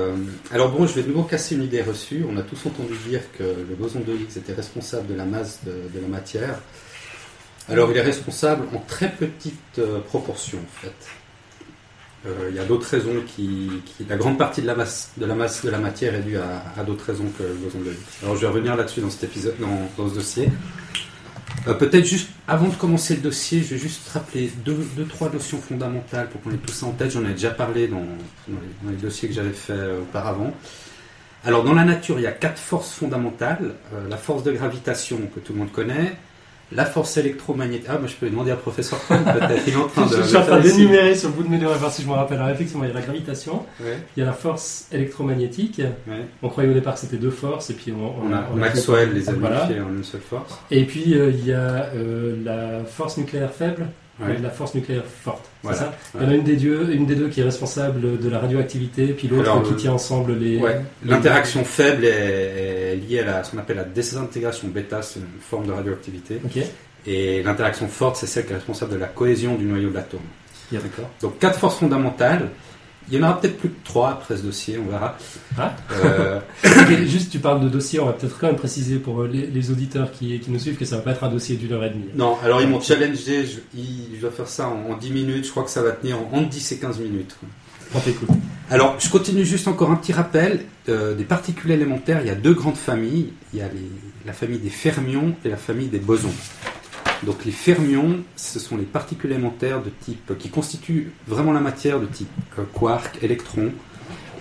Alors 0.51 0.71
bon, 0.71 0.87
je 0.87 0.95
vais 0.95 1.03
de 1.03 1.09
nouveau 1.09 1.25
casser 1.25 1.57
une 1.57 1.63
idée 1.63 1.83
reçue. 1.83 2.25
On 2.29 2.37
a 2.37 2.43
tous 2.43 2.67
entendu 2.67 2.95
dire 3.09 3.21
que 3.37 3.43
le 3.43 3.75
boson 3.79 4.01
de 4.01 4.13
Higgs 4.13 4.37
était 4.37 4.55
responsable 4.55 5.07
de 5.09 5.15
la 5.15 5.25
masse 5.25 5.61
de, 5.65 5.73
de 5.73 6.03
la 6.03 6.09
matière. 6.09 6.59
Alors 7.69 7.91
il 7.91 7.97
est 7.97 8.03
responsable 8.03 8.65
en 8.75 8.79
très 8.79 9.11
petite 9.11 9.81
proportion 10.09 10.59
en 10.59 10.81
fait. 10.83 11.20
Euh, 12.27 12.49
il 12.51 12.57
y 12.57 12.59
a 12.59 12.65
d'autres 12.65 12.87
raisons 12.87 13.15
qui, 13.27 13.71
La 14.09 14.17
grande 14.17 14.37
partie 14.37 14.61
de 14.61 14.67
la 14.67 14.75
masse 14.75 15.13
de 15.17 15.25
la, 15.25 15.35
matière 15.79 16.15
est 16.15 16.21
due 16.21 16.37
à, 16.37 16.83
d'autres 16.85 17.07
raisons 17.07 17.27
que 17.37 17.43
le 17.43 17.55
boson 17.55 17.79
de 17.79 17.87
Higgs. 17.87 17.99
Alors 18.23 18.37
je 18.37 18.43
vais 18.43 18.49
revenir 18.49 18.77
là-dessus 18.77 19.01
dans 19.01 19.09
cet 19.09 19.25
épisode, 19.25 19.55
dans, 19.59 20.09
ce 20.09 20.15
dossier. 20.15 20.51
Euh, 21.67 21.75
Peut-être 21.75 22.05
juste 22.05 22.29
avant 22.47 22.69
de 22.69 22.75
commencer 22.75 23.15
le 23.17 23.23
dossier, 23.23 23.63
je 23.63 23.75
vais 23.75 23.81
juste 23.81 24.07
rappeler 24.11 24.51
deux, 24.65 24.77
trois 25.09 25.31
notions 25.31 25.59
fondamentales 25.59 26.29
pour 26.29 26.43
qu'on 26.43 26.51
ait 26.51 26.59
tout 26.59 26.73
ça 26.73 26.87
en 26.87 26.93
tête. 26.93 27.11
J'en 27.11 27.25
ai 27.25 27.33
déjà 27.33 27.51
parlé 27.51 27.89
dans, 27.89 28.05
les, 28.87 28.97
dossiers 28.97 29.29
que 29.29 29.35
j'avais 29.35 29.51
fait 29.51 29.73
euh, 29.73 30.01
auparavant. 30.01 30.53
Alors, 31.43 31.65
dans 31.65 31.73
la 31.73 31.85
nature, 31.85 32.19
il 32.19 32.23
y 32.23 32.27
a 32.27 32.33
quatre 32.33 32.59
forces 32.59 32.93
fondamentales 32.93 33.73
la 34.11 34.19
force 34.19 34.43
de 34.43 34.53
gravitation 34.53 35.19
que 35.35 35.41
tout 35.41 35.55
le 35.55 35.61
monde 35.61 35.73
connaît, 35.73 36.19
la 36.73 36.85
force 36.85 37.17
électromagnétique. 37.17 37.87
Ah, 37.91 37.99
moi 37.99 38.07
je 38.09 38.15
peux 38.15 38.29
demander 38.31 38.51
à 38.53 38.57
professeur 38.57 38.99
Franck, 39.01 39.25
peut-être. 39.25 39.63
Il 39.67 39.73
est 39.73 39.77
en 39.77 39.89
train 39.89 40.07
de. 40.11 40.17
je 40.17 40.23
suis 40.23 40.37
en 40.37 40.43
train 40.45 40.61
d'énumérer 40.61 41.15
sur 41.15 41.29
le 41.31 41.35
bout 41.35 41.43
de 41.43 41.49
mes 41.49 41.59
doigts, 41.59 41.75
voir 41.75 41.93
si 41.93 42.03
je 42.03 42.07
me 42.09 42.13
rappelle. 42.13 42.39
Alors, 42.39 42.51
effectivement, 42.51 42.85
il 42.85 42.89
y 42.89 42.91
a 42.91 42.95
la 42.95 43.01
gravitation, 43.03 43.65
Ouais. 43.81 43.99
il 44.17 44.21
y 44.21 44.23
a 44.23 44.27
la 44.27 44.33
force 44.33 44.87
électromagnétique. 44.93 45.81
Ouais. 46.07 46.25
On 46.43 46.49
croyait 46.49 46.71
au 46.71 46.75
départ 46.75 46.95
que 46.95 47.01
c'était 47.01 47.17
deux 47.17 47.31
forces, 47.31 47.71
et 47.71 47.75
puis 47.75 47.93
on, 47.93 48.25
On 48.27 48.33
a, 48.33 48.45
on 48.53 48.57
Maxwell 48.57 49.13
les 49.13 49.29
a 49.29 49.33
Voilà. 49.33 49.65
unifiés 49.65 49.81
en 49.81 49.89
une 49.89 50.05
seule 50.05 50.21
force. 50.21 50.59
Et 50.71 50.85
puis 50.85 51.15
euh, 51.19 51.31
il 51.31 51.45
y 51.47 51.53
a 51.53 51.87
euh, 51.95 52.37
la 52.45 52.85
force 52.85 53.17
nucléaire 53.19 53.51
faible 53.53 53.87
Ouais. 54.27 54.39
la 54.43 54.51
force 54.51 54.75
nucléaire 54.75 55.05
forte. 55.05 55.45
Voilà. 55.63 55.79
ça 55.79 55.95
Il 56.15 56.23
y 56.23 56.27
en 56.27 56.31
a 56.31 56.35
une 56.35 56.43
des, 56.45 56.57
deux, 56.57 56.91
une 56.93 57.07
des 57.07 57.15
deux 57.15 57.29
qui 57.29 57.41
est 57.41 57.45
responsable 57.45 58.19
de 58.21 58.29
la 58.29 58.39
radioactivité, 58.39 59.09
puis 59.09 59.29
l'autre 59.29 59.63
qui 59.63 59.71
le- 59.71 59.77
tient 59.77 59.93
ensemble 59.93 60.35
les. 60.39 60.59
Ouais. 60.59 60.81
les- 61.05 61.11
L'interaction 61.11 61.65
faible 61.65 62.05
est, 62.05 62.93
est 62.93 62.97
liée 62.97 63.21
à 63.21 63.25
la, 63.25 63.45
ce 63.45 63.51
qu'on 63.53 63.59
appelle 63.59 63.77
la 63.77 63.85
désintégration 63.85 64.69
bêta, 64.69 65.03
c'est 65.03 65.21
une 65.21 65.27
forme 65.41 65.67
de 65.67 65.73
radioactivité. 65.73 66.41
Et 67.07 67.43
l'interaction 67.43 67.89
forte, 67.89 68.17
c'est 68.17 68.27
celle 68.27 68.45
qui 68.47 68.53
est 68.53 68.57
responsable 68.57 68.93
de 68.93 68.99
la 68.99 69.07
cohésion 69.07 69.55
du 69.55 69.65
noyau 69.65 69.89
de 69.91 69.95
l'atome. 69.95 70.21
Yeah, 70.71 70.81
d'accord. 70.83 71.09
Donc 71.23 71.39
quatre 71.39 71.59
forces 71.59 71.79
fondamentales. 71.79 72.49
Il 73.09 73.19
y 73.19 73.23
en 73.23 73.25
aura 73.29 73.41
peut-être 73.41 73.59
plus 73.59 73.71
que 73.71 73.85
trois 73.85 74.11
après 74.11 74.37
ce 74.37 74.43
dossier, 74.43 74.79
on 74.79 74.89
verra. 74.91 75.17
Ah. 75.59 75.75
Euh, 75.93 76.39
Juste, 77.07 77.31
tu 77.33 77.39
parles 77.41 77.61
de 77.61 77.69
dossier, 77.69 77.99
on 78.01 78.07
va 78.07 78.13
peut-être 78.13 78.39
quand 78.39 78.47
même 78.47 78.57
préciser 78.57 78.97
pour 78.99 79.25
les, 79.25 79.47
les 79.47 79.71
auditeurs 79.71 80.13
qui, 80.13 80.39
qui 80.39 80.51
nous 80.51 80.59
suivent 80.61 80.77
que 80.77 80.85
ça 80.85 80.97
va 80.97 81.03
pas 81.03 81.11
être 81.13 81.25
un 81.25 81.31
dossier 81.31 81.57
d'une 81.57 81.73
heure 81.73 81.85
et 81.85 81.91
demie. 81.91 82.05
non, 82.15 82.37
alors 82.45 82.61
ils 82.63 82.69
m'ont 82.69 82.81
challengé, 82.81 83.47
je, 83.47 83.59
ils- 83.77 84.11
je 84.17 84.21
dois 84.21 84.31
faire 84.31 84.47
ça 84.49 84.69
en, 84.69 84.93
en 84.93 84.97
10 84.97 85.11
minutes, 85.11 85.45
je 85.47 85.51
crois 85.51 85.65
que 85.65 85.71
ça 85.71 85.83
va 85.83 85.91
tenir 85.93 86.19
en, 86.19 86.31
entre 86.37 86.49
10 86.51 86.73
et 86.73 86.79
15 86.79 86.99
minutes. 87.01 87.37
On 87.95 87.99
t'écoute. 87.99 88.29
Alors, 88.71 88.95
je 89.01 89.09
continue 89.11 89.45
juste 89.45 89.67
encore 89.67 89.91
un 89.91 89.97
petit 89.97 90.13
rappel 90.13 90.61
euh, 90.89 91.17
des 91.17 91.25
particules 91.25 91.73
élémentaires. 91.73 92.21
Il 92.23 92.29
y 92.29 92.31
a 92.31 92.37
deux 92.37 92.55
grandes 92.55 92.77
familles. 92.77 93.33
Il 93.53 93.59
y 93.59 93.63
a 93.63 93.67
les- 93.67 93.91
la 94.25 94.33
famille 94.33 94.59
des 94.61 94.71
fermions 94.71 95.35
et 95.45 95.49
la 95.49 95.57
famille 95.57 95.89
des 95.89 95.99
bosons. 95.99 96.31
Donc, 97.25 97.45
les 97.45 97.53
fermions, 97.53 98.21
ce 98.37 98.59
sont 98.59 98.77
les 98.77 98.85
particules 98.85 99.33
élémentaires 99.33 99.83
de 99.83 99.91
type 99.91 100.39
qui 100.39 100.49
constituent 100.49 101.13
vraiment 101.27 101.53
la 101.53 101.61
matière 101.61 102.01
de 102.01 102.07
type 102.07 102.29
euh, 102.59 102.63
quark, 102.73 103.19
électron. 103.23 103.73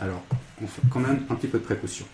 Alors, 0.00 0.22
on 0.60 0.66
fait 0.66 0.82
quand 0.90 0.98
même 0.98 1.24
un 1.30 1.36
petit 1.36 1.46
peu 1.46 1.58
de 1.60 1.64
précaution. 1.64 2.04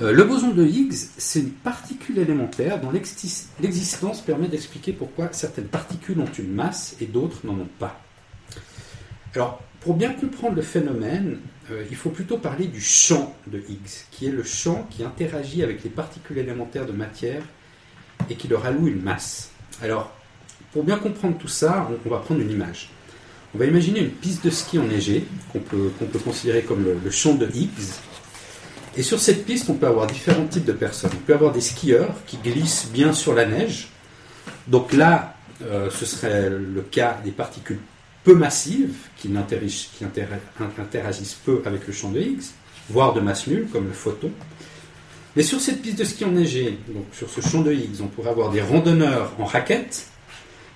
Euh, 0.00 0.10
le 0.10 0.24
boson 0.24 0.52
de 0.52 0.64
Higgs, 0.64 0.94
c'est 1.18 1.40
une 1.40 1.50
particule 1.50 2.18
élémentaire 2.18 2.80
dont 2.80 2.90
l'exis- 2.90 3.48
l'existence 3.60 4.22
permet 4.22 4.48
d'expliquer 4.48 4.94
pourquoi 4.94 5.28
certaines 5.32 5.66
particules 5.66 6.18
ont 6.18 6.32
une 6.38 6.54
masse 6.54 6.96
et 6.98 7.04
d'autres 7.04 7.46
n'en 7.46 7.52
ont 7.52 7.68
pas. 7.78 8.00
Alors, 9.34 9.62
pour 9.82 9.94
bien 9.96 10.14
comprendre 10.14 10.56
le 10.56 10.62
phénomène, 10.62 11.40
euh, 11.70 11.84
il 11.90 11.96
faut 11.96 12.08
plutôt 12.08 12.38
parler 12.38 12.68
du 12.68 12.80
champ 12.80 13.36
de 13.48 13.58
Higgs, 13.58 14.06
qui 14.10 14.28
est 14.28 14.32
le 14.32 14.44
champ 14.44 14.88
qui 14.88 15.04
interagit 15.04 15.62
avec 15.62 15.84
les 15.84 15.90
particules 15.90 16.38
élémentaires 16.38 16.86
de 16.86 16.92
matière 16.92 17.42
et 18.30 18.34
qui 18.34 18.48
leur 18.48 18.64
alloue 18.64 18.88
une 18.88 19.02
masse. 19.02 19.50
Alors, 19.82 20.10
pour 20.72 20.84
bien 20.84 20.96
comprendre 20.96 21.36
tout 21.36 21.48
ça, 21.48 21.86
on 22.06 22.08
va 22.08 22.18
prendre 22.20 22.40
une 22.40 22.50
image. 22.50 22.88
On 23.54 23.58
va 23.58 23.66
imaginer 23.66 24.00
une 24.00 24.10
piste 24.10 24.44
de 24.44 24.50
ski 24.50 24.80
enneigée, 24.80 25.24
qu'on 25.52 25.60
peut, 25.60 25.90
peut 26.00 26.18
considérer 26.18 26.62
comme 26.62 26.84
le, 26.84 27.10
champ 27.10 27.34
de 27.34 27.46
Higgs. 27.46 27.94
Et 28.96 29.02
sur 29.04 29.20
cette 29.20 29.44
piste, 29.46 29.70
on 29.70 29.74
peut 29.74 29.86
avoir 29.86 30.08
différents 30.08 30.46
types 30.46 30.64
de 30.64 30.72
personnes. 30.72 31.12
On 31.14 31.24
peut 31.24 31.34
avoir 31.34 31.52
des 31.52 31.60
skieurs 31.60 32.14
qui 32.26 32.36
glissent 32.38 32.88
bien 32.92 33.12
sur 33.12 33.32
la 33.32 33.46
neige. 33.46 33.90
Donc 34.66 34.92
là, 34.92 35.36
euh, 35.62 35.88
ce 35.90 36.04
serait 36.04 36.50
le 36.50 36.82
cas 36.82 37.18
des 37.24 37.30
particules 37.30 37.78
peu 38.24 38.34
massives 38.34 38.96
qui, 39.16 39.28
n'interagissent- 39.28 39.90
qui 39.96 40.04
interagissent 40.04 41.38
peu 41.44 41.62
avec 41.64 41.86
le 41.86 41.92
champ 41.92 42.10
de 42.10 42.20
Higgs, 42.20 42.44
voire 42.88 43.12
de 43.12 43.20
masse 43.20 43.46
nulle, 43.46 43.68
comme 43.70 43.86
le 43.86 43.92
photon. 43.92 44.32
Mais 45.36 45.42
sur 45.44 45.60
cette 45.60 45.80
piste 45.80 45.98
de 45.98 46.04
ski 46.04 46.24
enneigée, 46.24 46.78
donc 46.88 47.04
sur 47.12 47.30
ce 47.30 47.40
champ 47.40 47.60
de 47.60 47.72
Higgs, 47.72 48.00
on 48.00 48.06
pourrait 48.06 48.30
avoir 48.30 48.50
des 48.50 48.62
randonneurs 48.62 49.32
en 49.38 49.44
raquettes 49.44 50.08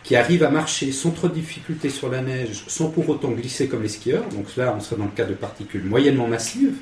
qui 0.08 0.16
arrivent 0.16 0.42
à 0.42 0.48
marcher 0.48 0.90
sans 0.90 1.10
trop 1.10 1.28
de 1.28 1.34
difficulté 1.34 1.90
sur 1.90 2.08
la 2.08 2.22
neige, 2.22 2.64
sans 2.66 2.88
pour 2.88 3.06
autant 3.10 3.30
glisser 3.32 3.68
comme 3.68 3.82
les 3.82 3.90
skieurs. 3.90 4.26
Donc 4.30 4.56
là, 4.56 4.74
on 4.74 4.80
serait 4.80 4.96
dans 4.96 5.04
le 5.04 5.10
cas 5.10 5.26
de 5.26 5.34
particules 5.34 5.84
moyennement 5.84 6.26
massives. 6.26 6.76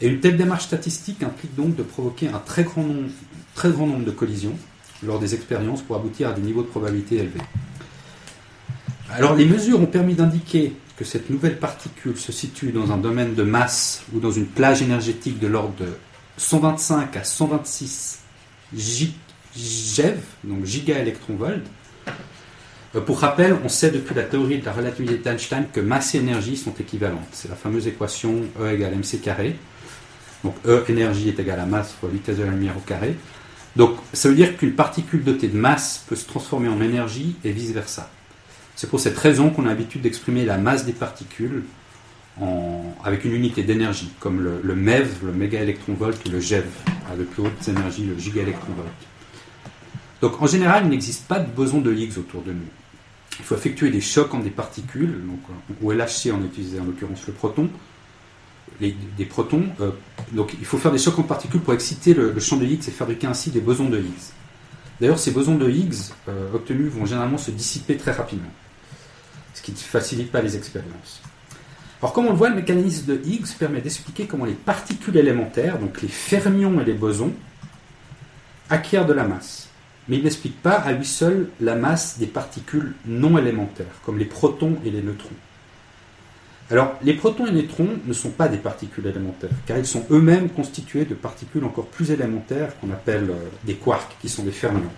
Et 0.01 0.09
une 0.09 0.21
telle 0.21 0.37
démarche 0.37 0.65
statistique 0.65 1.23
implique 1.23 1.55
donc 1.55 1.77
de 1.77 1.83
provoquer 1.83 2.29
un 2.29 2.39
très 2.39 2.65
grand 2.65 2.83
nombre, 2.85 3.11
très 3.55 3.71
grand 3.71 3.87
nombre 3.87 4.05
de 4.05 4.11
collisions 4.11 4.57
lors 5.03 5.19
des 5.19 5.35
expériences 5.35 5.83
pour 5.83 5.97
aboutir 5.97 6.29
à 6.29 6.33
des 6.33 6.43
niveaux 6.43 6.63
de 6.63 6.69
probabilité 6.69 7.17
élevés. 7.17 7.41
Alors 9.11 9.35
les 9.35 9.45
mesures 9.45 9.81
ont 9.81 9.87
permis 9.87 10.15
d'indiquer 10.15 10.75
que 10.97 11.05
cette 11.05 11.31
nouvelle 11.31 11.59
particule 11.59 12.17
se 12.17 12.33
situe 12.33 12.73
dans 12.73 12.93
un 12.93 12.99
domaine 12.99 13.35
de 13.35 13.43
masse 13.43 14.03
ou 14.15 14.21
dans 14.21 14.31
une 14.31 14.47
plage 14.47 14.83
énergétique 14.83 15.39
de 15.39 15.47
l'ordre 15.49 15.75
de 15.81 15.89
125 16.37 17.17
à 17.17 17.25
126 17.25 18.13
gi- 18.13 18.20
GeV, 18.77 20.17
donc 20.45 20.65
gigaélectronvolts. 20.65 21.65
Pour 23.07 23.21
rappel, 23.21 23.57
on 23.65 23.69
sait 23.69 23.91
depuis 23.91 24.15
la 24.15 24.25
théorie 24.25 24.59
de 24.59 24.67
la 24.67 24.73
relativité 24.73 25.19
d'Einstein 25.19 25.67
que 25.73 25.81
masse 25.81 26.15
et 26.15 26.19
énergie 26.19 26.57
sont 26.57 26.75
équivalentes. 26.81 27.29
C'est 27.33 27.49
la 27.49 27.55
fameuse 27.55 27.87
équation 27.87 28.43
E 28.61 28.73
égale 28.73 28.95
mc 28.95 29.19
carré. 29.19 29.57
Donc 30.43 30.57
E 30.67 30.85
énergie 30.89 31.29
est 31.29 31.39
égale 31.39 31.61
à 31.61 31.67
masse 31.67 31.93
fois 31.93 32.09
vitesse 32.09 32.39
de 32.39 32.43
la 32.43 32.51
lumière 32.51 32.77
au 32.77 32.81
carré. 32.81 33.15
Donc 33.77 33.97
ça 34.13 34.29
veut 34.29 34.35
dire 34.35 34.57
qu'une 34.57 34.73
particule 34.73 35.23
dotée 35.23 35.47
de 35.47 35.57
masse 35.57 36.05
peut 36.09 36.17
se 36.17 36.27
transformer 36.27 36.69
en 36.69 36.81
énergie 36.81 37.37
et 37.45 37.53
vice-versa. 37.53 38.11
C'est 38.75 38.91
pour 38.91 38.99
cette 38.99 39.19
raison 39.19 39.51
qu'on 39.51 39.67
a 39.67 39.69
l'habitude 39.69 40.03
d'exprimer 40.03 40.45
la 40.45 40.59
masse 40.59 40.85
des 40.85 40.93
particules 40.93 41.65
en- 42.41 42.95
avec 43.05 43.25
une 43.25 43.33
unité 43.35 43.63
d'énergie, 43.63 44.11
comme 44.21 44.41
le, 44.41 44.75
MeV, 44.75 45.25
le 45.25 45.33
mégaélectronvolt, 45.33 46.19
ou 46.27 46.31
le 46.31 46.41
GeV, 46.41 46.67
à 47.11 47.17
de 47.17 47.25
plus 47.25 47.43
hautes 47.43 47.69
énergies, 47.69 48.05
le 48.07 48.19
gigaélectronvolt. 48.19 48.89
Donc 50.21 50.41
en 50.43 50.47
général, 50.47 50.85
il 50.85 50.91
n'existe 50.91 51.27
pas 51.27 51.39
de 51.39 51.51
boson 51.51 51.81
de 51.81 51.93
Higgs 51.95 52.19
autour 52.19 52.43
de 52.43 52.53
nous. 52.53 52.67
Il 53.39 53.45
faut 53.45 53.55
effectuer 53.55 53.91
des 53.91 54.01
chocs 54.03 54.33
entre 54.35 54.45
des 54.45 54.51
particules, 54.51 55.21
donc, 55.27 55.41
euh, 55.51 55.75
ou 55.81 55.93
LHC 55.93 56.31
on 56.33 56.45
utilisait 56.45 56.79
en 56.81 56.85
l'occurrence 56.85 57.27
le 57.27 57.33
proton, 57.33 57.71
des 58.81 59.25
protons. 59.27 59.65
euh, 59.81 59.91
donc 60.33 60.55
il 60.59 60.65
faut 60.67 60.79
faire 60.79 60.93
des 60.93 60.99
chocs 60.99 61.19
en 61.19 61.23
particules 61.23 61.61
pour 61.61 61.73
exciter 61.75 62.13
le, 62.15 62.33
le 62.33 62.41
champ 62.41 62.57
de 62.57 62.65
Higgs 62.67 62.87
et 62.89 62.91
fabriquer 62.91 63.27
ainsi 63.27 63.51
des 63.51 63.61
bosons 63.61 63.89
de 63.89 63.99
Higgs. 63.99 64.33
D'ailleurs, 65.01 65.19
ces 65.19 65.31
bosons 65.31 65.57
de 65.57 65.69
Higgs 65.71 65.95
euh, 66.29 66.53
obtenus 66.55 66.91
vont 66.93 67.07
généralement 67.07 67.39
se 67.39 67.51
dissiper 67.51 67.97
très 67.97 68.13
rapidement, 68.13 68.53
ce 69.55 69.63
qui 69.63 69.73
ne 69.73 69.77
facilite 69.77 70.31
pas 70.31 70.43
les 70.43 70.57
expériences. 70.57 71.23
Alors, 72.01 72.15
comme 72.15 72.27
on 72.27 72.31
le 72.31 72.37
voit, 72.37 72.49
le 72.49 72.57
mécanisme 72.57 73.07
de 73.07 73.21
Higgs 73.25 73.55
permet 73.59 73.81
d'expliquer 73.81 74.27
comment 74.27 74.47
les 74.47 74.55
particules 74.55 75.17
élémentaires, 75.19 75.79
donc 75.79 76.01
les 76.01 76.09
fermions 76.09 76.81
et 76.81 76.85
les 76.85 76.95
bosons, 76.95 77.33
acquièrent 78.71 79.07
de 79.07 79.13
la 79.13 79.25
masse. 79.25 79.69
Mais 80.09 80.17
il 80.17 80.25
n'explique 80.25 80.61
pas 80.63 80.75
à 80.75 80.93
lui 80.93 81.05
seul 81.05 81.49
la 81.61 81.75
masse 81.75 82.19
des 82.19 82.27
particules 82.27 82.95
non 83.07 83.37
élémentaires, 83.37 84.01
comme 84.05 84.19
les 84.19 84.25
protons 84.25 84.77
et 84.85 84.91
les 84.91 85.03
neutrons. 85.03 85.29
Alors, 86.71 86.95
les 87.03 87.15
protons 87.15 87.47
et 87.47 87.51
les 87.51 87.63
neutrons 87.63 87.89
ne 88.07 88.13
sont 88.13 88.31
pas 88.31 88.49
des 88.49 88.57
particules 88.57 89.07
élémentaires, 89.07 89.51
car 89.67 89.77
ils 89.77 89.87
sont 89.87 90.07
eux-mêmes 90.11 90.49
constitués 90.49 91.05
de 91.05 91.15
particules 91.15 91.65
encore 91.65 91.87
plus 91.87 92.13
élémentaires 92.13 92.79
qu'on 92.81 92.93
appelle 92.93 93.31
euh, 93.31 93.49
des 93.65 93.75
quarks, 93.75 94.17
qui 94.21 94.29
sont 94.29 94.45
des 94.45 94.53
fermions. 94.53 94.91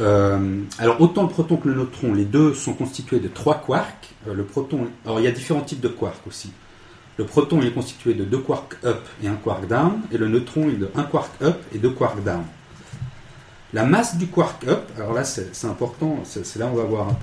Euh, 0.00 0.60
alors, 0.78 1.00
autant 1.00 1.24
le 1.24 1.28
proton 1.28 1.56
que 1.56 1.68
le 1.68 1.74
neutron, 1.74 2.14
les 2.14 2.24
deux 2.24 2.54
sont 2.54 2.74
constitués 2.74 3.18
de 3.18 3.28
trois 3.28 3.60
quarks. 3.60 4.14
Euh, 4.28 4.34
le 4.34 4.44
proton, 4.44 4.88
alors 5.04 5.20
il 5.20 5.24
y 5.24 5.28
a 5.28 5.32
différents 5.32 5.60
types 5.62 5.80
de 5.80 5.88
quarks 5.88 6.26
aussi. 6.26 6.52
Le 7.18 7.24
proton 7.24 7.62
est 7.62 7.70
constitué 7.72 8.14
de 8.14 8.24
deux 8.24 8.38
quarks 8.38 8.76
up 8.84 9.02
et 9.22 9.28
un 9.28 9.36
quark 9.36 9.66
down, 9.66 10.00
et 10.12 10.18
le 10.18 10.28
neutron 10.28 10.68
est 10.68 10.74
de 10.76 10.90
un 10.94 11.04
quark 11.04 11.30
up 11.42 11.56
et 11.74 11.78
deux 11.78 11.90
quarks 11.90 12.22
down. 12.22 12.44
La 13.72 13.84
masse 13.84 14.16
du 14.16 14.26
quark 14.26 14.64
up, 14.68 14.90
alors 14.96 15.12
là 15.12 15.24
c'est 15.24 15.64
important, 15.66 16.20
c'est 16.24 16.56
là 16.56 16.66
où 16.66 16.70
on 16.70 16.74
va 16.76 16.84
voir 16.84 17.08
un 17.08 17.14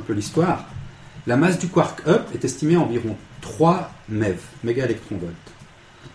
peu, 0.00 0.12
l'histoire. 0.12 0.66
La 1.26 1.36
masse 1.36 1.58
du 1.58 1.68
quark 1.68 2.02
up 2.06 2.22
est 2.34 2.44
estimée 2.44 2.76
à 2.76 2.80
environ 2.80 3.16
3 3.40 3.90
MeV, 4.08 4.38
mégaélectronvolts. 4.62 5.32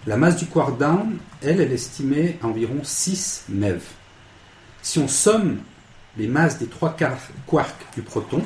La 0.07 0.15
masse 0.17 0.37
du 0.37 0.45
quark 0.45 0.77
down, 0.79 1.17
elle, 1.41 1.59
elle 1.59 1.71
est 1.71 1.75
estimée 1.75 2.37
à 2.41 2.47
environ 2.47 2.79
6 2.83 3.45
MeV. 3.49 3.81
Si 4.81 4.99
on 4.99 5.07
somme 5.07 5.57
les 6.17 6.27
masses 6.27 6.57
des 6.59 6.67
trois 6.67 6.95
quar- 6.97 7.17
quarks 7.45 7.85
du 7.93 8.01
proton, 8.01 8.41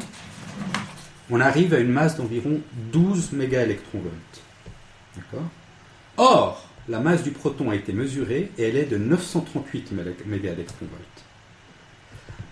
on 1.32 1.40
arrive 1.42 1.74
à 1.74 1.80
une 1.80 1.92
masse 1.92 2.18
d'environ 2.18 2.60
12 2.92 3.32
mégaélectronvolts. 3.34 4.12
D'accord? 5.16 5.48
Or, 6.18 6.68
la 6.88 7.00
masse 7.00 7.24
du 7.24 7.32
proton 7.32 7.70
a 7.72 7.76
été 7.76 7.94
mesurée 7.94 8.52
et 8.58 8.64
elle 8.70 8.78
est 8.78 8.86
de 8.86 8.98
938 8.98 9.92
méga- 9.94 10.14
mégaélectronvolts. 10.26 11.02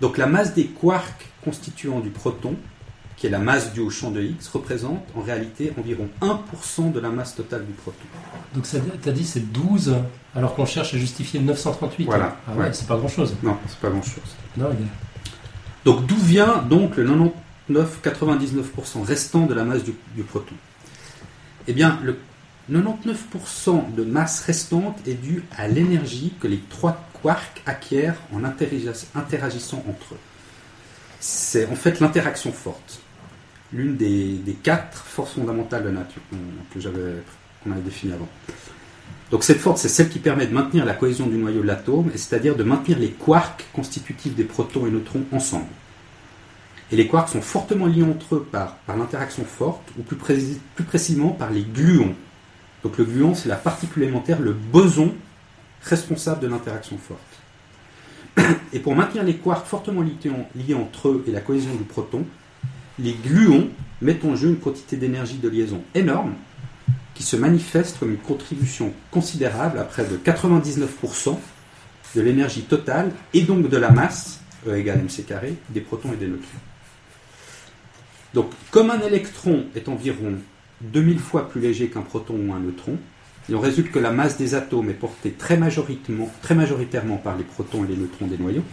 Donc 0.01 0.17
la 0.17 0.25
masse 0.27 0.53
des 0.53 0.65
quarks 0.65 1.27
constituant 1.43 1.99
du 1.99 2.09
proton, 2.09 2.55
qui 3.15 3.27
est 3.27 3.29
la 3.29 3.39
masse 3.39 3.73
due 3.73 3.79
au 3.81 3.89
champ 3.89 4.11
de 4.11 4.21
Higgs, 4.21 4.41
représente 4.51 5.05
en 5.15 5.21
réalité 5.21 5.71
environ 5.79 6.09
1% 6.21 6.91
de 6.91 6.99
la 6.99 7.09
masse 7.09 7.35
totale 7.35 7.65
du 7.65 7.73
proton. 7.73 8.03
Donc 8.55 8.65
ça, 8.65 8.79
t'as 9.01 9.11
dit 9.11 9.23
c'est 9.23 9.51
12, 9.51 9.95
alors 10.35 10.55
qu'on 10.55 10.65
cherche 10.65 10.93
à 10.93 10.97
justifier 10.97 11.39
938. 11.39 12.05
Voilà. 12.05 12.37
Ah 12.47 12.51
ouais, 12.53 12.65
Ouais. 12.65 12.73
c'est 12.73 12.87
pas 12.87 12.97
grand 12.97 13.07
chose. 13.07 13.35
Non, 13.43 13.57
c'est 13.67 13.79
pas 13.79 13.89
grand-chose. 13.89 14.35
Non, 14.57 14.69
il 14.77 14.85
est- 14.85 14.89
Donc 15.85 16.05
d'où 16.05 16.15
vient 16.17 16.57
donc 16.63 16.97
le 16.97 17.03
99-99% 17.69 19.03
restant 19.03 19.45
de 19.45 19.53
la 19.53 19.63
masse 19.63 19.83
du, 19.83 20.23
proton 20.23 20.55
Eh 21.67 21.73
bien, 21.73 21.99
le 22.03 22.17
99% 22.71 23.93
de 23.93 24.03
masse 24.03 24.41
restante 24.41 24.97
est 25.07 25.15
due 25.15 25.43
à 25.57 25.67
l'énergie 25.67 26.33
que 26.39 26.47
les 26.47 26.59
trois 26.69 27.09
quarks 27.21 27.61
acquièrent 27.65 28.15
en 28.33 28.43
interagis- 28.43 29.07
interagissant 29.15 29.83
entre 29.87 30.13
eux. 30.13 30.19
C'est 31.19 31.65
en 31.67 31.75
fait 31.75 31.99
l'interaction 31.99 32.51
forte, 32.51 33.01
l'une 33.71 33.95
des, 33.95 34.57
quatre 34.61 34.97
forces 34.97 35.33
fondamentales 35.33 35.83
de 35.83 35.89
la 35.89 35.99
nature 35.99 36.21
que 36.73 36.79
j'avais 36.79 37.23
qu'on 37.63 37.71
avait 37.71 37.81
définies 37.81 38.13
avant. 38.13 38.27
Donc 39.31 39.43
cette 39.43 39.59
force, 39.59 39.81
c'est 39.81 39.89
celle 39.89 40.09
qui 40.09 40.19
permet 40.19 40.45
de 40.45 40.53
maintenir 40.53 40.85
la 40.85 40.93
cohésion 40.93 41.27
du 41.27 41.37
noyau 41.37 41.61
de 41.61 41.67
l'atome, 41.67 42.11
c'est-à-dire 42.13 42.55
de 42.55 42.63
maintenir 42.63 42.99
les 42.99 43.09
quarks 43.09 43.65
constitutifs 43.73 44.35
des 44.35 44.43
protons 44.43 44.85
et 44.85 44.91
neutrons 44.91 45.23
ensemble. 45.31 45.65
Et 46.93 46.95
les 46.95 47.07
quarks 47.07 47.29
sont 47.29 47.41
fortement 47.41 47.87
liés 47.87 48.03
entre 48.03 48.35
eux 48.35 48.47
par, 48.51 48.77
l'interaction 48.87 49.43
forte, 49.45 49.81
ou 49.97 50.03
plus, 50.03 50.15
précis- 50.15 50.59
plus 50.75 50.83
précisément 50.83 51.29
par 51.29 51.49
les 51.49 51.63
gluons. 51.63 52.13
Donc 52.83 52.99
le 52.99 53.03
gluon, 53.03 53.33
c'est 53.33 53.49
la 53.49 53.55
particule 53.55 54.03
élémentaire, 54.03 54.39
le 54.39 54.53
boson 54.53 55.11
responsable 55.81 56.41
de 56.41 56.47
l'interaction 56.47 56.99
forte. 56.99 58.47
Et 58.73 58.79
pour 58.79 58.95
maintenir 58.95 59.23
les 59.23 59.37
quarks 59.37 59.65
fortement 59.65 60.01
liés, 60.03 60.13
en- 60.29 60.47
liés 60.55 60.75
entre 60.75 61.07
eux 61.09 61.23
et 61.27 61.31
la 61.31 61.41
cohésion 61.41 61.73
du 61.73 61.83
proton, 61.83 62.25
les 62.99 63.13
gluons 63.15 63.69
mettent 63.99 64.23
en 64.23 64.35
jeu 64.35 64.49
une 64.49 64.59
quantité 64.59 64.95
d'énergie 64.95 65.37
de 65.39 65.49
liaison 65.49 65.81
énorme 65.95 66.33
qui 67.15 67.23
se 67.23 67.35
manifeste 67.35 67.97
comme 67.97 68.11
une 68.11 68.17
contribution 68.17 68.93
considérable 69.09 69.79
à 69.79 69.83
près 69.83 70.05
de 70.05 70.15
99% 70.15 71.39
de 72.15 72.21
l'énergie 72.21 72.61
totale 72.61 73.11
et 73.33 73.41
donc 73.41 73.67
de 73.67 73.77
la 73.77 73.89
masse, 73.89 74.41
E 74.67 74.75
égale 74.77 74.99
mc 75.01 75.25
des 75.71 75.81
protons 75.81 76.13
et 76.13 76.17
des 76.17 76.27
neutrons. 76.27 76.59
Donc, 78.33 78.47
comme 78.71 78.89
un 78.91 78.99
électron 79.01 79.65
est 79.75 79.87
environ 79.89 80.33
2000 80.81 81.19
fois 81.19 81.49
plus 81.49 81.61
léger 81.61 81.87
qu'un 81.87 82.01
proton 82.01 82.35
ou 82.47 82.53
un 82.53 82.59
neutron, 82.59 82.97
il 83.49 83.55
en 83.55 83.59
résulte 83.59 83.91
que 83.91 83.99
la 83.99 84.11
masse 84.11 84.37
des 84.37 84.55
atomes 84.55 84.89
est 84.89 84.93
portée 84.93 85.31
très 85.31 85.57
majoritairement, 85.57 87.17
par 87.17 87.35
les 87.37 87.43
protons 87.43 87.83
et 87.83 87.87
les 87.87 87.97
neutrons 87.97 88.27
des 88.27 88.37
noyaux. 88.37 88.63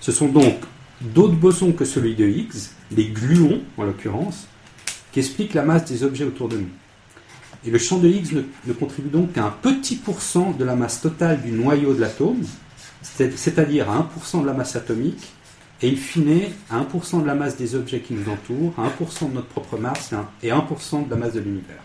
Ce 0.00 0.12
sont 0.12 0.28
donc 0.28 0.56
d'autres 1.00 1.34
bosons 1.34 1.72
que 1.72 1.84
celui 1.84 2.14
de 2.14 2.26
Higgs, 2.26 2.70
les 2.94 3.06
gluons 3.06 3.62
en 3.78 3.84
l'occurrence, 3.84 4.46
qui 5.12 5.20
expliquent 5.20 5.54
la 5.54 5.62
masse 5.62 5.86
des 5.86 6.04
objets 6.04 6.24
autour 6.24 6.48
de 6.48 6.58
nous. 6.58 6.68
Et 7.64 7.70
le 7.70 7.78
champ 7.78 7.98
de 7.98 8.08
Higgs 8.08 8.44
ne, 8.66 8.72
contribue 8.72 9.08
donc 9.08 9.32
qu'à 9.32 9.44
un 9.44 9.50
petit 9.50 9.96
pourcent 9.96 10.52
de 10.52 10.64
la 10.64 10.74
masse 10.76 11.00
totale 11.00 11.40
du 11.42 11.52
noyau 11.52 11.94
de 11.94 12.00
l'atome, 12.00 12.42
c'est- 13.02 13.36
c'est-à-dire 13.36 13.90
à 13.90 13.96
1% 13.98 14.42
de 14.42 14.46
la 14.46 14.52
masse 14.52 14.76
atomique, 14.76 15.32
et 15.82 15.90
in 15.90 15.96
fine 15.96 16.42
à 16.70 16.78
1% 16.80 17.20
de 17.22 17.26
la 17.26 17.34
masse 17.34 17.56
des 17.56 17.74
objets 17.74 18.00
qui 18.00 18.14
nous 18.14 18.30
entourent, 18.30 18.72
à 18.78 18.86
1% 18.86 19.28
de 19.28 19.34
notre 19.34 19.48
propre 19.48 19.76
masse 19.78 20.12
et 20.12 20.14
un- 20.16 20.28
et 20.42 20.50
1% 20.50 21.02
de 21.02 21.10
la 21.10 21.16
masse 21.16 21.32
de 21.34 21.40
l'univers. 21.40 21.82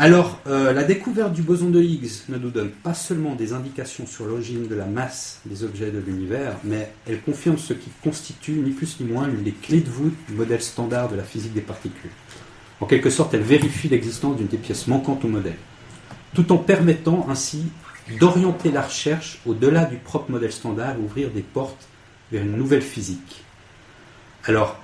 Alors, 0.00 0.38
euh, 0.46 0.72
la 0.72 0.84
découverte 0.84 1.32
du 1.32 1.42
boson 1.42 1.70
de 1.70 1.82
Higgs 1.82 2.08
ne 2.28 2.38
nous 2.38 2.50
donne 2.50 2.70
pas 2.70 2.94
seulement 2.94 3.34
des 3.34 3.52
indications 3.52 4.06
sur 4.06 4.26
l'origine 4.26 4.68
de 4.68 4.74
la 4.76 4.84
masse 4.86 5.40
des 5.44 5.64
objets 5.64 5.90
de 5.90 5.98
l'univers, 5.98 6.54
mais 6.62 6.92
elle 7.08 7.20
confirme 7.20 7.58
ce 7.58 7.72
qui 7.72 7.90
constitue 8.04 8.52
ni 8.52 8.70
plus 8.70 9.00
ni 9.00 9.10
moins 9.10 9.26
l'une 9.26 9.42
des 9.42 9.50
clés 9.50 9.80
de 9.80 9.90
voûte 9.90 10.14
du 10.28 10.34
modèle 10.34 10.62
standard 10.62 11.08
de 11.08 11.16
la 11.16 11.24
physique 11.24 11.52
des 11.52 11.62
particules. 11.62 12.10
En 12.80 12.86
quelque 12.86 13.10
sorte, 13.10 13.34
elle 13.34 13.42
vérifie 13.42 13.88
l'existence 13.88 14.36
d'une 14.36 14.46
des 14.46 14.56
pièces 14.56 14.86
manquantes 14.86 15.24
au 15.24 15.28
modèle, 15.28 15.56
tout 16.32 16.52
en 16.52 16.58
permettant 16.58 17.26
ainsi 17.28 17.64
d'orienter 18.18 18.70
la 18.70 18.82
recherche 18.82 19.40
au-delà 19.46 19.84
du 19.84 19.96
propre 19.96 20.30
modèle 20.30 20.52
standard 20.52 20.96
et 20.96 20.98
ouvrir 20.98 21.30
des 21.30 21.42
portes 21.42 21.88
vers 22.32 22.42
une 22.42 22.56
nouvelle 22.56 22.82
physique. 22.82 23.44
Alors, 24.44 24.78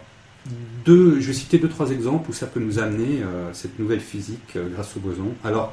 deux, 0.84 1.20
je 1.20 1.28
vais 1.28 1.32
citer 1.32 1.59
deux, 1.59 1.68
trois 1.68 1.90
exemples 1.90 2.30
où 2.30 2.32
ça 2.32 2.46
peut 2.46 2.60
nous 2.60 2.78
amener 2.78 3.22
euh, 3.22 3.52
cette 3.52 3.78
nouvelle 3.78 4.01
physique 4.01 4.56
euh, 4.56 4.68
grâce 4.68 4.96
au 4.96 5.01
boson. 5.01 5.32
Alors, 5.42 5.72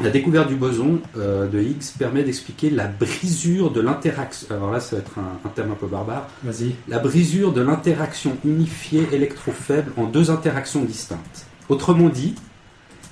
la 0.00 0.10
découverte 0.10 0.48
du 0.48 0.56
boson 0.56 1.00
euh, 1.16 1.46
de 1.46 1.60
Higgs 1.60 1.96
permet 1.98 2.24
d'expliquer 2.24 2.70
la 2.70 2.88
brisure 2.88 3.70
de 3.70 3.80
l'interaction. 3.80 4.48
Alors 4.50 4.72
là, 4.72 4.80
ça 4.80 4.96
va 4.96 5.02
être 5.02 5.18
un, 5.18 5.38
un 5.46 5.48
terme 5.50 5.72
un 5.72 5.76
peu 5.76 5.86
barbare. 5.86 6.28
Vas-y. 6.42 6.74
La 6.88 6.98
brisure 6.98 7.52
de 7.52 7.60
l'interaction 7.60 8.36
unifiée 8.44 9.06
électrofaible 9.12 9.92
en 9.96 10.06
deux 10.06 10.30
interactions 10.30 10.82
distinctes. 10.82 11.46
Autrement 11.68 12.08
dit, 12.08 12.34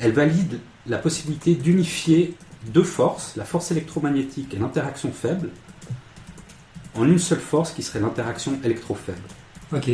elle 0.00 0.12
valide 0.12 0.58
la 0.86 0.98
possibilité 0.98 1.54
d'unifier 1.54 2.34
deux 2.66 2.82
forces, 2.82 3.36
la 3.36 3.44
force 3.44 3.70
électromagnétique 3.70 4.54
et 4.54 4.58
l'interaction 4.58 5.12
faible, 5.12 5.48
en 6.94 7.04
une 7.04 7.18
seule 7.18 7.40
force 7.40 7.72
qui 7.72 7.82
serait 7.82 8.00
l'interaction 8.00 8.58
électrofaible. 8.64 9.18
Ok. 9.72 9.90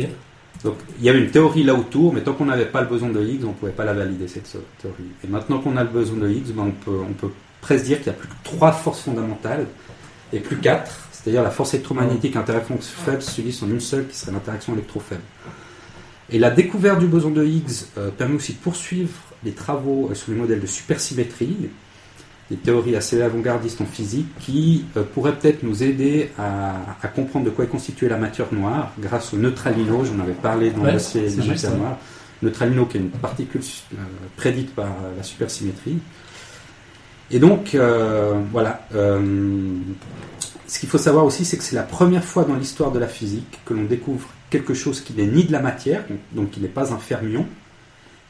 Donc 0.63 0.75
il 0.97 1.05
y 1.05 1.09
avait 1.09 1.19
une 1.19 1.31
théorie 1.31 1.63
là 1.63 1.75
autour, 1.75 2.13
mais 2.13 2.21
tant 2.21 2.33
qu'on 2.33 2.45
n'avait 2.45 2.65
pas 2.65 2.81
le 2.81 2.87
boson 2.87 3.09
de 3.09 3.21
Higgs, 3.21 3.43
on 3.43 3.49
ne 3.49 3.53
pouvait 3.53 3.71
pas 3.71 3.85
la 3.85 3.93
valider 3.93 4.27
cette 4.27 4.57
théorie. 4.81 5.03
Et 5.23 5.27
maintenant 5.27 5.59
qu'on 5.59 5.77
a 5.77 5.83
le 5.83 5.89
boson 5.89 6.17
de 6.17 6.27
Higgs, 6.27 6.53
ben, 6.53 6.63
on, 6.63 6.71
peut, 6.71 6.99
on 7.07 7.13
peut 7.13 7.31
presque 7.61 7.85
dire 7.85 7.97
qu'il 7.97 8.11
n'y 8.11 8.17
a 8.17 8.19
plus 8.19 8.27
que 8.27 8.33
trois 8.43 8.71
forces 8.71 9.01
fondamentales 9.01 9.67
et 10.33 10.39
plus 10.39 10.57
quatre, 10.57 11.07
c'est-à-dire 11.11 11.43
la 11.43 11.51
force 11.51 11.73
électromagnétique 11.73 12.31
et 12.35 12.39
l'interaction 12.39 12.77
faible 12.79 13.21
s'unissent 13.21 13.61
en 13.61 13.69
une 13.69 13.79
seule 13.79 14.07
qui 14.07 14.17
serait 14.17 14.31
l'interaction 14.31 14.73
électrofaible. 14.73 15.21
Et 16.29 16.39
la 16.39 16.49
découverte 16.49 16.99
du 16.99 17.07
boson 17.07 17.29
de 17.29 17.45
Higgs 17.45 17.85
euh, 17.97 18.09
permet 18.09 18.35
aussi 18.35 18.53
de 18.53 18.57
poursuivre 18.57 19.13
les 19.43 19.53
travaux 19.53 20.09
euh, 20.11 20.15
sur 20.15 20.31
les 20.31 20.37
modèles 20.37 20.59
de 20.59 20.67
supersymétrie, 20.67 21.69
des 22.49 22.57
théories 22.57 22.95
assez 22.95 23.21
avant-gardistes 23.21 23.81
en 23.81 23.85
physique 23.85 24.27
qui 24.39 24.85
euh, 24.95 25.03
pourraient 25.13 25.35
peut-être 25.37 25.63
nous 25.63 25.83
aider 25.83 26.31
à, 26.39 26.75
à 27.01 27.07
comprendre 27.09 27.45
de 27.45 27.49
quoi 27.49 27.65
est 27.65 27.67
constituée 27.67 28.07
la 28.09 28.17
matière 28.17 28.53
noire 28.53 28.93
grâce 28.99 29.33
au 29.33 29.37
neutralino. 29.37 30.05
J'en 30.05 30.19
avais 30.21 30.31
parlé 30.33 30.71
dans 30.71 30.81
Ouais, 30.81 30.87
le 30.93 30.97
dossier 30.97 31.29
de 31.29 31.39
la 31.39 31.45
matière 31.45 31.75
noire. 31.75 31.97
Neutralino 32.41 32.85
qui 32.85 32.97
est 32.97 33.01
une 33.01 33.09
particule 33.09 33.61
euh, 33.93 33.97
prédite 34.37 34.73
par 34.75 34.87
la 35.17 35.23
supersymétrie. 35.23 35.97
Et 37.31 37.39
donc, 37.39 37.75
euh, 37.75 38.39
voilà. 38.53 38.87
ce 40.67 40.79
qu'il 40.79 40.87
faut 40.89 40.97
savoir 40.97 41.25
aussi, 41.25 41.43
c'est 41.43 41.57
que 41.57 41.63
c'est 41.63 41.75
la 41.75 41.83
première 41.83 42.23
fois 42.23 42.45
dans 42.45 42.55
l'histoire 42.55 42.91
de 42.91 42.99
la 42.99 43.07
physique 43.07 43.59
que 43.65 43.73
l'on 43.73 43.83
découvre 43.83 44.29
quelque 44.49 44.73
chose 44.73 45.01
qui 45.01 45.13
n'est 45.13 45.25
ni 45.27 45.43
de 45.43 45.51
la 45.51 45.59
matière, 45.61 46.05
donc- 46.09 46.19
donc 46.33 46.51
qui 46.51 46.61
n'est 46.61 46.69
pas 46.69 46.93
un 46.93 46.97
fermion, 46.97 47.45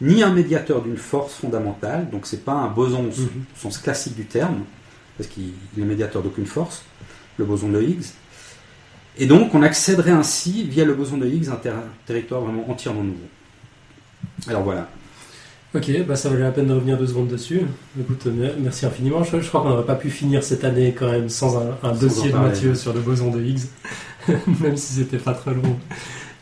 ni 0.01 0.21
un 0.23 0.31
médiateur 0.31 0.81
d'une 0.83 0.97
force 0.97 1.33
fondamentale, 1.35 2.09
donc 2.11 2.25
c'est 2.27 2.43
pas 2.45 2.53
un 2.53 2.67
boson 2.67 3.05
au 3.07 3.11
sens- 3.11 3.27
sens 3.55 3.77
classique 3.79 4.15
du 4.15 4.25
terme, 4.25 4.59
parce 5.17 5.29
qu'il 5.29 5.51
est 5.77 5.81
médiateur 5.85 6.21
d'aucune 6.21 6.45
force, 6.45 6.83
le 7.37 7.45
boson 7.45 7.69
de 7.69 7.81
Higgs. 7.81 8.05
Et 9.17 9.25
donc 9.25 9.55
on 9.55 9.63
accéderait 9.63 10.11
ainsi, 10.11 10.63
via 10.63 10.85
le 10.85 10.93
boson 10.93 11.17
de 11.17 11.25
Higgs, 11.27 11.49
à 11.49 11.53
un 11.53 11.55
ter- 11.55 11.73
territoire 12.05 12.41
vraiment 12.41 12.69
entièrement 12.69 13.03
nouveau. 13.03 13.17
Alors 14.47 14.63
voilà. 14.63 14.87
Ok, 15.75 15.91
bah 16.07 16.15
ça 16.15 16.29
valait 16.29 16.43
la 16.43 16.51
peine 16.51 16.67
de 16.67 16.73
revenir 16.73 16.97
deux 16.97 17.07
secondes 17.07 17.27
dessus. 17.27 17.61
Écoute, 17.99 18.25
me- 18.27 18.53
merci 18.59 18.85
infiniment. 18.85 19.23
Je, 19.23 19.41
je 19.41 19.47
crois 19.47 19.61
qu'on 19.61 19.69
n'aurait 19.69 19.85
pas 19.85 19.95
pu 19.95 20.09
finir 20.09 20.43
cette 20.43 20.63
année 20.63 20.95
quand 20.97 21.11
même 21.11 21.29
sans 21.29 21.57
un, 21.57 21.71
un 21.83 21.93
Sans 21.93 21.99
dossier 22.01 22.31
de. 22.31 22.37
Mathieu 22.37 22.75
sur 22.75 22.93
le 22.93 22.99
boson 23.01 23.31
de 23.31 23.41
Higgs, 23.43 23.63
même 24.61 24.77
si 24.77 24.93
c'était 24.93 25.17
pas 25.17 25.33
très 25.33 25.53
long. 25.53 25.77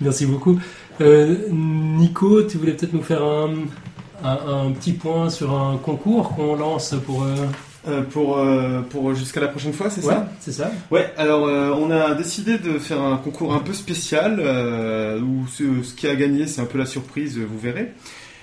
Merci 0.02 0.26
beaucoup. 0.26 0.60
Euh, 1.02 1.36
Nico, 1.52 2.44
tu 2.44 2.58
voulais 2.58 2.74
peut-être 2.74 2.94
nous 2.94 3.02
faire 3.04 3.24
un, 3.24 3.50
un- 4.24 4.68
un 4.68 4.72
petit 4.72 4.94
point 4.94 5.30
sur 5.30 5.54
un 5.54 5.78
concours 5.78 6.36
qu'on 6.36 6.56
lance 6.56 6.96
pour. 7.06 7.24
euh, 7.24 7.36
Euh, 7.88 8.02
pour 8.02 8.40
pour 8.90 9.14
jusqu'à 9.14 9.40
la 9.42 9.48
prochaine 9.48 9.72
fois, 9.72 9.92
c'est 9.92 10.04
Ouais, 10.04 10.12
ça 10.16 10.28
c'est 10.40 10.52
ça. 10.54 10.72
Ouais, 10.90 11.14
alors 11.18 11.44
on 11.80 11.92
a 11.92 12.16
décidé 12.16 12.58
de 12.58 12.80
faire 12.80 13.00
un 13.00 13.16
concours 13.18 13.54
un 13.54 13.60
peu 13.60 13.74
spécial 13.74 14.40
où 15.22 15.46
ce, 15.48 15.84
ce 15.84 15.94
qui 15.94 16.08
a 16.08 16.16
gagné, 16.16 16.48
c'est 16.48 16.62
un 16.62 16.66
peu 16.66 16.80
la 16.80 16.88
surprise, 16.88 17.38
vous 17.38 17.60
verrez. 17.60 17.94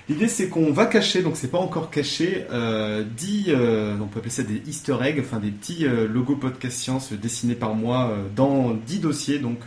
L'idée 0.07 0.29
c'est 0.29 0.47
qu'on 0.47 0.71
va 0.71 0.85
cacher, 0.85 1.23
donc 1.23 1.33
c'est 1.35 1.51
pas 1.51 1.57
encore 1.57 1.89
caché, 1.89 2.45
euh, 2.53 3.03
10, 3.17 3.47
euh, 3.49 3.95
on 4.01 4.07
peut 4.07 4.19
appeler 4.19 4.31
ça 4.31 4.43
des 4.43 4.61
easter 4.65 4.95
eggs, 5.03 5.19
enfin 5.19 5.39
des 5.39 5.51
petits 5.51 5.85
logos 6.09 6.37
podcast 6.37 6.77
science 6.77 7.11
dessinés 7.11 7.55
par 7.55 7.75
moi 7.75 8.11
dans 8.37 8.73
10 8.87 8.99
dossiers, 8.99 9.39
donc 9.39 9.59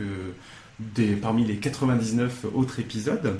des, 0.81 1.15
parmi 1.15 1.44
les 1.44 1.57
99 1.57 2.47
autres 2.55 2.81
épisodes. 2.81 3.39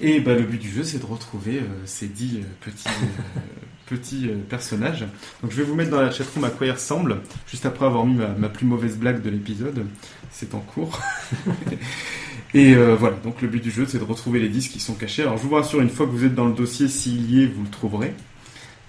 Et 0.00 0.20
bah, 0.20 0.34
le 0.34 0.42
but 0.42 0.60
du 0.60 0.70
jeu 0.70 0.84
c'est 0.84 0.98
de 0.98 1.06
retrouver 1.06 1.58
euh, 1.58 1.66
ces 1.86 2.06
10 2.06 2.36
euh, 2.36 2.40
petits, 2.60 2.88
euh, 2.88 3.40
petits 3.86 4.28
euh, 4.28 4.36
personnages. 4.48 5.06
Donc 5.42 5.50
je 5.50 5.56
vais 5.56 5.62
vous 5.62 5.74
mettre 5.74 5.90
dans 5.90 6.00
la 6.00 6.10
chatroom 6.10 6.44
à 6.44 6.50
quoi 6.50 6.66
ils 6.66 6.72
ressemblent, 6.72 7.20
juste 7.48 7.64
après 7.64 7.86
avoir 7.86 8.04
mis 8.04 8.14
ma, 8.14 8.28
ma 8.28 8.48
plus 8.48 8.66
mauvaise 8.66 8.96
blague 8.96 9.22
de 9.22 9.30
l'épisode. 9.30 9.86
C'est 10.30 10.54
en 10.54 10.60
cours. 10.60 11.00
Et 12.54 12.74
voilà, 12.74 13.16
donc 13.16 13.42
le 13.42 13.48
but 13.48 13.62
du 13.62 13.70
jeu 13.70 13.84
c'est 13.86 13.98
de 13.98 14.04
retrouver 14.04 14.38
les 14.38 14.48
disques 14.48 14.72
qui 14.72 14.80
sont 14.80 14.94
cachés. 14.94 15.22
Alors 15.22 15.36
je 15.36 15.42
vous 15.42 15.54
rassure, 15.54 15.80
une 15.80 15.90
fois 15.90 16.06
que 16.06 16.12
vous 16.12 16.24
êtes 16.24 16.34
dans 16.34 16.46
le 16.46 16.54
dossier, 16.54 16.88
s'il 16.88 17.30
y 17.30 17.42
est, 17.42 17.46
vous 17.46 17.62
le 17.62 17.68
trouverez. 17.68 18.14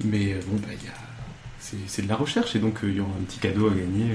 Mais 0.06 0.36
bon, 0.48 0.58
bah, 0.58 0.70
il 0.72 0.86
y 0.86 0.90
a... 0.90 0.94
c'est, 1.88 2.04
de 2.04 2.08
la 2.08 2.16
recherche 2.16 2.56
et 2.56 2.60
donc 2.60 2.80
il 2.84 2.96
y 2.96 3.00
aura 3.02 3.12
un 3.20 3.24
petit 3.24 3.40
cadeau 3.40 3.68
à 3.68 3.72
gagner. 3.72 4.12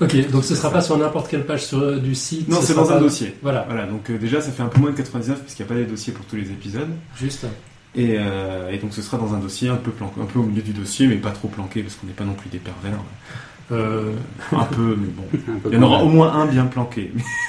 Ok, 0.00 0.30
donc 0.30 0.44
ce 0.44 0.54
sera 0.54 0.70
pas 0.72 0.80
sur 0.80 0.98
n'importe 0.98 1.28
quelle 1.28 1.46
page 1.46 1.66
sur, 1.66 1.78
euh, 1.78 1.98
du 1.98 2.14
site. 2.14 2.48
Non, 2.48 2.60
ce 2.60 2.66
c'est 2.68 2.74
dans 2.74 2.90
un 2.90 2.94
pas- 2.94 3.00
dossier. 3.00 3.34
Voilà. 3.42 3.64
Voilà, 3.68 3.86
donc 3.86 4.10
euh, 4.10 4.18
déjà 4.18 4.40
ça 4.40 4.50
fait 4.50 4.62
un 4.62 4.66
peu 4.68 4.80
moins 4.80 4.90
de 4.90 4.96
99 4.96 5.40
parce 5.40 5.54
qu'il 5.54 5.64
n'y 5.64 5.70
a 5.70 5.74
pas 5.74 5.80
des 5.80 5.86
dossiers 5.86 6.12
pour 6.12 6.24
tous 6.26 6.36
les 6.36 6.50
épisodes. 6.50 6.88
Juste. 7.16 7.46
Et, 7.94 8.16
euh, 8.18 8.70
et 8.72 8.78
donc 8.78 8.92
ce 8.92 9.02
sera 9.02 9.18
dans 9.18 9.34
un 9.34 9.38
dossier 9.38 9.68
un 9.68 9.76
peu 9.76 9.92
planqué, 9.92 10.20
un 10.20 10.24
peu 10.24 10.40
au 10.40 10.42
milieu 10.42 10.62
du 10.62 10.72
dossier, 10.72 11.06
mais 11.06 11.14
pas 11.16 11.30
trop 11.30 11.46
planqué 11.46 11.82
parce 11.82 11.94
qu'on 11.94 12.08
n'est 12.08 12.12
pas 12.12 12.24
non 12.24 12.34
plus 12.34 12.50
des 12.50 12.58
pervers. 12.58 12.98
Euh, 13.72 14.12
un 14.52 14.64
peu, 14.64 14.96
mais 15.00 15.06
bon. 15.08 15.22
Peu 15.62 15.68
Il 15.70 15.74
y 15.74 15.78
en 15.78 15.82
aura 15.82 16.02
au 16.02 16.08
moins 16.08 16.32
un 16.34 16.46
bien 16.46 16.66
planqué. 16.66 17.12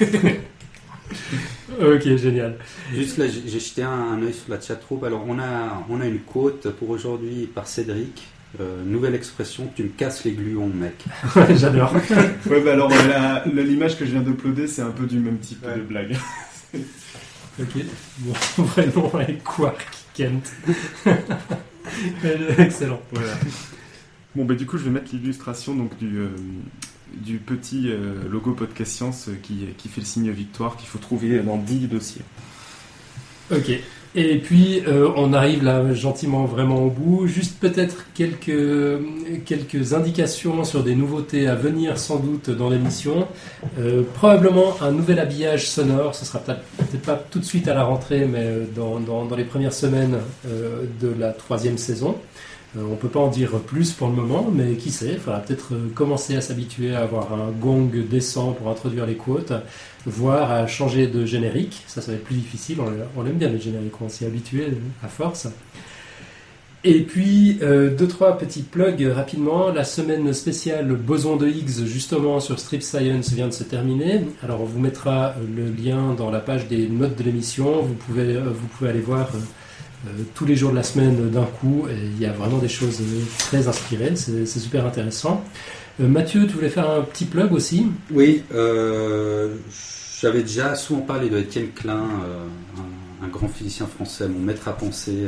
ok, 1.80 2.16
génial. 2.16 2.56
Juste 2.94 3.18
là, 3.18 3.26
j'ai 3.28 3.58
jeté 3.60 3.82
un, 3.82 3.90
un 3.90 4.22
œil 4.22 4.32
sur 4.32 4.50
la 4.52 4.60
chatroom. 4.60 5.04
Alors, 5.04 5.24
on 5.28 5.38
a, 5.38 5.84
on 5.90 6.00
a 6.00 6.06
une 6.06 6.20
quote 6.20 6.68
pour 6.78 6.90
aujourd'hui 6.90 7.48
par 7.52 7.66
Cédric. 7.66 8.26
Euh, 8.60 8.82
nouvelle 8.84 9.14
expression, 9.14 9.70
tu 9.74 9.84
me 9.84 9.88
casses 9.88 10.24
les 10.24 10.32
gluons, 10.32 10.68
mec. 10.68 11.04
J'adore. 11.56 11.92
ouais, 12.50 12.60
bah 12.60 12.72
alors 12.72 12.90
euh, 12.92 13.62
l'image 13.62 13.98
que 13.98 14.06
je 14.06 14.12
viens 14.12 14.22
d'uploader, 14.22 14.66
c'est 14.66 14.82
un 14.82 14.90
peu 14.90 15.06
du 15.06 15.18
même 15.18 15.38
type 15.38 15.64
de 15.64 15.82
blague. 15.82 16.16
Ok, 17.58 17.82
bon, 18.18 18.34
vrai 18.64 18.86
nom 18.94 19.18
est 19.18 19.42
Quark 19.42 19.86
Kent. 20.12 20.52
Excellent. 22.58 23.00
Voilà. 23.10 23.32
Bon, 24.34 24.44
bah 24.44 24.54
du 24.54 24.66
coup, 24.66 24.76
je 24.76 24.84
vais 24.84 24.90
mettre 24.90 25.14
l'illustration 25.14 25.74
donc 25.74 25.96
du, 25.96 26.18
euh, 26.18 26.28
du 27.14 27.38
petit 27.38 27.88
euh, 27.88 28.28
logo 28.28 28.52
Podcast 28.52 28.92
Science 28.92 29.30
qui, 29.42 29.68
qui 29.78 29.88
fait 29.88 30.02
le 30.02 30.06
signe 30.06 30.30
victoire 30.30 30.76
qu'il 30.76 30.88
faut 30.88 30.98
trouver 30.98 31.38
dans 31.38 31.56
10 31.56 31.88
dossiers. 31.88 32.20
Ok. 33.50 33.70
Et 34.18 34.38
puis 34.38 34.82
euh, 34.88 35.10
on 35.14 35.34
arrive 35.34 35.62
là 35.62 35.92
gentiment 35.92 36.46
vraiment 36.46 36.82
au 36.82 36.88
bout. 36.88 37.26
Juste 37.26 37.60
peut-être 37.60 38.06
quelques, 38.14 39.02
quelques 39.44 39.92
indications 39.92 40.64
sur 40.64 40.82
des 40.82 40.94
nouveautés 40.94 41.46
à 41.46 41.54
venir 41.54 41.98
sans 41.98 42.16
doute 42.16 42.48
dans 42.48 42.70
l'émission. 42.70 43.28
Euh, 43.78 44.02
probablement 44.14 44.74
un 44.80 44.90
nouvel 44.90 45.18
habillage 45.18 45.68
sonore. 45.68 46.14
Ce 46.14 46.24
sera 46.24 46.38
peut-être 46.38 47.02
pas 47.02 47.22
tout 47.30 47.40
de 47.40 47.44
suite 47.44 47.68
à 47.68 47.74
la 47.74 47.84
rentrée, 47.84 48.24
mais 48.24 48.40
euh, 48.40 48.64
dans, 48.74 49.00
dans, 49.00 49.36
les 49.36 49.44
premières 49.44 49.74
semaines 49.74 50.16
de 50.46 51.14
la 51.18 51.32
troisième 51.32 51.76
saison. 51.76 52.16
On 52.78 52.96
peut 52.96 53.08
pas 53.08 53.20
en 53.20 53.28
dire 53.28 53.50
plus 53.58 53.92
pour 53.92 54.08
le 54.08 54.14
moment, 54.14 54.50
mais 54.52 54.74
qui 54.74 54.90
sait, 54.90 55.12
il 55.12 55.18
faudra 55.18 55.40
peut-être 55.40 55.72
commencer 55.94 56.36
à 56.36 56.40
s'habituer 56.40 56.94
à 56.94 57.00
avoir 57.00 57.32
un 57.32 57.50
gong 57.50 57.90
décent 58.08 58.52
pour 58.52 58.70
introduire 58.70 59.06
les 59.06 59.14
quotes, 59.14 59.52
voire 60.06 60.50
à 60.50 60.66
changer 60.66 61.08
de 61.08 61.26
générique. 61.26 61.82
Ça, 61.86 62.00
ça 62.00 62.12
va 62.12 62.16
être 62.16 62.24
plus 62.24 62.36
difficile. 62.36 62.78
On, 63.16 63.26
aime 63.26 63.32
bien 63.32 63.48
les 63.48 63.60
génériques, 63.60 64.00
on 64.00 64.08
s'y 64.08 64.24
est 64.24 64.28
euh, 64.54 64.70
à 65.02 65.08
force. 65.08 65.48
Et 66.84 67.00
puis, 67.00 67.58
euh, 67.62 67.90
deux, 67.90 68.06
trois 68.06 68.38
petits 68.38 68.62
plugs 68.62 69.02
rapidement. 69.12 69.72
La 69.72 69.82
semaine 69.82 70.32
spéciale 70.32 70.86
Boson 70.94 71.36
de 71.36 71.48
Higgs, 71.48 71.84
justement, 71.84 72.38
sur 72.38 72.60
Strip 72.60 72.82
Science 72.82 73.32
vient 73.32 73.48
de 73.48 73.52
se 73.52 73.64
terminer. 73.64 74.20
Alors, 74.42 74.60
on 74.60 74.66
vous 74.66 74.78
mettra 74.78 75.30
euh, 75.30 75.44
le 75.56 75.64
lien 75.72 76.14
dans 76.14 76.30
la 76.30 76.38
page 76.38 76.68
des 76.68 76.88
notes 76.88 77.18
de 77.18 77.24
l'émission. 77.24 77.82
Vous 77.82 77.94
pouvez, 77.94 78.36
euh, 78.36 78.52
aller 78.88 79.00
voir 79.00 79.28
euh, 79.34 79.38
euh, 80.06 80.22
tous 80.34 80.44
les 80.44 80.56
jours 80.56 80.70
de 80.70 80.76
la 80.76 80.82
semaine 80.82 81.30
d'un 81.30 81.44
coup. 81.44 81.86
Il 81.90 82.20
y 82.20 82.26
a 82.26 82.32
vraiment 82.32 82.58
des 82.58 82.68
choses 82.68 83.00
euh, 83.00 83.22
très 83.38 83.66
inspirées. 83.66 84.14
C'est 84.14 84.46
super 84.46 84.86
intéressant. 84.86 85.42
Euh, 86.00 86.08
Mathieu, 86.08 86.46
tu 86.46 86.54
voulais 86.54 86.68
faire 86.68 86.90
un 86.90 87.02
petit 87.02 87.24
plug 87.24 87.52
aussi 87.52 87.86
Oui, 88.10 88.42
euh, 88.54 89.54
j'avais 90.20 90.42
déjà 90.42 90.74
souvent 90.74 91.00
parlé 91.00 91.30
de 91.30 91.38
Étienne 91.38 91.70
Klein, 91.74 92.04
euh, 92.24 93.24
un, 93.24 93.28
grand 93.28 93.48
physicien 93.48 93.86
français, 93.86 94.28
mon 94.28 94.40
maître 94.40 94.68
à 94.68 94.72
penser. 94.76 95.24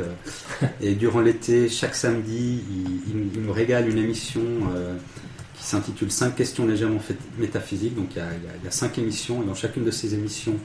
et 0.81 0.93
durant 0.93 1.21
l'été, 1.21 1.69
chaque 1.69 1.95
samedi, 1.95 2.61
il, 2.69 3.01
il 3.35 3.41
me- 3.41 3.51
régale 3.51 3.89
une 3.89 3.97
émission 3.97 4.41
qui 5.55 5.63
s'intitule 5.65 6.11
5 6.11 6.35
questions 6.35 6.65
légèrement 6.65 7.01
métaphysiques. 7.37 7.95
Donc 7.95 8.09
il 8.15 8.19
y, 8.19 8.21
a, 8.21 8.27
il 8.63 8.71
cinq 8.71 8.97
émissions, 8.99 9.41
et 9.43 9.45
dans 9.45 9.55
chacune 9.55 9.83
de 9.83 9.91
ces 9.91 10.13
émissions, 10.13 10.55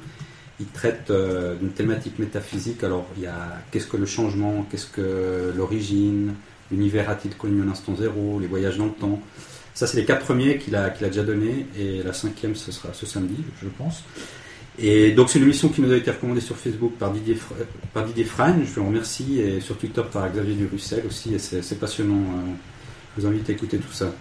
il 0.61 0.67
traite 0.67 1.11
euh, 1.11 1.57
d'une 1.57 1.71
thématique 1.71 2.19
métaphysique. 2.19 2.85
Alors 2.85 3.07
il 3.17 3.23
y 3.25 3.27
a 3.27 3.59
qu'est-ce 3.71 3.87
que 3.87 3.97
le 3.97 4.07
changement, 4.07 4.67
qu'est-ce 4.71 4.87
que 4.87 5.53
l'origine, 5.57 6.35
l'univers 6.71 7.09
a-t-il 7.11 7.35
connu 7.37 7.63
un 7.63 7.71
instant 7.71 7.97
zéro, 7.97 8.39
les 8.39 8.47
voyages 8.47 8.77
dans 8.79 8.87
le 8.87 8.93
temps. 8.93 9.21
Ça, 9.75 9.87
c'est 9.89 9.97
les 9.97 10.05
quatre 10.05 10.25
premiers 10.25 10.59
qu'il 10.59 10.77
a, 10.77 10.91
qu'il 10.91 11.05
a 11.05 11.09
déjà 11.09 11.25
donnés, 11.25 11.67
et 11.77 12.03
la 12.05 12.13
cinquième, 12.13 12.55
ce 12.55 12.71
sera 12.71 12.93
ce 12.95 13.07
samedi, 13.07 13.37
je 13.61 13.69
pense. 13.69 14.05
Et 14.79 15.13
donc, 15.13 15.31
c'est 15.31 15.39
une 15.39 15.45
émission 15.45 15.69
qui 15.69 15.81
nous 15.81 15.93
a 15.93 15.97
été 15.97 16.11
recommandée 16.11 16.41
sur 16.41 16.57
Facebook 16.57 16.93
par 16.99 17.11
Didier, 17.11 17.37
par 17.93 18.05
Didier 18.05 18.25
je 18.25 18.81
le 18.81 18.87
remercie, 18.87 19.41
et 19.41 19.61
sur 19.61 19.77
Twitter 19.77 20.03
par 20.13 20.31
Xavier 20.31 20.55
Durussel 20.55 21.05
aussi, 21.09 21.35
et 21.35 21.39
c'est 21.39 21.79
passionnant. 21.79 22.15
euh, 22.15 22.53
Je 23.17 23.23
vous 23.23 23.27
invite 23.29 23.49
à 23.51 23.53
écouter 23.53 23.79
tout 23.79 23.93
ça. 23.93 24.13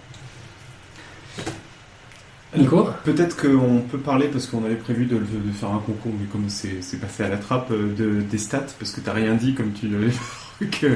Nico? 2.56 2.88
Peut-être 3.04 3.36
qu'on 3.40 3.82
peut 3.82 3.98
parler, 3.98 4.28
parce 4.28 4.46
qu'on 4.48 4.64
avait 4.66 4.76
prévu 4.76 5.06
de, 5.06 5.16
de 5.18 5.52
faire 5.60 5.70
un 5.72 5.80
concours, 5.80 6.14
mais 6.20 6.26
comme 6.32 6.50
c'est 6.50 7.00
passé 7.00 7.24
à 7.24 7.30
la 7.30 7.38
trappe, 7.38 7.72
euh, 7.72 7.94
de, 7.96 8.22
des 8.22 8.38
stats, 8.38 8.68
parce 8.80 8.92
que 8.92 9.02
t'as 9.02 9.14
rien 9.14 9.34
dit 9.36 9.54
comme 9.56 9.72
tu 9.74 9.88
l'avais 9.88 10.12
que... 10.72 10.88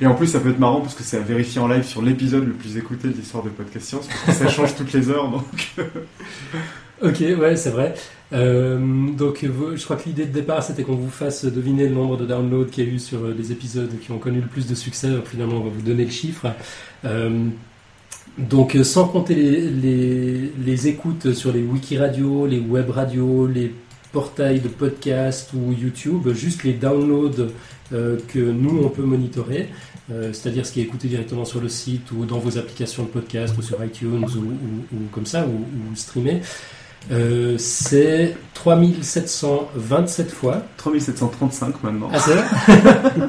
Et 0.00 0.06
en 0.06 0.14
plus, 0.14 0.26
ça 0.26 0.40
peut 0.40 0.50
être 0.50 0.58
marrant, 0.58 0.80
parce 0.80 0.94
que 0.94 1.02
c'est 1.02 1.16
à 1.18 1.20
vérifier 1.20 1.60
en 1.60 1.68
live 1.68 1.84
sur 1.84 2.02
l'épisode 2.02 2.46
le 2.46 2.52
plus 2.52 2.76
écouté 2.76 3.08
de 3.08 3.14
l'histoire 3.14 3.42
de 3.44 3.50
Podcast 3.50 3.86
Science, 3.88 4.08
parce 4.26 4.38
que 4.38 4.44
ça 4.44 4.50
change 4.50 4.74
toutes 4.74 4.92
les 4.92 5.08
heures, 5.10 5.30
donc... 5.30 5.44
Ok, 7.02 7.20
ouais, 7.20 7.56
c'est 7.56 7.68
vrai. 7.70 7.92
Euh, 8.32 8.78
donc, 9.10 9.44
vous- 9.44 9.76
je 9.76 9.84
crois 9.84 9.96
que 9.96 10.08
l'idée 10.08 10.24
de 10.24 10.32
départ, 10.32 10.62
c'était 10.62 10.82
qu'on 10.82 10.94
vous 10.94 11.10
fasse 11.10 11.44
deviner 11.44 11.88
le 11.88 11.94
nombre 11.94 12.16
de 12.16 12.24
downloads 12.24 12.70
qu'il 12.70 12.84
y 12.84 12.90
a 12.90 12.94
eu 12.94 12.98
sur 12.98 13.22
euh, 13.22 13.34
les 13.36 13.52
épisodes 13.52 13.90
qui 14.00 14.10
ont 14.12 14.18
connu 14.18 14.40
le 14.40 14.46
plus 14.46 14.66
de 14.66 14.74
succès. 14.74 15.10
Finalement, 15.26 15.56
on 15.58 15.64
va 15.64 15.68
vous 15.68 15.82
donner 15.82 16.06
le 16.06 16.10
chiffre. 16.10 16.46
Euh, 17.04 17.48
donc, 18.38 18.76
euh, 18.76 18.82
sans 18.82 19.08
compter 19.08 19.34
les, 19.34 19.60
les, 19.68 20.52
les 20.58 20.88
écoutes 20.88 21.34
sur 21.34 21.52
les 21.52 21.60
wiki 21.60 21.98
radios, 21.98 22.46
les 22.46 22.60
web 22.60 22.88
radios, 22.88 23.46
les 23.46 23.74
portails 24.16 24.60
de 24.60 24.68
podcast 24.68 25.50
ou 25.52 25.74
YouTube, 25.74 26.32
juste 26.32 26.64
les 26.64 26.72
downloads 26.72 27.48
euh, 27.92 28.16
que 28.28 28.38
nous, 28.38 28.82
on 28.82 28.88
peut 28.88 29.02
monitorer. 29.02 29.68
Euh, 30.10 30.32
c'est-à-dire 30.32 30.64
ce 30.64 30.72
qui 30.72 30.80
est 30.80 30.84
écouté 30.84 31.06
directement 31.06 31.44
sur 31.44 31.60
le 31.60 31.68
site 31.68 32.12
ou 32.12 32.24
dans 32.24 32.38
vos 32.38 32.56
applications 32.56 33.02
de 33.02 33.08
podcast 33.08 33.54
ou 33.58 33.62
sur 33.62 33.84
iTunes 33.84 34.24
ou, 34.24 34.96
comme 35.12 35.26
ça, 35.26 35.46
ou, 35.46 35.50
ou. 35.50 35.94
Euh, 37.12 37.56
c'est 37.58 38.36
3727 38.54 40.30
fois. 40.30 40.62
3735 40.76 41.82
maintenant. 41.82 42.08
Ah, 42.12 42.18
c'est 42.18 42.32
vrai 42.34 42.44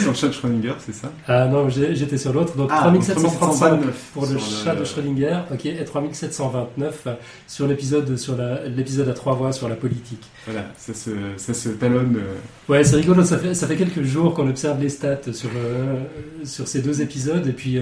Sur 0.00 0.08
le 0.10 0.14
chat 0.16 0.26
de 0.28 0.32
Schrödinger, 0.32 0.74
c'est 0.84 0.92
ça? 0.94 1.10
Ah 1.28 1.46
non, 1.46 1.68
j'étais 1.68 2.18
sur 2.18 2.32
l'autre. 2.32 2.56
Donc 2.56 2.68
Ah, 2.72 2.80
3735 2.82 3.38
3729 3.38 3.94
pour 4.12 4.26
le 4.26 4.38
chat 4.38 4.74
le- 4.74 4.80
de 4.80 4.84
Schrödinger, 4.84 5.38
ok, 5.52 5.66
et 5.66 5.84
3729 5.84 7.06
sur 7.46 7.66
l'épisode 7.68 8.16
sur 8.16 8.34
l'épisode 8.76 9.08
à 9.08 9.12
trois 9.14 9.34
voix 9.34 9.52
sur 9.52 9.68
la 9.68 9.76
politique. 9.76 10.22
Voilà, 10.46 10.66
ça 10.76 10.92
se, 10.94 11.10
ça 11.36 11.54
se 11.54 11.68
talonne. 11.70 12.16
euh, 12.16 12.34
Ouais, 12.72 12.82
c'est 12.84 12.96
rigolo. 12.96 13.22
Ça 13.24 13.38
fait, 13.38 13.54
ça 13.54 13.66
fait 13.66 13.76
quelques 13.76 14.02
jours 14.02 14.34
qu'on 14.34 14.48
observe 14.48 14.80
les 14.80 14.88
stats 14.88 15.32
sur, 15.32 15.50
euh, 15.56 16.02
sur 16.44 16.66
ces 16.68 16.82
deux 16.82 17.00
épisodes, 17.00 17.46
et 17.46 17.52
puis 17.52 17.78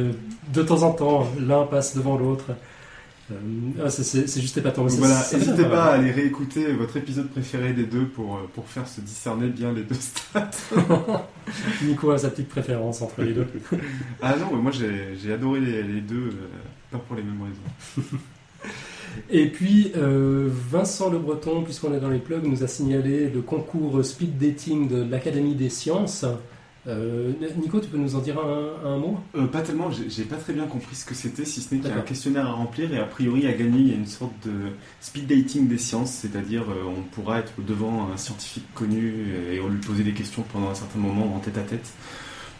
de 0.53 0.63
temps 0.63 0.83
en 0.83 0.93
temps, 0.93 1.27
l'un 1.41 1.65
passe 1.65 1.97
devant 1.97 2.17
l'autre. 2.19 2.45
Euh, 3.32 3.35
ah, 3.85 3.90
c'est- 3.90 4.40
juste 4.40 4.57
épatant. 4.59 4.86
Voilà, 4.86 5.20
n'hésitez 5.32 5.65
pas 5.65 5.85
à 5.86 5.93
aller 5.94 6.12
réécouter 6.12 6.73
votre 6.73 6.97
épisode 6.97 7.28
préféré 7.28 7.73
des 7.73 7.85
deux 7.85 8.07
pour, 8.07 8.36
euh, 8.36 8.48
pour 8.55 8.69
faire 8.69 8.86
se 8.86 9.01
discerner 9.01 9.48
bien 9.48 9.73
les 9.73 9.82
deux 9.82 9.97
stats. 9.97 10.51
Nico 11.82 12.11
a 12.12 12.19
sa 12.19 12.31
petite 12.31 12.48
préférence 12.48 13.03
entre 13.03 13.23
les 13.23 13.32
deux. 13.32 13.47
ah 14.23 14.36
non, 14.36 14.47
mais 14.55 14.62
moi 14.62 14.70
j'ai 14.70 15.16
j'ai 15.20 15.32
adoré 15.32 15.61
les, 15.61 15.82
les 15.82 16.01
deux, 16.01 16.28
euh, 16.28 16.48
pas 16.93 16.98
pour 16.98 17.16
les 17.16 17.23
mêmes 17.23 17.40
raisons. 17.43 18.07
Et 19.31 19.47
puis, 19.48 19.93
euh, 19.97 20.48
Vincent 20.70 21.11
Le 21.11 21.19
Breton, 21.19 21.62
puisqu'on 21.62 21.94
est 21.94 22.01
dans 22.01 22.11
les 22.11 22.19
plugs, 22.19 22.44
nous 22.44 22.62
a 22.62 22.69
signalé 22.69 23.28
le 23.31 23.40
concours 23.40 24.05
speed 24.05 24.39
dating 24.39 24.89
de 24.89 25.03
l'Académie 25.03 25.55
des 25.55 25.70
sciences. 25.70 26.24
Euh, 26.89 27.33
Nico, 27.61 27.81
tu 27.81 27.89
peux 27.89 27.97
nous 27.97 28.15
en 28.15 28.21
dire 28.21 28.39
un, 28.39 28.89
un 28.89 28.97
mot? 28.97 29.19
Euh, 29.35 29.47
pas 29.47 29.63
tellement, 29.63 29.91
j'ai 29.91 30.23
pas 30.23 30.37
très 30.37 30.53
bien 30.53 30.67
compris 30.67 30.95
ce 30.95 31.05
que 31.05 31.15
c'était, 31.15 31.45
si 31.45 31.61
ce 31.61 31.75
n'est 31.75 31.81
qu'il 31.81 31.91
y 31.91 31.93
a 31.93 31.97
un 31.97 32.03
questionnaire 32.03 32.47
à 32.47 32.53
remplir 32.53 32.95
et 32.95 32.99
a 32.99 33.05
priori 33.05 33.47
à 33.47 33.53
gagner 33.53 33.81
il 33.81 33.89
y 33.89 33.93
a 33.93 33.97
une 33.97 34.07
sorte 34.07 34.35
de 34.45 34.71
speed 35.01 35.27
dating 35.27 35.67
des 35.67 35.79
sciences, 35.79 36.13
c'est-à-dire 36.13 36.63
euh, 36.63 36.85
on 36.87 37.03
pourra 37.03 37.41
être 37.41 37.53
devant 37.67 38.09
un 38.13 38.17
scientifique 38.17 38.67
connu 38.75 39.15
et 39.51 39.61
on 39.61 39.69
lui 39.69 39.81
poser 39.81 40.05
des 40.05 40.13
questions 40.13 40.45
pendant 40.53 40.71
un 40.71 40.75
certain 40.75 41.01
moment 41.01 41.35
en 41.35 41.41
tête 41.41 41.59
à 41.59 41.63
tête. 41.63 41.93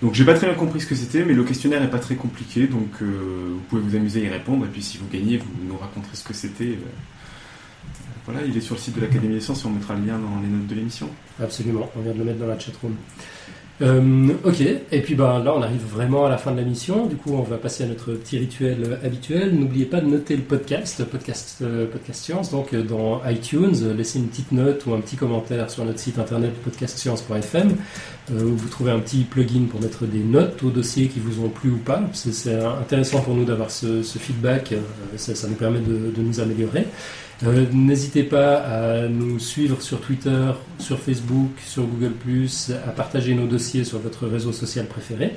Donc 0.03 0.15
j'ai 0.15 0.25
pas 0.25 0.35
très 0.35 0.49
bien 0.49 0.57
compris 0.57 0.81
ce 0.81 0.87
que 0.87 0.95
c'était, 0.95 1.25
mais 1.25 1.33
le 1.33 1.45
questionnaire 1.45 1.83
est 1.83 1.91
pas 1.91 1.99
très 1.99 2.17
compliqué, 2.17 2.67
donc 2.67 3.01
euh, 3.01 3.53
vous 3.53 3.61
pouvez 3.69 3.81
vous 3.81 3.97
amuser 3.97 4.23
à 4.23 4.25
y 4.25 4.29
répondre 4.29 4.67
et 4.67 4.69
puis 4.69 4.83
si 4.83 4.99
vous 4.99 5.07
gagnez, 5.11 5.39
vous 5.39 5.49
nous 5.67 5.77
raconterez 5.77 6.15
ce 6.17 6.25
que 6.25 6.35
c'était. 6.35 6.79
Voilà, 8.27 8.45
il 8.45 8.57
est 8.57 8.61
sur 8.61 8.75
le 8.75 8.81
site 8.81 8.97
de 8.97 9.01
l'Académie 9.03 9.35
des 9.35 9.41
sciences 9.41 9.63
et 9.63 9.67
on 9.67 9.71
mettra 9.71 9.95
le 9.95 10.05
lien 10.05 10.19
dans 10.19 10.41
les 10.43 10.49
notes 10.49 10.67
de 10.67 10.75
l'émission. 10.75 11.09
Absolument, 11.41 11.89
on 11.97 12.01
vient 12.01 12.13
de 12.13 12.19
le 12.19 12.25
mettre 12.25 12.41
dans 12.41 12.49
la 12.49 12.59
chatroom. 12.59 12.97
Euh, 13.83 14.29
ok, 14.45 14.63
et 14.91 15.01
puis 15.03 15.15
bah, 15.15 15.43
là 15.45 15.53
on 15.55 15.61
arrive 15.61 15.85
vraiment 15.85 16.25
à 16.25 16.31
la 16.31 16.39
fin 16.39 16.51
de 16.51 16.57
la 16.57 16.63
mission, 16.63 17.05
du 17.05 17.17
coup 17.17 17.35
on 17.35 17.43
va 17.43 17.59
passer 17.59 17.85
à 17.85 17.87
notre 17.87 18.13
petit 18.13 18.39
rituel 18.39 18.79
euh, 18.85 19.07
habituel. 19.07 19.55
N'oubliez 19.55 19.85
pas 19.85 20.01
de 20.01 20.07
noter 20.07 20.35
le 20.35 20.43
podcast, 20.43 21.05
podcast, 21.05 21.59
euh, 21.61 21.87
podcast 21.87 22.25
Science, 22.25 22.51
donc 22.51 22.73
euh, 22.73 22.83
dans 22.83 23.21
iTunes, 23.29 23.75
laissez 23.95 24.19
une 24.19 24.29
petite 24.29 24.53
note 24.53 24.87
ou 24.87 24.95
un 24.95 25.01
petit 25.01 25.17
commentaire 25.17 25.71
sur 25.71 25.85
notre 25.85 25.99
site 25.99 26.19
internet 26.19 26.55
podcastscience.fm. 26.65 27.75
Où 28.29 28.57
vous 28.57 28.69
trouvez 28.69 28.91
un 28.91 28.99
petit 28.99 29.23
plugin 29.23 29.67
pour 29.71 29.81
mettre 29.81 30.05
des 30.05 30.19
notes 30.19 30.61
aux 30.65 30.71
dossiers 30.71 31.07
qui 31.07 31.21
vous 31.21 31.45
ont 31.45 31.49
plu 31.49 31.71
ou 31.71 31.77
pas. 31.77 32.03
C'est 32.13 32.61
intéressant 32.61 33.21
pour 33.21 33.37
nous 33.37 33.45
d'avoir 33.45 33.71
ce, 33.71 34.03
feedback, 34.03 34.75
ça, 35.15 35.47
nous 35.47 35.55
permet 35.55 35.79
de 35.79 36.21
nous 36.21 36.41
améliorer. 36.41 36.89
Euh, 37.45 37.67
N'hésitez 37.73 38.23
pas 38.23 38.57
à 38.57 39.09
nous 39.09 39.39
suivre 39.39 39.83
sur 39.83 40.01
Twitter, 40.01 40.53
sur 40.79 40.99
Facebook, 40.99 41.51
sur 41.65 41.85
Google 41.85 42.13
+, 42.13 42.73
à 42.87 42.91
partager 42.91 43.35
nos 43.35 43.47
dossiers 43.47 43.85
sur 43.85 43.99
votre 43.99 44.27
réseau 44.27 44.53
social 44.53 44.87
préféré. 44.87 45.37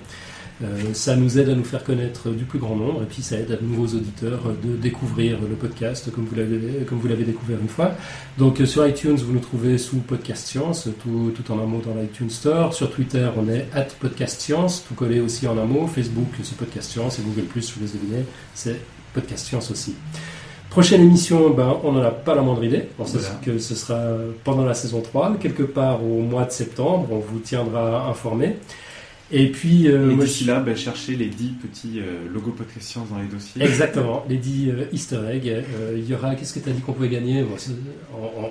Euh, 0.61 0.93
ça 0.93 1.15
nous 1.15 1.39
aide 1.39 1.47
à 1.47 1.55
nous 1.55 1.63
faire 1.63 1.85
connaître 1.85 2.31
du 2.31 2.43
plus 2.43 2.59
grand 2.59 2.75
nombre 2.75 3.03
et 3.03 3.05
puis 3.05 3.21
ça 3.21 3.37
aide 3.39 3.49
à 3.49 3.55
de 3.55 3.63
nouveaux 3.63 3.95
auditeurs 3.95 4.41
de 4.61 4.75
découvrir 4.75 5.39
le 5.39 5.55
podcast 5.55 6.11
comme 6.11 6.25
vous 6.25 6.35
l'avez 6.35 6.83
comme 6.85 6.99
vous 6.99 7.07
l'avez 7.07 7.23
découvert 7.23 7.57
une 7.61 7.69
fois. 7.69 7.93
Donc 8.37 8.59
euh, 8.59 8.65
sur 8.65 8.85
iTunes 8.85 9.15
vous 9.15 9.31
nous 9.31 9.39
trouvez 9.39 9.77
sous 9.77 9.99
Podcast 9.99 10.47
Science 10.47 10.89
tout, 11.01 11.31
tout 11.33 11.49
en 11.53 11.59
un 11.59 11.65
mot 11.65 11.81
dans 11.81 11.95
l'iTunes 11.95 12.29
Store. 12.29 12.73
Sur 12.73 12.91
Twitter 12.91 13.29
on 13.37 13.47
est 13.47 13.67
at 13.73 13.87
Podcast 14.01 14.41
Science 14.41 14.83
tout 14.85 14.95
collé 14.95 15.21
aussi 15.21 15.47
en 15.47 15.57
un 15.57 15.65
mot. 15.65 15.87
Facebook 15.87 16.27
c'est 16.43 16.57
Podcast 16.57 16.91
Science 16.91 17.19
et 17.19 17.21
Google 17.21 17.47
vous 17.53 17.61
les 17.81 17.87
devinez 17.87 18.25
c'est 18.53 18.81
Podcast 19.13 19.47
Science 19.47 19.71
aussi. 19.71 19.95
Prochaine 20.69 21.01
émission, 21.01 21.49
ben, 21.49 21.77
on 21.83 21.93
n'en 21.93 22.03
a 22.03 22.11
pas 22.11 22.35
la 22.35 22.41
moindre 22.41 22.63
idée. 22.63 22.83
On 22.99 23.05
sait 23.05 23.17
Voilà. 23.17 23.35
que 23.43 23.57
ce 23.57 23.73
sera 23.75 23.99
pendant 24.43 24.65
la 24.65 24.75
saison 24.75 25.01
3, 25.01 25.37
quelque 25.39 25.63
part 25.63 26.03
au 26.03 26.21
mois 26.21 26.45
de 26.45 26.51
septembre. 26.51 27.07
On 27.11 27.19
vous 27.19 27.39
tiendra 27.39 28.07
informé. 28.07 28.55
Et 29.31 29.47
puis, 29.51 29.87
euh, 29.87 30.11
Et 30.11 30.15
d'ici 30.15 30.45
là, 30.45 30.59
bah, 30.59 30.75
cherchez 30.75 31.15
les 31.15 31.27
10 31.27 31.49
petits 31.61 31.99
euh, 31.99 32.27
logos 32.33 32.51
Podcast 32.51 32.81
Science 32.87 33.09
dans 33.09 33.19
les 33.19 33.27
dossiers. 33.27 33.61
Exactement, 33.61 34.25
les 34.27 34.37
10 34.37 34.69
euh, 34.69 34.85
easter 34.91 35.19
eggs. 35.31 35.51
Il 35.95 36.07
y 36.07 36.15
aura, 36.15 36.33
qu'est-ce 36.33 36.53
que 36.53 36.59
tu 36.59 36.69
as 36.69 36.73
dit 36.73 36.81
qu'on 36.81 36.93
pouvait 36.93 37.09
gagner? 37.09 37.43
Bon, 37.43 37.55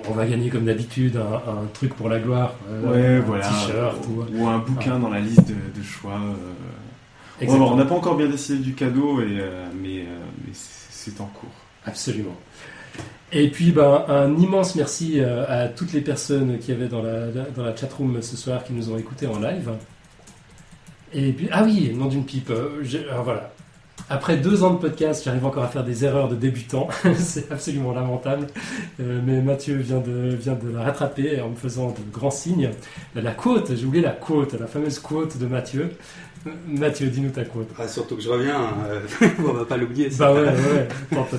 on, 0.07 0.13
va 0.13 0.25
gagner 0.25 0.49
comme 0.49 0.65
d'habitude 0.65 1.17
un, 1.17 1.51
un 1.51 1.65
truc 1.73 1.93
pour 1.95 2.07
la 2.07 2.19
gloire. 2.19 2.55
Ouais, 2.85 3.17
un 3.17 3.19
voilà. 3.21 3.45
t-shirt 3.47 3.97
ou, 4.07 4.37
Ou 4.37 4.47
un 4.47 4.59
bouquin 4.59 4.99
dans 4.99 5.09
la 5.09 5.19
liste 5.19 5.47
de, 5.47 5.53
de 5.53 5.83
choix. 5.85 6.19
Exactement. 7.41 7.73
on 7.73 7.75
n'a 7.75 7.85
pas 7.85 7.95
encore 7.95 8.15
bien 8.15 8.27
décidé 8.27 8.59
du 8.59 8.73
cadeau, 8.73 9.21
et, 9.21 9.37
mais, 9.81 10.05
c'est 10.89 11.19
en 11.19 11.25
cours. 11.25 11.49
Absolument. 11.89 12.35
Et 13.31 13.49
puis, 13.49 13.71
ben, 13.71 14.05
un 14.07 14.35
immense 14.37 14.75
merci 14.75 15.19
euh, 15.19 15.45
à 15.47 15.67
toutes 15.67 15.93
les 15.93 16.01
personnes 16.01 16.57
qui 16.59 16.71
avaient 16.71 16.87
dans 16.87 17.01
la, 17.01 17.27
dans 17.55 17.63
la 17.63 17.75
chatroom 17.75 18.21
ce 18.21 18.37
soir, 18.37 18.63
qui 18.63 18.73
nous 18.73 18.91
ont 18.91 18.97
écoutés 18.97 19.27
en 19.27 19.39
live. 19.39 19.71
Ah 21.51 21.63
oui, 21.63 21.91
nom 21.95 22.07
d'une 22.07 22.25
pipe. 22.25 22.49
euh. 22.51 22.83
Après 24.11 24.37
deux 24.37 24.63
ans 24.63 24.73
de 24.73 24.79
podcast, 24.79 25.23
j'arrive 25.23 25.45
encore 25.45 25.63
à 25.63 25.67
faire 25.67 25.83
des 25.83 26.03
erreurs 26.05 26.29
de 26.29 26.35
débutant. 26.35 26.87
C'est 27.17 27.51
absolument 27.51 27.91
lamentable. 27.91 28.47
Euh, 28.99 29.21
mais 29.23 29.41
Mathieu 29.41 29.75
vient 29.75 29.99
de, 29.99 30.35
vient 30.35 30.55
de 30.55 30.69
la 30.71 30.83
rattraper 30.83 31.39
en 31.41 31.49
me 31.49 31.55
faisant 31.55 31.89
de 31.89 32.11
grands 32.11 32.31
signes. 32.31 32.71
La 33.15 33.31
quote, 33.31 33.75
j'ai 33.75 33.85
oublié 33.85 34.03
la 34.03 34.11
quote, 34.11 34.53
la 34.53 34.65
fameuse 34.65 34.97
quote 34.97 35.37
de 35.37 35.45
Mathieu. 35.45 35.91
Euh, 36.47 36.51
Mathieu, 36.67 37.07
dis-nous 37.07 37.31
ta 37.31 37.43
quote. 37.45 37.69
Ah, 37.77 37.87
surtout 37.87 38.15
que 38.15 38.21
je 38.21 38.29
reviens, 38.29 38.61
euh, 38.87 39.01
on 39.39 39.53
va 39.53 39.65
pas 39.65 39.77
l'oublier. 39.77 40.09
Bah 40.17 40.33
ouais, 40.33 40.41
ouais, 40.43 40.87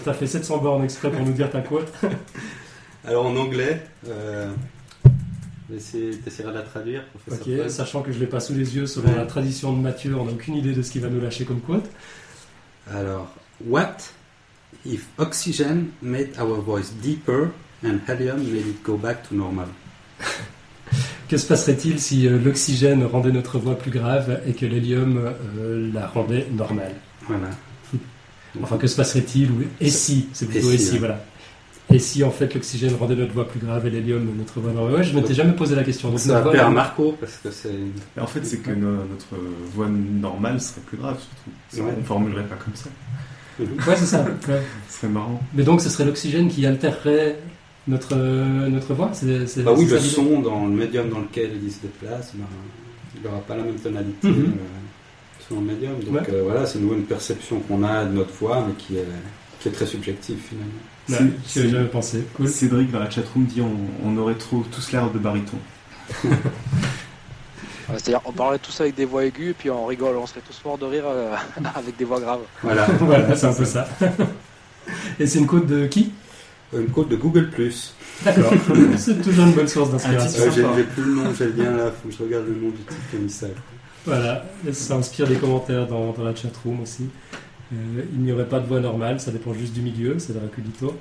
t'as- 0.04 0.12
fait 0.14 0.26
700 0.26 0.58
bornes 0.58 0.84
exprès 0.84 1.10
pour 1.10 1.24
nous 1.24 1.32
dire 1.32 1.50
ta 1.50 1.60
quote. 1.62 1.90
Alors 3.04 3.26
en 3.26 3.34
anglais, 3.36 3.82
euh, 4.08 4.50
t'essaieras 5.68 6.50
de 6.50 6.56
la 6.58 6.62
traduire, 6.62 7.04
Ok, 7.30 7.38
Fred. 7.42 7.70
sachant 7.70 8.02
que 8.02 8.12
je 8.12 8.18
l'ai 8.18 8.26
pas 8.26 8.40
sous 8.40 8.52
les 8.52 8.76
yeux, 8.76 8.86
selon 8.86 9.08
Ouais. 9.08 9.16
la 9.16 9.26
tradition 9.26 9.72
de 9.72 9.80
Mathieu, 9.80 10.14
on 10.16 10.24
n'a 10.26 10.32
aucune 10.32 10.56
idée 10.56 10.72
de 10.74 10.82
ce 10.82 10.90
qu'il 10.90 11.00
va 11.00 11.08
nous 11.08 11.20
lâcher 11.20 11.44
comme 11.44 11.60
quote. 11.60 11.88
Alors, 12.92 13.32
what 13.66 13.96
if 14.84 15.06
oxygen 15.18 15.86
made 16.02 16.30
our 16.38 16.60
voice 16.60 16.92
deeper 17.02 17.48
and 17.84 17.98
helium 18.06 18.38
made 18.52 18.66
it 18.66 18.82
go 18.84 18.96
back 18.96 19.26
to 19.28 19.34
normal? 19.34 19.66
Que 21.30 21.36
se 21.36 21.46
passerait-il 21.46 22.00
si 22.00 22.26
euh, 22.26 22.38
l'oxygène 22.44 23.04
rendait 23.04 23.30
notre 23.30 23.58
voix 23.58 23.78
plus 23.78 23.92
grave 23.92 24.40
et 24.48 24.52
que 24.52 24.66
l'hélium 24.66 25.30
euh, 25.60 25.90
la 25.94 26.08
rendait 26.08 26.46
normale? 26.52 26.94
Voilà. 27.28 27.50
Enfin, 28.62 28.78
que 28.78 28.88
se 28.88 28.96
passerait-il 28.96 29.48
ou- 29.52 29.62
Et 29.80 29.90
si 29.90 30.28
C'est 30.32 30.46
plutôt 30.46 30.70
Et 30.72 30.74
et 30.74 30.78
si, 30.78 30.98
voilà. 30.98 31.24
Et 31.92 32.00
si 32.00 32.24
en 32.24 32.32
fait 32.32 32.52
l'oxygène 32.52 32.94
rendait 32.98 33.14
notre 33.14 33.32
voix 33.32 33.46
plus 33.48 33.60
grave 33.60 33.86
et 33.86 33.90
l'hélium 33.90 34.26
notre 34.36 34.58
voix 34.58 34.72
normale? 34.72 34.94
Ouais, 34.96 35.04
je 35.04 35.14
m'étais 35.14 35.34
jamais 35.34 35.52
posé 35.52 35.76
la 35.76 35.84
question. 35.84 36.10
Donc, 36.10 36.18
Ça 36.18 36.40
va 36.40 36.50
plaire 36.50 36.66
à 36.66 36.70
Marco 36.70 37.16
parce 37.20 37.36
que 37.36 37.50
c'est. 37.52 37.70
En 38.20 38.26
fait, 38.26 38.44
c'est 38.44 38.58
que 38.58 38.72
no- 38.72 39.04
notre 39.08 39.36
voix 39.72 39.86
normale 39.88 40.60
serait 40.60 40.80
plus 40.80 40.96
grave, 40.96 41.16
surtout. 41.20 41.50
Ça, 41.68 41.82
Ouais. 41.82 41.92
On 41.96 42.00
ne 42.00 42.04
formulerait 42.04 42.44
pas 42.46 42.56
comme 42.56 42.74
ça. 42.74 42.90
Ouais, 43.60 43.96
c'est 43.96 44.06
ça. 44.06 44.24
ouais. 44.24 44.62
Ce 44.88 44.98
serait 44.98 45.08
marrant. 45.12 45.40
Mais 45.54 45.62
donc, 45.62 45.80
ce 45.80 45.88
serait 45.90 46.04
l'oxygène 46.04 46.48
qui 46.48 46.66
altérerait 46.66 47.38
notre, 47.88 48.14
euh, 48.16 48.68
notre 48.68 48.94
voix 48.94 49.10
c'est, 49.12 49.62
Bah 49.62 49.72
oui, 49.76 49.86
le 49.86 49.98
son 50.00 50.40
dans 50.40 50.66
le 50.66 50.72
médium 50.74 51.08
dans 51.08 51.20
lequel 51.20 51.50
il 51.62 51.70
se 51.72 51.80
déplace, 51.80 52.32
ben, 52.34 52.44
il 53.16 53.22
n'aura 53.22 53.40
pas 53.40 53.56
la 53.56 53.62
même 53.64 53.76
tonalité 53.76 54.28
Mhm. 54.28 54.44
euh, 54.44 55.46
selon 55.48 55.60
le 55.60 55.66
médium. 55.66 55.94
Donc 56.04 56.14
Ouais. 56.14 56.34
euh, 56.34 56.42
voilà, 56.44 56.66
c'est 56.66 56.78
nouveau 56.78 56.94
une 56.94 57.04
perception 57.04 57.60
qu'on 57.60 57.82
a 57.82 58.04
de 58.04 58.12
notre 58.12 58.32
voix, 58.34 58.64
mais 58.66 58.74
qui 58.74 58.96
est, 58.96 59.06
qui 59.60 59.68
est 59.68 59.72
très 59.72 59.86
subjective 59.86 60.38
finalement. 60.48 60.72
Ouais, 61.08 61.32
j'y 61.48 61.58
avais 61.60 61.68
jamais 61.70 61.88
pensé. 61.88 62.24
Cool. 62.36 62.46
Cédric 62.48 62.90
dans 62.92 63.00
la 63.00 63.10
chatroom 63.10 63.44
dit 63.44 63.60
on, 63.60 63.76
on 64.08 64.16
aurait 64.18 64.36
trop 64.36 64.64
tous 64.70 64.92
l'air 64.92 65.10
de 65.10 65.18
baryton. 65.18 65.58
Ouais, 67.88 67.96
C'est-à-dire, 67.98 68.20
on 68.24 68.30
parlerait 68.30 68.60
tous 68.60 68.80
avec 68.80 68.94
des 68.94 69.04
voix 69.04 69.24
aiguës, 69.24 69.52
puis 69.58 69.68
on 69.68 69.84
rigole, 69.86 70.16
on 70.16 70.24
serait 70.26 70.42
tous 70.46 70.60
morts 70.64 70.78
de 70.78 70.84
rire 70.84 71.02
euh, 71.06 71.34
avec 71.74 71.96
des 71.96 72.04
voix 72.04 72.20
graves. 72.20 72.42
Voilà. 72.62 72.86
voilà, 73.00 73.34
c'est 73.34 73.46
un 73.46 73.52
peu 73.52 73.64
ça. 73.64 73.88
Et 75.18 75.26
c'est 75.26 75.40
une 75.40 75.46
quote 75.48 75.66
de 75.66 75.86
qui? 75.88 76.12
Une 76.72 76.86
quote 76.88 77.08
de 77.08 77.16
Google+. 77.16 77.48
D'accord. 78.24 78.52
c'est 78.96 79.20
toujours 79.22 79.46
une 79.46 79.52
bonne 79.54 79.66
source 79.68 79.88
Euh, 79.88 79.92
d'inspiration. 79.92 80.42
j'ai 80.54 80.62
j'ai 80.76 80.84
plus 80.84 81.02
le 81.02 81.14
nom, 81.14 81.34
j'ai 81.36 81.48
bien 81.48 81.76
là, 81.76 81.90
faut 81.90 82.08
que 82.08 82.14
je 82.14 82.22
regarde 82.22 82.46
le 82.46 82.54
nom 82.54 82.68
du 82.70 82.76
type 82.82 83.10
qui 83.10 83.16
a 83.16 83.18
mis 83.18 83.30
ça. 83.30 83.46
Voilà, 84.06 84.44
ça 84.72 84.94
inspire 84.96 85.26
des 85.26 85.34
commentaires 85.36 85.86
dans, 85.86 86.12
dans 86.12 86.24
la 86.24 86.34
chatroom 86.34 86.80
aussi. 86.80 87.06
Euh, 87.72 88.02
il 88.14 88.20
n'y 88.20 88.32
aurait 88.32 88.48
pas 88.48 88.60
de 88.60 88.66
voix 88.66 88.80
normale, 88.80 89.20
ça 89.20 89.30
dépend 89.30 89.52
juste 89.52 89.72
du 89.72 89.80
milieu, 89.82 90.18
c'est 90.18 90.32
Draculito. 90.32 90.96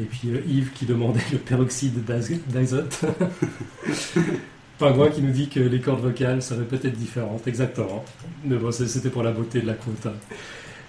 Et 0.00 0.04
puis 0.04 0.30
euh, 0.30 0.40
Yves 0.46 0.70
qui 0.72 0.86
demandait 0.86 1.20
le 1.32 1.38
peroxyde 1.38 2.04
d'az- 2.04 2.30
d'azote. 2.48 3.00
Pingouin 4.78 5.08
qui 5.10 5.22
nous 5.22 5.32
dit 5.32 5.48
que 5.48 5.58
les 5.58 5.80
cordes 5.80 6.00
vocales 6.02 6.40
seraient 6.40 6.64
peut-être 6.64 6.96
différentes, 6.96 7.46
exactement. 7.48 8.04
Mais 8.44 8.56
bon, 8.56 8.70
c'était 8.70 9.10
pour 9.10 9.24
la 9.24 9.32
beauté 9.32 9.60
de 9.60 9.66
la 9.66 9.74
quote. 9.74 10.06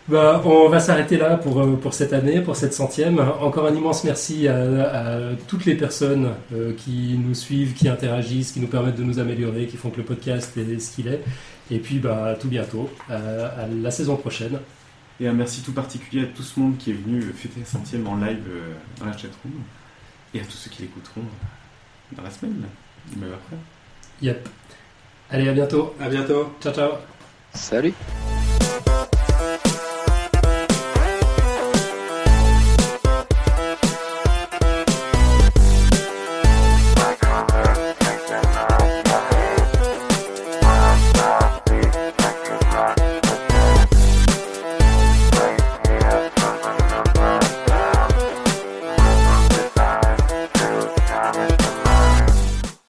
Bah, 0.09 0.41
on 0.43 0.69
va 0.69 0.79
s'arrêter 0.79 1.17
là 1.17 1.37
pour, 1.37 1.61
euh, 1.61 1.75
pour 1.75 1.93
cette 1.93 2.13
année, 2.13 2.41
pour 2.41 2.55
cette 2.55 2.73
centième. 2.73 3.19
Encore 3.19 3.67
un 3.67 3.75
immense 3.75 4.03
merci 4.03 4.47
à, 4.47 4.55
à 4.55 5.19
toutes 5.47 5.65
les 5.65 5.75
personnes 5.75 6.31
euh, 6.51 6.73
qui 6.73 7.15
nous 7.23 7.35
suivent, 7.35 7.75
qui 7.75 7.87
interagissent, 7.87 8.51
qui 8.51 8.59
nous 8.59 8.67
permettent 8.67 8.95
de 8.95 9.03
nous 9.03 9.19
améliorer, 9.19 9.67
qui 9.67 9.77
font 9.77 9.91
que 9.91 9.97
le 9.97 10.03
podcast 10.03 10.57
est 10.57 10.79
ce 10.79 10.95
qu'il 10.95 11.09
est. 11.09 11.21
Et 11.69 11.77
puis, 11.77 11.99
bah, 11.99 12.25
à 12.25 12.33
tout 12.33 12.47
bientôt, 12.47 12.89
à, 13.07 13.17
à 13.17 13.67
la 13.67 13.91
saison 13.91 14.15
prochaine. 14.15 14.57
Et 15.19 15.27
un 15.27 15.33
merci 15.33 15.61
tout 15.61 15.73
particulier 15.73 16.23
à 16.23 16.27
tout 16.27 16.41
ce 16.41 16.59
monde 16.59 16.77
qui 16.77 16.89
est 16.89 16.93
venu 16.93 17.21
fêter 17.21 17.59
la 17.59 17.65
centième 17.67 18.07
en 18.07 18.15
live 18.15 18.41
euh, 18.49 18.73
dans 18.99 19.05
la 19.05 19.11
chatroom. 19.11 19.53
Et 20.33 20.39
à 20.39 20.43
tous 20.43 20.57
ceux 20.57 20.71
qui 20.71 20.81
l'écouteront 20.81 21.21
dans 22.13 22.23
la 22.23 22.31
semaine, 22.31 22.63
même 23.15 23.29
après. 23.31 23.57
Yep. 24.23 24.49
Allez, 25.29 25.49
à 25.49 25.53
bientôt. 25.53 25.93
À 26.01 26.09
bientôt. 26.09 26.51
Ciao, 26.59 26.73
ciao. 26.73 26.91
Salut 27.53 27.93